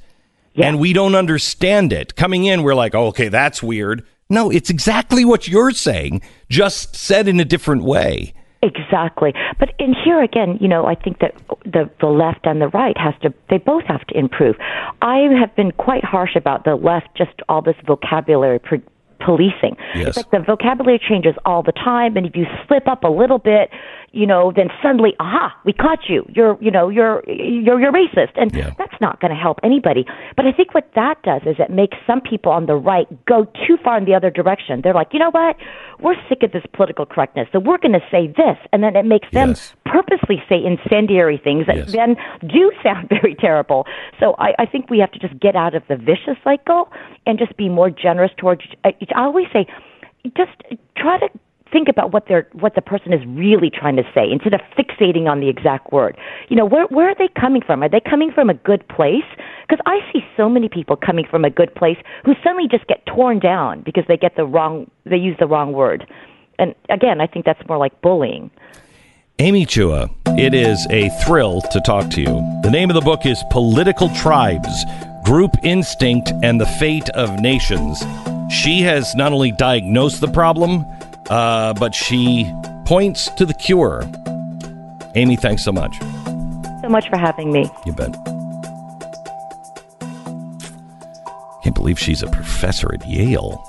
And 0.60 0.80
we 0.80 0.92
don't 0.92 1.14
understand 1.14 1.92
it. 1.92 2.16
Coming 2.16 2.44
in, 2.44 2.64
we're 2.64 2.74
like, 2.74 2.92
oh, 2.92 3.06
okay, 3.08 3.28
that's 3.28 3.62
weird. 3.62 4.04
No, 4.28 4.50
it's 4.50 4.70
exactly 4.70 5.24
what 5.24 5.46
you're 5.46 5.70
saying, 5.70 6.20
just 6.50 6.96
said 6.96 7.28
in 7.28 7.38
a 7.38 7.44
different 7.44 7.84
way. 7.84 8.34
Exactly. 8.62 9.32
But 9.60 9.70
in 9.78 9.94
here 9.94 10.20
again, 10.20 10.58
you 10.60 10.66
know, 10.66 10.84
I 10.84 10.96
think 10.96 11.20
that 11.20 11.34
the 11.64 11.88
the 12.00 12.08
left 12.08 12.40
and 12.44 12.60
the 12.60 12.68
right 12.68 12.96
has 12.98 13.14
to 13.22 13.32
they 13.50 13.58
both 13.58 13.84
have 13.84 14.04
to 14.08 14.18
improve. 14.18 14.56
I 15.00 15.28
have 15.40 15.54
been 15.54 15.70
quite 15.70 16.04
harsh 16.04 16.34
about 16.34 16.64
the 16.64 16.74
left 16.74 17.06
just 17.16 17.30
all 17.48 17.62
this 17.62 17.76
vocabulary 17.86 18.58
pre- 18.58 18.82
policing. 19.20 19.76
Yes. 19.94 20.08
It's 20.08 20.16
like 20.16 20.30
the 20.32 20.40
vocabulary 20.40 20.98
changes 20.98 21.34
all 21.44 21.62
the 21.62 21.72
time 21.72 22.16
and 22.16 22.26
if 22.26 22.34
you 22.34 22.46
slip 22.66 22.88
up 22.88 23.04
a 23.04 23.08
little 23.08 23.38
bit, 23.38 23.70
you 24.12 24.26
know, 24.26 24.52
then 24.54 24.68
suddenly, 24.82 25.14
aha, 25.20 25.54
we 25.64 25.72
caught 25.72 26.08
you. 26.08 26.24
You're, 26.34 26.56
you 26.62 26.70
know, 26.70 26.88
you're 26.88 27.22
you're 27.28 27.80
you're 27.80 27.92
racist 27.92 28.32
and 28.36 28.50
that's 28.78 28.98
not 29.00 29.20
going 29.20 29.30
to 29.30 29.36
help 29.36 29.58
anybody. 29.62 30.06
But 30.36 30.46
I 30.46 30.52
think 30.52 30.74
what 30.74 30.90
that 30.94 31.22
does 31.22 31.42
is 31.44 31.56
it 31.58 31.70
makes 31.70 31.96
some 32.06 32.20
people 32.20 32.50
on 32.50 32.66
the 32.66 32.74
right 32.74 33.06
go 33.26 33.44
too 33.66 33.76
far 33.84 33.98
in 33.98 34.06
the 34.06 34.14
other 34.14 34.30
direction. 34.30 34.80
They're 34.82 34.94
like, 34.94 35.08
"You 35.12 35.18
know 35.18 35.30
what? 35.30 35.56
We're 36.00 36.16
sick 36.28 36.42
of 36.42 36.52
this 36.52 36.64
political 36.72 37.04
correctness. 37.04 37.48
So 37.52 37.58
we're 37.58 37.78
going 37.78 37.92
to 37.92 38.06
say 38.10 38.28
this." 38.28 38.56
And 38.72 38.82
then 38.82 38.96
it 38.96 39.04
makes 39.04 39.28
them 39.32 39.54
purposely 39.84 40.42
say 40.48 40.56
incendiary 40.64 41.38
things 41.42 41.66
that 41.66 41.76
Yes. 41.76 41.92
then 41.92 42.16
do 42.46 42.72
sound 42.82 43.08
very 43.22 43.34
terrible. 43.34 43.86
So 44.18 44.34
I, 44.38 44.54
I 44.58 44.66
think 44.66 44.88
we 44.88 44.98
have 45.00 45.12
to 45.12 45.18
just 45.18 45.38
get 45.38 45.54
out 45.54 45.74
of 45.74 45.82
the 45.88 45.96
vicious 45.96 46.36
cycle 46.42 46.90
and 47.26 47.38
just 47.38 47.56
be 47.56 47.68
more 47.68 47.90
generous 47.90 48.32
towards. 48.38 48.62
I, 48.84 48.94
I 49.14 49.22
always 49.24 49.46
say, 49.52 49.66
just 50.36 50.52
try 50.96 51.18
to 51.18 51.28
think 51.72 51.88
about 51.88 52.12
what 52.12 52.24
they're 52.28 52.48
what 52.52 52.74
the 52.74 52.82
person 52.82 53.12
is 53.12 53.20
really 53.26 53.70
trying 53.70 53.96
to 53.96 54.02
say 54.14 54.30
instead 54.30 54.54
of 54.54 54.60
fixating 54.76 55.28
on 55.28 55.40
the 55.40 55.48
exact 55.48 55.92
word. 55.92 56.16
You 56.48 56.56
know, 56.56 56.64
where 56.64 56.86
where 56.86 57.08
are 57.08 57.14
they 57.14 57.28
coming 57.38 57.62
from? 57.62 57.82
Are 57.82 57.88
they 57.88 58.00
coming 58.00 58.32
from 58.32 58.50
a 58.50 58.54
good 58.54 58.86
place? 58.88 59.28
Because 59.68 59.82
I 59.86 60.00
see 60.12 60.20
so 60.36 60.48
many 60.48 60.68
people 60.68 60.96
coming 60.96 61.26
from 61.30 61.44
a 61.44 61.50
good 61.50 61.74
place 61.74 61.98
who 62.24 62.34
suddenly 62.42 62.68
just 62.70 62.86
get 62.86 63.04
torn 63.06 63.38
down 63.38 63.82
because 63.82 64.04
they 64.08 64.16
get 64.16 64.36
the 64.36 64.44
wrong 64.44 64.90
they 65.04 65.16
use 65.16 65.36
the 65.38 65.46
wrong 65.46 65.72
word. 65.72 66.06
And 66.58 66.74
again, 66.90 67.20
I 67.20 67.26
think 67.26 67.44
that's 67.44 67.66
more 67.68 67.78
like 67.78 68.00
bullying. 68.00 68.50
Amy 69.40 69.64
Chua, 69.64 70.12
it 70.36 70.52
is 70.52 70.84
a 70.90 71.08
thrill 71.24 71.60
to 71.60 71.80
talk 71.82 72.10
to 72.10 72.20
you. 72.20 72.60
The 72.64 72.70
name 72.70 72.90
of 72.90 72.94
the 72.94 73.00
book 73.00 73.24
is 73.24 73.40
Political 73.50 74.08
Tribes 74.16 74.84
Group 75.24 75.52
Instinct 75.62 76.32
and 76.42 76.60
the 76.60 76.66
Fate 76.66 77.08
of 77.10 77.38
Nations. 77.38 78.02
She 78.50 78.80
has 78.80 79.14
not 79.14 79.32
only 79.32 79.52
diagnosed 79.52 80.20
the 80.20 80.32
problem, 80.32 80.84
uh, 81.30 81.74
but 81.74 81.94
she 81.94 82.50
points 82.84 83.28
to 83.30 83.44
the 83.44 83.54
cure. 83.54 84.02
Amy, 85.14 85.36
thanks 85.36 85.64
so 85.64 85.72
much. 85.72 85.98
So 86.80 86.88
much 86.88 87.08
for 87.08 87.16
having 87.16 87.52
me. 87.52 87.70
You 87.84 87.92
bet. 87.92 88.14
Can't 91.62 91.74
believe 91.74 91.98
she's 91.98 92.22
a 92.22 92.28
professor 92.28 92.92
at 92.94 93.06
Yale. 93.06 93.62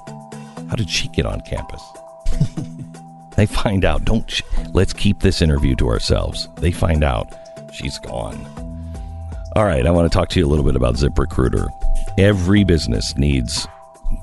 How 0.69 0.76
did 0.76 0.90
she 0.90 1.07
get 1.10 1.26
on 1.26 1.41
campus? 1.41 1.81
they 3.36 3.45
find 3.45 3.84
out. 3.84 4.06
Don't. 4.06 4.30
Sh- 4.30 4.44
let's 4.73 4.94
keep 4.94 5.19
this 5.19 5.41
interview 5.41 5.76
to 5.76 5.88
ourselves. 5.90 6.48
They 6.57 6.72
find 6.72 7.03
out 7.03 7.34
she's 7.73 7.98
gone. 7.99 8.45
All 9.56 9.65
right, 9.65 9.86
I 9.86 9.91
want 9.91 10.10
to 10.10 10.15
talk 10.15 10.30
to 10.30 10.40
you 10.40 10.45
a 10.45 10.48
little 10.48 10.64
bit 10.64 10.76
about 10.76 10.95
ZipRecruiter. 10.95 11.68
Every 12.18 12.64
business 12.64 13.18
needs 13.18 13.68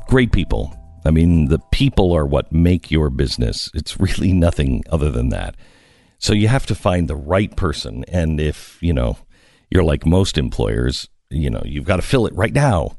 great 0.06 0.32
people. 0.32 0.72
I 1.06 1.10
mean, 1.10 1.48
the 1.48 1.60
people 1.70 2.12
are 2.12 2.26
what 2.26 2.52
make 2.52 2.90
your 2.90 3.10
business. 3.10 3.70
It's 3.74 3.98
really 3.98 4.32
nothing 4.32 4.82
other 4.90 5.10
than 5.10 5.30
that. 5.30 5.56
So 6.18 6.32
you 6.32 6.48
have 6.48 6.66
to 6.66 6.74
find 6.74 7.08
the 7.08 7.16
right 7.16 7.54
person. 7.56 8.04
And 8.08 8.40
if, 8.40 8.78
you 8.80 8.92
know, 8.92 9.18
you're 9.70 9.84
like 9.84 10.06
most 10.06 10.38
employers, 10.38 11.08
you 11.30 11.50
know, 11.50 11.62
you've 11.64 11.84
got 11.84 11.96
to 11.96 12.02
fill 12.02 12.26
it 12.26 12.34
right 12.34 12.52
now. 12.52 12.96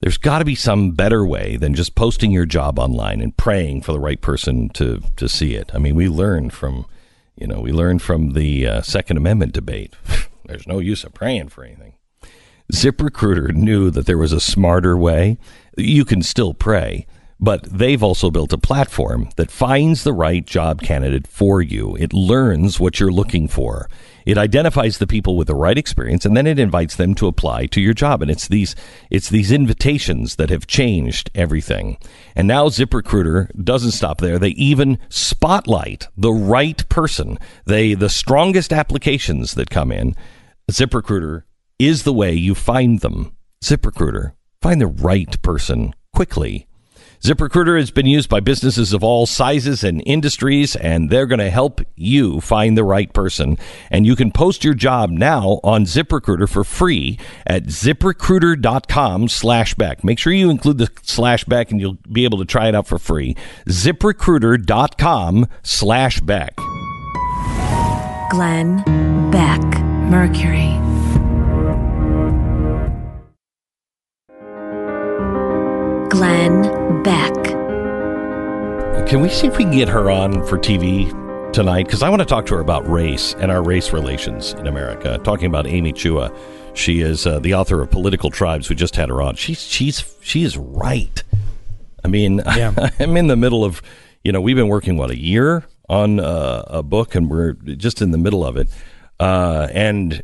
There's 0.00 0.18
got 0.18 0.38
to 0.38 0.44
be 0.44 0.54
some 0.54 0.92
better 0.92 1.26
way 1.26 1.56
than 1.56 1.74
just 1.74 1.96
posting 1.96 2.30
your 2.30 2.46
job 2.46 2.78
online 2.78 3.20
and 3.20 3.36
praying 3.36 3.82
for 3.82 3.92
the 3.92 3.98
right 3.98 4.20
person 4.20 4.68
to, 4.70 5.02
to 5.16 5.28
see 5.28 5.54
it. 5.54 5.70
I 5.74 5.78
mean, 5.78 5.96
we 5.96 6.08
learned 6.08 6.52
from, 6.52 6.86
you 7.34 7.48
know, 7.48 7.60
we 7.60 7.72
learned 7.72 8.00
from 8.02 8.34
the 8.34 8.66
uh, 8.66 8.82
Second 8.82 9.16
Amendment 9.16 9.52
debate. 9.52 9.94
There's 10.44 10.68
no 10.68 10.78
use 10.78 11.02
of 11.02 11.14
praying 11.14 11.48
for 11.48 11.64
anything. 11.64 11.94
ZipRecruiter 12.72 13.54
knew 13.54 13.90
that 13.90 14.06
there 14.06 14.18
was 14.18 14.32
a 14.32 14.40
smarter 14.40 14.96
way. 14.96 15.38
You 15.78 16.04
can 16.04 16.22
still 16.22 16.54
pray, 16.54 17.06
but 17.38 17.62
they've 17.62 18.02
also 18.02 18.32
built 18.32 18.52
a 18.52 18.58
platform 18.58 19.28
that 19.36 19.50
finds 19.50 20.02
the 20.02 20.12
right 20.12 20.44
job 20.44 20.82
candidate 20.82 21.28
for 21.28 21.62
you. 21.62 21.94
It 21.96 22.12
learns 22.12 22.80
what 22.80 22.98
you're 22.98 23.12
looking 23.12 23.46
for. 23.46 23.88
It 24.26 24.36
identifies 24.36 24.98
the 24.98 25.06
people 25.06 25.36
with 25.36 25.46
the 25.46 25.54
right 25.54 25.78
experience 25.78 26.26
and 26.26 26.36
then 26.36 26.48
it 26.48 26.58
invites 26.58 26.96
them 26.96 27.14
to 27.14 27.28
apply 27.28 27.66
to 27.66 27.80
your 27.80 27.94
job. 27.94 28.22
And 28.22 28.30
it's 28.30 28.48
these, 28.48 28.74
it's 29.08 29.28
these 29.28 29.52
invitations 29.52 30.34
that 30.34 30.50
have 30.50 30.66
changed 30.66 31.30
everything. 31.32 31.96
And 32.34 32.48
now 32.48 32.68
ZipRecruiter 32.68 33.50
doesn't 33.62 33.92
stop 33.92 34.20
there. 34.20 34.40
They 34.40 34.50
even 34.50 34.98
spotlight 35.08 36.08
the 36.16 36.32
right 36.32 36.86
person. 36.88 37.38
They, 37.66 37.94
the 37.94 38.10
strongest 38.10 38.72
applications 38.72 39.54
that 39.54 39.70
come 39.70 39.92
in, 39.92 40.16
ZipRecruiter 40.72 41.44
is 41.78 42.02
the 42.02 42.12
way 42.12 42.32
you 42.32 42.56
find 42.56 42.98
them. 42.98 43.36
ZipRecruiter. 43.62 44.32
Find 44.60 44.80
the 44.80 44.86
right 44.88 45.40
person 45.42 45.94
quickly. 46.14 46.66
ZipRecruiter 47.22 47.78
has 47.78 47.90
been 47.90 48.06
used 48.06 48.28
by 48.28 48.38
businesses 48.38 48.92
of 48.92 49.02
all 49.02 49.26
sizes 49.26 49.82
and 49.82 50.02
industries, 50.06 50.76
and 50.76 51.10
they're 51.10 51.26
going 51.26 51.40
to 51.40 51.50
help 51.50 51.80
you 51.96 52.40
find 52.40 52.76
the 52.76 52.84
right 52.84 53.12
person. 53.12 53.58
And 53.90 54.06
you 54.06 54.14
can 54.14 54.30
post 54.30 54.62
your 54.62 54.74
job 54.74 55.10
now 55.10 55.60
on 55.64 55.84
ZipRecruiter 55.84 56.48
for 56.48 56.62
free 56.62 57.18
at 57.44 57.64
ziprecruiter.com 57.64 59.28
slash 59.28 59.74
Beck. 59.74 60.04
Make 60.04 60.18
sure 60.20 60.32
you 60.32 60.48
include 60.48 60.78
the 60.78 60.90
slash 61.02 61.44
Beck 61.44 61.72
and 61.72 61.80
you'll 61.80 61.98
be 62.10 62.24
able 62.24 62.38
to 62.38 62.44
try 62.44 62.68
it 62.68 62.74
out 62.74 62.86
for 62.86 62.98
free. 62.98 63.34
ZipRecruiter.com 63.66 65.48
slash 65.64 66.20
Beck. 66.20 66.56
Glenn 68.30 69.30
Beck, 69.32 69.60
Mercury. 70.08 70.87
Glenn 76.10 77.02
Beck. 77.02 77.34
Can 79.06 79.20
we 79.20 79.28
see 79.28 79.46
if 79.46 79.58
we 79.58 79.64
can 79.64 79.72
get 79.72 79.88
her 79.88 80.10
on 80.10 80.44
for 80.46 80.56
TV 80.56 81.10
tonight? 81.52 81.86
Because 81.86 82.02
I 82.02 82.08
want 82.08 82.20
to 82.20 82.26
talk 82.26 82.46
to 82.46 82.54
her 82.54 82.60
about 82.60 82.88
race 82.88 83.34
and 83.38 83.50
our 83.50 83.62
race 83.62 83.92
relations 83.92 84.52
in 84.54 84.66
America. 84.66 85.18
Talking 85.22 85.46
about 85.46 85.66
Amy 85.66 85.92
Chua, 85.92 86.34
she 86.74 87.00
is 87.00 87.26
uh, 87.26 87.40
the 87.40 87.54
author 87.54 87.82
of 87.82 87.90
Political 87.90 88.30
Tribes. 88.30 88.70
We 88.70 88.76
just 88.76 88.96
had 88.96 89.10
her 89.10 89.20
on. 89.20 89.36
She's 89.36 89.60
she's 89.60 90.16
she 90.20 90.44
is 90.44 90.56
right. 90.56 91.22
I 92.02 92.08
mean, 92.08 92.40
I'm 92.46 93.16
in 93.16 93.26
the 93.26 93.36
middle 93.36 93.64
of, 93.64 93.82
you 94.24 94.32
know, 94.32 94.40
we've 94.40 94.56
been 94.56 94.68
working 94.68 94.96
what 94.96 95.10
a 95.10 95.18
year 95.18 95.64
on 95.90 96.20
uh, 96.20 96.64
a 96.68 96.82
book, 96.82 97.14
and 97.14 97.30
we're 97.30 97.52
just 97.52 98.00
in 98.00 98.12
the 98.12 98.18
middle 98.18 98.44
of 98.46 98.56
it. 98.56 98.68
Uh, 99.20 99.68
and 99.72 100.22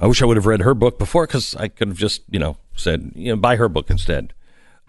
I 0.00 0.06
wish 0.06 0.22
I 0.22 0.24
would 0.24 0.36
have 0.36 0.46
read 0.46 0.60
her 0.60 0.74
book 0.74 0.98
before 0.98 1.26
because 1.26 1.54
I 1.56 1.68
could 1.68 1.88
have 1.88 1.98
just, 1.98 2.22
you 2.30 2.38
know, 2.38 2.56
said, 2.76 3.12
you 3.14 3.32
know, 3.32 3.36
buy 3.36 3.56
her 3.56 3.68
book 3.68 3.90
instead. 3.90 4.32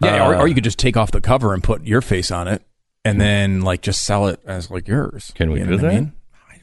Yeah, 0.02 0.26
or, 0.28 0.34
Uh, 0.34 0.38
or 0.40 0.48
you 0.48 0.54
could 0.54 0.64
just 0.64 0.78
take 0.78 0.96
off 0.96 1.10
the 1.10 1.20
cover 1.20 1.54
and 1.54 1.62
put 1.62 1.84
your 1.86 2.00
face 2.00 2.30
on 2.30 2.48
it, 2.48 2.62
and 3.04 3.20
then 3.20 3.60
like 3.62 3.80
just 3.82 4.04
sell 4.04 4.26
it 4.26 4.40
as 4.46 4.70
like 4.70 4.88
yours. 4.88 5.32
Can 5.34 5.50
we 5.50 5.60
You 5.60 5.66
do 5.66 5.76
that? 5.78 5.90
I 5.90 5.94
mean? 5.94 6.12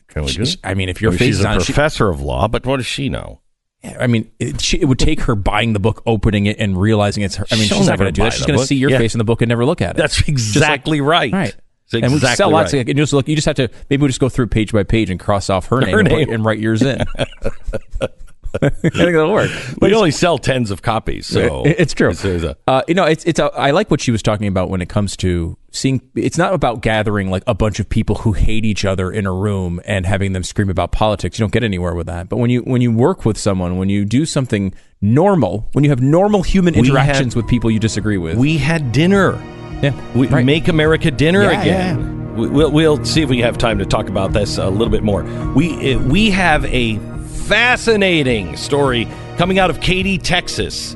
Can 0.07 0.23
we 0.25 0.31
do 0.33 0.45
She- 0.45 0.53
it? 0.53 0.59
I 0.63 0.73
mean, 0.73 0.89
if 0.89 1.01
your 1.01 1.11
I 1.11 1.13
mean, 1.13 1.19
face 1.19 1.27
she's 1.27 1.39
is 1.39 1.45
a 1.45 1.49
on 1.49 1.59
she- 1.61 1.73
professor 1.73 2.09
of 2.09 2.21
law, 2.21 2.47
but 2.47 2.65
what 2.65 2.77
does 2.77 2.85
she 2.85 3.07
know? 3.09 3.39
Yeah, 3.83 3.97
I 3.99 4.05
mean, 4.07 4.29
it, 4.39 4.61
she, 4.61 4.79
it 4.79 4.85
would 4.85 4.99
take 4.99 5.21
her 5.21 5.33
buying 5.35 5.73
the 5.73 5.79
book, 5.79 6.03
opening 6.05 6.45
it, 6.45 6.57
and 6.59 6.79
realizing 6.79 7.23
it's 7.23 7.35
her. 7.37 7.45
I 7.51 7.55
mean, 7.55 7.63
She'll 7.67 7.77
she's 7.77 7.87
not 7.87 7.93
never 7.93 8.03
going 8.03 8.13
to 8.13 8.19
do 8.21 8.23
that. 8.25 8.33
She's 8.33 8.45
going 8.45 8.59
to 8.59 8.65
see 8.65 8.75
your 8.75 8.91
Yeah. 8.91 8.99
face 8.99 9.15
in 9.15 9.17
the 9.17 9.23
book 9.23 9.41
and 9.41 9.49
never 9.49 9.65
look 9.65 9.81
at 9.81 9.91
it. 9.91 9.97
That's 9.97 10.15
Just 10.17 10.27
like- 10.27 10.33
exactly 10.33 11.01
right. 11.01 11.31
Right. 11.33 11.55
That's 11.91 12.03
and 12.03 12.11
we 12.11 12.17
exactly 12.17 12.35
sell 12.35 12.51
lots. 12.51 12.73
right. 12.73 12.81
Of, 12.83 12.89
and 12.89 12.97
just 12.97 13.11
look, 13.11 13.27
you 13.27 13.35
just 13.35 13.47
have 13.47 13.55
to 13.55 13.69
maybe 13.89 14.01
we'll 14.01 14.07
just 14.09 14.19
go 14.19 14.29
through 14.29 14.47
page 14.47 14.71
by 14.71 14.83
page 14.83 15.09
and 15.09 15.19
cross 15.19 15.49
off 15.49 15.65
her 15.67 15.81
name, 15.81 15.91
Her 15.93 15.99
and, 15.99 16.07
name. 16.09 16.29
and 16.31 16.45
write 16.45 16.59
yours 16.59 16.81
in. 16.83 17.01
I 18.61 18.69
think 18.69 18.93
that'll 18.93 19.31
work. 19.31 19.49
But 19.79 19.89
We 19.91 19.95
only 19.95 20.11
sell 20.11 20.37
tens 20.37 20.71
of 20.71 20.81
copies, 20.81 21.25
so 21.27 21.63
it's 21.65 21.93
true. 21.93 22.09
It's, 22.09 22.21
there's 22.21 22.43
a- 22.43 22.57
Uh, 22.67 22.81
you 22.87 22.93
know, 22.93 23.05
it's 23.05 23.23
it's. 23.25 23.39
A, 23.39 23.45
I 23.55 23.71
like 23.71 23.89
what 23.89 24.01
she 24.01 24.11
was 24.11 24.21
talking 24.21 24.47
about 24.47 24.69
when 24.69 24.81
it 24.81 24.89
comes 24.89 25.15
to 25.17 25.57
seeing. 25.71 26.01
It's 26.15 26.37
not 26.37 26.53
about 26.53 26.81
gathering 26.81 27.29
like 27.29 27.43
a 27.47 27.53
bunch 27.53 27.79
of 27.79 27.87
people 27.87 28.15
who 28.15 28.33
hate 28.33 28.65
each 28.65 28.83
other 28.85 29.11
in 29.11 29.25
a 29.25 29.33
room 29.33 29.79
and 29.85 30.05
having 30.05 30.33
them 30.33 30.43
scream 30.43 30.69
about 30.69 30.91
politics. 30.91 31.39
You 31.39 31.43
don't 31.43 31.53
get 31.53 31.63
anywhere 31.63 31.93
with 31.95 32.07
that. 32.07 32.27
But 32.29 32.37
when 32.37 32.49
you 32.49 32.61
when 32.61 32.81
you 32.81 32.91
work 32.91 33.23
with 33.25 33.37
someone, 33.37 33.77
when 33.77 33.89
you 33.89 34.03
do 34.05 34.25
something 34.25 34.73
normal, 35.01 35.69
when 35.73 35.83
you 35.83 35.89
have 35.89 36.01
normal 36.01 36.43
human 36.43 36.75
interactions 36.75 37.33
had- 37.33 37.35
with 37.41 37.47
people 37.47 37.71
you 37.71 37.79
disagree 37.79 38.17
with, 38.17 38.37
we 38.37 38.57
had 38.57 38.91
dinner. 38.91 39.33
yeah, 39.81 39.93
We 40.15 40.27
right. 40.27 40.45
make 40.45 40.67
America 40.67 41.09
dinner 41.09 41.43
Yeah, 41.43 41.61
again. 41.61 42.35
We, 42.35 42.47
we'll, 42.47 42.71
we'll 42.71 43.03
see 43.03 43.21
if 43.21 43.29
we 43.29 43.39
have 43.39 43.57
time 43.57 43.77
to 43.79 43.85
talk 43.85 44.07
about 44.07 44.31
this 44.31 44.57
a 44.57 44.69
little 44.69 44.89
bit 44.91 45.03
more. 45.03 45.23
We 45.53 45.95
uh, 45.95 45.99
we 45.99 46.29
have 46.29 46.63
a 46.65 46.97
fascinating 47.41 48.55
story 48.55 49.07
coming 49.37 49.59
out 49.59 49.69
of 49.69 49.81
Katy, 49.81 50.17
Texas. 50.17 50.95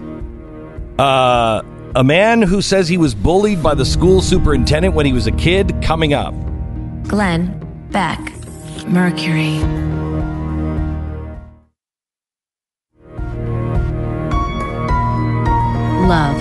Uh, 0.98 1.62
a 1.96 2.04
man 2.04 2.42
who 2.42 2.62
says 2.62 2.88
he 2.88 2.98
was 2.98 3.16
bullied 3.16 3.64
by 3.64 3.74
the 3.74 3.86
school 3.86 4.22
superintendent 4.22 4.94
when 4.94 5.06
he 5.06 5.14
was 5.14 5.28
a 5.28 5.32
kid. 5.32 5.74
Coming 5.82 6.14
up. 6.14 6.34
Glenn 7.08 7.60
Beck. 7.92 8.20
Mercury. 8.88 9.60
Love. 16.08 16.38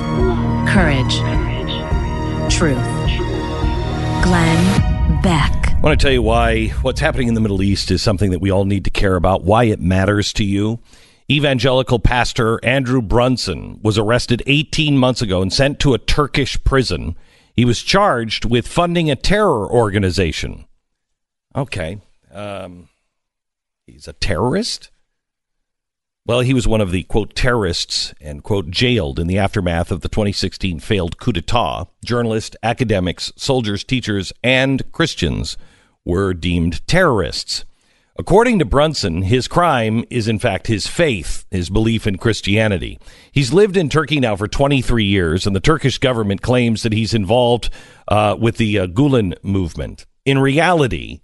Courage. 0.68 1.16
Truth. 2.52 2.84
Glenn 4.22 5.22
Beck. 5.22 5.63
I 5.84 5.88
want 5.88 6.00
to 6.00 6.06
tell 6.06 6.14
you 6.14 6.22
why 6.22 6.68
what's 6.80 7.00
happening 7.00 7.28
in 7.28 7.34
the 7.34 7.42
Middle 7.42 7.62
East 7.62 7.90
is 7.90 8.00
something 8.00 8.30
that 8.30 8.40
we 8.40 8.50
all 8.50 8.64
need 8.64 8.84
to 8.84 8.90
care 8.90 9.16
about, 9.16 9.44
why 9.44 9.64
it 9.64 9.82
matters 9.82 10.32
to 10.32 10.42
you. 10.42 10.80
Evangelical 11.30 11.98
pastor 11.98 12.58
Andrew 12.64 13.02
Brunson 13.02 13.80
was 13.82 13.98
arrested 13.98 14.42
18 14.46 14.96
months 14.96 15.20
ago 15.20 15.42
and 15.42 15.52
sent 15.52 15.78
to 15.80 15.92
a 15.92 15.98
Turkish 15.98 16.56
prison. 16.64 17.16
He 17.52 17.66
was 17.66 17.82
charged 17.82 18.46
with 18.46 18.66
funding 18.66 19.10
a 19.10 19.14
terror 19.14 19.70
organization. 19.70 20.64
Okay. 21.54 21.98
Um, 22.32 22.88
he's 23.86 24.08
a 24.08 24.14
terrorist? 24.14 24.90
Well, 26.24 26.40
he 26.40 26.54
was 26.54 26.66
one 26.66 26.80
of 26.80 26.92
the, 26.92 27.02
quote, 27.02 27.34
terrorists 27.34 28.14
and, 28.22 28.42
quote, 28.42 28.70
jailed 28.70 29.18
in 29.18 29.26
the 29.26 29.36
aftermath 29.36 29.92
of 29.92 30.00
the 30.00 30.08
2016 30.08 30.80
failed 30.80 31.18
coup 31.18 31.32
d'etat. 31.32 31.84
Journalists, 32.02 32.56
academics, 32.62 33.34
soldiers, 33.36 33.84
teachers, 33.84 34.32
and 34.42 34.90
Christians 34.90 35.58
were 36.04 36.34
deemed 36.34 36.86
terrorists. 36.86 37.64
According 38.16 38.60
to 38.60 38.64
Brunson, 38.64 39.22
his 39.22 39.48
crime 39.48 40.04
is 40.08 40.28
in 40.28 40.38
fact 40.38 40.68
his 40.68 40.86
faith, 40.86 41.44
his 41.50 41.68
belief 41.68 42.06
in 42.06 42.16
Christianity. 42.16 43.00
He's 43.32 43.52
lived 43.52 43.76
in 43.76 43.88
Turkey 43.88 44.20
now 44.20 44.36
for 44.36 44.46
23 44.46 45.04
years, 45.04 45.46
and 45.46 45.56
the 45.56 45.60
Turkish 45.60 45.98
government 45.98 46.40
claims 46.40 46.84
that 46.84 46.92
he's 46.92 47.12
involved 47.12 47.70
uh, 48.06 48.36
with 48.38 48.56
the 48.56 48.78
uh, 48.78 48.86
Gulen 48.86 49.34
movement. 49.42 50.06
In 50.24 50.38
reality, 50.38 51.22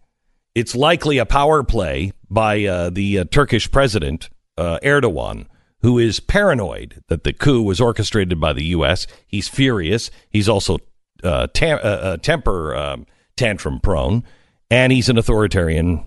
it's 0.57 0.75
likely 0.75 1.19
a 1.19 1.27
power 1.27 1.63
play 1.63 2.13
by 2.29 2.65
uh, 2.65 2.91
the 2.91 3.21
uh, 3.21 3.25
Turkish 3.31 3.71
president, 3.71 4.29
uh, 4.59 4.81
Erdogan, 4.83 5.47
who 5.83 5.97
is 5.97 6.19
paranoid 6.19 7.03
that 7.07 7.23
the 7.23 7.33
coup 7.33 7.63
was 7.63 7.81
orchestrated 7.81 8.41
by 8.41 8.53
the 8.53 8.65
U.S. 8.65 9.07
He's 9.29 9.47
furious. 9.47 10.11
He's 10.29 10.49
also 10.49 10.79
uh, 11.23 11.47
tam- 11.55 12.19
temper 12.21 12.75
um, 12.75 13.07
tantrum 13.37 13.79
prone, 13.79 14.25
and 14.71 14.93
he's 14.93 15.09
an 15.09 15.19
authoritarian 15.19 16.05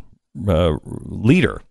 uh, 0.48 0.78
leader. 0.86 1.62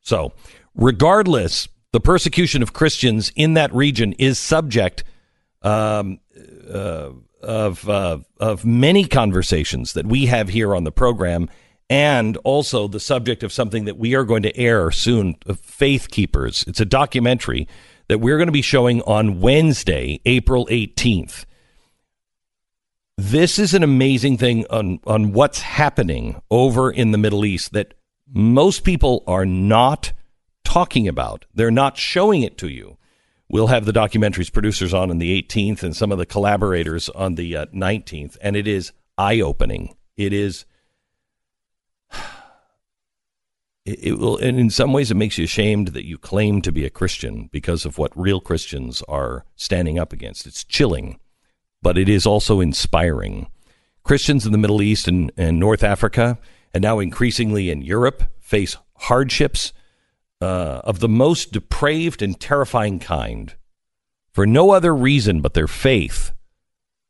So, 0.00 0.32
regardless, 0.74 1.68
the 1.92 2.00
persecution 2.00 2.62
of 2.62 2.72
Christians 2.72 3.32
in 3.34 3.54
that 3.54 3.74
region 3.74 4.12
is 4.18 4.38
subject 4.38 5.04
um, 5.62 6.20
uh, 6.72 7.10
of 7.42 7.88
uh, 7.88 8.18
of 8.38 8.64
many 8.64 9.06
conversations 9.06 9.92
that 9.94 10.06
we 10.06 10.26
have 10.26 10.48
here 10.48 10.74
on 10.74 10.84
the 10.84 10.92
program, 10.92 11.48
and 11.90 12.36
also 12.38 12.88
the 12.88 13.00
subject 13.00 13.42
of 13.42 13.52
something 13.52 13.84
that 13.84 13.98
we 13.98 14.14
are 14.14 14.24
going 14.24 14.42
to 14.42 14.56
air 14.56 14.90
soon. 14.90 15.36
uh, 15.48 15.54
Faithkeepers. 15.54 16.66
It's 16.68 16.80
a 16.80 16.84
documentary 16.84 17.66
that 18.08 18.18
we're 18.18 18.36
going 18.36 18.48
to 18.48 18.52
be 18.52 18.62
showing 18.62 19.02
on 19.02 19.40
Wednesday, 19.40 20.20
April 20.24 20.68
eighteenth. 20.70 21.46
This 23.18 23.58
is 23.58 23.72
an 23.72 23.82
amazing 23.82 24.36
thing 24.36 24.66
on 24.68 25.00
on 25.06 25.32
what's 25.32 25.62
happening 25.62 26.40
over 26.50 26.90
in 26.90 27.12
the 27.12 27.18
Middle 27.18 27.46
East 27.46 27.72
that 27.72 27.94
most 28.30 28.84
people 28.84 29.24
are 29.26 29.46
not 29.46 30.12
talking 30.64 31.08
about. 31.08 31.46
They're 31.54 31.70
not 31.70 31.96
showing 31.96 32.42
it 32.42 32.58
to 32.58 32.68
you. 32.68 32.98
We'll 33.48 33.68
have 33.68 33.86
the 33.86 33.92
documentary's 33.92 34.50
producers 34.50 34.92
on 34.92 35.10
on 35.10 35.16
the 35.16 35.42
18th 35.42 35.82
and 35.82 35.96
some 35.96 36.12
of 36.12 36.18
the 36.18 36.26
collaborators 36.26 37.08
on 37.08 37.36
the 37.36 37.56
uh, 37.56 37.66
19th, 37.66 38.36
and 38.42 38.54
it 38.54 38.66
is 38.66 38.92
eye 39.16 39.40
opening. 39.40 39.96
It 40.16 40.32
is. 40.32 40.64
It, 43.86 44.00
it 44.02 44.18
will, 44.18 44.36
and 44.38 44.58
in 44.58 44.68
some 44.68 44.92
ways, 44.92 45.12
it 45.12 45.16
makes 45.16 45.38
you 45.38 45.44
ashamed 45.44 45.88
that 45.88 46.04
you 46.04 46.18
claim 46.18 46.60
to 46.62 46.72
be 46.72 46.84
a 46.84 46.90
Christian 46.90 47.48
because 47.52 47.84
of 47.84 47.98
what 47.98 48.10
real 48.18 48.40
Christians 48.40 49.00
are 49.06 49.44
standing 49.54 49.96
up 49.96 50.12
against. 50.12 50.44
It's 50.44 50.64
chilling, 50.64 51.20
but 51.86 51.96
it 51.96 52.08
is 52.08 52.26
also 52.26 52.58
inspiring. 52.58 53.46
Christians 54.02 54.44
in 54.44 54.50
the 54.50 54.58
Middle 54.58 54.82
East 54.82 55.06
and, 55.06 55.30
and 55.36 55.60
North 55.60 55.84
Africa, 55.84 56.36
and 56.74 56.82
now 56.82 56.98
increasingly 56.98 57.70
in 57.70 57.80
Europe, 57.80 58.24
face 58.40 58.76
hardships 58.96 59.72
uh, 60.40 60.80
of 60.82 60.98
the 60.98 61.08
most 61.08 61.52
depraved 61.52 62.22
and 62.22 62.40
terrifying 62.40 62.98
kind 62.98 63.54
for 64.32 64.48
no 64.48 64.72
other 64.72 64.92
reason 64.96 65.40
but 65.40 65.54
their 65.54 65.68
faith, 65.68 66.32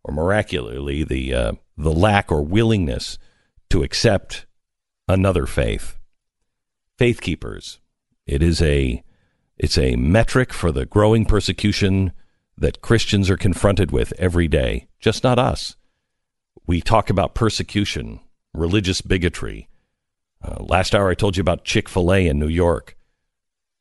or 0.04 0.12
miraculously, 0.12 1.02
the, 1.02 1.32
uh, 1.32 1.52
the 1.78 1.90
lack 1.90 2.30
or 2.30 2.42
willingness 2.42 3.18
to 3.70 3.82
accept 3.82 4.44
another 5.08 5.46
faith. 5.46 5.96
Faithkeepers. 7.00 7.78
It 8.26 8.42
is 8.42 8.60
a 8.60 9.02
it's 9.56 9.78
a 9.78 9.96
metric 9.96 10.52
for 10.52 10.70
the 10.70 10.84
growing 10.84 11.24
persecution 11.24 12.12
that 12.58 12.80
Christians 12.80 13.28
are 13.28 13.36
confronted 13.36 13.90
with 13.90 14.12
every 14.18 14.48
day. 14.48 14.88
Just 14.98 15.22
not 15.22 15.38
us. 15.38 15.76
We 16.66 16.80
talk 16.80 17.10
about 17.10 17.34
persecution, 17.34 18.20
religious 18.54 19.00
bigotry. 19.00 19.68
Uh, 20.42 20.62
last 20.62 20.94
hour 20.94 21.10
I 21.10 21.14
told 21.14 21.36
you 21.36 21.40
about 21.40 21.64
Chick 21.64 21.88
fil 21.88 22.12
A 22.12 22.26
in 22.26 22.38
New 22.38 22.48
York. 22.48 22.96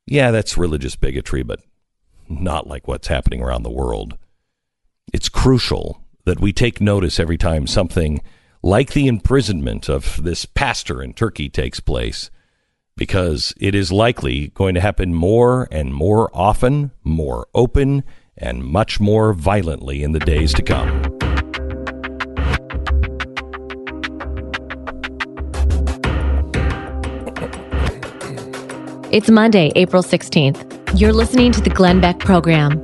Yeah, 0.05 0.31
that's 0.31 0.57
religious 0.57 0.95
bigotry, 0.95 1.41
but 1.43 1.61
not 2.29 2.67
like 2.67 2.87
what's 2.87 3.07
happening 3.07 3.41
around 3.41 3.63
the 3.63 3.69
world. 3.69 4.17
It's 5.13 5.29
crucial 5.29 6.01
that 6.25 6.39
we 6.39 6.51
take 6.51 6.81
notice 6.81 7.19
every 7.19 7.37
time 7.37 7.67
something 7.67 8.21
like 8.61 8.93
the 8.93 9.07
imprisonment 9.07 9.89
of 9.89 10.23
this 10.23 10.45
pastor 10.45 11.01
in 11.01 11.13
Turkey 11.13 11.49
takes 11.49 11.79
place, 11.79 12.31
because 12.97 13.53
it 13.59 13.75
is 13.75 13.91
likely 13.91 14.47
going 14.49 14.73
to 14.73 14.81
happen 14.81 15.13
more 15.13 15.67
and 15.71 15.93
more 15.93 16.29
often, 16.33 16.91
more 17.03 17.47
open, 17.53 18.03
and 18.37 18.63
much 18.63 18.99
more 18.99 19.33
violently 19.33 20.03
in 20.03 20.11
the 20.11 20.19
days 20.19 20.53
to 20.53 20.61
come. 20.61 21.01
It's 29.11 29.29
Monday, 29.29 29.71
April 29.75 30.03
16th. 30.03 30.99
You're 30.99 31.13
listening 31.13 31.53
to 31.53 31.61
the 31.61 31.69
Glenn 31.69 32.01
Beck 32.01 32.19
program. 32.19 32.83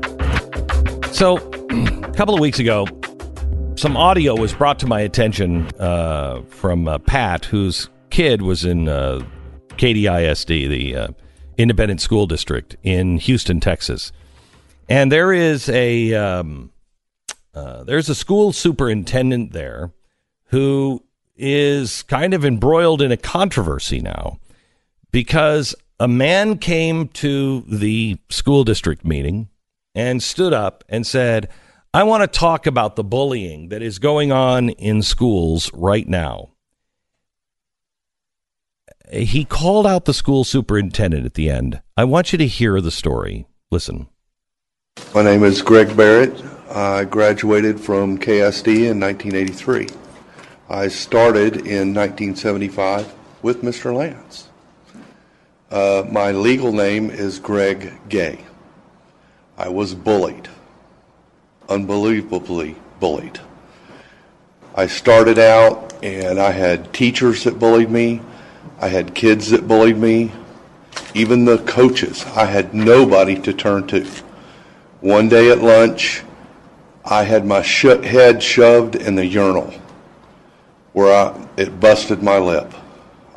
So, 1.11 1.37
a 1.37 2.13
couple 2.13 2.33
of 2.33 2.39
weeks 2.39 2.57
ago, 2.57 2.87
some 3.75 3.97
audio 3.97 4.35
was 4.35 4.53
brought 4.53 4.79
to 4.79 4.87
my 4.87 5.01
attention 5.01 5.67
uh, 5.79 6.41
from 6.47 6.87
uh, 6.87 6.99
Pat, 6.99 7.45
whose 7.45 7.89
kid 8.11 8.43
was 8.43 8.63
in 8.63 8.87
uh, 8.87 9.25
KDISD, 9.71 10.69
the 10.69 10.95
uh, 10.95 11.07
independent 11.57 11.99
school 11.99 12.27
district 12.27 12.77
in 12.83 13.17
Houston, 13.17 13.59
Texas. 13.59 14.13
And 14.89 15.11
there 15.11 15.31
is 15.31 15.69
a 15.69 16.13
um, 16.13 16.71
uh, 17.53 17.83
there's 17.83 18.09
a 18.09 18.15
school 18.15 18.51
superintendent 18.51 19.51
there 19.53 19.91
who 20.45 21.03
is 21.35 22.03
kind 22.03 22.33
of 22.33 22.45
embroiled 22.45 23.01
in 23.01 23.11
a 23.11 23.17
controversy 23.17 23.99
now 23.99 24.39
because 25.11 25.75
a 25.99 26.07
man 26.07 26.57
came 26.57 27.07
to 27.09 27.61
the 27.67 28.17
school 28.29 28.63
district 28.63 29.05
meeting 29.05 29.49
and 29.93 30.21
stood 30.21 30.53
up 30.53 30.83
and 30.89 31.05
said, 31.05 31.49
I 31.93 32.03
want 32.03 32.21
to 32.23 32.39
talk 32.39 32.65
about 32.65 32.95
the 32.95 33.03
bullying 33.03 33.69
that 33.69 33.81
is 33.81 33.99
going 33.99 34.31
on 34.31 34.69
in 34.69 35.01
schools 35.01 35.69
right 35.73 36.07
now. 36.07 36.51
He 39.11 39.43
called 39.43 39.85
out 39.85 40.05
the 40.05 40.13
school 40.13 40.45
superintendent 40.45 41.25
at 41.25 41.33
the 41.33 41.49
end. 41.49 41.81
I 41.97 42.05
want 42.05 42.31
you 42.31 42.37
to 42.37 42.47
hear 42.47 42.79
the 42.79 42.91
story. 42.91 43.45
Listen. 43.69 44.07
My 45.13 45.23
name 45.23 45.43
is 45.43 45.61
Greg 45.61 45.97
Barrett. 45.97 46.41
I 46.69 47.03
graduated 47.03 47.81
from 47.81 48.18
KSD 48.18 48.89
in 48.89 48.99
1983. 48.99 49.89
I 50.69 50.88
started 50.88 51.68
in 51.68 51.93
1975 51.93 53.13
with 53.41 53.61
Mr. 53.61 53.93
Lance. 53.93 54.47
Uh, 55.69 56.05
my 56.09 56.31
legal 56.31 56.72
name 56.72 57.09
is 57.09 57.39
Greg 57.39 57.91
Gay. 58.07 58.39
I 59.57 59.68
was 59.68 59.93
bullied, 59.93 60.47
unbelievably 61.68 62.77
bullied. 63.01 63.41
I 64.76 64.88
started 64.88 65.39
out 65.39 65.93
and 66.01 66.39
I 66.39 66.51
had 66.51 66.93
teachers 66.93 67.43
that 67.43 67.59
bullied 67.59 67.91
me, 67.91 68.22
I 68.80 68.88
had 68.88 69.13
kids 69.13 69.49
that 69.49 69.68
bullied 69.68 69.97
me, 69.97 70.31
even 71.13 71.43
the 71.43 71.57
coaches. 71.59 72.26
I 72.27 72.45
had 72.45 72.73
nobody 72.73 73.38
to 73.41 73.51
turn 73.51 73.88
to. 73.88 74.09
One 75.01 75.29
day 75.29 75.49
at 75.49 75.61
lunch, 75.61 76.23
I 77.03 77.23
had 77.23 77.45
my 77.45 77.61
sh- 77.63 78.03
head 78.03 78.41
shoved 78.41 78.95
in 78.95 79.15
the 79.15 79.25
urinal 79.25 79.73
where 80.93 81.13
I, 81.13 81.47
it 81.57 81.79
busted 81.79 82.21
my 82.21 82.37
lip. 82.37 82.71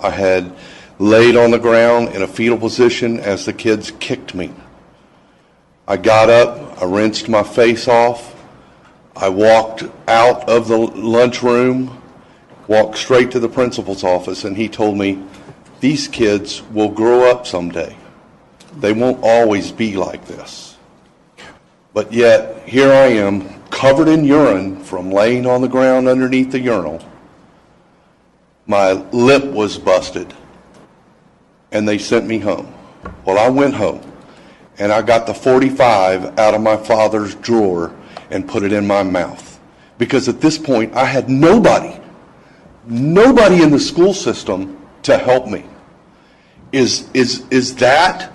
I 0.01 0.11
had 0.11 0.55
laid 0.99 1.37
on 1.37 1.51
the 1.51 1.59
ground 1.59 2.15
in 2.15 2.23
a 2.23 2.27
fetal 2.27 2.59
position 2.59 3.19
as 3.21 3.45
the 3.45 3.53
kids 3.53 3.93
kicked 3.93 4.35
me. 4.35 4.53
I 5.87 5.97
got 5.97 6.31
up, 6.31 6.83
I 6.83 6.85
rinsed 6.85 7.29
my 7.29 7.43
face 7.43 7.89
off, 7.89 8.35
I 9.17 9.29
walked 9.29 9.85
out 10.09 10.49
of 10.49 10.69
the 10.69 10.77
lunchroom, 10.77 12.03
walked 12.67 12.99
straight 12.99 13.31
to 13.33 13.41
the 13.41 13.49
principal's 13.49 14.03
office, 14.03 14.45
and 14.45 14.57
he 14.57 14.69
told 14.69 14.97
me, 14.97 15.23
These 15.81 16.09
kids 16.09 16.63
will 16.73 16.91
grow 16.91 17.31
up 17.31 17.47
someday. 17.47 17.97
They 18.79 18.93
won't 18.93 19.21
always 19.23 19.71
be 19.71 19.97
like 19.97 20.27
this. 20.27 20.74
But 21.95 22.13
yet, 22.13 22.69
here 22.69 22.93
I 22.93 23.07
am, 23.07 23.63
covered 23.71 24.09
in 24.09 24.25
urine 24.25 24.83
from 24.83 25.13
laying 25.13 25.47
on 25.47 25.63
the 25.63 25.69
ground 25.69 26.09
underneath 26.09 26.51
the 26.51 26.59
urinal. 26.59 27.01
My 28.67 28.93
lip 29.13 29.45
was 29.45 29.79
busted, 29.79 30.35
and 31.71 31.87
they 31.87 31.99
sent 31.99 32.27
me 32.27 32.41
home. 32.41 32.75
Well, 33.25 33.39
I 33.39 33.49
went 33.49 33.75
home, 33.75 34.01
and 34.79 34.91
I 34.91 35.03
got 35.03 35.27
the 35.27 35.35
45 35.35 36.37
out 36.37 36.55
of 36.55 36.61
my 36.61 36.77
father's 36.77 37.37
drawer 37.37 37.95
and 38.31 38.49
put 38.49 38.65
it 38.65 38.73
in 38.73 38.85
my 38.85 39.05
mouth. 39.05 39.61
Because 39.97 40.29
at 40.29 40.41
this 40.41 40.59
point, 40.59 40.95
I 40.95 41.05
had 41.05 41.29
nobody, 41.29 41.97
nobody 42.87 43.63
in 43.63 43.71
the 43.71 43.79
school 43.79 44.15
system 44.15 44.85
to 45.05 45.17
help 45.17 45.47
me. 45.47 45.65
Is, 46.73 47.09
is, 47.15 47.45
is 47.51 47.77
that 47.77 48.33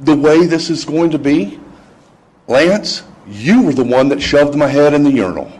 the 0.00 0.16
way 0.16 0.46
this 0.46 0.68
is 0.68 0.84
going 0.84 1.10
to 1.10 1.18
be? 1.18 1.60
Lance, 2.48 3.02
you 3.26 3.62
were 3.62 3.72
the 3.72 3.84
one 3.84 4.08
that 4.08 4.20
shoved 4.20 4.56
my 4.56 4.66
head 4.66 4.94
in 4.94 5.04
the 5.04 5.10
urinal. 5.10 5.50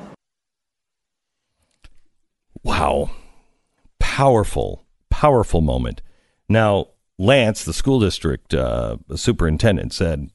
Wow. 2.63 3.11
Powerful, 3.99 4.85
powerful 5.11 5.61
moment. 5.61 6.03
Now, 6.49 6.89
Lance, 7.19 7.65
the 7.65 7.73
school 7.73 8.01
district 8.01 8.53
uh, 8.53 8.97
superintendent, 9.15 9.93
said, 9.93 10.31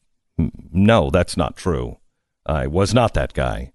No, 0.71 1.09
that's 1.09 1.37
not 1.37 1.57
true. 1.57 1.97
I 2.45 2.67
was 2.67 2.93
not 2.93 3.13
that 3.13 3.33
guy. 3.33 3.71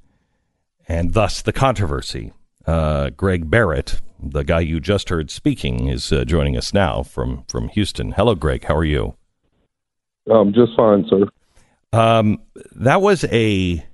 And 0.88 1.12
thus 1.12 1.42
the 1.42 1.52
controversy. 1.52 2.32
Uh, 2.66 3.10
Greg 3.10 3.50
Barrett, 3.50 4.00
the 4.20 4.44
guy 4.44 4.60
you 4.60 4.80
just 4.80 5.08
heard 5.08 5.30
speaking, 5.30 5.88
is 5.88 6.12
uh, 6.12 6.24
joining 6.24 6.56
us 6.56 6.72
now 6.72 7.02
from, 7.02 7.44
from 7.48 7.68
Houston. 7.68 8.12
Hello, 8.12 8.34
Greg. 8.34 8.64
How 8.64 8.76
are 8.76 8.84
you? 8.84 9.14
Um, 10.30 10.52
just 10.52 10.72
fine, 10.76 11.04
sir. 11.08 11.26
Um, 11.92 12.42
that 12.76 13.02
was 13.02 13.24
a 13.24 13.84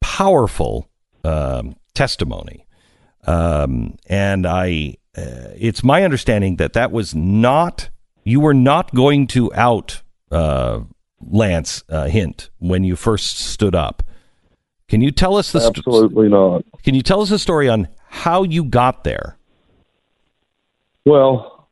powerful 0.00 0.88
um, 1.24 1.76
testimony. 1.94 2.66
Um, 3.26 3.96
and 4.06 4.46
I, 4.46 4.96
uh, 5.16 5.52
it's 5.56 5.82
my 5.82 6.04
understanding 6.04 6.56
that 6.56 6.74
that 6.74 6.92
was 6.92 7.14
not, 7.14 7.90
you 8.24 8.40
were 8.40 8.54
not 8.54 8.94
going 8.94 9.26
to 9.28 9.52
out 9.54 10.02
uh, 10.30 10.80
Lance 11.20 11.82
uh, 11.88 12.06
Hindt 12.06 12.50
when 12.58 12.84
you 12.84 12.96
first 12.96 13.38
stood 13.38 13.74
up. 13.74 14.02
Can 14.88 15.00
you 15.00 15.10
tell 15.10 15.36
us 15.36 15.52
the 15.52 15.60
st- 15.60 15.78
Absolutely 15.78 16.28
not. 16.28 16.64
Can 16.82 16.94
you 16.94 17.02
tell 17.02 17.20
us 17.20 17.30
the 17.30 17.38
story 17.38 17.68
on 17.68 17.88
how 18.08 18.42
you 18.42 18.64
got 18.64 19.04
there? 19.04 19.36
Well, 21.04 21.68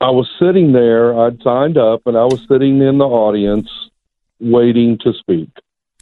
I 0.00 0.10
was 0.10 0.28
sitting 0.38 0.72
there. 0.72 1.18
I'd 1.18 1.42
signed 1.42 1.78
up, 1.78 2.02
and 2.06 2.16
I 2.16 2.24
was 2.24 2.44
sitting 2.48 2.80
in 2.82 2.98
the 2.98 3.06
audience 3.06 3.68
waiting 4.40 4.98
to 5.02 5.12
speak. 5.12 5.50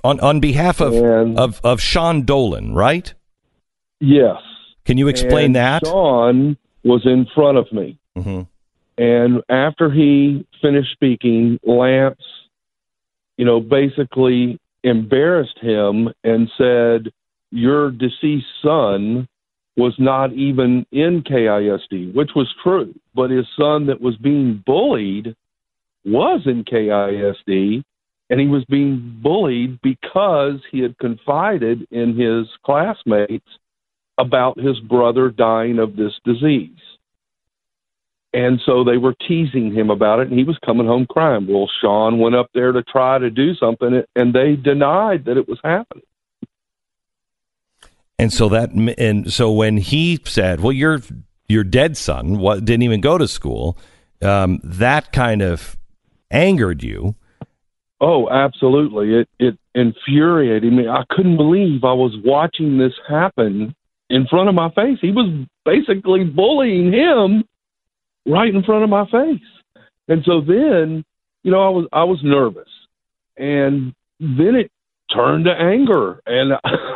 On 0.05 0.21
on 0.21 0.41
behalf 0.41 0.81
of 0.81 0.95
of, 0.95 1.61
of 1.65 1.81
Sean 1.81 2.23
Dolan, 2.25 2.75
right? 2.75 3.13
Yes. 4.01 4.37
Can 4.85 4.99
you 4.99 5.09
explain 5.09 5.47
And 5.47 5.57
that? 5.57 5.87
Sean 5.87 6.57
was 6.85 7.03
in 7.05 7.27
front 7.35 7.59
of 7.59 7.71
me. 7.73 7.99
hmm 8.15 8.43
And 8.97 9.43
after 9.49 9.91
he 9.91 10.47
finished 10.63 10.93
speaking, 10.93 11.59
Lance, 11.65 12.21
you 13.37 13.45
know, 13.45 13.61
basically 13.61 14.61
embarrassed 14.85 15.59
him 15.61 16.11
and 16.23 16.51
said, 16.57 17.13
Your 17.51 17.91
deceased 17.91 18.47
son 18.63 19.29
was 19.77 19.95
not 19.99 20.33
even 20.33 20.87
in 20.93 21.23
KISD, 21.23 22.15
which 22.15 22.31
was 22.35 22.49
true. 22.63 22.95
But 23.15 23.31
his 23.31 23.47
son 23.59 23.87
that 23.87 24.01
was 24.01 24.17
being 24.17 24.63
bullied 24.65 25.35
was 26.05 26.43
in 26.47 26.65
KISD, 26.65 27.83
and 28.29 28.41
he 28.41 28.47
was 28.47 28.65
being 28.65 29.19
bullied 29.23 29.81
because 29.83 30.61
he 30.71 30.81
had 30.81 30.99
confided 30.99 31.87
in 31.91 32.17
his 32.17 32.47
classmates 32.65 33.47
about 34.19 34.59
his 34.59 34.79
brother 34.81 35.31
dying 35.31 35.79
of 35.79 35.97
this 35.97 36.13
disease. 36.25 36.71
And 38.33 38.61
so 38.67 38.85
they 38.85 38.99
were 38.99 39.15
teasing 39.27 39.73
him 39.73 39.89
about 39.89 40.21
it, 40.21 40.29
and 40.29 40.39
he 40.39 40.45
was 40.45 40.59
coming 40.65 40.87
home 40.87 41.07
crying. 41.09 41.47
Well, 41.49 41.71
Sean 41.81 42.19
went 42.19 42.35
up 42.35 42.51
there 42.53 42.73
to 42.73 42.83
try 42.83 43.19
to 43.19 43.31
do 43.31 43.55
something, 43.55 44.03
and 44.15 44.35
they 44.35 44.57
denied 44.57 45.25
that 45.25 45.37
it 45.37 45.49
was 45.49 45.59
happening. 45.65 46.05
And 48.19 48.33
so 48.33 48.49
that 48.49 48.71
and 48.73 49.33
so 49.33 49.53
when 49.53 49.77
he 49.77 50.19
said, 50.25 50.61
"Well, 50.61 50.73
your 50.73 51.01
your 51.49 51.65
dead 51.65 51.97
son 51.97 52.39
what, 52.39 52.65
didn't 52.65 52.83
even 52.83 53.01
go 53.01 53.19
to 53.19 53.29
school," 53.29 53.79
um, 54.23 54.61
that 54.65 55.13
kind 55.13 55.43
of 55.43 55.77
angered 56.31 56.83
you. 56.83 57.15
Oh, 58.01 58.29
absolutely. 58.29 59.15
It 59.15 59.29
it 59.39 59.59
infuriated 59.75 60.73
me. 60.73 60.89
I 60.89 61.05
couldn't 61.11 61.37
believe 61.37 61.83
I 61.83 61.93
was 61.93 62.15
watching 62.25 62.79
this 62.79 62.93
happen 63.09 63.75
in 64.11 64.27
front 64.27 64.49
of 64.49 64.55
my 64.55 64.71
face. 64.71 64.99
He 65.01 65.11
was 65.11 65.47
basically 65.65 66.25
bullying 66.25 66.93
him 66.93 67.45
right 68.27 68.55
in 68.55 68.63
front 68.63 68.85
of 68.85 68.91
my 68.91 69.05
face. 69.07 69.43
And 70.09 70.23
so 70.25 70.41
then, 70.41 71.05
you 71.43 71.51
know, 71.51 71.61
I 71.61 71.71
was 71.71 71.89
I 71.93 72.05
was 72.05 72.21
nervous. 72.23 72.69
And 73.39 73.95
then 74.21 74.55
it 74.57 74.71
turned 75.15 75.45
to 75.45 75.53
anger 75.53 76.21
and 76.27 76.53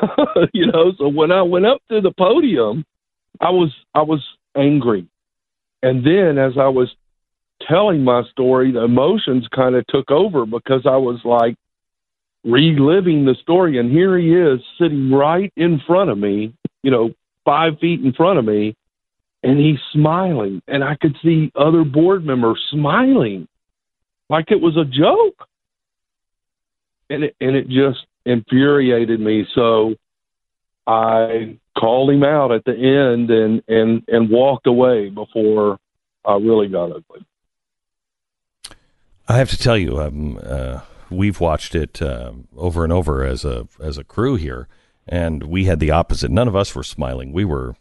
you 0.52 0.66
know, 0.66 0.92
so 0.98 1.08
when 1.08 1.32
I 1.32 1.42
went 1.42 1.66
up 1.66 1.78
to 1.90 2.00
the 2.00 2.12
podium, 2.12 2.84
I 3.40 3.50
was 3.50 3.72
I 3.94 4.02
was 4.02 4.22
angry. 4.54 5.06
And 5.82 6.04
then 6.04 6.36
as 6.36 6.52
I 6.58 6.68
was 6.68 6.94
telling 7.66 8.04
my 8.04 8.22
story, 8.30 8.72
the 8.72 8.84
emotions 8.84 9.46
kind 9.54 9.74
of 9.74 9.86
took 9.86 10.10
over 10.10 10.46
because 10.46 10.82
I 10.86 10.96
was 10.96 11.20
like 11.24 11.56
reliving 12.44 13.24
the 13.24 13.34
story. 13.42 13.78
And 13.78 13.90
here 13.90 14.18
he 14.18 14.34
is 14.34 14.60
sitting 14.80 15.10
right 15.10 15.52
in 15.56 15.80
front 15.86 16.10
of 16.10 16.18
me, 16.18 16.54
you 16.82 16.90
know, 16.90 17.10
five 17.44 17.78
feet 17.80 18.00
in 18.00 18.12
front 18.12 18.38
of 18.38 18.44
me, 18.44 18.74
and 19.42 19.58
he's 19.58 19.78
smiling. 19.92 20.62
And 20.68 20.84
I 20.84 20.96
could 20.96 21.16
see 21.22 21.50
other 21.54 21.84
board 21.84 22.24
members 22.24 22.60
smiling 22.70 23.48
like 24.28 24.50
it 24.50 24.60
was 24.60 24.76
a 24.76 24.84
joke. 24.84 25.46
And 27.08 27.24
it, 27.24 27.36
and 27.40 27.56
it 27.56 27.68
just 27.68 28.06
infuriated 28.24 29.18
me. 29.18 29.46
So 29.54 29.94
I 30.86 31.58
called 31.76 32.10
him 32.10 32.22
out 32.22 32.52
at 32.52 32.64
the 32.64 32.72
end 32.72 33.30
and, 33.30 33.62
and, 33.68 34.02
and 34.06 34.30
walked 34.30 34.66
away 34.66 35.08
before 35.08 35.78
I 36.24 36.34
really 36.34 36.68
got 36.68 36.92
ugly. 36.92 37.24
I 39.30 39.34
have 39.34 39.50
to 39.50 39.56
tell 39.56 39.78
you, 39.78 40.00
um, 40.00 40.40
uh, 40.42 40.80
we've 41.08 41.38
watched 41.38 41.76
it 41.76 42.02
uh, 42.02 42.32
over 42.56 42.82
and 42.82 42.92
over 42.92 43.24
as 43.24 43.44
a 43.44 43.68
as 43.80 43.96
a 43.96 44.02
crew 44.02 44.34
here, 44.34 44.66
and 45.06 45.44
we 45.44 45.66
had 45.66 45.78
the 45.78 45.92
opposite. 45.92 46.32
None 46.32 46.48
of 46.48 46.56
us 46.56 46.74
were 46.74 46.82
smiling. 46.82 47.30
We 47.30 47.44
were 47.44 47.76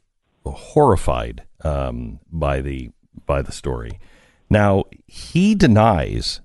horrified 0.46 1.42
um, 1.64 2.20
by 2.32 2.62
the 2.62 2.92
by 3.26 3.42
the 3.42 3.52
story. 3.52 4.00
Now 4.48 4.84
he 5.08 5.56
denies 5.56 6.42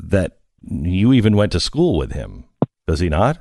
that 0.00 0.38
you 0.68 1.12
even 1.12 1.36
went 1.36 1.52
to 1.52 1.60
school 1.60 1.96
with 1.96 2.10
him. 2.10 2.42
Does 2.88 2.98
he 2.98 3.08
not? 3.08 3.38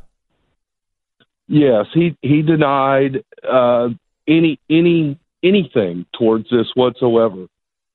Yes, 1.47 1.87
he 1.91 2.15
he 2.21 2.43
denied 2.43 3.23
uh, 3.43 3.89
any 4.27 4.59
any 4.69 5.17
anything 5.41 6.05
towards 6.13 6.51
this 6.51 6.67
whatsoever, 6.75 7.47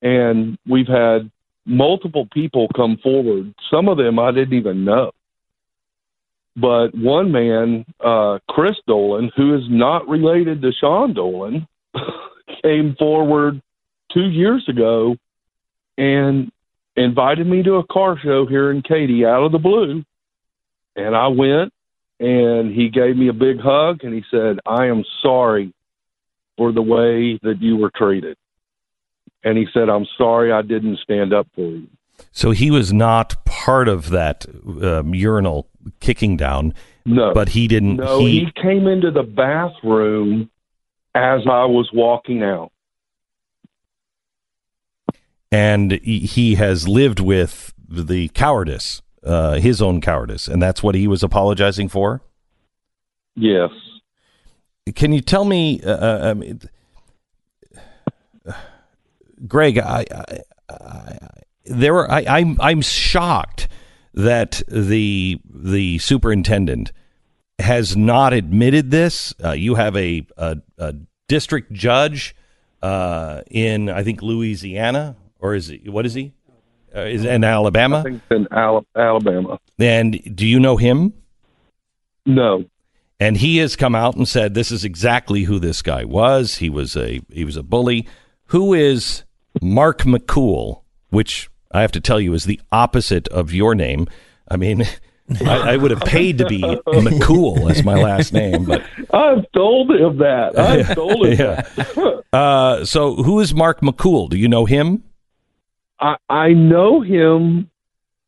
and 0.02 0.58
we've 0.66 0.88
had 0.88 1.30
multiple 1.66 2.26
people 2.32 2.68
come 2.74 2.98
forward. 3.02 3.54
Some 3.70 3.88
of 3.88 3.98
them 3.98 4.18
I 4.18 4.32
didn't 4.32 4.54
even 4.54 4.84
know, 4.84 5.12
but 6.56 6.94
one 6.94 7.32
man, 7.32 7.84
uh, 8.00 8.38
Chris 8.48 8.76
Dolan, 8.86 9.30
who 9.36 9.54
is 9.56 9.64
not 9.68 10.08
related 10.08 10.62
to 10.62 10.72
Sean 10.72 11.12
Dolan, 11.14 11.66
came 12.62 12.94
forward 12.98 13.60
two 14.12 14.28
years 14.28 14.64
ago 14.68 15.16
and 15.98 16.50
invited 16.96 17.46
me 17.46 17.62
to 17.64 17.74
a 17.76 17.86
car 17.86 18.16
show 18.22 18.46
here 18.46 18.70
in 18.70 18.82
Katy 18.82 19.24
out 19.24 19.44
of 19.44 19.52
the 19.52 19.58
blue. 19.58 20.04
And 20.96 21.16
I 21.16 21.26
went 21.28 21.72
and 22.20 22.72
he 22.72 22.88
gave 22.88 23.16
me 23.16 23.28
a 23.28 23.32
big 23.32 23.58
hug 23.60 24.04
and 24.04 24.14
he 24.14 24.22
said, 24.30 24.58
I 24.64 24.86
am 24.86 25.04
sorry 25.22 25.72
for 26.56 26.70
the 26.70 26.82
way 26.82 27.38
that 27.42 27.60
you 27.60 27.76
were 27.76 27.90
treated. 27.94 28.36
And 29.44 29.58
he 29.58 29.66
said, 29.72 29.88
I'm 29.88 30.06
sorry 30.16 30.52
I 30.52 30.62
didn't 30.62 30.98
stand 31.02 31.32
up 31.32 31.46
for 31.54 31.60
you. 31.68 31.86
So 32.32 32.50
he 32.52 32.70
was 32.70 32.92
not 32.92 33.44
part 33.44 33.88
of 33.88 34.10
that 34.10 34.46
um, 34.82 35.14
urinal 35.14 35.68
kicking 36.00 36.36
down. 36.36 36.72
No. 37.04 37.34
But 37.34 37.50
he 37.50 37.68
didn't. 37.68 37.96
No, 37.96 38.20
he, 38.20 38.40
he 38.46 38.62
came 38.62 38.86
into 38.86 39.10
the 39.10 39.22
bathroom 39.22 40.50
as 41.14 41.42
I 41.46 41.64
was 41.66 41.90
walking 41.92 42.42
out. 42.42 42.70
and 45.54 45.92
he- 46.02 46.56
has 46.56 46.88
lived 46.88 47.20
with 47.20 47.72
the 47.88 48.28
cowardice, 48.28 49.02
uh, 49.22 49.54
his 49.54 49.80
own 49.80 50.00
cowardice, 50.00 50.48
and 50.48 50.60
that's 50.60 50.82
what 50.82 50.96
he 50.96 51.06
was 51.06 51.22
apologizing 51.22 51.88
for. 51.88 52.22
Yes. 53.36 53.70
Can 54.96 55.12
you 55.12 55.20
tell 55.20 55.44
me, 55.44 55.80
uh, 55.82 55.90
uh, 55.90 56.30
I 56.30 56.34
mean, 56.34 56.60
Greg? 59.46 59.78
I, 59.78 60.04
I, 60.10 60.38
I 60.70 61.18
there 61.66 61.96
are, 61.96 62.10
I, 62.10 62.24
I'm 62.28 62.60
I'm 62.60 62.80
shocked 62.80 63.68
that 64.12 64.62
the 64.68 65.40
the 65.48 65.98
superintendent 65.98 66.92
has 67.58 67.96
not 67.96 68.32
admitted 68.32 68.90
this. 68.90 69.34
Uh, 69.42 69.52
you 69.52 69.76
have 69.76 69.96
a, 69.96 70.26
a, 70.36 70.58
a 70.78 70.94
district 71.28 71.72
judge 71.72 72.34
uh, 72.82 73.42
in 73.50 73.88
I 73.88 74.02
think 74.02 74.22
Louisiana 74.22 75.16
or 75.40 75.54
is 75.54 75.68
he 75.68 75.88
what 75.88 76.06
is 76.06 76.14
he? 76.14 76.32
Uh, 76.94 77.00
is 77.00 77.24
in 77.24 77.42
Alabama? 77.42 78.00
I 78.00 78.02
think 78.02 78.22
it's 78.28 78.30
in 78.30 78.46
Ala- 78.56 78.86
Alabama. 78.94 79.58
And 79.78 80.36
do 80.36 80.46
you 80.46 80.60
know 80.60 80.76
him? 80.76 81.12
No. 82.24 82.64
And 83.18 83.36
he 83.36 83.58
has 83.58 83.74
come 83.74 83.94
out 83.94 84.16
and 84.16 84.28
said 84.28 84.54
this 84.54 84.70
is 84.70 84.84
exactly 84.84 85.44
who 85.44 85.58
this 85.58 85.82
guy 85.82 86.04
was. 86.04 86.56
He 86.56 86.70
was 86.70 86.96
a 86.96 87.20
he 87.30 87.44
was 87.44 87.56
a 87.56 87.62
bully. 87.62 88.06
Who 88.54 88.72
is 88.72 89.24
Mark 89.60 90.02
McCool? 90.02 90.82
Which 91.10 91.50
I 91.72 91.80
have 91.80 91.90
to 91.90 92.00
tell 92.00 92.20
you 92.20 92.34
is 92.34 92.44
the 92.44 92.60
opposite 92.70 93.26
of 93.26 93.52
your 93.52 93.74
name. 93.74 94.06
I 94.48 94.56
mean, 94.56 94.84
I, 95.44 95.72
I 95.72 95.76
would 95.76 95.90
have 95.90 96.02
paid 96.02 96.38
to 96.38 96.46
be 96.46 96.60
McCool 96.60 97.68
as 97.68 97.82
my 97.82 97.96
last 97.96 98.32
name, 98.32 98.64
but 98.64 98.82
I've 99.12 99.44
told 99.56 99.90
him 99.90 100.18
that. 100.18 100.56
I've 100.56 100.94
told 100.94 101.26
him 101.26 101.36
Yeah. 101.36 101.62
that. 101.62 102.22
uh, 102.32 102.84
so 102.84 103.16
who 103.16 103.40
is 103.40 103.52
Mark 103.52 103.80
McCool? 103.80 104.30
Do 104.30 104.36
you 104.36 104.46
know 104.46 104.66
him? 104.66 105.02
I, 105.98 106.14
I 106.30 106.50
know 106.50 107.00
him 107.00 107.68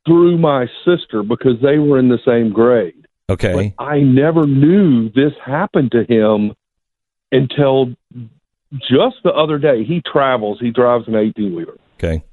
through 0.07 0.39
my 0.39 0.67
sister 0.85 1.23
because 1.23 1.61
they 1.63 1.79
were 1.79 2.01
in 2.01 2.09
the 2.09 2.19
same 2.27 2.53
grade. 2.53 3.07
Okay. 3.31 3.75
I 3.79 4.01
never 4.01 4.45
knew 4.45 5.09
this 5.11 5.35
happened 5.45 5.93
to 5.93 6.03
him 6.13 6.53
until 7.31 7.95
just 8.73 9.17
the 9.25 9.33
other 9.33 9.59
day. 9.59 9.85
He 9.85 10.03
travels, 10.11 10.59
he 10.61 10.71
drives 10.71 11.07
an 11.09 11.15
18 11.15 11.55
wheeler. 11.55 11.77
Okay. 11.99 12.25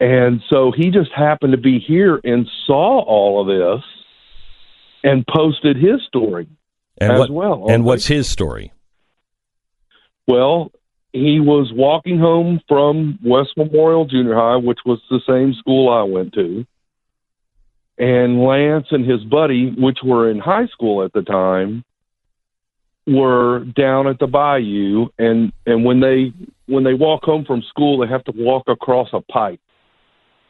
And 0.00 0.42
so 0.50 0.72
he 0.76 0.90
just 0.90 1.10
happened 1.12 1.52
to 1.52 1.58
be 1.58 1.78
here 1.78 2.20
and 2.22 2.46
saw 2.66 3.00
all 3.02 3.40
of 3.40 3.46
this 3.46 3.84
and 5.02 5.24
posted 5.26 5.76
his 5.76 6.02
story 6.06 6.48
And 6.98 7.12
as 7.12 7.18
what? 7.20 7.30
well. 7.30 7.66
and 7.70 7.84
what's 7.84 8.06
his 8.06 8.28
story? 8.28 8.72
Well, 10.26 10.72
he 11.12 11.40
was 11.40 11.70
walking 11.72 12.18
home 12.18 12.60
from 12.68 13.18
West 13.24 13.50
Memorial 13.56 14.04
Junior 14.06 14.34
High, 14.34 14.56
which 14.56 14.80
was 14.84 15.00
the 15.08 15.20
same 15.26 15.54
school 15.54 15.88
I 15.88 16.02
went 16.02 16.34
to. 16.34 16.66
And 17.98 18.42
Lance 18.42 18.88
and 18.90 19.08
his 19.10 19.24
buddy, 19.24 19.70
which 19.78 19.98
were 20.04 20.30
in 20.30 20.38
high 20.38 20.66
school 20.66 21.02
at 21.04 21.12
the 21.14 21.22
time, 21.22 21.84
were 23.06 23.64
down 23.76 24.08
at 24.08 24.18
the 24.18 24.26
bayou 24.26 25.06
and 25.18 25.52
and 25.64 25.84
when 25.84 26.00
they 26.00 26.32
when 26.66 26.82
they 26.82 26.94
walk 26.94 27.22
home 27.22 27.44
from 27.44 27.62
school 27.68 27.98
they 27.98 28.08
have 28.08 28.24
to 28.24 28.32
walk 28.34 28.64
across 28.66 29.08
a 29.12 29.20
pipe 29.20 29.60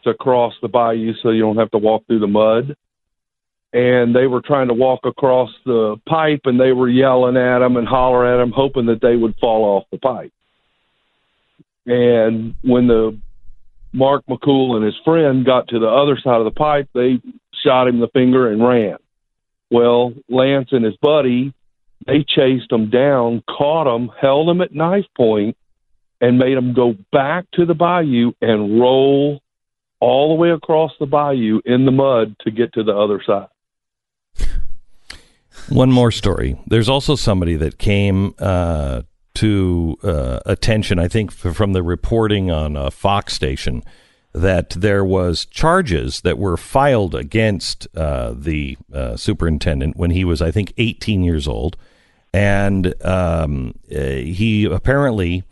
to 0.06 0.14
cross 0.14 0.54
the 0.62 0.68
bayou 0.68 1.12
so 1.22 1.30
you 1.30 1.42
don't 1.42 1.56
have 1.56 1.70
to 1.72 1.78
walk 1.78 2.06
through 2.06 2.20
the 2.20 2.26
mud. 2.26 2.76
And 3.72 4.14
they 4.14 4.26
were 4.26 4.40
trying 4.40 4.68
to 4.68 4.74
walk 4.74 5.00
across 5.04 5.50
the 5.66 5.96
pipe 6.08 6.42
and 6.44 6.58
they 6.58 6.72
were 6.72 6.88
yelling 6.88 7.36
at 7.36 7.58
them 7.58 7.76
and 7.76 7.86
hollering 7.86 8.32
at 8.32 8.38
them 8.38 8.52
hoping 8.54 8.86
that 8.86 9.02
they 9.02 9.16
would 9.16 9.34
fall 9.38 9.64
off 9.64 9.84
the 9.90 9.98
pipe. 9.98 10.32
And 11.84 12.54
when 12.62 12.86
the 12.86 13.18
mark 13.92 14.24
mccool 14.28 14.76
and 14.76 14.84
his 14.84 14.94
friend 15.04 15.44
got 15.44 15.68
to 15.68 15.78
the 15.78 15.88
other 15.88 16.18
side 16.22 16.38
of 16.40 16.44
the 16.44 16.50
pipe 16.50 16.88
they 16.94 17.18
shot 17.64 17.88
him 17.88 18.00
the 18.00 18.08
finger 18.08 18.50
and 18.50 18.66
ran. 18.66 18.96
Well 19.70 20.14
lance 20.28 20.68
and 20.70 20.84
his 20.84 20.96
buddy 21.02 21.52
they 22.06 22.24
chased 22.26 22.70
them 22.70 22.90
down 22.90 23.42
caught 23.48 23.84
them, 23.84 24.10
held 24.20 24.48
them 24.48 24.60
at 24.60 24.74
knife 24.74 25.06
point 25.16 25.56
and 26.20 26.38
made 26.38 26.56
them 26.56 26.72
go 26.72 26.94
back 27.12 27.46
to 27.52 27.66
the 27.66 27.74
bayou 27.74 28.32
and 28.40 28.80
roll 28.80 29.40
all 30.00 30.28
the 30.28 30.40
way 30.40 30.50
across 30.50 30.92
the 30.98 31.06
bayou 31.06 31.60
in 31.64 31.84
the 31.84 31.90
mud 31.90 32.36
to 32.40 32.50
get 32.50 32.72
to 32.72 32.82
the 32.82 32.94
other 32.94 33.22
side 33.26 33.48
One 35.68 35.90
more 35.90 36.12
story. 36.12 36.58
There's 36.66 36.88
also 36.88 37.16
somebody 37.16 37.56
that 37.56 37.78
came 37.78 38.34
uh, 38.38 39.02
to 39.34 39.98
uh, 40.02 40.40
attention, 40.46 40.98
I 40.98 41.08
think, 41.08 41.32
from 41.32 41.72
the 41.72 41.82
reporting 41.82 42.50
on 42.50 42.76
a 42.76 42.90
Fox 42.90 43.34
station 43.34 43.82
that 44.32 44.70
there 44.70 45.04
was 45.04 45.46
charges 45.46 46.20
that 46.20 46.38
were 46.38 46.56
filed 46.56 47.14
against 47.14 47.88
uh, 47.96 48.34
the 48.36 48.76
uh, 48.92 49.16
superintendent 49.16 49.96
when 49.96 50.10
he 50.10 50.24
was, 50.24 50.42
I 50.42 50.50
think, 50.50 50.74
18 50.76 51.22
years 51.22 51.48
old, 51.48 51.76
and 52.32 52.94
um, 53.04 53.74
uh, 53.90 54.00
he 54.00 54.64
apparently 54.64 55.44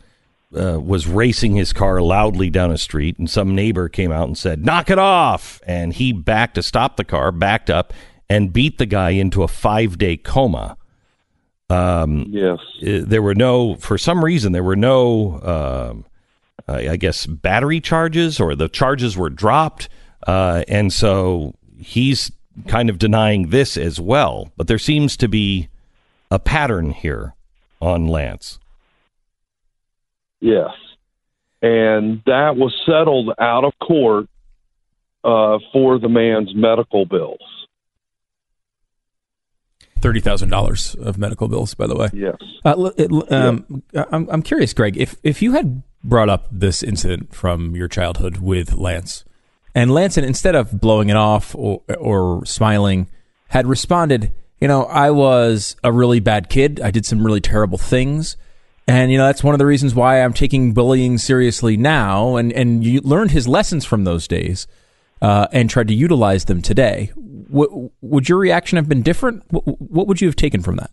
uh, 0.55 0.79
was 0.79 1.07
racing 1.07 1.55
his 1.55 1.73
car 1.73 2.01
loudly 2.01 2.49
down 2.49 2.71
a 2.71 2.77
street, 2.77 3.17
and 3.17 3.29
some 3.29 3.55
neighbor 3.55 3.89
came 3.89 4.11
out 4.11 4.27
and 4.27 4.37
said, 4.37 4.65
"Knock 4.65 4.89
it 4.89 4.99
off!" 4.99 5.61
And 5.65 5.93
he 5.93 6.13
backed 6.13 6.55
to 6.55 6.63
stop 6.63 6.97
the 6.97 7.03
car, 7.03 7.31
backed 7.31 7.69
up, 7.69 7.93
and 8.29 8.53
beat 8.53 8.77
the 8.77 8.85
guy 8.85 9.11
into 9.11 9.43
a 9.43 9.47
five-day 9.47 10.17
coma. 10.17 10.77
Um, 11.69 12.27
yes, 12.29 12.59
there 12.81 13.21
were 13.21 13.35
no, 13.35 13.75
for 13.75 13.97
some 13.97 14.23
reason, 14.23 14.51
there 14.51 14.63
were 14.63 14.75
no, 14.75 15.41
um, 15.41 16.05
I 16.67 16.89
I 16.89 16.95
guess, 16.97 17.25
battery 17.25 17.81
charges, 17.81 18.39
or 18.39 18.55
the 18.55 18.69
charges 18.69 19.17
were 19.17 19.31
dropped, 19.31 19.89
uh, 20.27 20.63
and 20.67 20.93
so 20.93 21.55
he's 21.79 22.31
kind 22.67 22.89
of 22.89 22.99
denying 22.99 23.49
this 23.49 23.77
as 23.77 23.99
well. 23.99 24.51
But 24.55 24.67
there 24.67 24.77
seems 24.77 25.17
to 25.17 25.27
be 25.27 25.67
a 26.35 26.39
pattern 26.39 26.91
here 26.91 27.33
on 27.81 28.07
Lance. 28.07 28.59
Yes. 30.41 30.69
And 31.61 32.21
that 32.25 32.57
was 32.57 32.73
settled 32.85 33.33
out 33.39 33.63
of 33.63 33.73
court 33.81 34.27
uh, 35.23 35.57
for 35.71 35.97
the 35.97 36.09
man's 36.09 36.53
medical 36.53 37.05
bills. 37.05 37.39
Thirty 40.01 40.19
thousand 40.19 40.49
dollars 40.49 40.93
of 40.95 41.17
medical 41.17 41.47
bills, 41.47 41.73
by 41.73 41.87
the 41.87 41.95
way. 41.95 42.09
Yes. 42.13 42.35
Uh, 42.63 42.91
it- 42.97 43.11
l- 43.11 43.33
um, 43.33 43.81
I'm 43.95 44.29
I'm 44.29 44.41
curious, 44.43 44.73
Greg, 44.73 44.97
if 44.97 45.15
if 45.23 45.41
you 45.41 45.53
had 45.53 45.81
brought 46.03 46.29
up 46.29 46.47
this 46.51 46.83
incident 46.83 47.33
from 47.33 47.75
your 47.75 47.87
childhood 47.87 48.37
with 48.37 48.73
Lance, 48.75 49.23
and 49.73 49.89
Lance, 49.91 50.17
instead 50.17 50.53
of 50.53 50.79
blowing 50.79 51.09
it 51.09 51.15
off 51.15 51.55
or 51.55 51.81
or 51.97 52.45
smiling, 52.45 53.07
had 53.47 53.65
responded, 53.65 54.31
you 54.59 54.67
know, 54.67 54.83
I 54.85 55.11
was 55.11 55.75
a 55.83 55.91
really 55.91 56.19
bad 56.19 56.49
kid. 56.49 56.79
I 56.81 56.91
did 56.91 57.05
some 57.05 57.25
really 57.25 57.41
terrible 57.41 57.77
things. 57.77 58.37
And 58.87 59.11
you 59.11 59.17
know 59.17 59.25
that's 59.25 59.43
one 59.43 59.55
of 59.55 59.59
the 59.59 59.65
reasons 59.65 59.95
why 59.95 60.21
I'm 60.21 60.33
taking 60.33 60.73
bullying 60.73 61.17
seriously 61.17 61.75
now, 61.75 62.35
and 62.35 62.53
and 62.53 62.83
you 62.83 63.01
learned 63.01 63.31
his 63.31 63.47
lessons 63.47 63.83
from 63.83 64.03
those 64.03 64.27
days, 64.27 64.67
uh, 65.23 65.47
and 65.51 65.69
tried 65.69 65.87
to 65.87 65.95
utilize 65.95 66.45
them 66.45 66.61
today. 66.61 67.11
W- 67.51 67.89
would 68.01 68.29
your 68.29 68.37
reaction 68.37 68.75
have 68.75 68.87
been 68.87 69.01
different? 69.01 69.47
W- 69.47 69.75
what 69.77 70.07
would 70.07 70.21
you 70.21 70.27
have 70.27 70.35
taken 70.35 70.61
from 70.61 70.75
that? 70.75 70.91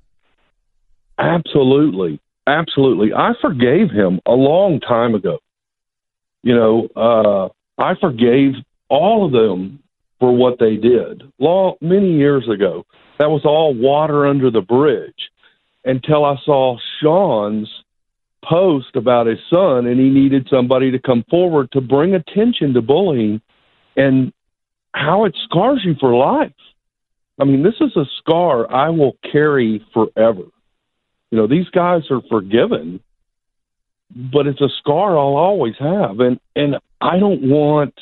Absolutely. 1.18 2.18
Absolutely. 2.46 3.12
I 3.12 3.32
forgave 3.40 3.90
him 3.90 4.20
a 4.26 4.32
long 4.32 4.80
time 4.80 5.14
ago. 5.14 5.38
You 6.42 6.54
know, 6.54 6.88
uh, 6.96 7.48
I 7.80 7.94
forgave 8.00 8.54
all 8.88 9.26
of 9.26 9.32
them 9.32 9.82
for 10.18 10.34
what 10.34 10.58
they 10.58 10.76
did 10.76 11.22
long, 11.38 11.74
many 11.80 12.12
years 12.14 12.48
ago. 12.48 12.84
That 13.18 13.30
was 13.30 13.42
all 13.44 13.74
water 13.74 14.26
under 14.26 14.50
the 14.50 14.60
bridge 14.60 15.30
until 15.84 16.24
I 16.24 16.36
saw 16.44 16.78
Sean's 17.00 17.68
post 18.44 18.96
about 18.96 19.26
his 19.26 19.38
son 19.48 19.86
and 19.86 20.00
he 20.00 20.10
needed 20.10 20.48
somebody 20.50 20.90
to 20.90 20.98
come 20.98 21.24
forward 21.30 21.70
to 21.72 21.80
bring 21.80 22.14
attention 22.14 22.74
to 22.74 22.82
bullying 22.82 23.40
and 23.96 24.32
how 24.92 25.24
it 25.24 25.36
scars 25.44 25.80
you 25.84 25.94
for 26.00 26.14
life. 26.14 26.52
I 27.40 27.44
mean, 27.44 27.62
this 27.62 27.74
is 27.80 27.96
a 27.96 28.04
scar 28.18 28.70
I 28.72 28.90
will 28.90 29.16
carry 29.30 29.84
forever. 29.94 30.42
You 31.30 31.38
know, 31.38 31.46
these 31.46 31.68
guys 31.70 32.02
are 32.10 32.20
forgiven, 32.28 33.00
but 34.14 34.46
it's 34.46 34.60
a 34.60 34.68
scar 34.80 35.16
I'll 35.16 35.36
always 35.36 35.74
have, 35.78 36.20
and 36.20 36.38
and 36.54 36.76
I 37.00 37.18
don't 37.18 37.48
want 37.48 37.94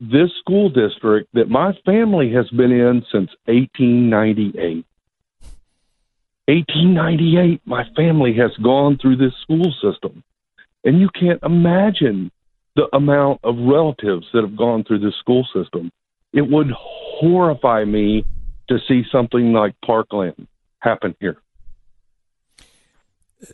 this 0.00 0.30
school 0.40 0.68
district 0.68 1.28
that 1.34 1.48
my 1.48 1.72
family 1.84 2.32
has 2.32 2.48
been 2.50 2.72
in 2.72 3.04
since 3.12 3.30
1898. 3.46 4.84
1898, 6.46 7.62
my 7.64 7.84
family 7.96 8.34
has 8.34 8.50
gone 8.62 8.98
through 8.98 9.16
this 9.16 9.32
school 9.42 9.72
system. 9.82 10.22
And 10.84 11.00
you 11.00 11.08
can't 11.08 11.42
imagine 11.42 12.30
the 12.76 12.88
amount 12.94 13.40
of 13.44 13.56
relatives 13.56 14.26
that 14.34 14.42
have 14.42 14.56
gone 14.56 14.84
through 14.84 14.98
this 14.98 15.14
school 15.20 15.46
system. 15.54 15.90
It 16.32 16.42
would 16.42 16.70
horrify 16.72 17.84
me 17.84 18.26
to 18.68 18.78
see 18.86 19.04
something 19.10 19.52
like 19.52 19.74
Parkland 19.84 20.46
happen 20.80 21.14
here. 21.20 21.38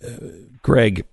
Uh, 0.02 0.08
Greg, 0.62 1.04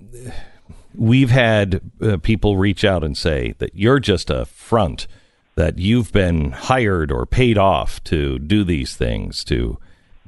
we've 0.98 1.30
had 1.30 1.82
uh, 2.02 2.18
people 2.18 2.58
reach 2.58 2.84
out 2.84 3.04
and 3.04 3.18
say 3.18 3.54
that 3.60 3.76
you're 3.76 4.00
just 4.00 4.30
a 4.30 4.46
front, 4.46 5.08
that 5.56 5.78
you've 5.78 6.12
been 6.12 6.52
hired 6.52 7.12
or 7.12 7.26
paid 7.26 7.58
off 7.58 8.04
to 8.06 8.40
do 8.40 8.64
these 8.64 8.96
things, 8.96 9.44
to 9.46 9.78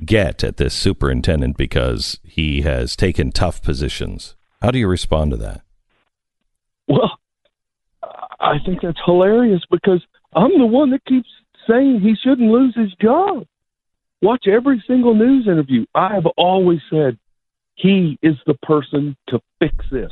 get 0.06 0.44
at 0.44 0.58
this 0.58 0.74
superintendent 0.74 1.58
because 1.58 2.20
he 2.24 2.62
has 2.62 2.96
taken 2.96 3.32
tough 3.32 3.62
positions. 3.62 4.36
How 4.62 4.72
do 4.72 4.80
you 4.80 4.88
respond 4.88 5.32
to 5.32 5.38
that? 5.38 5.62
Well, 6.88 7.20
I 8.40 8.58
think 8.66 8.82
that's 8.82 9.00
hilarious 9.06 9.62
because 9.70 10.02
I'm 10.34 10.58
the 10.58 10.66
one 10.66 10.92
that 10.92 11.04
keeps 11.06 11.30
saying 11.68 12.00
he 12.02 12.16
shouldn't 12.16 12.52
lose 12.52 12.76
his 12.76 12.94
job. 13.02 13.46
Watch 14.22 14.48
every 14.48 14.84
single 14.88 15.14
news 15.14 15.48
interview. 15.48 15.86
I 15.96 16.14
have 16.16 16.26
always 16.38 16.80
said 16.90 17.18
he 17.76 18.18
is 18.22 18.36
the 18.46 18.56
person 18.56 19.16
to 19.30 19.40
fix 19.60 19.76
this. 19.92 20.12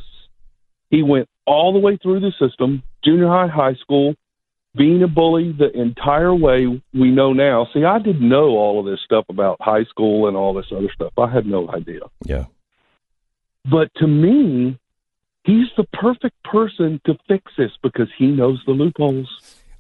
He 0.90 1.04
went 1.04 1.28
all 1.46 1.74
the 1.74 1.80
way 1.80 1.98
through 1.98 2.20
the 2.22 2.32
system, 2.40 2.84
junior 3.04 3.28
high, 3.28 3.48
high 3.48 3.76
school, 3.76 4.16
being 4.76 5.02
a 5.04 5.08
bully 5.08 5.52
the 5.52 5.72
entire 5.72 6.34
way 6.36 6.82
we 6.94 7.10
know 7.12 7.34
now. 7.34 7.68
See, 7.74 7.84
I 7.84 8.00
didn't 8.00 8.28
know 8.28 8.50
all 8.50 8.80
of 8.80 8.86
this 8.86 9.00
stuff 9.04 9.26
about 9.30 9.58
high 9.60 9.86
school 9.86 10.28
and 10.28 10.38
all 10.38 10.54
this 10.54 10.68
other 10.72 10.90
stuff. 10.94 11.14
I 11.18 11.30
had 11.32 11.46
no 11.46 11.70
idea. 11.70 12.02
Yeah. 12.24 12.46
But 13.70 13.90
to 13.96 14.08
me, 14.08 14.78
he's 15.44 15.68
the 15.76 15.84
perfect 15.94 16.36
person 16.44 17.02
to 17.06 17.18
fix 17.28 17.52
this 17.58 17.72
because 17.82 18.08
he 18.18 18.28
knows 18.28 18.62
the 18.66 18.72
loopholes. 18.72 19.28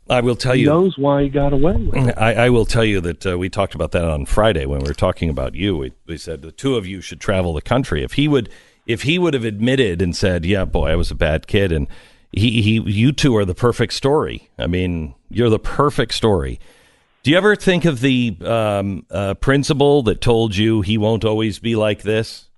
I 0.09 0.21
will 0.21 0.35
tell 0.37 0.53
He 0.53 0.61
you. 0.61 0.67
knows 0.67 0.97
why 0.97 1.23
he 1.23 1.29
got 1.29 1.51
away 1.53 1.73
with 1.75 1.95
it. 2.07 2.17
I, 2.17 2.45
I 2.45 2.49
will 2.49 2.65
tell 2.65 2.85
you 2.85 3.01
that 3.01 3.25
uh, 3.25 3.37
we 3.37 3.49
talked 3.49 3.75
about 3.75 3.91
that 3.91 4.05
on 4.05 4.25
Friday 4.25 4.65
when 4.65 4.79
we 4.79 4.87
were 4.87 4.93
talking 4.93 5.29
about 5.29 5.53
you. 5.53 5.75
We, 5.77 5.91
we 6.05 6.17
said 6.17 6.41
the 6.41 6.51
two 6.53 6.75
of 6.75 6.87
you 6.87 7.01
should 7.01 7.19
travel 7.19 7.53
the 7.53 7.61
country. 7.61 8.03
If 8.03 8.13
he 8.13 8.27
would, 8.29 8.49
if 8.87 9.03
he 9.03 9.19
would 9.19 9.33
have 9.33 9.43
admitted 9.43 10.01
and 10.01 10.15
said, 10.15 10.45
"Yeah, 10.45 10.65
boy, 10.65 10.87
I 10.87 10.95
was 10.95 11.11
a 11.11 11.15
bad 11.15 11.45
kid," 11.45 11.71
and 11.71 11.87
he, 12.31 12.61
he, 12.61 12.79
you 12.79 13.11
two 13.11 13.35
are 13.35 13.45
the 13.45 13.53
perfect 13.53 13.93
story. 13.93 14.49
I 14.57 14.67
mean, 14.67 15.13
you're 15.29 15.49
the 15.49 15.59
perfect 15.59 16.13
story. 16.13 16.59
Do 17.23 17.31
you 17.31 17.37
ever 17.37 17.55
think 17.55 17.85
of 17.85 17.99
the 17.99 18.37
um, 18.41 19.05
uh, 19.11 19.33
principal 19.35 20.01
that 20.03 20.21
told 20.21 20.55
you 20.55 20.81
he 20.81 20.97
won't 20.97 21.25
always 21.25 21.59
be 21.59 21.75
like 21.75 22.01
this, 22.01 22.49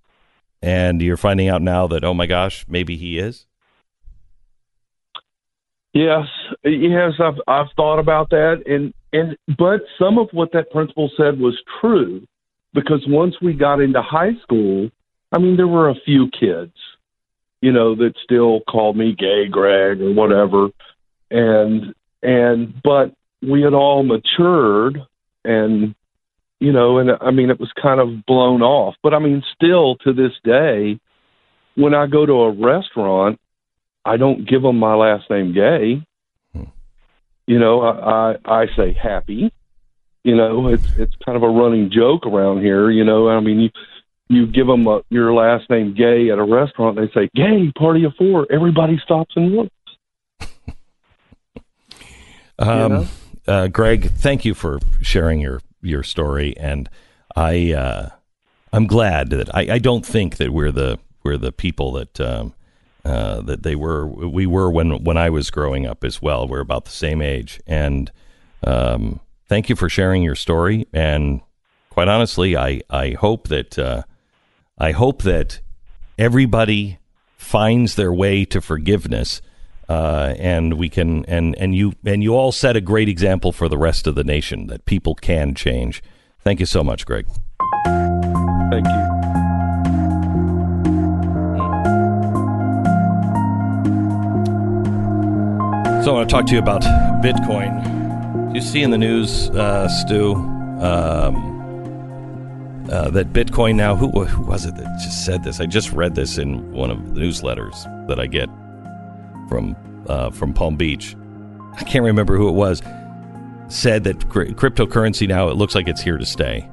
and 0.61 1.01
you're 1.01 1.17
finding 1.17 1.49
out 1.49 1.61
now 1.61 1.87
that 1.87 2.03
oh 2.03 2.13
my 2.13 2.27
gosh, 2.27 2.65
maybe 2.69 2.95
he 2.95 3.17
is? 3.17 3.45
Yes, 5.93 6.27
yes, 6.63 7.13
I've 7.19 7.41
I've 7.47 7.71
thought 7.75 7.97
about 7.97 8.29
that, 8.29 8.61
and 8.67 8.93
and 9.11 9.35
but 9.57 9.81
some 9.97 10.19
of 10.19 10.27
what 10.31 10.51
that 10.53 10.69
principal 10.69 11.09
said 11.17 11.39
was 11.39 11.59
true, 11.81 12.27
because 12.73 13.03
once 13.07 13.33
we 13.41 13.53
got 13.53 13.81
into 13.81 14.03
high 14.03 14.35
school, 14.43 14.91
I 15.31 15.37
mean, 15.37 15.57
there 15.57 15.67
were 15.67 15.89
a 15.89 15.99
few 16.05 16.29
kids, 16.29 16.73
you 17.61 17.71
know, 17.71 17.95
that 17.95 18.13
still 18.23 18.61
called 18.61 18.97
me 18.97 19.15
gay, 19.17 19.47
Greg, 19.47 20.01
or 20.01 20.13
whatever, 20.13 20.69
and 21.29 21.93
and 22.23 22.81
but 22.83 23.13
we 23.41 23.61
had 23.61 23.73
all 23.73 24.03
matured, 24.03 25.01
and 25.45 25.95
you 26.59 26.71
know, 26.71 26.97
and 26.97 27.11
I 27.21 27.31
mean, 27.31 27.49
it 27.49 27.59
was 27.59 27.71
kind 27.81 27.99
of 27.99 28.25
blown 28.25 28.61
off, 28.61 28.95
but 29.03 29.13
I 29.13 29.19
mean, 29.19 29.43
still 29.55 29.95
to 29.97 30.13
this 30.13 30.33
day, 30.43 30.99
when 31.75 31.93
I 31.93 32.07
go 32.07 32.25
to 32.25 32.33
a 32.33 32.51
restaurant 32.51 33.39
I 34.05 34.17
don't 34.17 34.47
give 34.47 34.61
them 34.61 34.79
my 34.79 34.95
last 34.95 35.29
name 35.29 35.53
gay. 35.53 36.01
Hmm. 36.53 36.69
You 37.47 37.59
know, 37.59 37.81
I, 37.81 38.35
I 38.45 38.61
I 38.61 38.65
say 38.75 38.93
happy. 38.93 39.53
You 40.23 40.35
know, 40.35 40.67
it's 40.67 40.87
it's 40.97 41.15
kind 41.25 41.35
of 41.35 41.43
a 41.43 41.49
running 41.49 41.91
joke 41.91 42.25
around 42.25 42.61
here. 42.61 42.89
You 42.89 43.03
know, 43.03 43.29
I 43.29 43.39
mean, 43.39 43.59
you 43.59 43.69
you 44.29 44.45
give 44.47 44.67
them 44.67 44.87
a, 44.87 45.01
your 45.09 45.33
last 45.33 45.69
name 45.69 45.95
gay 45.95 46.29
at 46.29 46.37
a 46.37 46.43
restaurant, 46.43 46.97
they 46.97 47.09
say 47.13 47.29
gay 47.35 47.71
party 47.77 48.03
of 48.05 48.13
four. 48.15 48.47
Everybody 48.51 48.99
stops 49.03 49.35
and 49.35 49.55
looks. 49.55 49.71
Um, 52.61 52.91
know? 52.91 53.07
uh, 53.47 53.67
Greg, 53.67 54.11
thank 54.11 54.43
you 54.43 54.53
for 54.53 54.79
sharing 55.01 55.39
your 55.39 55.61
your 55.81 56.03
story, 56.03 56.57
and 56.57 56.89
I 57.33 57.71
uh, 57.71 58.09
I'm 58.73 58.85
glad 58.85 59.29
that 59.29 59.55
I, 59.55 59.75
I 59.75 59.79
don't 59.79 60.05
think 60.05 60.35
that 60.37 60.51
we're 60.51 60.73
the 60.73 60.99
we're 61.23 61.37
the 61.37 61.53
people 61.53 61.93
that 61.93 62.19
um, 62.19 62.53
uh, 63.05 63.39
that 63.41 63.63
they 63.63 63.75
were 63.75 64.05
we 64.07 64.45
were 64.45 64.69
when 64.69 65.05
when 65.05 65.15
I 65.15 65.29
was 65.29 65.49
growing 65.49 65.85
up 65.85 66.03
as 66.03 66.21
well. 66.21 66.49
We're 66.49 66.59
about 66.59 66.83
the 66.83 66.91
same 66.91 67.21
age, 67.21 67.61
and 67.65 68.11
um, 68.67 69.21
thank 69.47 69.69
you 69.69 69.77
for 69.77 69.87
sharing 69.87 70.21
your 70.21 70.35
story. 70.35 70.85
And 70.91 71.39
quite 71.89 72.09
honestly, 72.09 72.57
I 72.57 72.81
I 72.89 73.11
hope 73.11 73.47
that 73.47 73.79
uh, 73.79 74.03
I 74.79 74.91
hope 74.91 75.23
that 75.23 75.59
everybody 76.17 76.99
finds 77.37 77.95
their 77.95 78.13
way 78.13 78.45
to 78.45 78.61
forgiveness. 78.61 79.41
Uh, 79.87 80.35
and 80.37 80.75
we 80.75 80.87
can 80.87 81.25
and 81.25 81.55
and 81.57 81.73
you 81.73 81.93
and 82.05 82.21
you 82.21 82.35
all 82.35 82.51
set 82.51 82.75
a 82.75 82.81
great 82.81 83.09
example 83.09 83.51
for 83.51 83.67
the 83.67 83.77
rest 83.77 84.05
of 84.05 84.13
the 84.13 84.23
nation 84.23 84.67
that 84.67 84.85
people 84.85 85.15
can 85.15 85.55
change. 85.55 86.03
Thank 86.41 86.59
you 86.59 86.67
so 86.67 86.83
much, 86.83 87.05
Greg. 87.07 87.25
Thank 88.69 88.85
you. 88.85 89.19
So 96.03 96.11
I 96.11 96.19
want 96.19 96.29
to 96.29 96.33
talk 96.33 96.45
to 96.45 96.53
you 96.53 96.59
about 96.59 96.83
Bitcoin. 97.23 98.55
You 98.55 98.61
see 98.61 98.83
in 98.83 98.91
the 98.91 98.97
news, 98.97 99.49
uh, 99.49 99.89
Stu, 99.89 100.35
um, 100.35 101.58
uh, 102.89 103.09
that 103.11 103.33
Bitcoin 103.33 103.75
now. 103.75 103.95
Who, 103.95 104.09
who 104.25 104.43
was 104.43 104.65
it 104.65 104.75
that 104.75 104.99
just 105.03 105.25
said 105.25 105.43
this? 105.43 105.59
I 105.59 105.65
just 105.65 105.91
read 105.91 106.15
this 106.15 106.37
in 106.37 106.71
one 106.71 106.91
of 106.91 107.13
the 107.13 107.21
newsletters 107.21 108.07
that 108.07 108.19
I 108.19 108.27
get 108.27 108.49
from 109.47 109.75
uh, 110.07 110.31
from 110.31 110.53
Palm 110.53 110.75
Beach. 110.75 111.15
I 111.73 111.83
can't 111.83 112.03
remember 112.03 112.37
who 112.37 112.49
it 112.49 112.53
was. 112.53 112.81
Said 113.67 114.03
that 114.05 114.29
cr- 114.29 114.45
cryptocurrency 114.45 115.27
now 115.27 115.49
it 115.49 115.55
looks 115.55 115.75
like 115.75 115.87
it's 115.87 116.01
here 116.01 116.17
to 116.17 116.25
stay, 116.25 116.67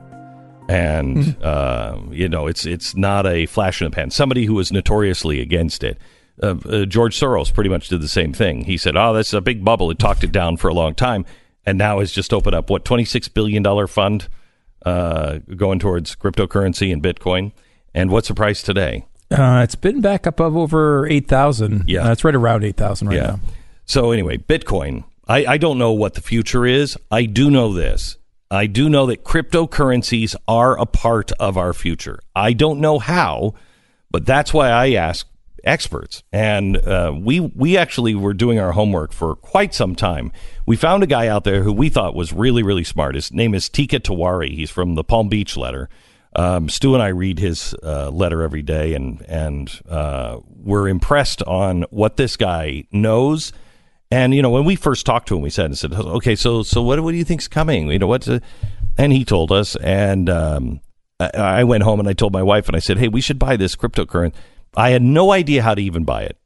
and 0.68 1.36
uh, 1.42 1.98
you 2.10 2.28
know 2.28 2.46
it's 2.46 2.64
it's 2.64 2.96
not 2.96 3.26
a 3.26 3.46
flash 3.46 3.82
in 3.82 3.86
the 3.86 3.90
pan. 3.90 4.10
Somebody 4.10 4.46
who 4.46 4.54
was 4.54 4.72
notoriously 4.72 5.40
against 5.40 5.84
it. 5.84 5.98
Uh, 6.42 6.56
uh, 6.66 6.84
George 6.84 7.18
Soros 7.18 7.52
pretty 7.52 7.70
much 7.70 7.88
did 7.88 8.00
the 8.00 8.08
same 8.08 8.32
thing. 8.32 8.64
He 8.64 8.78
said, 8.78 8.96
"Oh, 8.96 9.12
that's 9.12 9.32
a 9.34 9.42
big 9.42 9.64
bubble." 9.64 9.90
It 9.90 9.98
talked 9.98 10.24
it 10.24 10.32
down 10.32 10.56
for 10.56 10.68
a 10.68 10.74
long 10.74 10.94
time, 10.94 11.26
and 11.66 11.76
now 11.76 12.00
has 12.00 12.12
just 12.12 12.32
opened 12.32 12.54
up 12.54 12.70
what 12.70 12.86
twenty 12.86 13.04
six 13.04 13.28
billion 13.28 13.62
dollar 13.62 13.86
fund 13.86 14.28
uh, 14.86 15.40
going 15.56 15.78
towards 15.80 16.14
cryptocurrency 16.14 16.92
and 16.92 17.02
Bitcoin. 17.02 17.52
And 17.92 18.10
what's 18.10 18.28
the 18.28 18.34
price 18.34 18.62
today? 18.62 19.04
Uh, 19.30 19.60
it's 19.64 19.74
been 19.74 20.00
back 20.00 20.26
up 20.26 20.38
of 20.38 20.56
over 20.56 21.06
8,000. 21.08 21.84
Yeah. 21.88 22.08
Uh, 22.08 22.12
it's 22.12 22.22
right 22.24 22.34
around 22.34 22.62
8,000 22.62 23.08
right 23.08 23.16
now. 23.16 23.40
So 23.84 24.12
anyway, 24.12 24.38
Bitcoin. 24.38 25.04
I, 25.28 25.44
I 25.44 25.58
don't 25.58 25.78
know 25.78 25.90
what 25.90 26.14
the 26.14 26.20
future 26.20 26.64
is. 26.64 26.96
I 27.10 27.24
do 27.24 27.50
know 27.50 27.72
this. 27.72 28.16
I 28.48 28.66
do 28.66 28.88
know 28.88 29.06
that 29.06 29.24
cryptocurrencies 29.24 30.36
are 30.46 30.78
a 30.78 30.86
part 30.86 31.32
of 31.32 31.56
our 31.56 31.72
future. 31.72 32.20
I 32.36 32.52
don't 32.52 32.78
know 32.78 33.00
how, 33.00 33.54
but 34.12 34.24
that's 34.24 34.54
why 34.54 34.68
I 34.70 34.92
ask 34.92 35.26
experts. 35.66 36.22
And 36.32 36.76
uh, 36.76 37.12
we 37.18 37.40
we 37.40 37.76
actually 37.76 38.14
were 38.14 38.34
doing 38.34 38.58
our 38.58 38.72
homework 38.72 39.12
for 39.12 39.34
quite 39.36 39.74
some 39.74 39.94
time. 39.94 40.32
We 40.64 40.76
found 40.76 41.02
a 41.02 41.06
guy 41.06 41.26
out 41.28 41.44
there 41.44 41.62
who 41.62 41.72
we 41.72 41.88
thought 41.88 42.14
was 42.14 42.32
really 42.32 42.62
really 42.62 42.84
smart. 42.84 43.14
His 43.14 43.32
name 43.32 43.54
is 43.54 43.68
Teeka 43.68 44.00
Tiwari. 44.00 44.54
He's 44.54 44.70
from 44.70 44.94
the 44.94 45.04
Palm 45.04 45.28
Beach 45.28 45.56
letter. 45.56 45.88
Um, 46.34 46.68
Stu 46.68 46.92
and 46.92 47.02
I 47.02 47.08
read 47.08 47.38
his 47.38 47.74
uh, 47.82 48.10
letter 48.10 48.42
every 48.42 48.62
day, 48.62 48.94
and 48.94 49.24
and 49.26 49.70
uh, 49.88 50.38
we're 50.48 50.88
impressed 50.88 51.42
on 51.42 51.82
what 51.90 52.16
this 52.16 52.36
guy 52.36 52.84
knows. 52.92 53.52
And 54.10 54.34
you 54.34 54.42
know, 54.42 54.50
when 54.50 54.64
we 54.64 54.76
first 54.76 55.06
talked 55.06 55.28
to 55.28 55.36
him, 55.36 55.42
we 55.42 55.50
said, 55.50 55.70
"I 55.70 55.74
said, 55.74 55.94
okay, 55.94 56.36
so 56.36 56.62
so 56.62 56.82
what 56.82 57.00
what 57.00 57.12
do 57.12 57.16
you 57.16 57.24
think's 57.24 57.48
coming? 57.48 57.88
You 57.88 57.98
know, 57.98 58.06
what's?" 58.06 58.28
uh," 58.28 58.40
And 58.98 59.12
he 59.12 59.24
told 59.24 59.52
us, 59.52 59.76
and 59.76 60.30
um, 60.30 60.80
I, 61.18 61.30
I 61.34 61.64
went 61.64 61.82
home 61.82 62.00
and 62.00 62.08
I 62.08 62.12
told 62.12 62.32
my 62.32 62.42
wife, 62.42 62.66
and 62.68 62.76
I 62.76 62.80
said, 62.80 62.98
"Hey, 62.98 63.08
we 63.08 63.20
should 63.20 63.38
buy 63.38 63.56
this 63.56 63.74
cryptocurrency." 63.74 64.34
I 64.76 64.90
had 64.90 65.02
no 65.02 65.32
idea 65.32 65.62
how 65.62 65.74
to 65.74 65.80
even 65.82 66.04
buy 66.04 66.22
it. 66.24 66.36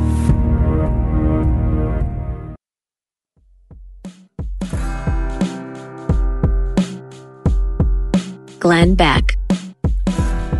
Glenn 8.60 8.94
Beck. 8.94 9.37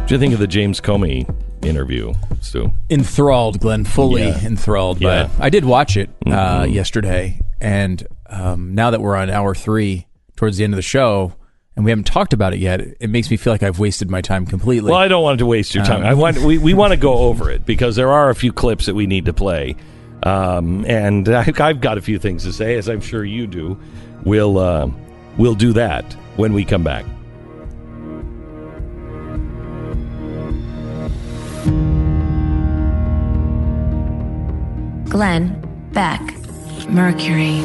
Do 0.09 0.15
you 0.15 0.19
think 0.19 0.33
of 0.33 0.41
the 0.41 0.47
James 0.47 0.81
Comey 0.81 1.29
interview, 1.63 2.15
Stu? 2.41 2.73
Enthralled, 2.89 3.61
Glenn. 3.61 3.85
Fully 3.85 4.23
Yeah. 4.27 4.41
enthralled. 4.43 5.01
Yeah. 5.03 5.29
But 5.37 5.45
I 5.45 5.51
did 5.51 5.67
watch 5.67 5.99
it 5.99 6.09
uh, 6.27 6.63
Mhm. 6.63 6.73
yesterday, 6.73 7.41
and 7.61 8.07
um, 8.31 8.75
now 8.75 8.91
that 8.91 9.03
we're 9.03 9.17
on 9.17 9.29
hour 9.29 9.55
three, 9.55 10.07
towards 10.37 10.57
the 10.57 10.65
end 10.65 10.73
of 10.73 10.77
the 10.77 10.83
show, 10.83 11.35
and 11.77 11.85
we 11.85 11.91
haven't 11.91 12.07
talked 12.07 12.33
about 12.33 12.55
it 12.55 12.59
yet, 12.59 12.81
it 13.01 13.11
makes 13.11 13.31
me 13.31 13.37
feel 13.37 13.53
like 13.53 13.63
I've 13.63 13.79
wasted 13.79 14.11
my 14.11 14.23
time 14.23 14.47
completely. 14.47 14.91
Well, 14.91 14.99
I 15.01 15.09
don't 15.09 15.23
want 15.23 15.41
to 15.41 15.47
waste 15.47 15.75
your 15.75 15.85
time. 15.85 16.01
Um, 16.01 16.07
I 16.07 16.15
want 16.15 16.39
we, 16.39 16.57
we 16.57 16.73
want 16.83 16.93
to 16.93 16.97
go 16.99 17.13
over 17.19 17.51
it 17.51 17.67
because 17.67 17.95
there 17.97 18.11
are 18.11 18.31
a 18.31 18.35
few 18.35 18.51
clips 18.53 18.87
that 18.87 18.95
we 18.95 19.07
need 19.07 19.27
to 19.27 19.35
play, 19.35 19.77
um, 20.23 20.87
and 20.89 21.29
I, 21.35 21.53
I've 21.61 21.83
got 21.83 21.99
a 21.99 22.01
few 22.01 22.19
things 22.19 22.45
to 22.45 22.53
say, 22.55 22.77
as 22.79 22.89
I'm 22.89 23.03
sure 23.03 23.25
you 23.27 23.47
do. 23.47 23.79
We'll 24.25 24.57
uh, 24.59 24.89
we'll 25.37 25.55
do 25.55 25.75
that 25.75 26.15
when 26.37 26.55
we 26.55 26.65
come 26.65 26.83
back. 26.83 27.05
Glenn 35.09 35.59
Beck, 35.95 36.21
Mercury. 36.91 37.57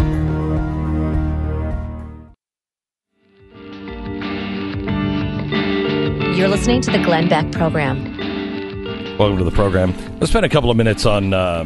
You're 6.38 6.48
listening 6.48 6.80
to 6.82 6.91
the 6.91 7.02
Glenn 7.03 7.28
Beck 7.28 7.52
program. 7.52 8.06
Welcome 9.18 9.38
to 9.40 9.44
the 9.44 9.52
program. 9.52 9.94
Let's 10.20 10.32
spend 10.32 10.45
a 10.45 10.49
couple 10.49 10.72
of 10.72 10.78
minutes 10.78 11.06
on 11.06 11.34
uh, 11.34 11.65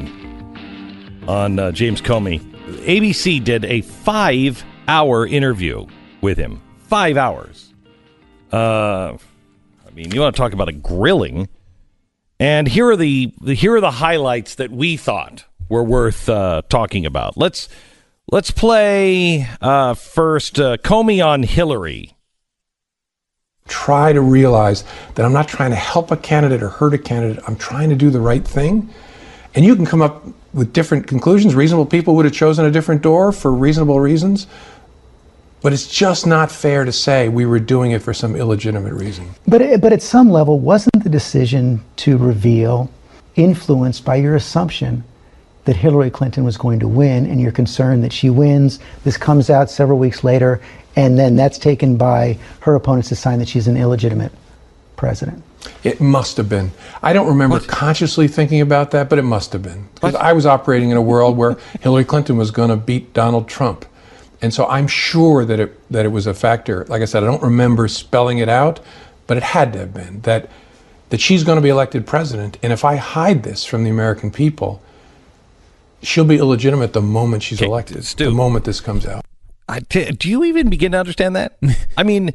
on 1.27 1.59
uh, 1.59 1.71
James 1.71 2.01
Comey. 2.01 2.39
ABC 2.85 3.43
did 3.43 3.63
a 3.65 3.81
five-hour 3.81 5.27
interview 5.27 5.85
with 6.21 6.39
him. 6.39 6.59
Five 6.79 7.17
hours. 7.17 7.71
Uh, 8.51 9.17
I 9.87 9.91
mean, 9.93 10.11
you 10.11 10.21
want 10.21 10.35
to 10.35 10.41
talk 10.41 10.53
about 10.53 10.69
a 10.69 10.73
grilling? 10.73 11.49
And 12.39 12.67
here 12.67 12.89
are 12.89 12.97
the 12.97 13.31
here 13.45 13.75
are 13.75 13.81
the 13.81 13.91
highlights 13.91 14.55
that 14.55 14.71
we 14.71 14.97
thought 14.97 15.45
were 15.69 15.83
worth 15.83 16.29
uh, 16.29 16.61
talking 16.69 17.05
about. 17.05 17.37
Let's 17.37 17.69
let's 18.31 18.51
play 18.51 19.47
uh, 19.61 19.93
first 19.93 20.59
uh, 20.59 20.77
Comey 20.77 21.25
on 21.25 21.43
Hillary. 21.43 22.15
try 23.67 24.13
to 24.13 24.21
realize 24.21 24.83
that 25.15 25.25
I'm 25.25 25.33
not 25.33 25.47
trying 25.47 25.71
to 25.71 25.75
help 25.75 26.11
a 26.11 26.17
candidate 26.17 26.63
or 26.63 26.69
hurt 26.69 26.93
a 26.93 26.97
candidate. 26.97 27.43
I'm 27.47 27.57
trying 27.57 27.89
to 27.89 27.95
do 27.95 28.09
the 28.09 28.19
right 28.19 28.45
thing. 28.45 28.89
And 29.55 29.65
you 29.65 29.75
can 29.75 29.85
come 29.85 30.01
up 30.01 30.25
with 30.53 30.73
different 30.73 31.07
conclusions. 31.07 31.55
Reasonable 31.55 31.85
people 31.85 32.15
would 32.15 32.25
have 32.25 32.33
chosen 32.33 32.65
a 32.65 32.71
different 32.71 33.01
door 33.01 33.31
for 33.31 33.51
reasonable 33.51 33.99
reasons. 33.99 34.47
But 35.61 35.73
it's 35.73 35.87
just 35.87 36.27
not 36.27 36.51
fair 36.51 36.85
to 36.85 36.91
say 36.91 37.29
we 37.29 37.45
were 37.45 37.59
doing 37.59 37.91
it 37.91 38.01
for 38.01 38.13
some 38.13 38.35
illegitimate 38.35 38.93
reason. 38.93 39.27
But, 39.47 39.81
but 39.81 39.91
at 39.91 40.01
some 40.03 40.29
level, 40.29 40.59
wasn't 40.59 41.03
the 41.03 41.09
decision 41.09 41.83
to 41.97 42.17
reveal 42.17 42.91
influenced 43.35 44.05
by 44.05 44.17
your 44.17 44.35
assumption 44.35 45.03
that 45.67 45.75
Hillary 45.75 46.09
Clinton 46.09 46.45
was 46.45 46.57
going 46.57 46.79
to 46.79 46.87
win 46.87 47.25
and 47.25 47.39
your 47.39 47.51
concern 47.51 48.01
that 48.01 48.13
she 48.13 48.29
wins? 48.29 48.79
This 49.03 49.17
comes 49.17 49.49
out 49.49 49.69
several 49.69 49.99
weeks 49.99 50.23
later, 50.23 50.61
and 50.95 51.19
then 51.19 51.35
that's 51.35 51.57
taken 51.57 51.97
by 51.97 52.39
her 52.61 52.73
opponents 52.73 53.11
as 53.11 53.19
a 53.19 53.21
sign 53.21 53.39
that 53.39 53.49
she's 53.49 53.67
an 53.67 53.77
illegitimate 53.77 54.31
president. 54.95 55.43
It 55.83 55.99
must 55.99 56.37
have 56.37 56.47
been. 56.47 56.71
I 57.03 57.11
don't 57.11 57.27
remember 57.27 57.59
consciously 57.59 58.29
thinking 58.29 58.61
about 58.61 58.91
that, 58.91 59.09
but 59.09 59.19
it 59.19 59.23
must 59.23 59.51
have 59.51 59.61
been. 59.61 59.89
Because 59.95 60.15
I 60.15 60.31
was 60.31 60.45
operating 60.45 60.89
in 60.89 60.97
a 60.97 61.01
world 61.01 61.35
where 61.35 61.57
Hillary 61.81 62.05
Clinton 62.05 62.37
was 62.37 62.49
going 62.49 62.69
to 62.69 62.77
beat 62.77 63.13
Donald 63.13 63.49
Trump. 63.49 63.85
And 64.41 64.53
so 64.53 64.67
I'm 64.67 64.87
sure 64.87 65.43
that 65.43 65.59
it, 65.59 65.91
that 65.91 66.05
it 66.05 66.09
was 66.09 66.27
a 66.27 66.33
factor. 66.33 66.85
Like 66.85 67.01
I 67.01 67.05
said, 67.05 67.23
I 67.23 67.25
don't 67.25 67.43
remember 67.43 67.89
spelling 67.89 68.37
it 68.37 68.47
out, 68.47 68.79
but 69.25 69.35
it 69.35 69.43
had 69.43 69.73
to 69.73 69.79
have 69.79 69.93
been 69.93 70.21
that, 70.21 70.49
that 71.09 71.19
she's 71.19 71.43
going 71.43 71.57
to 71.57 71.61
be 71.61 71.69
elected 71.69 72.07
president. 72.07 72.57
And 72.63 72.71
if 72.71 72.85
I 72.85 72.95
hide 72.95 73.43
this 73.43 73.65
from 73.65 73.83
the 73.83 73.89
American 73.89 74.31
people, 74.31 74.81
she'll 76.01 76.25
be 76.25 76.37
illegitimate 76.37 76.93
the 76.93 77.01
moment 77.01 77.43
she's 77.43 77.61
elected, 77.61 78.03
the 78.03 78.31
moment 78.31 78.65
this 78.65 78.79
comes 78.81 79.05
out. 79.05 79.25
I 79.69 79.79
t- 79.81 80.11
do 80.11 80.29
you 80.29 80.43
even 80.45 80.69
begin 80.69 80.93
to 80.93 80.99
understand 80.99 81.35
that? 81.35 81.59
I 81.97 82.03
mean, 82.03 82.33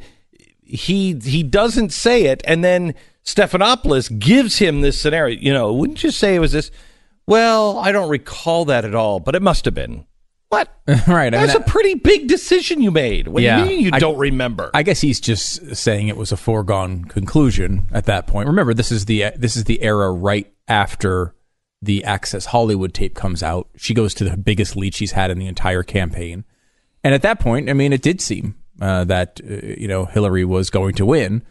he 0.62 1.14
he 1.14 1.42
doesn't 1.42 1.90
say 1.92 2.24
it, 2.24 2.42
and 2.46 2.62
then 2.62 2.94
Stephanopoulos 3.24 4.18
gives 4.18 4.58
him 4.58 4.80
this 4.80 5.00
scenario. 5.00 5.38
You 5.38 5.52
know, 5.52 5.72
wouldn't 5.72 6.02
you 6.02 6.10
say 6.10 6.34
it 6.34 6.40
was 6.40 6.52
this? 6.52 6.70
Well, 7.26 7.78
I 7.78 7.92
don't 7.92 8.08
recall 8.10 8.64
that 8.66 8.84
at 8.84 8.94
all, 8.94 9.20
but 9.20 9.34
it 9.34 9.42
must 9.42 9.64
have 9.64 9.74
been. 9.74 10.06
What? 10.48 10.68
right. 11.08 11.32
I 11.32 11.46
That's 11.46 11.54
mean, 11.54 11.62
a 11.62 11.66
pretty 11.66 11.94
big 11.94 12.28
decision 12.28 12.82
you 12.82 12.90
made. 12.90 13.28
What 13.28 13.40
do 13.40 13.46
you 13.46 13.64
mean 13.64 13.80
you 13.80 13.90
I- 13.94 13.98
don't 13.98 14.18
remember? 14.18 14.70
I 14.74 14.82
guess 14.82 15.00
he's 15.00 15.18
just 15.20 15.74
saying 15.76 16.08
it 16.08 16.16
was 16.18 16.30
a 16.32 16.36
foregone 16.36 17.06
conclusion 17.06 17.88
at 17.92 18.04
that 18.04 18.26
point. 18.26 18.48
Remember, 18.48 18.74
this 18.74 18.92
is 18.92 19.06
the 19.06 19.32
this 19.36 19.56
is 19.56 19.64
the 19.64 19.80
era 19.82 20.12
right 20.12 20.52
after 20.68 21.34
the 21.82 22.04
Access 22.04 22.46
Hollywood 22.46 22.94
tape 22.94 23.14
comes 23.14 23.42
out. 23.42 23.68
She 23.76 23.92
goes 23.92 24.14
to 24.14 24.24
the 24.24 24.36
biggest 24.36 24.76
lead 24.76 24.94
she's 24.94 25.12
had 25.12 25.30
in 25.30 25.38
the 25.38 25.48
entire 25.48 25.82
campaign, 25.82 26.44
and 27.04 27.14
at 27.14 27.22
that 27.22 27.40
point, 27.40 27.68
I 27.68 27.72
mean, 27.72 27.92
it 27.92 28.02
did 28.02 28.20
seem 28.20 28.54
uh, 28.80 29.04
that 29.04 29.40
uh, 29.42 29.54
you 29.78 29.88
know 29.88 30.04
Hillary 30.04 30.44
was 30.44 30.70
going 30.70 30.94
to 30.94 31.06
win, 31.06 31.42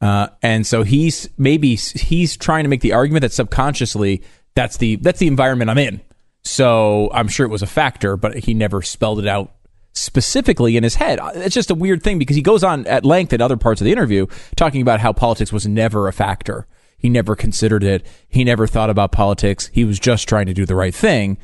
uh, 0.00 0.28
and 0.42 0.66
so 0.66 0.82
he's 0.82 1.28
maybe 1.36 1.76
he's 1.76 2.36
trying 2.36 2.64
to 2.64 2.70
make 2.70 2.80
the 2.80 2.92
argument 2.94 3.22
that 3.22 3.32
subconsciously 3.32 4.22
that's 4.54 4.78
the 4.78 4.96
that's 4.96 5.20
the 5.20 5.28
environment 5.28 5.70
I'm 5.70 5.78
in. 5.78 6.00
So 6.42 7.10
I'm 7.12 7.28
sure 7.28 7.44
it 7.44 7.50
was 7.50 7.62
a 7.62 7.66
factor, 7.66 8.16
but 8.16 8.38
he 8.38 8.54
never 8.54 8.80
spelled 8.82 9.18
it 9.18 9.26
out 9.26 9.52
specifically 9.92 10.76
in 10.76 10.82
his 10.82 10.94
head. 10.94 11.18
It's 11.34 11.54
just 11.54 11.70
a 11.70 11.74
weird 11.74 12.02
thing 12.02 12.18
because 12.18 12.36
he 12.36 12.42
goes 12.42 12.62
on 12.62 12.86
at 12.86 13.04
length 13.04 13.32
in 13.32 13.40
other 13.40 13.56
parts 13.56 13.80
of 13.80 13.84
the 13.84 13.92
interview 13.92 14.26
talking 14.54 14.82
about 14.82 15.00
how 15.00 15.12
politics 15.12 15.52
was 15.52 15.66
never 15.66 16.08
a 16.08 16.12
factor. 16.12 16.66
He 17.06 17.10
never 17.10 17.36
considered 17.36 17.84
it. 17.84 18.04
He 18.28 18.42
never 18.42 18.66
thought 18.66 18.90
about 18.90 19.12
politics. 19.12 19.70
He 19.72 19.84
was 19.84 20.00
just 20.00 20.28
trying 20.28 20.46
to 20.46 20.52
do 20.52 20.66
the 20.66 20.74
right 20.74 20.92
thing. 20.92 21.38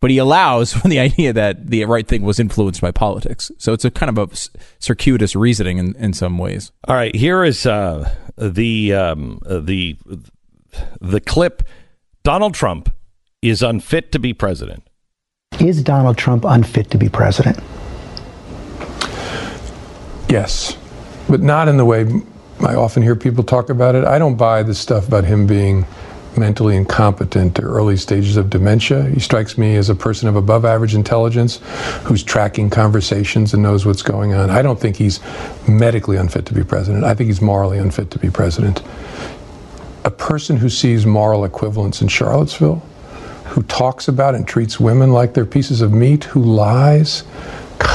But 0.00 0.10
he 0.10 0.16
allows 0.16 0.72
for 0.78 0.88
the 0.88 0.98
idea 1.00 1.34
that 1.34 1.66
the 1.66 1.84
right 1.84 2.08
thing 2.08 2.22
was 2.22 2.40
influenced 2.40 2.80
by 2.80 2.92
politics. 2.92 3.52
So 3.58 3.74
it's 3.74 3.84
a 3.84 3.90
kind 3.90 4.16
of 4.16 4.32
a 4.32 4.34
circuitous 4.78 5.36
reasoning 5.36 5.76
in, 5.76 5.94
in 5.96 6.14
some 6.14 6.38
ways. 6.38 6.72
All 6.88 6.96
right, 6.96 7.14
here 7.14 7.44
is 7.44 7.66
uh, 7.66 8.10
the 8.38 8.94
um, 8.94 9.38
the 9.44 9.98
the 11.02 11.20
clip. 11.20 11.62
Donald 12.22 12.54
Trump 12.54 12.90
is 13.42 13.62
unfit 13.62 14.12
to 14.12 14.18
be 14.18 14.32
president. 14.32 14.82
Is 15.60 15.82
Donald 15.82 16.16
Trump 16.16 16.46
unfit 16.46 16.90
to 16.90 16.96
be 16.96 17.10
president? 17.10 17.60
Yes, 20.30 20.74
but 21.28 21.42
not 21.42 21.68
in 21.68 21.76
the 21.76 21.84
way 21.84 22.06
I 22.64 22.74
often 22.74 23.02
hear 23.02 23.16
people 23.16 23.42
talk 23.42 23.70
about 23.70 23.94
it. 23.94 24.04
I 24.04 24.18
don't 24.18 24.36
buy 24.36 24.62
the 24.62 24.74
stuff 24.74 25.08
about 25.08 25.24
him 25.24 25.46
being 25.46 25.84
mentally 26.36 26.76
incompetent 26.76 27.58
or 27.58 27.68
early 27.68 27.96
stages 27.96 28.36
of 28.36 28.50
dementia. 28.50 29.04
He 29.04 29.20
strikes 29.20 29.58
me 29.58 29.76
as 29.76 29.90
a 29.90 29.94
person 29.94 30.28
of 30.28 30.36
above 30.36 30.64
average 30.64 30.94
intelligence 30.94 31.60
who's 32.04 32.22
tracking 32.22 32.70
conversations 32.70 33.52
and 33.52 33.62
knows 33.62 33.84
what's 33.84 34.02
going 34.02 34.32
on. 34.32 34.48
I 34.50 34.62
don't 34.62 34.80
think 34.80 34.96
he's 34.96 35.20
medically 35.68 36.16
unfit 36.16 36.46
to 36.46 36.54
be 36.54 36.64
president. 36.64 37.04
I 37.04 37.14
think 37.14 37.28
he's 37.28 37.42
morally 37.42 37.78
unfit 37.78 38.10
to 38.12 38.18
be 38.18 38.30
president. 38.30 38.82
A 40.04 40.10
person 40.10 40.56
who 40.56 40.68
sees 40.68 41.04
moral 41.04 41.44
equivalence 41.44 42.00
in 42.00 42.08
Charlottesville, 42.08 42.82
who 43.46 43.62
talks 43.64 44.08
about 44.08 44.34
and 44.34 44.48
treats 44.48 44.80
women 44.80 45.12
like 45.12 45.34
they're 45.34 45.44
pieces 45.44 45.80
of 45.80 45.92
meat, 45.92 46.24
who 46.24 46.42
lies 46.42 47.24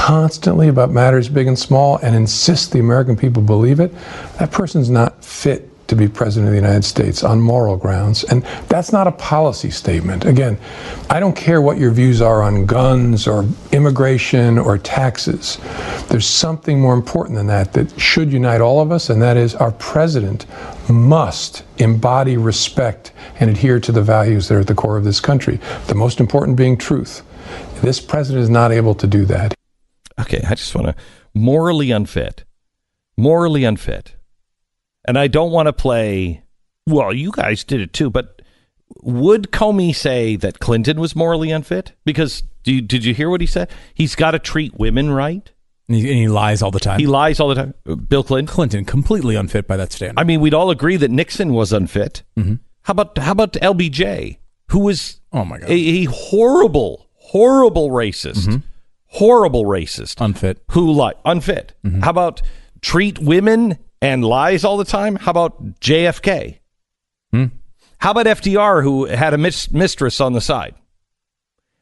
constantly 0.08 0.68
about 0.68 0.90
matters 0.90 1.28
big 1.28 1.46
and 1.46 1.58
small 1.58 1.98
and 1.98 2.16
insists 2.16 2.68
the 2.68 2.78
American 2.78 3.14
people 3.14 3.42
believe 3.42 3.78
it, 3.78 3.92
that 4.38 4.50
person's 4.50 4.88
not 4.88 5.22
fit 5.22 5.68
to 5.86 5.94
be 5.94 6.08
president 6.08 6.48
of 6.48 6.52
the 6.52 6.58
United 6.58 6.82
States 6.82 7.22
on 7.22 7.38
moral 7.38 7.76
grounds. 7.76 8.24
And 8.24 8.42
that's 8.70 8.90
not 8.90 9.06
a 9.06 9.12
policy 9.12 9.70
statement. 9.70 10.24
Again, 10.24 10.58
I 11.10 11.20
don't 11.20 11.36
care 11.36 11.60
what 11.60 11.76
your 11.76 11.90
views 11.90 12.22
are 12.22 12.42
on 12.42 12.64
guns 12.64 13.26
or 13.26 13.44
immigration 13.72 14.56
or 14.56 14.78
taxes. 14.78 15.58
There's 16.08 16.26
something 16.26 16.80
more 16.80 16.94
important 16.94 17.36
than 17.36 17.48
that 17.48 17.74
that 17.74 18.00
should 18.00 18.32
unite 18.32 18.62
all 18.62 18.80
of 18.80 18.90
us, 18.90 19.10
and 19.10 19.20
that 19.20 19.36
is 19.36 19.54
our 19.56 19.72
president 19.72 20.46
must 20.88 21.64
embody 21.76 22.38
respect 22.38 23.12
and 23.40 23.50
adhere 23.50 23.78
to 23.80 23.92
the 23.92 24.02
values 24.02 24.48
that 24.48 24.54
are 24.54 24.60
at 24.60 24.68
the 24.68 24.74
core 24.74 24.96
of 24.96 25.04
this 25.04 25.20
country. 25.20 25.60
The 25.86 25.94
most 25.94 26.18
important 26.18 26.56
being 26.56 26.78
truth. 26.78 27.22
This 27.82 28.00
president 28.00 28.42
is 28.42 28.48
not 28.48 28.72
able 28.72 28.94
to 28.94 29.06
do 29.06 29.26
that. 29.26 29.57
Okay, 30.20 30.42
I 30.48 30.54
just 30.54 30.74
want 30.74 30.88
to 30.88 30.94
morally 31.34 31.90
unfit. 31.90 32.44
Morally 33.16 33.64
unfit. 33.64 34.16
And 35.06 35.18
I 35.18 35.26
don't 35.26 35.52
want 35.52 35.66
to 35.66 35.72
play, 35.72 36.42
well, 36.86 37.12
you 37.12 37.32
guys 37.32 37.64
did 37.64 37.80
it 37.80 37.92
too, 37.92 38.10
but 38.10 38.42
would 39.02 39.50
Comey 39.50 39.94
say 39.94 40.36
that 40.36 40.58
Clinton 40.58 41.00
was 41.00 41.16
morally 41.16 41.50
unfit? 41.50 41.92
Because 42.04 42.42
do 42.62 42.72
you, 42.74 42.80
did 42.80 43.04
you 43.04 43.14
hear 43.14 43.30
what 43.30 43.40
he 43.40 43.46
said? 43.46 43.70
He's 43.94 44.14
got 44.14 44.32
to 44.32 44.38
treat 44.38 44.78
women 44.78 45.10
right. 45.10 45.50
And 45.88 45.96
he, 45.96 46.08
and 46.08 46.18
he 46.18 46.28
lies 46.28 46.60
all 46.60 46.70
the 46.70 46.80
time. 46.80 47.00
He 47.00 47.06
lies 47.06 47.40
all 47.40 47.48
the 47.48 47.54
time. 47.54 47.74
Bill 48.08 48.22
Clinton. 48.22 48.52
Clinton 48.52 48.84
completely 48.84 49.36
unfit 49.36 49.66
by 49.66 49.78
that 49.78 49.92
standard. 49.92 50.20
I 50.20 50.24
mean, 50.24 50.40
we'd 50.40 50.52
all 50.52 50.70
agree 50.70 50.96
that 50.96 51.10
Nixon 51.10 51.54
was 51.54 51.72
unfit. 51.72 52.22
Mm-hmm. 52.36 52.56
How 52.82 52.92
about 52.92 53.16
how 53.18 53.32
about 53.32 53.52
LBJ, 53.54 54.38
who 54.68 54.80
was 54.80 55.20
oh 55.32 55.44
my 55.44 55.58
god 55.58 55.70
a, 55.70 55.74
a 55.74 56.04
horrible, 56.04 57.06
horrible 57.14 57.90
racist, 57.90 58.62
horrible 59.08 59.64
racist, 59.64 60.20
unfit, 60.24 60.62
who 60.70 60.92
lie 60.92 61.14
unfit. 61.24 61.74
How 62.02 62.10
about 62.10 62.42
treat 62.80 63.18
women 63.18 63.78
and 64.00 64.24
lies 64.24 64.64
all 64.64 64.76
the 64.76 64.84
time? 64.84 65.16
How 65.16 65.30
about 65.30 65.80
JFK? 65.80 66.58
Hmm. 67.32 67.46
How 67.98 68.12
about 68.12 68.26
FDR, 68.26 68.82
who 68.82 69.06
had 69.06 69.34
a 69.34 69.38
mis- 69.38 69.70
mistress 69.72 70.20
on 70.20 70.32
the 70.32 70.40
side? 70.40 70.74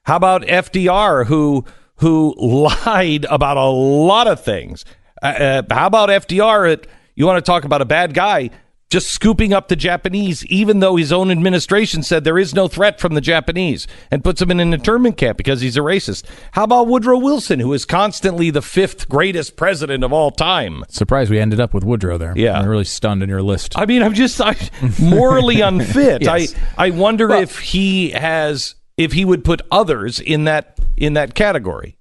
How 0.02 0.16
about 0.16 0.42
FDR, 0.42 1.26
who 1.26 1.64
who 1.96 2.34
lied 2.38 3.26
about 3.28 3.56
a 3.56 3.64
lot 3.64 4.26
of 4.28 4.42
things? 4.42 4.84
Uh, 5.22 5.26
uh, 5.26 5.62
how 5.70 5.86
about 5.86 6.08
FDR? 6.08 6.72
At, 6.72 6.86
you 7.14 7.26
want 7.26 7.44
to 7.44 7.48
talk 7.48 7.64
about 7.64 7.82
a 7.82 7.86
bad 7.86 8.14
guy? 8.14 8.50
Just 8.96 9.10
scooping 9.10 9.52
up 9.52 9.68
the 9.68 9.76
Japanese, 9.76 10.42
even 10.46 10.80
though 10.80 10.96
his 10.96 11.12
own 11.12 11.30
administration 11.30 12.02
said 12.02 12.24
there 12.24 12.38
is 12.38 12.54
no 12.54 12.66
threat 12.66 12.98
from 12.98 13.12
the 13.12 13.20
Japanese, 13.20 13.86
and 14.10 14.24
puts 14.24 14.40
him 14.40 14.50
in 14.50 14.58
an 14.58 14.72
internment 14.72 15.18
camp 15.18 15.36
because 15.36 15.60
he's 15.60 15.76
a 15.76 15.80
racist. 15.80 16.24
How 16.52 16.64
about 16.64 16.86
Woodrow 16.86 17.18
Wilson, 17.18 17.60
who 17.60 17.74
is 17.74 17.84
constantly 17.84 18.48
the 18.48 18.62
fifth 18.62 19.06
greatest 19.06 19.54
president 19.54 20.02
of 20.02 20.14
all 20.14 20.30
time? 20.30 20.82
Surprised 20.88 21.30
we 21.30 21.38
ended 21.38 21.60
up 21.60 21.74
with 21.74 21.84
Woodrow 21.84 22.16
there. 22.16 22.32
Yeah. 22.34 22.58
I'm 22.58 22.66
really 22.66 22.86
stunned 22.86 23.22
in 23.22 23.28
your 23.28 23.42
list. 23.42 23.76
I 23.76 23.84
mean, 23.84 24.02
I'm 24.02 24.14
just 24.14 24.40
I, 24.40 24.56
morally 24.98 25.60
unfit. 25.60 26.22
Yes. 26.26 26.54
I 26.78 26.86
I 26.86 26.90
wonder 26.92 27.30
if 27.32 27.58
he 27.58 28.12
has 28.12 28.76
if 28.96 29.12
he 29.12 29.26
would 29.26 29.44
put 29.44 29.60
others 29.70 30.20
in 30.20 30.44
that 30.44 30.78
in 30.96 31.12
that 31.12 31.34
category. 31.34 31.98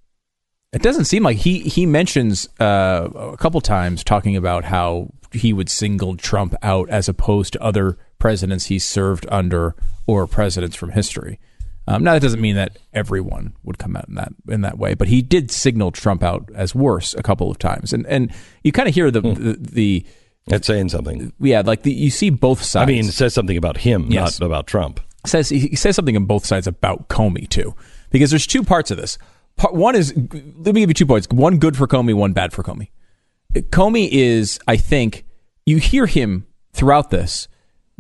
It 0.72 0.81
doesn't 0.81 1.05
seem 1.05 1.23
like 1.23 1.38
he 1.38 1.59
he 1.59 1.85
mentions 1.85 2.47
uh, 2.61 3.09
a 3.13 3.35
couple 3.35 3.59
times 3.59 4.01
talking 4.01 4.38
about 4.38 4.63
how 4.63 5.09
he 5.35 5.53
would 5.53 5.69
single 5.69 6.15
Trump 6.17 6.55
out 6.61 6.89
as 6.89 7.07
opposed 7.09 7.53
to 7.53 7.61
other 7.61 7.97
presidents 8.19 8.65
he 8.65 8.79
served 8.79 9.25
under 9.29 9.75
or 10.07 10.27
presidents 10.27 10.75
from 10.75 10.91
history. 10.91 11.39
Um, 11.87 12.03
now 12.03 12.13
that 12.13 12.21
doesn't 12.23 12.41
mean 12.41 12.55
that 12.55 12.77
everyone 12.93 13.53
would 13.63 13.77
come 13.77 13.95
out 13.95 14.07
in 14.07 14.15
that 14.15 14.33
in 14.49 14.61
that 14.61 14.79
way, 14.79 14.95
but 14.95 15.07
he 15.07 15.21
did 15.21 15.51
signal 15.51 15.91
Trump 15.91 16.23
out 16.23 16.49
as 16.55 16.73
worse 16.73 17.13
a 17.13 17.21
couple 17.21 17.51
of 17.51 17.59
times, 17.59 17.93
and 17.93 18.07
and 18.07 18.31
you 18.63 18.71
kind 18.71 18.89
of 18.89 18.95
hear 18.95 19.11
the, 19.11 19.21
the 19.21 19.57
the 19.59 20.05
that's 20.47 20.65
saying 20.65 20.89
something. 20.89 21.31
Yeah, 21.39 21.61
like 21.63 21.83
the, 21.83 21.91
you 21.93 22.09
see 22.09 22.31
both 22.31 22.63
sides. 22.63 22.89
I 22.89 22.91
mean, 22.91 23.05
it 23.05 23.11
says 23.11 23.35
something 23.35 23.55
about 23.57 23.77
him, 23.77 24.07
Yes. 24.09 24.39
not 24.39 24.45
about 24.47 24.65
Trump. 24.65 24.99
says 25.27 25.49
he 25.49 25.75
says 25.75 25.95
something 25.95 26.15
on 26.15 26.25
both 26.25 26.45
sides 26.45 26.65
about 26.65 27.07
Comey 27.07 27.47
too, 27.47 27.75
because 28.09 28.31
there's 28.31 28.47
two 28.47 28.63
parts 28.63 28.89
of 28.89 28.97
this. 28.97 29.19
Part, 29.55 29.75
one 29.75 29.95
is 29.95 30.11
let 30.15 30.73
me 30.73 30.81
give 30.81 30.89
you 30.89 30.93
two 30.95 31.05
points. 31.05 31.27
One 31.29 31.59
good 31.59 31.77
for 31.77 31.85
Comey, 31.87 32.15
one 32.15 32.33
bad 32.33 32.51
for 32.51 32.63
Comey. 32.63 32.89
Comey 33.56 34.10
is, 34.11 34.60
I 34.68 34.77
think, 34.77 35.26
you 35.65 35.77
hear 35.77 36.06
him 36.06 36.45
throughout 36.73 37.10
this 37.10 37.48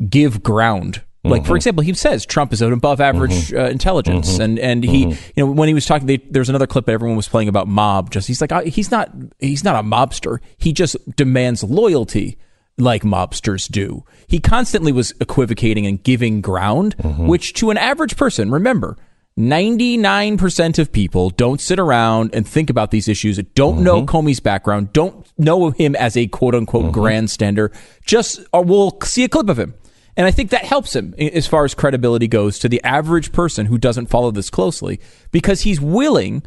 give 0.09 0.43
ground. 0.43 1.01
Like 1.23 1.43
for 1.45 1.53
Mhm. 1.53 1.55
example, 1.55 1.83
he 1.83 1.93
says 1.95 2.23
Trump 2.23 2.53
is 2.53 2.61
an 2.61 2.71
above 2.71 3.01
average 3.01 3.51
uh, 3.51 3.61
intelligence, 3.69 4.37
Mhm. 4.37 4.39
and 4.43 4.59
and 4.59 4.83
he, 4.83 5.05
Mhm. 5.07 5.17
you 5.35 5.45
know, 5.45 5.51
when 5.51 5.67
he 5.67 5.73
was 5.73 5.85
talking, 5.87 6.05
they, 6.05 6.17
there's 6.29 6.49
another 6.49 6.67
clip 6.67 6.85
that 6.85 6.91
everyone 6.91 7.17
was 7.17 7.27
playing 7.27 7.47
about 7.47 7.67
mob. 7.67 8.11
Just 8.11 8.27
he's 8.27 8.41
like, 8.41 8.51
"I- 8.51 8.65
he's 8.65 8.91
not, 8.91 9.09
he's 9.39 9.63
not 9.63 9.75
a 9.75 9.81
mobster. 9.87 10.37
He 10.59 10.71
just 10.71 10.95
demands 11.15 11.63
loyalty 11.63 12.37
like 12.77 13.01
mobsters 13.01 13.67
do. 13.71 14.03
He 14.27 14.37
constantly 14.39 14.91
was 14.91 15.13
equivocating 15.19 15.87
and 15.87 16.03
giving 16.03 16.41
ground, 16.41 16.95
which 17.17 17.53
to 17.53 17.71
an 17.71 17.77
average 17.77 18.17
person, 18.17 18.51
remember, 18.51 18.95
99% 19.37 20.79
of 20.79 20.93
people 20.93 21.29
don't 21.29 21.59
sit 21.59 21.77
around 21.77 22.33
and 22.33 22.47
think 22.47 22.69
about 22.69 22.91
these 22.91 23.09
issues, 23.09 23.37
don't 23.53 23.83
know 23.83 24.01
mm-hmm. 24.01 24.17
Comey's 24.17 24.39
background, 24.39 24.93
don't 24.93 25.27
know 25.37 25.71
him 25.71 25.93
as 25.95 26.15
a 26.15 26.27
quote 26.27 26.55
unquote 26.55 26.85
mm-hmm. 26.85 26.99
grandstander, 27.01 27.75
just 28.05 28.45
or 28.53 28.63
will 28.63 28.97
see 29.03 29.25
a 29.25 29.29
clip 29.29 29.49
of 29.49 29.59
him. 29.59 29.73
And 30.17 30.25
I 30.25 30.31
think 30.31 30.51
that 30.51 30.63
helps 30.63 30.95
him 30.95 31.13
as 31.17 31.47
far 31.47 31.65
as 31.65 31.73
credibility 31.73 32.29
goes 32.29 32.59
to 32.59 32.69
the 32.69 32.81
average 32.83 33.33
person 33.33 33.65
who 33.65 33.77
doesn't 33.77 34.05
follow 34.05 34.31
this 34.31 34.49
closely 34.49 35.01
because 35.31 35.61
he's 35.61 35.81
willing 35.81 36.43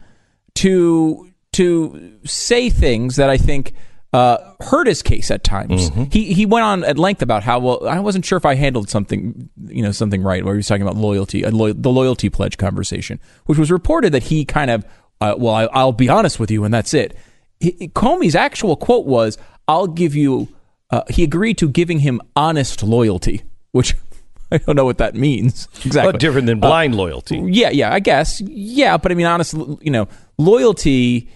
to 0.55 1.31
to 1.53 2.19
say 2.25 2.71
things 2.71 3.17
that 3.17 3.29
I 3.29 3.37
think 3.37 3.75
uh, 4.13 4.39
hurt 4.61 4.87
his 4.87 5.03
case 5.03 5.31
at 5.31 5.45
times. 5.45 5.91
He 6.11 6.33
he 6.33 6.47
went 6.47 6.65
on 6.65 6.85
at 6.85 6.99
length 6.99 7.21
about 7.23 7.43
how 7.43 7.59
well 7.59 7.87
I 7.87 8.01
wasn't 8.01 8.25
sure 8.25 8.39
if 8.39 8.47
I 8.47 8.55
handled 8.55 8.89
something 8.89 9.49
you 9.67 9.83
know 9.83 9.93
something 9.93 10.23
right. 10.23 10.45
Where 10.45 10.55
he 10.55 10.59
was 10.59 10.67
talking 10.67 10.83
about 10.83 10.97
loyalty, 10.97 11.45
uh, 11.45 11.51
loy- 11.51 11.75
the 11.75 11.91
loyalty 11.91 12.31
pledge 12.31 12.57
conversation, 12.57 13.21
which 13.47 13.59
was 13.59 13.71
reported 13.71 14.13
that 14.13 14.25
he 14.25 14.45
kind 14.45 14.71
of 14.71 14.85
uh, 15.21 15.35
well 15.37 15.55
I, 15.55 15.65
I'll 15.73 15.93
be 15.93 16.09
honest 16.09 16.41
with 16.41 16.51
you 16.51 16.65
and 16.65 16.73
that's 16.73 16.95
it. 16.95 17.17
He, 17.61 17.89
Comey's 17.89 18.35
actual 18.35 18.77
quote 18.77 19.05
was, 19.07 19.37
"I'll 19.67 19.87
give 19.89 20.15
you." 20.15 20.49
Uh, 20.91 21.03
he 21.11 21.23
agreed 21.23 21.59
to 21.59 21.69
giving 21.69 21.99
him 21.99 22.19
honest 22.35 22.83
loyalty, 22.83 23.43
which 23.73 23.95
I 24.51 24.57
don't 24.57 24.75
know 24.75 24.87
what 24.87 24.97
that 24.99 25.15
means 25.15 25.69
exactly. 25.85 26.13
But 26.13 26.21
different 26.21 26.47
than 26.47 26.59
Uh, 26.65 26.69
blind 26.69 26.95
loyalty. 26.95 27.37
yeah, 27.47 27.69
yeah, 27.69 27.93
I 27.93 28.01
guess. 28.01 28.41
Yeah, 28.41 28.97
but 28.97 29.13
I 29.13 29.15
mean, 29.15 29.27
honestly, 29.27 29.77
you 29.83 29.91
know, 29.91 30.09
loyalty 30.39 31.29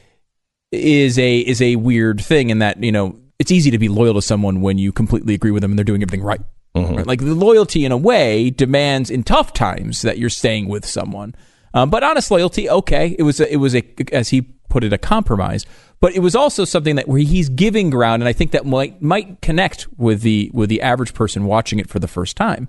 is 0.73 1.19
a 1.19 1.39
is 1.39 1.63
a 1.63 1.77
weird 1.77 2.21
thing 2.21 2.51
in 2.51 2.59
that 2.59 2.83
you 2.83 2.91
know 2.91 3.17
it's 3.39 3.51
easy 3.51 3.71
to 3.71 3.79
be 3.79 3.89
loyal 3.89 4.15
to 4.15 4.23
someone 4.23 4.61
when 4.61 4.79
you 4.79 4.93
completely 4.93 5.35
agree 5.35 5.51
with 5.51 5.63
them 5.63 5.73
and 5.73 5.79
they're 5.79 5.85
doing 5.85 6.03
everything 6.03 6.23
right. 6.23 6.41
Right? 6.75 7.07
Like 7.07 7.21
the 7.21 7.35
loyalty, 7.35 7.85
in 7.85 7.93
a 7.93 7.97
way, 7.97 8.51
demands 8.51 9.11
in 9.11 9.25
tough 9.25 9.53
times 9.53 10.03
that 10.03 10.17
you're 10.17 10.31
staying 10.31 10.69
with 10.69 10.87
someone. 10.87 11.35
Um, 11.75 11.91
but 11.91 12.03
honest 12.03 12.31
loyalty, 12.31 12.69
okay, 12.69 13.15
it 13.19 13.23
was 13.23 13.41
a, 13.41 13.53
it 13.53 13.57
was 13.57 13.75
a 13.75 13.85
as 14.13 14.31
he 14.31 14.43
put 14.43 14.85
it 14.85 14.93
a 14.93 14.99
compromise. 14.99 15.67
But 16.01 16.15
it 16.15 16.21
was 16.21 16.35
also 16.35 16.65
something 16.65 16.97
that 16.97 17.09
where 17.09 17.21
he's 17.21 17.49
giving 17.49 17.91
ground, 17.91 18.23
and 18.23 18.29
I 18.29 18.33
think 18.33 18.53
that 18.53 18.65
might 18.65 19.03
might 19.03 19.41
connect 19.41 19.87
with 19.99 20.23
the 20.23 20.51
with 20.53 20.69
the 20.69 20.83
average 20.83 21.15
person 21.15 21.45
watching 21.45 21.79
it 21.79 21.89
for 21.89 21.99
the 21.99 22.09
first 22.09 22.37
time. 22.37 22.69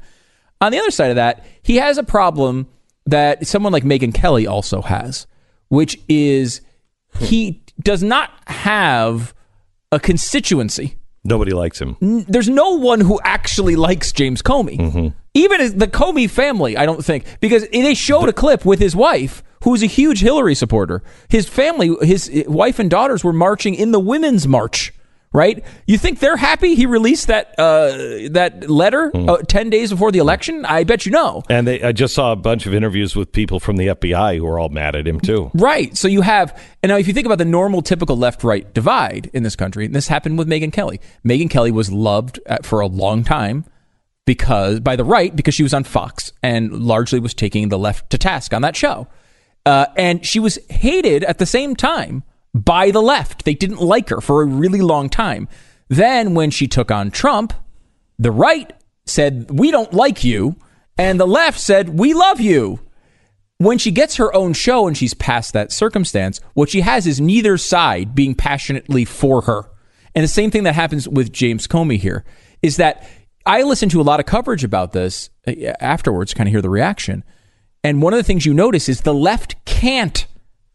On 0.62 0.72
the 0.72 0.80
other 0.80 0.92
side 0.92 1.10
of 1.10 1.16
that, 1.16 1.46
he 1.62 1.78
has 1.78 1.98
a 1.98 2.04
problem 2.04 2.68
that 3.06 3.48
someone 3.48 3.74
like 3.74 3.84
Megyn 3.84 4.14
Kelly 4.14 4.48
also 4.48 4.82
has, 4.82 5.28
which 5.70 6.00
is 6.08 6.62
he 7.20 7.63
does 7.82 8.04
not 8.04 8.32
have 8.48 9.34
a 9.92 10.00
constituency. 10.00 10.96
Nobody 11.24 11.52
likes 11.54 11.80
him. 11.80 11.96
N- 12.02 12.26
There's 12.28 12.50
no 12.50 12.72
one 12.78 13.00
who 13.02 13.20
actually 13.24 13.76
likes 13.76 14.12
James 14.12 14.42
Comey. 14.42 14.78
Mm-hmm. 14.78 15.08
Even 15.34 15.78
the 15.78 15.88
Comey 15.88 16.30
family, 16.30 16.76
I 16.78 16.86
don't 16.86 17.04
think, 17.04 17.26
because 17.40 17.68
they 17.70 17.94
showed 17.94 18.30
a 18.30 18.34
clip 18.34 18.66
with 18.66 18.80
his 18.80 18.96
wife, 18.96 19.42
who's 19.64 19.82
a 19.82 19.88
huge 19.88 20.20
Hillary 20.22 20.54
supporter. 20.54 21.02
His 21.30 21.48
family, 21.48 21.96
his 22.02 22.30
wife 22.48 22.78
and 22.78 22.90
daughters 22.90 23.24
were 23.24 23.34
marching 23.34 23.74
in 23.74 23.92
the 23.92 24.00
Women's 24.00 24.48
March. 24.48 24.94
Right? 25.34 25.64
You 25.88 25.98
think 25.98 26.20
they're 26.20 26.38
happy 26.38 26.76
he 26.76 26.86
released 26.86 27.26
that 27.28 27.56
uh, 27.58 28.30
that 28.32 28.70
letter 28.70 29.10
Hmm. 29.10 29.28
uh, 29.30 29.38
ten 29.48 29.70
days 29.72 29.90
before 29.90 30.12
the 30.12 30.20
election? 30.20 30.64
I 30.64 30.84
bet 30.84 31.06
you 31.08 31.12
know. 31.12 31.42
And 31.50 31.68
they, 31.68 31.82
I 31.82 31.92
just 31.92 32.14
saw 32.14 32.32
a 32.32 32.36
bunch 32.36 32.68
of 32.68 32.74
interviews 32.76 33.16
with 33.16 33.32
people 33.32 33.60
from 33.60 33.78
the 33.78 33.88
FBI 33.88 34.38
who 34.38 34.46
are 34.46 34.60
all 34.60 34.70
mad 34.70 34.96
at 34.96 35.08
him 35.08 35.20
too. 35.20 35.50
Right. 35.56 35.98
So 35.98 36.08
you 36.08 36.22
have, 36.22 36.56
and 36.84 36.92
now 36.92 36.98
if 36.98 37.08
you 37.08 37.14
think 37.14 37.26
about 37.26 37.40
the 37.40 37.46
normal, 37.46 37.82
typical 37.82 38.16
left 38.16 38.44
right 38.44 38.72
divide 38.76 39.32
in 39.34 39.42
this 39.42 39.56
country, 39.56 39.86
and 39.86 39.96
this 39.96 40.08
happened 40.08 40.38
with 40.38 40.48
Megyn 40.48 40.72
Kelly. 40.72 41.02
Megyn 41.26 41.50
Kelly 41.50 41.72
was 41.72 41.92
loved 41.92 42.40
at, 42.46 42.64
for 42.66 42.80
a 42.80 42.88
long 42.88 43.24
time 43.24 43.66
because 44.26 44.80
by 44.80 44.96
the 44.96 45.04
right 45.04 45.36
because 45.36 45.56
she 45.56 45.64
was 45.64 45.74
on 45.74 45.84
Fox 45.84 46.32
and 46.44 46.72
largely 46.72 47.20
was 47.20 47.34
taking 47.34 47.70
the 47.70 47.80
left 47.80 48.10
to 48.12 48.18
task 48.20 48.54
on 48.54 48.62
that 48.62 48.76
show. 48.76 49.08
Uh, 49.66 49.88
and 49.98 50.26
she 50.26 50.40
was 50.40 50.60
hated 50.70 51.24
at 51.24 51.40
the 51.40 51.46
same 51.46 51.76
time 51.76 52.22
by 52.54 52.92
the 52.92 53.02
left. 53.02 53.46
They 53.46 53.54
didn't 53.54 53.82
like 53.82 54.10
her 54.10 54.22
for 54.22 54.42
a 54.42 54.46
really 54.46 54.82
long 54.82 55.10
time. 55.10 55.48
Then 55.90 56.34
when 56.34 56.52
she 56.52 56.68
took 56.68 56.92
on 56.92 57.12
Trump, 57.12 57.54
the 58.18 58.32
right 58.32 58.72
said, 59.06 59.50
We 59.52 59.72
don't 59.72 59.94
like 59.94 60.24
you. 60.24 60.56
And 60.98 61.20
the 61.20 61.28
left 61.28 61.60
said, 61.60 61.90
We 61.90 62.14
love 62.14 62.40
you 62.40 62.80
when 63.64 63.78
she 63.78 63.92
gets 63.92 64.18
her 64.18 64.34
own 64.36 64.54
show 64.54 64.88
and 64.88 64.98
she's 64.98 65.14
past 65.14 65.54
that 65.54 65.72
circumstance, 65.72 66.42
what 66.54 66.70
she 66.70 66.82
has 66.82 67.08
is 67.08 67.22
neither 67.22 67.58
side 67.58 68.14
being 68.16 68.36
passionately 68.36 69.06
for 69.06 69.42
her. 69.42 69.70
And 70.16 70.24
the 70.24 70.30
same 70.30 70.52
thing 70.52 70.64
that 70.64 70.76
happens 70.76 71.08
with 71.08 71.32
James 71.32 71.68
Comey 71.68 71.98
here 71.98 72.24
is 72.62 72.78
that 72.78 73.08
I 73.46 73.64
listened 73.64 73.92
to 73.92 74.02
a 74.02 74.04
lot 74.04 74.20
of 74.20 74.26
coverage 74.26 74.64
about 74.64 74.92
this 74.92 75.30
uh, 75.48 75.52
afterwards, 75.80 76.34
kind 76.34 76.48
of 76.48 76.52
hear 76.52 76.62
the 76.62 76.70
reaction. 76.70 77.24
And 77.84 78.02
one 78.02 78.14
of 78.14 78.18
the 78.18 78.24
things 78.24 78.46
you 78.46 78.54
notice 78.54 78.88
is 78.88 79.02
the 79.02 79.14
left 79.14 79.64
can't 79.66 80.26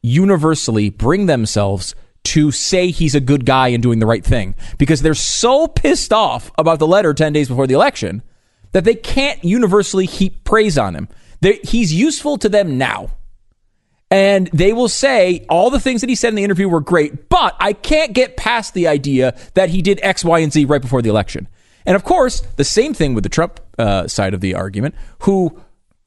universally 0.02 0.90
bring 0.90 1.26
themselves 1.26 1.94
to 2.24 2.50
say 2.50 2.90
he's 2.90 3.14
a 3.14 3.20
good 3.20 3.46
guy 3.46 3.68
and 3.68 3.82
doing 3.82 4.00
the 4.00 4.06
right 4.06 4.24
thing 4.24 4.54
because 4.76 5.02
they're 5.02 5.14
so 5.14 5.66
pissed 5.66 6.12
off 6.12 6.50
about 6.58 6.78
the 6.78 6.86
letter 6.86 7.14
10 7.14 7.32
days 7.32 7.48
before 7.48 7.66
the 7.66 7.74
election 7.74 8.22
that 8.72 8.84
they 8.84 8.94
can't 8.94 9.42
universally 9.44 10.06
heap 10.06 10.44
praise 10.44 10.76
on 10.76 10.94
him. 10.94 11.08
They, 11.40 11.60
he's 11.64 11.92
useful 11.92 12.36
to 12.38 12.48
them 12.48 12.76
now. 12.76 13.10
And 14.10 14.48
they 14.52 14.72
will 14.72 14.88
say 14.88 15.44
all 15.48 15.70
the 15.70 15.80
things 15.80 16.00
that 16.00 16.08
he 16.08 16.16
said 16.16 16.28
in 16.28 16.34
the 16.34 16.44
interview 16.44 16.68
were 16.68 16.80
great, 16.80 17.28
but 17.28 17.54
I 17.58 17.74
can't 17.74 18.14
get 18.14 18.36
past 18.36 18.72
the 18.72 18.88
idea 18.88 19.36
that 19.54 19.68
he 19.68 19.82
did 19.82 20.00
X, 20.02 20.24
Y, 20.24 20.38
and 20.38 20.52
Z 20.52 20.64
right 20.64 20.80
before 20.80 21.02
the 21.02 21.10
election. 21.10 21.46
And 21.84 21.94
of 21.94 22.04
course, 22.04 22.40
the 22.56 22.64
same 22.64 22.94
thing 22.94 23.14
with 23.14 23.22
the 23.22 23.30
Trump 23.30 23.60
uh, 23.78 24.06
side 24.06 24.34
of 24.34 24.40
the 24.40 24.54
argument, 24.54 24.94
who, 25.20 25.62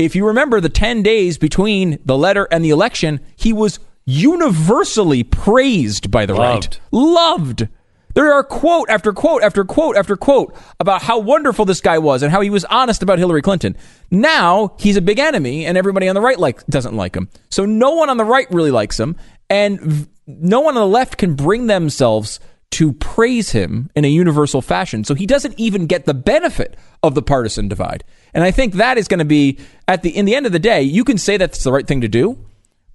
if 0.05 0.15
you 0.15 0.27
remember 0.27 0.59
the 0.59 0.69
10 0.69 1.03
days 1.03 1.37
between 1.37 1.99
the 2.05 2.17
letter 2.17 2.47
and 2.51 2.63
the 2.63 2.69
election, 2.69 3.19
he 3.35 3.53
was 3.53 3.79
universally 4.05 5.23
praised 5.23 6.09
by 6.11 6.25
the 6.25 6.33
Loved. 6.33 6.65
right. 6.75 6.79
Loved. 6.91 7.67
There 8.13 8.33
are 8.33 8.43
quote 8.43 8.89
after 8.89 9.13
quote 9.13 9.41
after 9.41 9.63
quote 9.63 9.95
after 9.95 10.17
quote 10.17 10.53
about 10.79 11.01
how 11.01 11.19
wonderful 11.19 11.63
this 11.65 11.79
guy 11.79 11.97
was 11.97 12.23
and 12.23 12.31
how 12.31 12.41
he 12.41 12.49
was 12.49 12.65
honest 12.65 13.01
about 13.01 13.19
Hillary 13.19 13.41
Clinton. 13.41 13.77
Now 14.09 14.75
he's 14.79 14.97
a 14.97 15.01
big 15.01 15.17
enemy 15.17 15.65
and 15.65 15.77
everybody 15.77 16.09
on 16.09 16.15
the 16.15 16.21
right 16.21 16.37
like 16.37 16.65
doesn't 16.67 16.95
like 16.95 17.15
him. 17.15 17.29
So 17.49 17.65
no 17.65 17.91
one 17.91 18.09
on 18.09 18.17
the 18.17 18.25
right 18.25 18.47
really 18.51 18.71
likes 18.71 18.99
him 18.99 19.15
and 19.49 19.79
v- 19.79 20.07
no 20.27 20.59
one 20.59 20.75
on 20.75 20.81
the 20.81 20.87
left 20.93 21.17
can 21.17 21.35
bring 21.35 21.67
themselves 21.67 22.39
to 22.71 22.93
praise 22.93 23.51
him 23.51 23.89
in 23.95 24.05
a 24.05 24.07
universal 24.07 24.61
fashion. 24.61 25.03
So 25.03 25.13
he 25.13 25.25
doesn't 25.25 25.59
even 25.59 25.87
get 25.87 26.05
the 26.05 26.13
benefit 26.13 26.77
of 27.03 27.15
the 27.15 27.21
partisan 27.21 27.67
divide. 27.67 28.03
And 28.33 28.43
I 28.43 28.51
think 28.51 28.75
that 28.75 28.97
is 28.97 29.07
going 29.07 29.19
to 29.19 29.25
be 29.25 29.59
at 29.87 30.03
the 30.03 30.15
in 30.15 30.25
the 30.25 30.35
end 30.35 30.45
of 30.45 30.51
the 30.51 30.59
day, 30.59 30.81
you 30.81 31.03
can 31.03 31.17
say 31.17 31.37
that's 31.37 31.63
the 31.63 31.71
right 31.71 31.85
thing 31.85 32.01
to 32.01 32.07
do, 32.07 32.37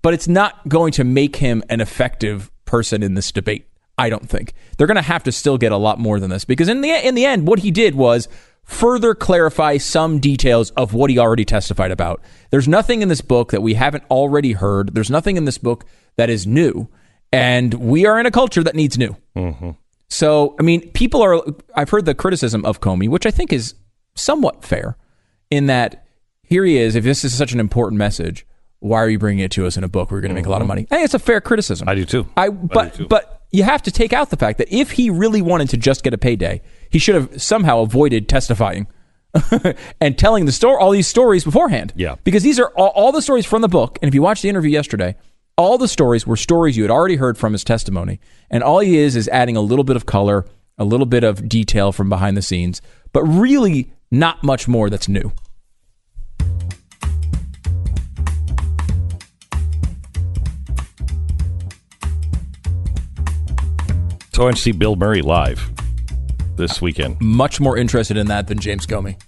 but 0.03 0.15
it's 0.15 0.29
not 0.29 0.67
going 0.69 0.93
to 0.93 1.05
make 1.05 1.37
him 1.37 1.63
an 1.69 1.81
effective 1.81 2.51
person 2.65 3.03
in 3.03 3.15
this 3.15 3.31
debate. 3.31 3.69
I 3.99 4.11
don't 4.11 4.29
think 4.29 4.53
they're 4.77 4.87
going 4.87 4.97
to 4.97 5.03
have 5.03 5.23
to 5.25 5.33
still 5.33 5.57
get 5.57 5.73
a 5.73 5.77
lot 5.77 5.99
more 5.99 6.21
than 6.21 6.31
this 6.31 6.45
because 6.45 6.69
in 6.69 6.81
the 6.81 6.91
in 7.07 7.15
the 7.15 7.27
end, 7.27 7.47
what 7.47 7.61
he 7.61 7.71
did 7.71 7.95
was 7.95 8.29
further 8.63 9.15
clarify 9.15 9.77
some 9.77 10.19
details 10.19 10.71
of 10.73 10.93
what 10.93 11.09
he 11.09 11.19
already 11.19 11.45
testified 11.45 11.91
about. 11.91 12.21
There's 12.51 12.67
nothing 12.67 13.01
in 13.01 13.09
this 13.09 13.21
book 13.21 13.53
that 13.53 13.63
we 13.63 13.75
haven't 13.75 14.05
already 14.11 14.53
heard. 14.53 14.95
There's 14.95 15.11
nothing 15.11 15.37
in 15.37 15.45
this 15.45 15.59
book 15.59 15.85
that 16.17 16.29
is 16.29 16.47
new, 16.47 16.89
and 17.37 17.75
we 17.75 18.07
are 18.07 18.19
in 18.19 18.27
a 18.27 18.31
culture 18.31 18.63
that 18.63 18.75
needs 18.75 18.99
new. 18.99 19.17
Mm-hmm. 19.37 19.71
So, 20.09 20.55
I 20.59 20.63
mean, 20.63 20.91
people 20.93 21.23
are. 21.23 21.43
I've 21.75 21.91
heard 21.91 22.05
the 22.05 22.15
criticism 22.15 22.65
of 22.65 22.81
Comey, 22.81 23.09
which 23.09 23.27
I 23.27 23.31
think 23.31 23.53
is 23.53 23.75
somewhat 24.15 24.65
fair, 24.65 24.97
in 25.51 25.67
that 25.67 26.07
here 26.43 26.65
he 26.65 26.79
is. 26.79 26.95
If 26.95 27.05
this 27.05 27.25
is 27.25 27.35
such 27.35 27.53
an 27.53 27.61
important 27.61 27.99
message, 27.99 28.47
why 28.79 28.99
are 28.99 29.09
you 29.09 29.19
bringing 29.19 29.45
it 29.45 29.51
to 29.53 29.67
us 29.67 29.77
in 29.77 29.85
a 29.85 29.89
book? 29.89 30.11
We're 30.11 30.21
going 30.21 30.31
to 30.31 30.35
make 30.35 30.47
a 30.47 30.51
lot 30.51 30.57
of 30.57 30.63
mm-hmm. 30.63 30.69
money. 30.69 30.87
I 30.91 30.97
think 30.97 31.05
it's 31.05 31.15
a 31.15 31.19
fair 31.19 31.41
criticism. 31.41 31.89
I 31.89 31.95
do 31.95 32.05
too. 32.05 32.27
I 32.37 32.51
but 32.51 33.09
but 33.09 33.37
you 33.51 33.63
have 33.63 33.83
to 33.83 33.91
take 33.91 34.13
out 34.13 34.31
the 34.31 34.37
fact 34.37 34.59
that 34.59 34.69
if 34.73 34.93
he 34.93 35.11
really 35.11 35.43
wanted 35.43 35.71
to 35.71 35.77
just 35.77 36.03
get 36.03 36.15
a 36.15 36.19
payday, 36.19 36.63
he 36.91 36.99
should 36.99 37.15
have 37.15 37.43
somehow 37.43 37.81
avoided 37.81 38.29
testifying 38.29 38.87
and 40.01 40.19
telling 40.19 40.47
the 40.47 40.53
story, 40.53 40.77
all 40.79 40.91
these 40.91 41.07
stories 41.07 41.45
beforehand. 41.45 41.93
Yeah. 41.97 42.17
because 42.25 42.43
these 42.43 42.59
are 42.59 42.69
all, 42.77 42.89
all 42.89 43.13
the 43.13 43.23
stories 43.23 43.47
from 43.47 43.63
the 43.63 43.69
book. 43.69 43.99
And 44.03 44.09
if 44.09 44.15
you 44.15 44.23
watch 44.23 44.43
the 44.43 44.49
interview 44.49 44.71
yesterday, 44.71 45.17
all 45.59 45.79
the 45.79 45.89
stories 45.89 46.27
were 46.27 46.37
stories 46.37 46.77
you 46.77 46.85
had 46.85 46.91
already 46.91 47.17
heard 47.17 47.39
from 47.39 47.53
his 47.53 47.65
testimony, 47.65 48.21
and 48.51 48.63
all 48.63 48.81
he 48.81 48.99
is 48.99 49.17
is 49.17 49.27
adding 49.29 49.57
a 49.57 49.61
little 49.61 49.85
bit 49.85 49.97
of 49.97 50.05
color, 50.05 50.45
a 50.77 50.85
little 50.85 51.07
bit 51.07 51.25
of 51.25 51.49
detail 51.49 51.93
from 51.93 52.11
behind 52.11 52.37
the 52.37 52.43
scenes, 52.43 52.83
but 53.13 53.23
really 53.25 53.91
not 54.11 54.43
much 54.43 54.69
more 54.69 54.91
that's 54.91 55.09
new. 55.09 55.33
So 64.35 64.43
I 64.43 64.45
went 64.45 64.59
to 64.59 64.63
see 64.63 64.73
Bill 64.73 64.97
Murray 64.97 65.23
live 65.23 65.71
this 66.57 66.83
weekend. 66.83 67.19
Much 67.23 67.59
more 67.59 67.79
interested 67.79 68.19
in 68.19 68.27
that 68.27 68.49
than 68.49 68.59
James 68.59 68.87
Comey. 68.87 69.19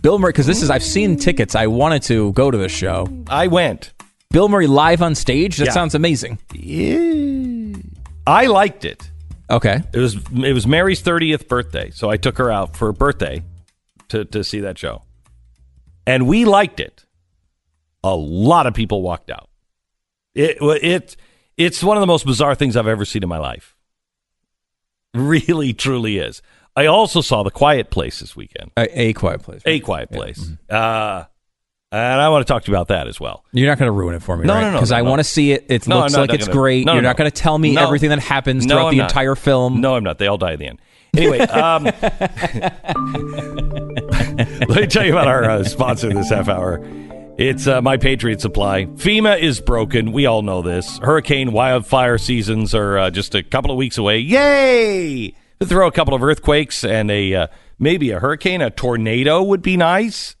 Bill 0.00 0.18
Murray, 0.18 0.32
because 0.32 0.46
this 0.46 0.62
is 0.62 0.70
I've 0.70 0.82
seen 0.82 1.18
tickets. 1.18 1.54
I 1.54 1.66
wanted 1.66 2.02
to 2.04 2.32
go 2.32 2.50
to 2.50 2.56
the 2.56 2.70
show. 2.70 3.06
I 3.28 3.48
went. 3.48 3.93
Bill 4.34 4.48
Murray 4.48 4.66
live 4.66 5.00
on 5.00 5.14
stage. 5.14 5.58
That 5.58 5.66
Yeah. 5.66 5.72
sounds 5.72 5.94
amazing. 5.94 6.38
I 8.26 8.46
liked 8.46 8.84
it. 8.84 9.08
Okay. 9.48 9.80
It 9.92 9.98
was 9.98 10.16
it 10.16 10.52
was 10.52 10.66
Mary's 10.66 11.00
30th 11.00 11.46
birthday, 11.46 11.90
so 11.90 12.10
I 12.10 12.16
took 12.16 12.38
her 12.38 12.50
out 12.50 12.76
for 12.76 12.86
her 12.86 12.92
birthday 12.92 13.42
to 14.08 14.24
to 14.24 14.42
see 14.42 14.58
that 14.60 14.76
show. 14.76 15.02
And 16.04 16.26
we 16.26 16.44
liked 16.44 16.80
it. 16.80 17.04
A 18.02 18.16
lot 18.16 18.66
of 18.66 18.74
people 18.74 19.02
walked 19.02 19.30
out. 19.30 19.48
It 20.34 20.56
it 20.60 21.16
it's 21.56 21.84
one 21.84 21.96
of 21.96 22.00
the 22.00 22.06
most 22.08 22.26
bizarre 22.26 22.56
things 22.56 22.76
I've 22.76 22.88
ever 22.88 23.04
seen 23.04 23.22
in 23.22 23.28
my 23.28 23.38
life. 23.38 23.76
Really 25.14 25.72
truly 25.72 26.18
is. 26.18 26.42
I 26.74 26.86
also 26.86 27.20
saw 27.20 27.44
The 27.44 27.52
Quiet 27.52 27.88
Place 27.90 28.18
this 28.18 28.34
weekend. 28.34 28.72
A, 28.76 29.00
a 29.00 29.12
quiet 29.12 29.42
place. 29.42 29.62
A 29.64 29.78
Quiet 29.78 30.10
Place. 30.10 30.50
Uh 30.68 31.26
and 31.94 32.20
I 32.20 32.28
want 32.28 32.46
to 32.46 32.52
talk 32.52 32.64
to 32.64 32.70
you 32.70 32.76
about 32.76 32.88
that 32.88 33.06
as 33.08 33.18
well. 33.20 33.44
You're 33.52 33.68
not 33.68 33.78
going 33.78 33.88
to 33.88 33.92
ruin 33.92 34.14
it 34.14 34.22
for 34.22 34.36
me, 34.36 34.46
No, 34.46 34.54
right? 34.54 34.60
no, 34.62 34.70
no, 34.70 34.76
Because 34.78 34.90
no, 34.90 34.96
I 34.96 35.02
no. 35.02 35.10
want 35.10 35.20
to 35.20 35.24
see 35.24 35.52
it. 35.52 35.66
It 35.68 35.86
No, 35.88 36.00
looks 36.00 36.14
I'm 36.14 36.20
like 36.22 36.32
it's 36.32 36.46
gonna- 36.46 36.58
great. 36.58 36.86
no, 36.86 36.92
You're 36.94 37.02
no. 37.02 37.08
not 37.10 37.16
going 37.16 37.30
to 37.30 37.36
tell 37.36 37.58
me 37.58 37.72
No. 37.74 37.82
everything 37.84 38.10
that 38.10 38.18
happens 38.20 38.66
No, 38.66 38.74
throughout 38.76 38.86
I'm 38.88 38.92
the 38.94 38.98
not. 38.98 39.10
entire 39.10 39.34
film. 39.34 39.80
No, 39.80 39.94
I'm 39.96 40.04
not. 40.04 40.18
They 40.18 40.26
all 40.26 40.38
die 40.38 40.52
at 40.54 40.58
the 40.58 40.66
end. 40.66 40.78
Anyway, 41.16 41.38
um, 41.46 41.84
let 44.68 44.80
me 44.80 44.86
tell 44.86 45.04
you 45.04 45.12
about 45.12 45.28
our 45.28 45.44
uh, 45.44 45.64
sponsor 45.64 46.12
this 46.12 46.30
half 46.30 46.48
hour. 46.48 46.80
It's 47.36 47.66
uh, 47.66 47.82
My 47.82 47.96
Patriot 47.96 48.40
Supply. 48.40 48.84
FEMA 48.86 49.40
is 49.40 49.60
broken. 49.60 50.12
We 50.12 50.26
all 50.26 50.42
know 50.42 50.62
this. 50.62 50.98
Hurricane 50.98 51.52
wildfire 51.52 52.16
seasons 52.18 52.74
are 52.74 52.96
uh, 52.98 53.10
just 53.10 53.34
a 53.34 53.42
couple 53.42 53.70
of 53.72 53.76
weeks 53.76 53.98
away. 53.98 54.18
Yay! 54.20 55.34
Throw 55.62 55.86
a 55.88 55.92
couple 55.92 56.14
of 56.14 56.22
earthquakes 56.22 56.84
and 56.84 57.10
a 57.10 57.34
uh, 57.34 57.46
maybe 57.78 58.10
a 58.10 58.20
hurricane, 58.20 58.60
a 58.62 58.70
tornado 58.70 59.42
would 59.42 59.62
be 59.62 59.76
nice 59.76 60.36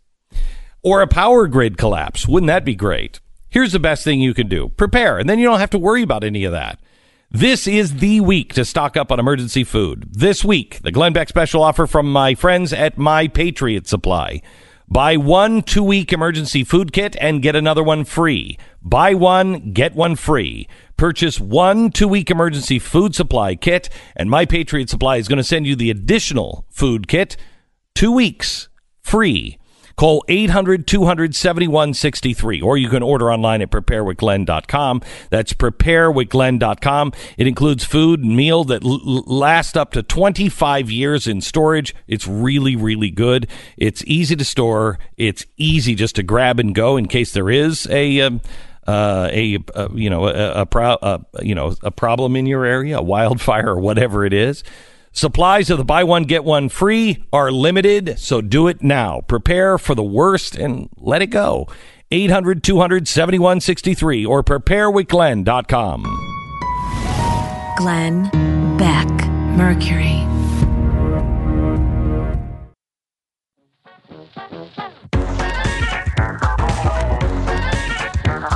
or 0.84 1.00
a 1.00 1.08
power 1.08 1.48
grid 1.48 1.76
collapse. 1.76 2.28
Wouldn't 2.28 2.48
that 2.48 2.64
be 2.64 2.76
great? 2.76 3.18
Here's 3.48 3.72
the 3.72 3.80
best 3.80 4.04
thing 4.04 4.20
you 4.20 4.34
can 4.34 4.48
do 4.48 4.68
prepare, 4.76 5.18
and 5.18 5.28
then 5.28 5.38
you 5.40 5.46
don't 5.46 5.60
have 5.60 5.70
to 5.70 5.78
worry 5.78 6.02
about 6.02 6.22
any 6.22 6.44
of 6.44 6.52
that. 6.52 6.78
This 7.30 7.66
is 7.66 7.96
the 7.96 8.20
week 8.20 8.54
to 8.54 8.64
stock 8.64 8.96
up 8.96 9.10
on 9.10 9.18
emergency 9.18 9.64
food. 9.64 10.06
This 10.12 10.44
week, 10.44 10.80
the 10.82 10.92
Glenn 10.92 11.12
Beck 11.12 11.28
special 11.28 11.64
offer 11.64 11.88
from 11.88 12.12
my 12.12 12.36
friends 12.36 12.72
at 12.72 12.96
My 12.96 13.26
Patriot 13.26 13.88
Supply. 13.88 14.40
Buy 14.86 15.16
one 15.16 15.62
two 15.62 15.82
week 15.82 16.12
emergency 16.12 16.62
food 16.62 16.92
kit 16.92 17.16
and 17.20 17.42
get 17.42 17.56
another 17.56 17.82
one 17.82 18.04
free. 18.04 18.58
Buy 18.82 19.14
one, 19.14 19.72
get 19.72 19.94
one 19.94 20.14
free. 20.14 20.68
Purchase 20.96 21.40
one 21.40 21.90
two 21.90 22.06
week 22.06 22.30
emergency 22.30 22.78
food 22.78 23.14
supply 23.14 23.56
kit, 23.56 23.88
and 24.14 24.30
My 24.30 24.44
Patriot 24.44 24.90
Supply 24.90 25.16
is 25.16 25.26
going 25.26 25.38
to 25.38 25.42
send 25.42 25.66
you 25.66 25.74
the 25.74 25.90
additional 25.90 26.66
food 26.70 27.08
kit 27.08 27.36
two 27.94 28.12
weeks 28.12 28.68
free. 29.00 29.58
Call 29.96 30.24
800 30.28 30.86
200 30.86 31.34
7163, 31.34 32.60
or 32.60 32.76
you 32.76 32.88
can 32.88 33.02
order 33.02 33.32
online 33.32 33.62
at 33.62 33.70
preparewithglenn.com. 33.70 35.02
That's 35.30 35.52
preparewithglenn.com. 35.52 37.12
It 37.38 37.46
includes 37.46 37.84
food 37.84 38.20
and 38.24 38.36
meal 38.36 38.64
that 38.64 38.84
l- 38.84 39.22
last 39.26 39.76
up 39.76 39.92
to 39.92 40.02
25 40.02 40.90
years 40.90 41.26
in 41.26 41.40
storage. 41.40 41.94
It's 42.08 42.26
really, 42.26 42.76
really 42.76 43.10
good. 43.10 43.46
It's 43.76 44.02
easy 44.06 44.36
to 44.36 44.44
store. 44.44 44.98
It's 45.16 45.46
easy 45.56 45.94
just 45.94 46.16
to 46.16 46.22
grab 46.22 46.58
and 46.58 46.74
go 46.74 46.96
in 46.96 47.06
case 47.06 47.32
there 47.32 47.50
is 47.50 47.86
a. 47.88 48.20
Um, 48.20 48.40
uh, 48.86 49.30
a 49.32 49.58
uh, 49.74 49.88
you 49.94 50.10
know 50.10 50.28
a, 50.28 50.60
a 50.60 50.66
pro- 50.66 50.98
uh, 51.00 51.18
you 51.40 51.54
know 51.54 51.74
a 51.82 51.90
problem 51.90 52.36
in 52.36 52.44
your 52.44 52.66
area, 52.66 52.98
a 52.98 53.02
wildfire 53.02 53.70
or 53.70 53.80
whatever 53.80 54.26
it 54.26 54.34
is. 54.34 54.62
Supplies 55.16 55.70
of 55.70 55.78
the 55.78 55.84
buy 55.84 56.02
one 56.02 56.24
get 56.24 56.42
one 56.42 56.68
free 56.68 57.24
are 57.32 57.52
limited, 57.52 58.18
so 58.18 58.40
do 58.40 58.66
it 58.66 58.82
now. 58.82 59.20
Prepare 59.20 59.78
for 59.78 59.94
the 59.94 60.02
worst 60.02 60.56
and 60.56 60.88
let 60.96 61.22
it 61.22 61.28
go. 61.28 61.68
800 62.10 62.64
200 62.64 63.06
7163 63.06 64.26
or 64.26 64.42
preparewithglenn.com. 64.42 66.02
Glenn 67.76 68.24
Beck, 68.76 69.08
Mercury. 69.56 70.26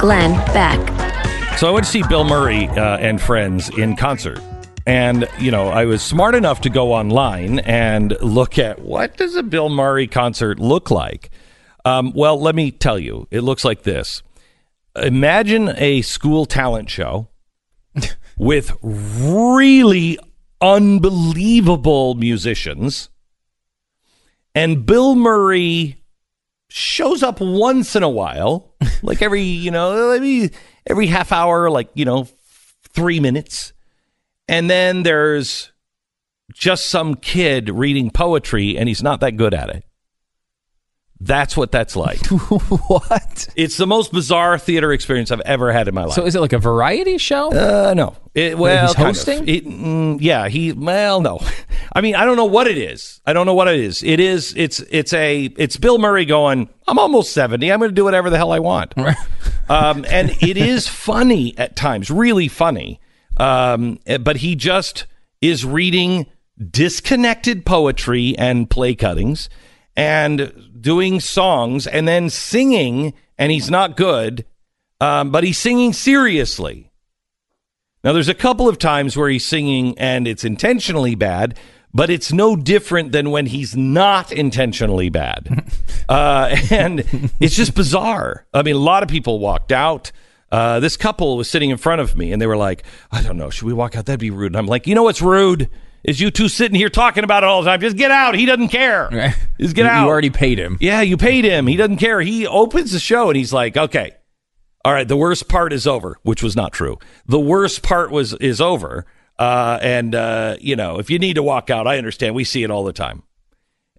Glenn 0.00 0.32
Beck. 0.52 1.56
So 1.56 1.68
I 1.68 1.70
went 1.70 1.86
to 1.86 1.90
see 1.90 2.02
Bill 2.08 2.24
Murray 2.24 2.66
uh, 2.66 2.98
and 2.98 3.20
friends 3.20 3.68
in 3.78 3.94
concert. 3.94 4.40
And, 4.88 5.28
you 5.38 5.50
know, 5.50 5.68
I 5.68 5.84
was 5.84 6.02
smart 6.02 6.34
enough 6.34 6.62
to 6.62 6.70
go 6.70 6.94
online 6.94 7.58
and 7.58 8.16
look 8.22 8.58
at 8.58 8.80
what 8.80 9.18
does 9.18 9.36
a 9.36 9.42
Bill 9.42 9.68
Murray 9.68 10.06
concert 10.06 10.58
look 10.58 10.90
like? 10.90 11.28
Um, 11.84 12.12
well, 12.14 12.40
let 12.40 12.54
me 12.54 12.70
tell 12.70 12.98
you, 12.98 13.28
it 13.30 13.42
looks 13.42 13.66
like 13.66 13.82
this. 13.82 14.22
Imagine 14.96 15.74
a 15.76 16.00
school 16.00 16.46
talent 16.46 16.88
show 16.88 17.28
with 18.38 18.74
really 18.82 20.18
unbelievable 20.62 22.14
musicians 22.14 23.10
And 24.54 24.86
Bill 24.86 25.14
Murray 25.14 26.02
shows 26.70 27.22
up 27.22 27.40
once 27.40 27.94
in 27.94 28.02
a 28.02 28.08
while, 28.08 28.74
like 29.02 29.20
every, 29.20 29.42
you 29.42 29.70
know, 29.70 30.18
maybe 30.18 30.50
every 30.86 31.08
half 31.08 31.30
hour, 31.30 31.68
like, 31.70 31.90
you 31.94 32.06
know, 32.06 32.26
three 32.88 33.20
minutes. 33.20 33.74
And 34.48 34.70
then 34.70 35.02
there's 35.02 35.72
just 36.54 36.86
some 36.86 37.14
kid 37.14 37.68
reading 37.68 38.10
poetry 38.10 38.78
and 38.78 38.88
he's 38.88 39.02
not 39.02 39.20
that 39.20 39.32
good 39.36 39.54
at 39.54 39.68
it. 39.70 39.84
That's 41.20 41.56
what 41.56 41.72
that's 41.72 41.96
like. 41.96 42.24
what? 42.26 43.48
It's 43.56 43.76
the 43.76 43.88
most 43.88 44.12
bizarre 44.12 44.56
theater 44.56 44.92
experience 44.92 45.32
I've 45.32 45.40
ever 45.40 45.72
had 45.72 45.88
in 45.88 45.94
my 45.94 46.04
life. 46.04 46.14
So 46.14 46.24
is 46.24 46.36
it 46.36 46.40
like 46.40 46.52
a 46.52 46.58
variety 46.60 47.18
show? 47.18 47.50
Uh, 47.50 47.92
no. 47.92 48.14
It, 48.36 48.56
well, 48.56 48.86
he's 48.86 48.94
kind 48.94 49.08
of. 49.08 49.16
hosting? 49.16 49.48
It- 49.48 49.66
mm, 49.66 50.18
yeah, 50.20 50.46
he. 50.46 50.70
Well, 50.70 51.20
no. 51.20 51.40
I 51.92 52.02
mean, 52.02 52.14
I 52.14 52.24
don't 52.24 52.36
know 52.36 52.44
what 52.44 52.68
it 52.68 52.78
is. 52.78 53.20
I 53.26 53.32
don't 53.32 53.46
know 53.46 53.54
what 53.54 53.66
it 53.66 53.80
is. 53.80 54.04
It 54.04 54.20
is. 54.20 54.54
It's. 54.56 54.78
It's 54.90 55.12
a. 55.12 55.46
It's 55.56 55.76
Bill 55.76 55.98
Murray 55.98 56.24
going. 56.24 56.68
I'm 56.86 57.00
almost 57.00 57.32
seventy. 57.32 57.72
I'm 57.72 57.80
going 57.80 57.90
to 57.90 57.94
do 57.94 58.04
whatever 58.04 58.30
the 58.30 58.36
hell 58.36 58.52
I 58.52 58.60
want. 58.60 58.96
um, 59.68 60.04
and 60.08 60.30
it 60.40 60.56
is 60.56 60.86
funny 60.86 61.52
at 61.58 61.74
times, 61.74 62.12
really 62.12 62.46
funny. 62.46 63.00
Um, 63.38 63.98
eh, 64.06 64.18
but 64.18 64.36
he 64.36 64.54
just 64.54 65.06
is 65.40 65.64
reading 65.64 66.26
disconnected 66.70 67.64
poetry 67.64 68.36
and 68.36 68.68
play 68.68 68.94
cuttings 68.94 69.48
and 69.96 70.52
doing 70.80 71.20
songs 71.20 71.86
and 71.86 72.06
then 72.06 72.30
singing, 72.30 73.14
and 73.36 73.52
he's 73.52 73.70
not 73.70 73.96
good, 73.96 74.44
um, 75.00 75.30
but 75.30 75.44
he's 75.44 75.58
singing 75.58 75.92
seriously. 75.92 76.90
Now, 78.04 78.12
there's 78.12 78.28
a 78.28 78.34
couple 78.34 78.68
of 78.68 78.78
times 78.78 79.16
where 79.16 79.28
he's 79.28 79.44
singing 79.44 79.98
and 79.98 80.28
it's 80.28 80.44
intentionally 80.44 81.14
bad, 81.14 81.58
but 81.92 82.10
it's 82.10 82.32
no 82.32 82.54
different 82.54 83.12
than 83.12 83.30
when 83.30 83.46
he's 83.46 83.76
not 83.76 84.30
intentionally 84.30 85.08
bad. 85.08 85.68
uh, 86.08 86.56
and 86.70 87.00
it's 87.40 87.56
just 87.56 87.74
bizarre. 87.74 88.46
I 88.54 88.62
mean, 88.62 88.76
a 88.76 88.80
lot 88.80 89.02
of 89.02 89.08
people 89.08 89.40
walked 89.40 89.72
out. 89.72 90.12
Uh, 90.50 90.80
this 90.80 90.96
couple 90.96 91.36
was 91.36 91.50
sitting 91.50 91.70
in 91.70 91.76
front 91.76 92.00
of 92.00 92.16
me 92.16 92.32
and 92.32 92.40
they 92.40 92.46
were 92.46 92.56
like, 92.56 92.82
I 93.12 93.22
don't 93.22 93.36
know, 93.36 93.50
should 93.50 93.66
we 93.66 93.72
walk 93.74 93.96
out? 93.96 94.06
That'd 94.06 94.20
be 94.20 94.30
rude. 94.30 94.52
And 94.52 94.56
I'm 94.56 94.66
like, 94.66 94.86
you 94.86 94.94
know 94.94 95.02
what's 95.02 95.20
rude? 95.22 95.68
Is 96.04 96.20
you 96.20 96.30
two 96.30 96.48
sitting 96.48 96.76
here 96.76 96.88
talking 96.88 97.24
about 97.24 97.42
it 97.42 97.46
all 97.48 97.60
the 97.62 97.68
time. 97.70 97.80
Just 97.80 97.96
get 97.96 98.10
out. 98.10 98.34
He 98.34 98.46
doesn't 98.46 98.68
care. 98.68 99.34
Just 99.60 99.74
get 99.74 99.82
You- 99.84 99.88
out. 99.90 100.02
You 100.04 100.08
already 100.08 100.30
paid 100.30 100.58
him. 100.58 100.78
Yeah, 100.80 101.00
you 101.02 101.16
paid 101.16 101.44
him. 101.44 101.66
He 101.66 101.76
doesn't 101.76 101.98
care. 101.98 102.20
He 102.20 102.46
opens 102.46 102.92
the 102.92 102.98
show 103.00 103.28
and 103.28 103.36
he's 103.36 103.52
like, 103.52 103.76
okay, 103.76 104.12
all 104.84 104.92
right, 104.92 105.06
the 105.06 105.16
worst 105.16 105.48
part 105.48 105.72
is 105.72 105.86
over, 105.86 106.16
which 106.22 106.42
was 106.42 106.56
not 106.56 106.72
true. 106.72 106.98
The 107.26 107.40
worst 107.40 107.82
part 107.82 108.10
was 108.10 108.32
is 108.34 108.60
over. 108.60 109.04
Uh, 109.38 109.78
and 109.82 110.14
uh, 110.14 110.56
you 110.60 110.76
know, 110.76 110.98
if 110.98 111.10
you 111.10 111.18
need 111.18 111.34
to 111.34 111.42
walk 111.42 111.68
out, 111.68 111.86
I 111.86 111.98
understand. 111.98 112.34
We 112.34 112.44
see 112.44 112.62
it 112.62 112.70
all 112.70 112.84
the 112.84 112.92
time. 112.92 113.22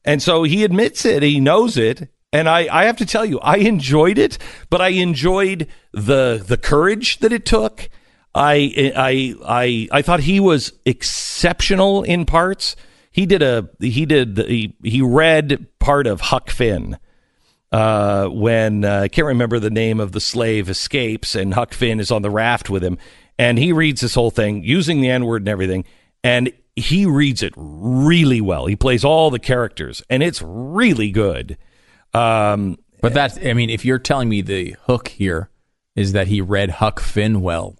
And 0.05 0.21
so 0.21 0.43
he 0.43 0.63
admits 0.63 1.05
it. 1.05 1.21
He 1.21 1.39
knows 1.39 1.77
it. 1.77 2.09
And 2.31 2.47
I, 2.47 2.67
I 2.71 2.85
have 2.85 2.97
to 2.97 3.05
tell 3.05 3.25
you, 3.25 3.39
I 3.39 3.57
enjoyed 3.57 4.17
it, 4.17 4.37
but 4.69 4.81
I 4.81 4.89
enjoyed 4.89 5.67
the 5.91 6.43
the 6.45 6.57
courage 6.57 7.19
that 7.19 7.33
it 7.33 7.45
took. 7.45 7.89
I 8.35 8.93
I 8.95 9.35
I 9.45 9.87
I 9.91 10.01
thought 10.03 10.21
he 10.21 10.39
was 10.39 10.73
exceptional 10.85 12.03
in 12.03 12.25
parts. 12.25 12.75
He 13.11 13.25
did 13.25 13.41
a 13.41 13.69
he 13.79 14.05
did 14.05 14.37
he, 14.37 14.75
he 14.83 15.01
read 15.01 15.67
part 15.79 16.05
of 16.05 16.21
Huck 16.21 16.51
Finn 16.51 16.99
uh, 17.71 18.27
when 18.27 18.85
uh, 18.85 19.01
I 19.01 19.07
can't 19.07 19.27
remember 19.27 19.59
the 19.59 19.69
name 19.69 19.99
of 19.99 20.11
the 20.11 20.19
slave 20.19 20.69
escapes, 20.69 21.35
and 21.35 21.53
Huck 21.53 21.73
Finn 21.73 21.99
is 21.99 22.11
on 22.11 22.21
the 22.21 22.29
raft 22.29 22.69
with 22.69 22.83
him, 22.83 22.97
and 23.37 23.57
he 23.57 23.73
reads 23.73 24.01
this 24.01 24.15
whole 24.15 24.31
thing 24.31 24.63
using 24.63 25.01
the 25.01 25.09
N 25.09 25.25
word 25.25 25.41
and 25.41 25.49
everything, 25.49 25.85
and 26.23 26.51
he 26.75 27.05
reads 27.05 27.43
it 27.43 27.53
really 27.55 28.41
well. 28.41 28.65
He 28.67 28.75
plays 28.75 29.03
all 29.03 29.29
the 29.29 29.39
characters, 29.39 30.03
and 30.09 30.23
it's 30.23 30.41
really 30.43 31.11
good. 31.11 31.57
Um, 32.13 32.77
But 33.01 33.13
that's, 33.13 33.37
I 33.37 33.53
mean, 33.53 33.69
if 33.69 33.85
you're 33.85 33.99
telling 33.99 34.29
me 34.29 34.41
the 34.41 34.75
hook 34.83 35.07
here 35.09 35.49
is 35.95 36.13
that 36.13 36.27
he 36.27 36.41
read 36.41 36.69
Huck 36.69 36.99
Finn 36.99 37.41
well, 37.41 37.77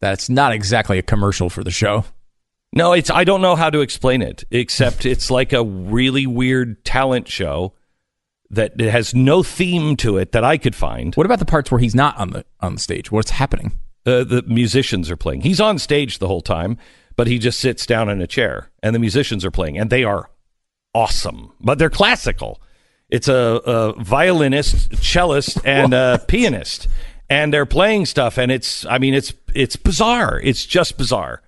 that's 0.00 0.28
not 0.28 0.52
exactly 0.52 0.98
a 0.98 1.02
commercial 1.02 1.48
for 1.50 1.62
the 1.64 1.70
show. 1.70 2.04
no, 2.72 2.92
it's 2.92 3.10
I 3.10 3.24
don't 3.24 3.42
know 3.42 3.56
how 3.56 3.70
to 3.70 3.80
explain 3.80 4.22
it, 4.22 4.44
except 4.50 5.04
it's 5.06 5.30
like 5.30 5.52
a 5.52 5.62
really 5.62 6.26
weird 6.26 6.84
talent 6.84 7.28
show 7.28 7.74
that 8.50 8.78
it 8.80 8.90
has 8.90 9.14
no 9.14 9.42
theme 9.42 9.96
to 9.96 10.18
it 10.18 10.32
that 10.32 10.44
I 10.44 10.58
could 10.58 10.74
find. 10.74 11.14
What 11.14 11.24
about 11.26 11.38
the 11.38 11.44
parts 11.44 11.70
where 11.70 11.78
he's 11.80 11.94
not 11.94 12.16
on 12.18 12.30
the 12.30 12.44
on 12.60 12.74
the 12.74 12.80
stage? 12.80 13.10
What's 13.12 13.30
happening? 13.30 13.72
Uh, 14.04 14.24
the 14.24 14.42
musicians 14.46 15.10
are 15.10 15.16
playing. 15.16 15.42
He's 15.42 15.60
on 15.60 15.78
stage 15.78 16.18
the 16.18 16.26
whole 16.26 16.40
time, 16.40 16.76
but 17.14 17.28
he 17.28 17.38
just 17.38 17.60
sits 17.60 17.86
down 17.86 18.08
in 18.08 18.20
a 18.20 18.26
chair, 18.26 18.70
and 18.82 18.94
the 18.94 18.98
musicians 18.98 19.44
are 19.44 19.50
playing, 19.52 19.78
and 19.78 19.88
they 19.90 20.02
are 20.02 20.28
awesome, 20.94 21.52
but 21.60 21.78
they're 21.78 21.88
classical. 21.90 22.60
It's 23.12 23.28
a, 23.28 23.60
a 23.66 23.92
violinist, 24.02 24.92
cellist, 25.02 25.60
and 25.66 25.92
a 25.92 26.18
pianist, 26.26 26.88
and 27.28 27.52
they're 27.52 27.66
playing 27.66 28.06
stuff, 28.06 28.38
and 28.38 28.50
it's 28.50 28.86
I 28.86 28.96
mean 28.96 29.12
it's 29.12 29.34
it's 29.54 29.76
bizarre. 29.76 30.40
It's 30.42 30.64
just 30.64 30.96
bizarre. 30.96 31.42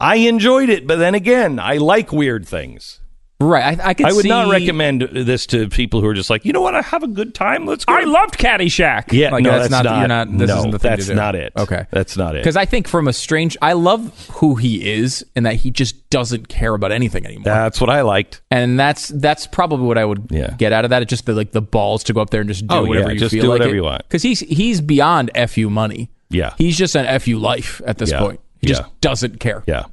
I 0.00 0.16
enjoyed 0.16 0.68
it, 0.68 0.84
but 0.88 0.96
then 0.96 1.14
again, 1.14 1.60
I 1.60 1.76
like 1.76 2.10
weird 2.12 2.48
things. 2.48 2.98
Right. 3.42 3.78
I, 3.80 3.88
I 3.90 3.94
could 3.94 4.06
I 4.06 4.12
would 4.12 4.24
not 4.26 4.50
recommend 4.50 5.02
this 5.02 5.46
to 5.46 5.68
people 5.68 6.00
who 6.00 6.06
are 6.06 6.14
just 6.14 6.30
like, 6.30 6.44
you 6.44 6.52
know 6.52 6.60
what, 6.60 6.74
I 6.74 6.82
have 6.82 7.02
a 7.02 7.08
good 7.08 7.34
time. 7.34 7.66
Let's 7.66 7.84
go. 7.84 7.92
I 7.92 8.04
loved 8.04 8.38
Caddyshack. 8.38 9.12
Yeah, 9.12 9.30
Like, 9.30 9.44
no, 9.44 9.50
that's 9.50 9.68
that's, 9.68 9.70
not- 9.70 9.84
not. 9.84 9.98
you're 9.98 10.08
not- 10.08 10.38
this 10.38 10.48
no, 10.48 10.58
isn't 10.58 10.70
the 10.70 10.78
thing 10.78 10.90
to 10.92 10.96
that's 10.96 11.06
do. 11.08 11.14
not 11.14 11.34
it. 11.34 11.52
Okay. 11.56 11.86
that's 11.90 12.16
not 12.16 12.36
it. 12.36 12.40
Because 12.40 12.56
I 12.56 12.64
think 12.64 12.86
from 12.88 13.08
a 13.08 13.12
strange, 13.12 13.56
I 13.60 13.72
love 13.72 14.28
who 14.34 14.54
he 14.54 14.90
is 14.92 15.24
and 15.34 15.44
that 15.46 15.56
he 15.56 15.70
just 15.70 16.08
doesn't 16.10 16.48
care 16.48 16.74
about 16.74 16.92
anything 16.92 17.26
anymore. 17.26 17.44
That's 17.44 17.80
what 17.80 17.90
I 17.90 18.02
liked. 18.02 18.40
And 18.50 18.78
that's 18.78 19.08
that's 19.08 19.46
probably 19.46 19.86
what 19.86 19.98
I 19.98 20.04
would 20.04 20.26
Yeah. 20.30 20.54
get 20.58 20.72
out 20.72 20.84
of 20.84 20.90
that. 20.90 21.02
It's 21.02 21.10
just 21.10 21.26
the 21.26 21.32
like 21.34 21.52
the 21.52 21.62
balls 21.62 22.04
to 22.04 22.12
go 22.12 22.20
up 22.20 22.30
there 22.30 22.40
and 22.42 22.48
just 22.48 22.66
do 22.66 22.74
Oh, 22.74 22.84
whatever 22.84 23.08
yeah, 23.08 23.14
you 23.14 23.18
just 23.20 23.32
feel 23.32 23.42
do 23.42 23.48
like 23.48 23.54
whatever 23.60 23.74
it. 23.74 23.78
you 23.78 23.82
want. 23.84 24.02
Because 24.08 24.22
he's 24.22 24.40
he's 24.40 24.80
beyond 24.80 25.30
fu 25.48 25.68
money. 25.70 26.10
Yeah. 26.30 26.54
He's 26.58 26.76
just 26.78 26.94
an 26.96 27.18
fu 27.20 27.38
life 27.38 27.80
at 27.86 27.98
this 27.98 28.10
Yeah. 28.10 28.20
point. 28.20 28.40
He 28.60 28.68
just 28.68 28.82
doesn't 29.00 29.40
care. 29.40 29.64
Yeah. 29.66 29.84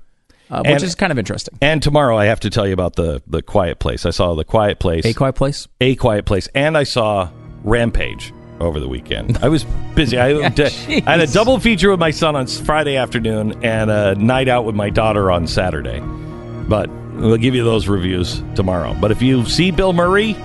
Uh, 0.52 0.64
which 0.64 0.72
And- 0.76 0.84
is 0.84 0.96
kind 0.96 1.12
of 1.12 1.20
interesting. 1.20 1.56
And 1.62 1.82
tomorrow 1.82 2.18
I 2.18 2.26
have 2.26 2.40
to 2.42 2.50
tell 2.50 2.66
you 2.68 2.74
about 2.74 2.96
the 2.96 3.22
the 3.28 3.42
Quiet 3.42 3.80
Place. 3.80 4.06
I 4.06 4.10
saw 4.10 4.34
the 4.36 4.44
Quiet 4.44 4.80
Place, 4.80 5.06
A 5.06 5.14
Quiet 5.14 5.36
Place. 5.36 5.68
a 5.80 5.96
Quiet 5.96 6.26
Place, 6.26 6.48
and 6.56 6.76
I 6.78 6.84
saw 6.84 7.30
Rampage 7.64 8.34
over 8.60 8.80
the 8.80 8.88
weekend. 8.88 9.38
I 9.42 9.48
was 9.48 9.64
busy. 9.96 10.18
I, 10.20 10.30
I 10.48 11.12
had 11.12 11.20
a 11.22 11.28
double 11.28 11.60
feature 11.60 11.92
with 11.92 12.00
my 12.00 12.12
son 12.12 12.36
on 12.36 12.48
Friday 12.48 12.98
afternoon 12.98 13.64
and 13.64 13.90
a 13.92 14.16
night 14.16 14.48
out 14.48 14.66
with 14.66 14.76
my 14.76 14.90
daughter 14.90 15.32
on 15.32 15.46
Saturday. 15.48 16.00
But 16.68 16.90
we'll 17.16 17.38
give 17.38 17.54
you 17.56 17.64
those 17.64 17.88
reviews 17.88 18.42
tomorrow. 18.56 18.96
But 19.00 19.12
if 19.12 19.22
you 19.22 19.46
see 19.46 19.72
Bill 19.72 19.94
Murray, 19.94 20.36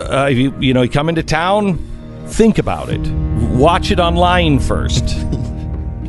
uh, 0.00 0.28
if 0.30 0.38
you 0.38 0.54
you 0.60 0.74
know 0.74 0.82
you 0.82 0.88
come 0.90 1.08
into 1.08 1.22
town, 1.22 1.78
think 2.26 2.58
about 2.58 2.88
it. 2.88 3.00
Watch 3.56 3.90
it 3.90 4.00
online 4.00 4.58
first. 4.58 5.04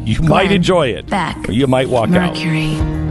You 0.09 0.23
might 0.23 0.51
enjoy 0.51 0.87
it. 0.87 1.05
Back. 1.05 1.47
Or 1.47 1.51
you 1.51 1.67
might 1.67 1.87
walk 1.87 2.09
out. 2.09 2.33
Mercury. 2.35 3.08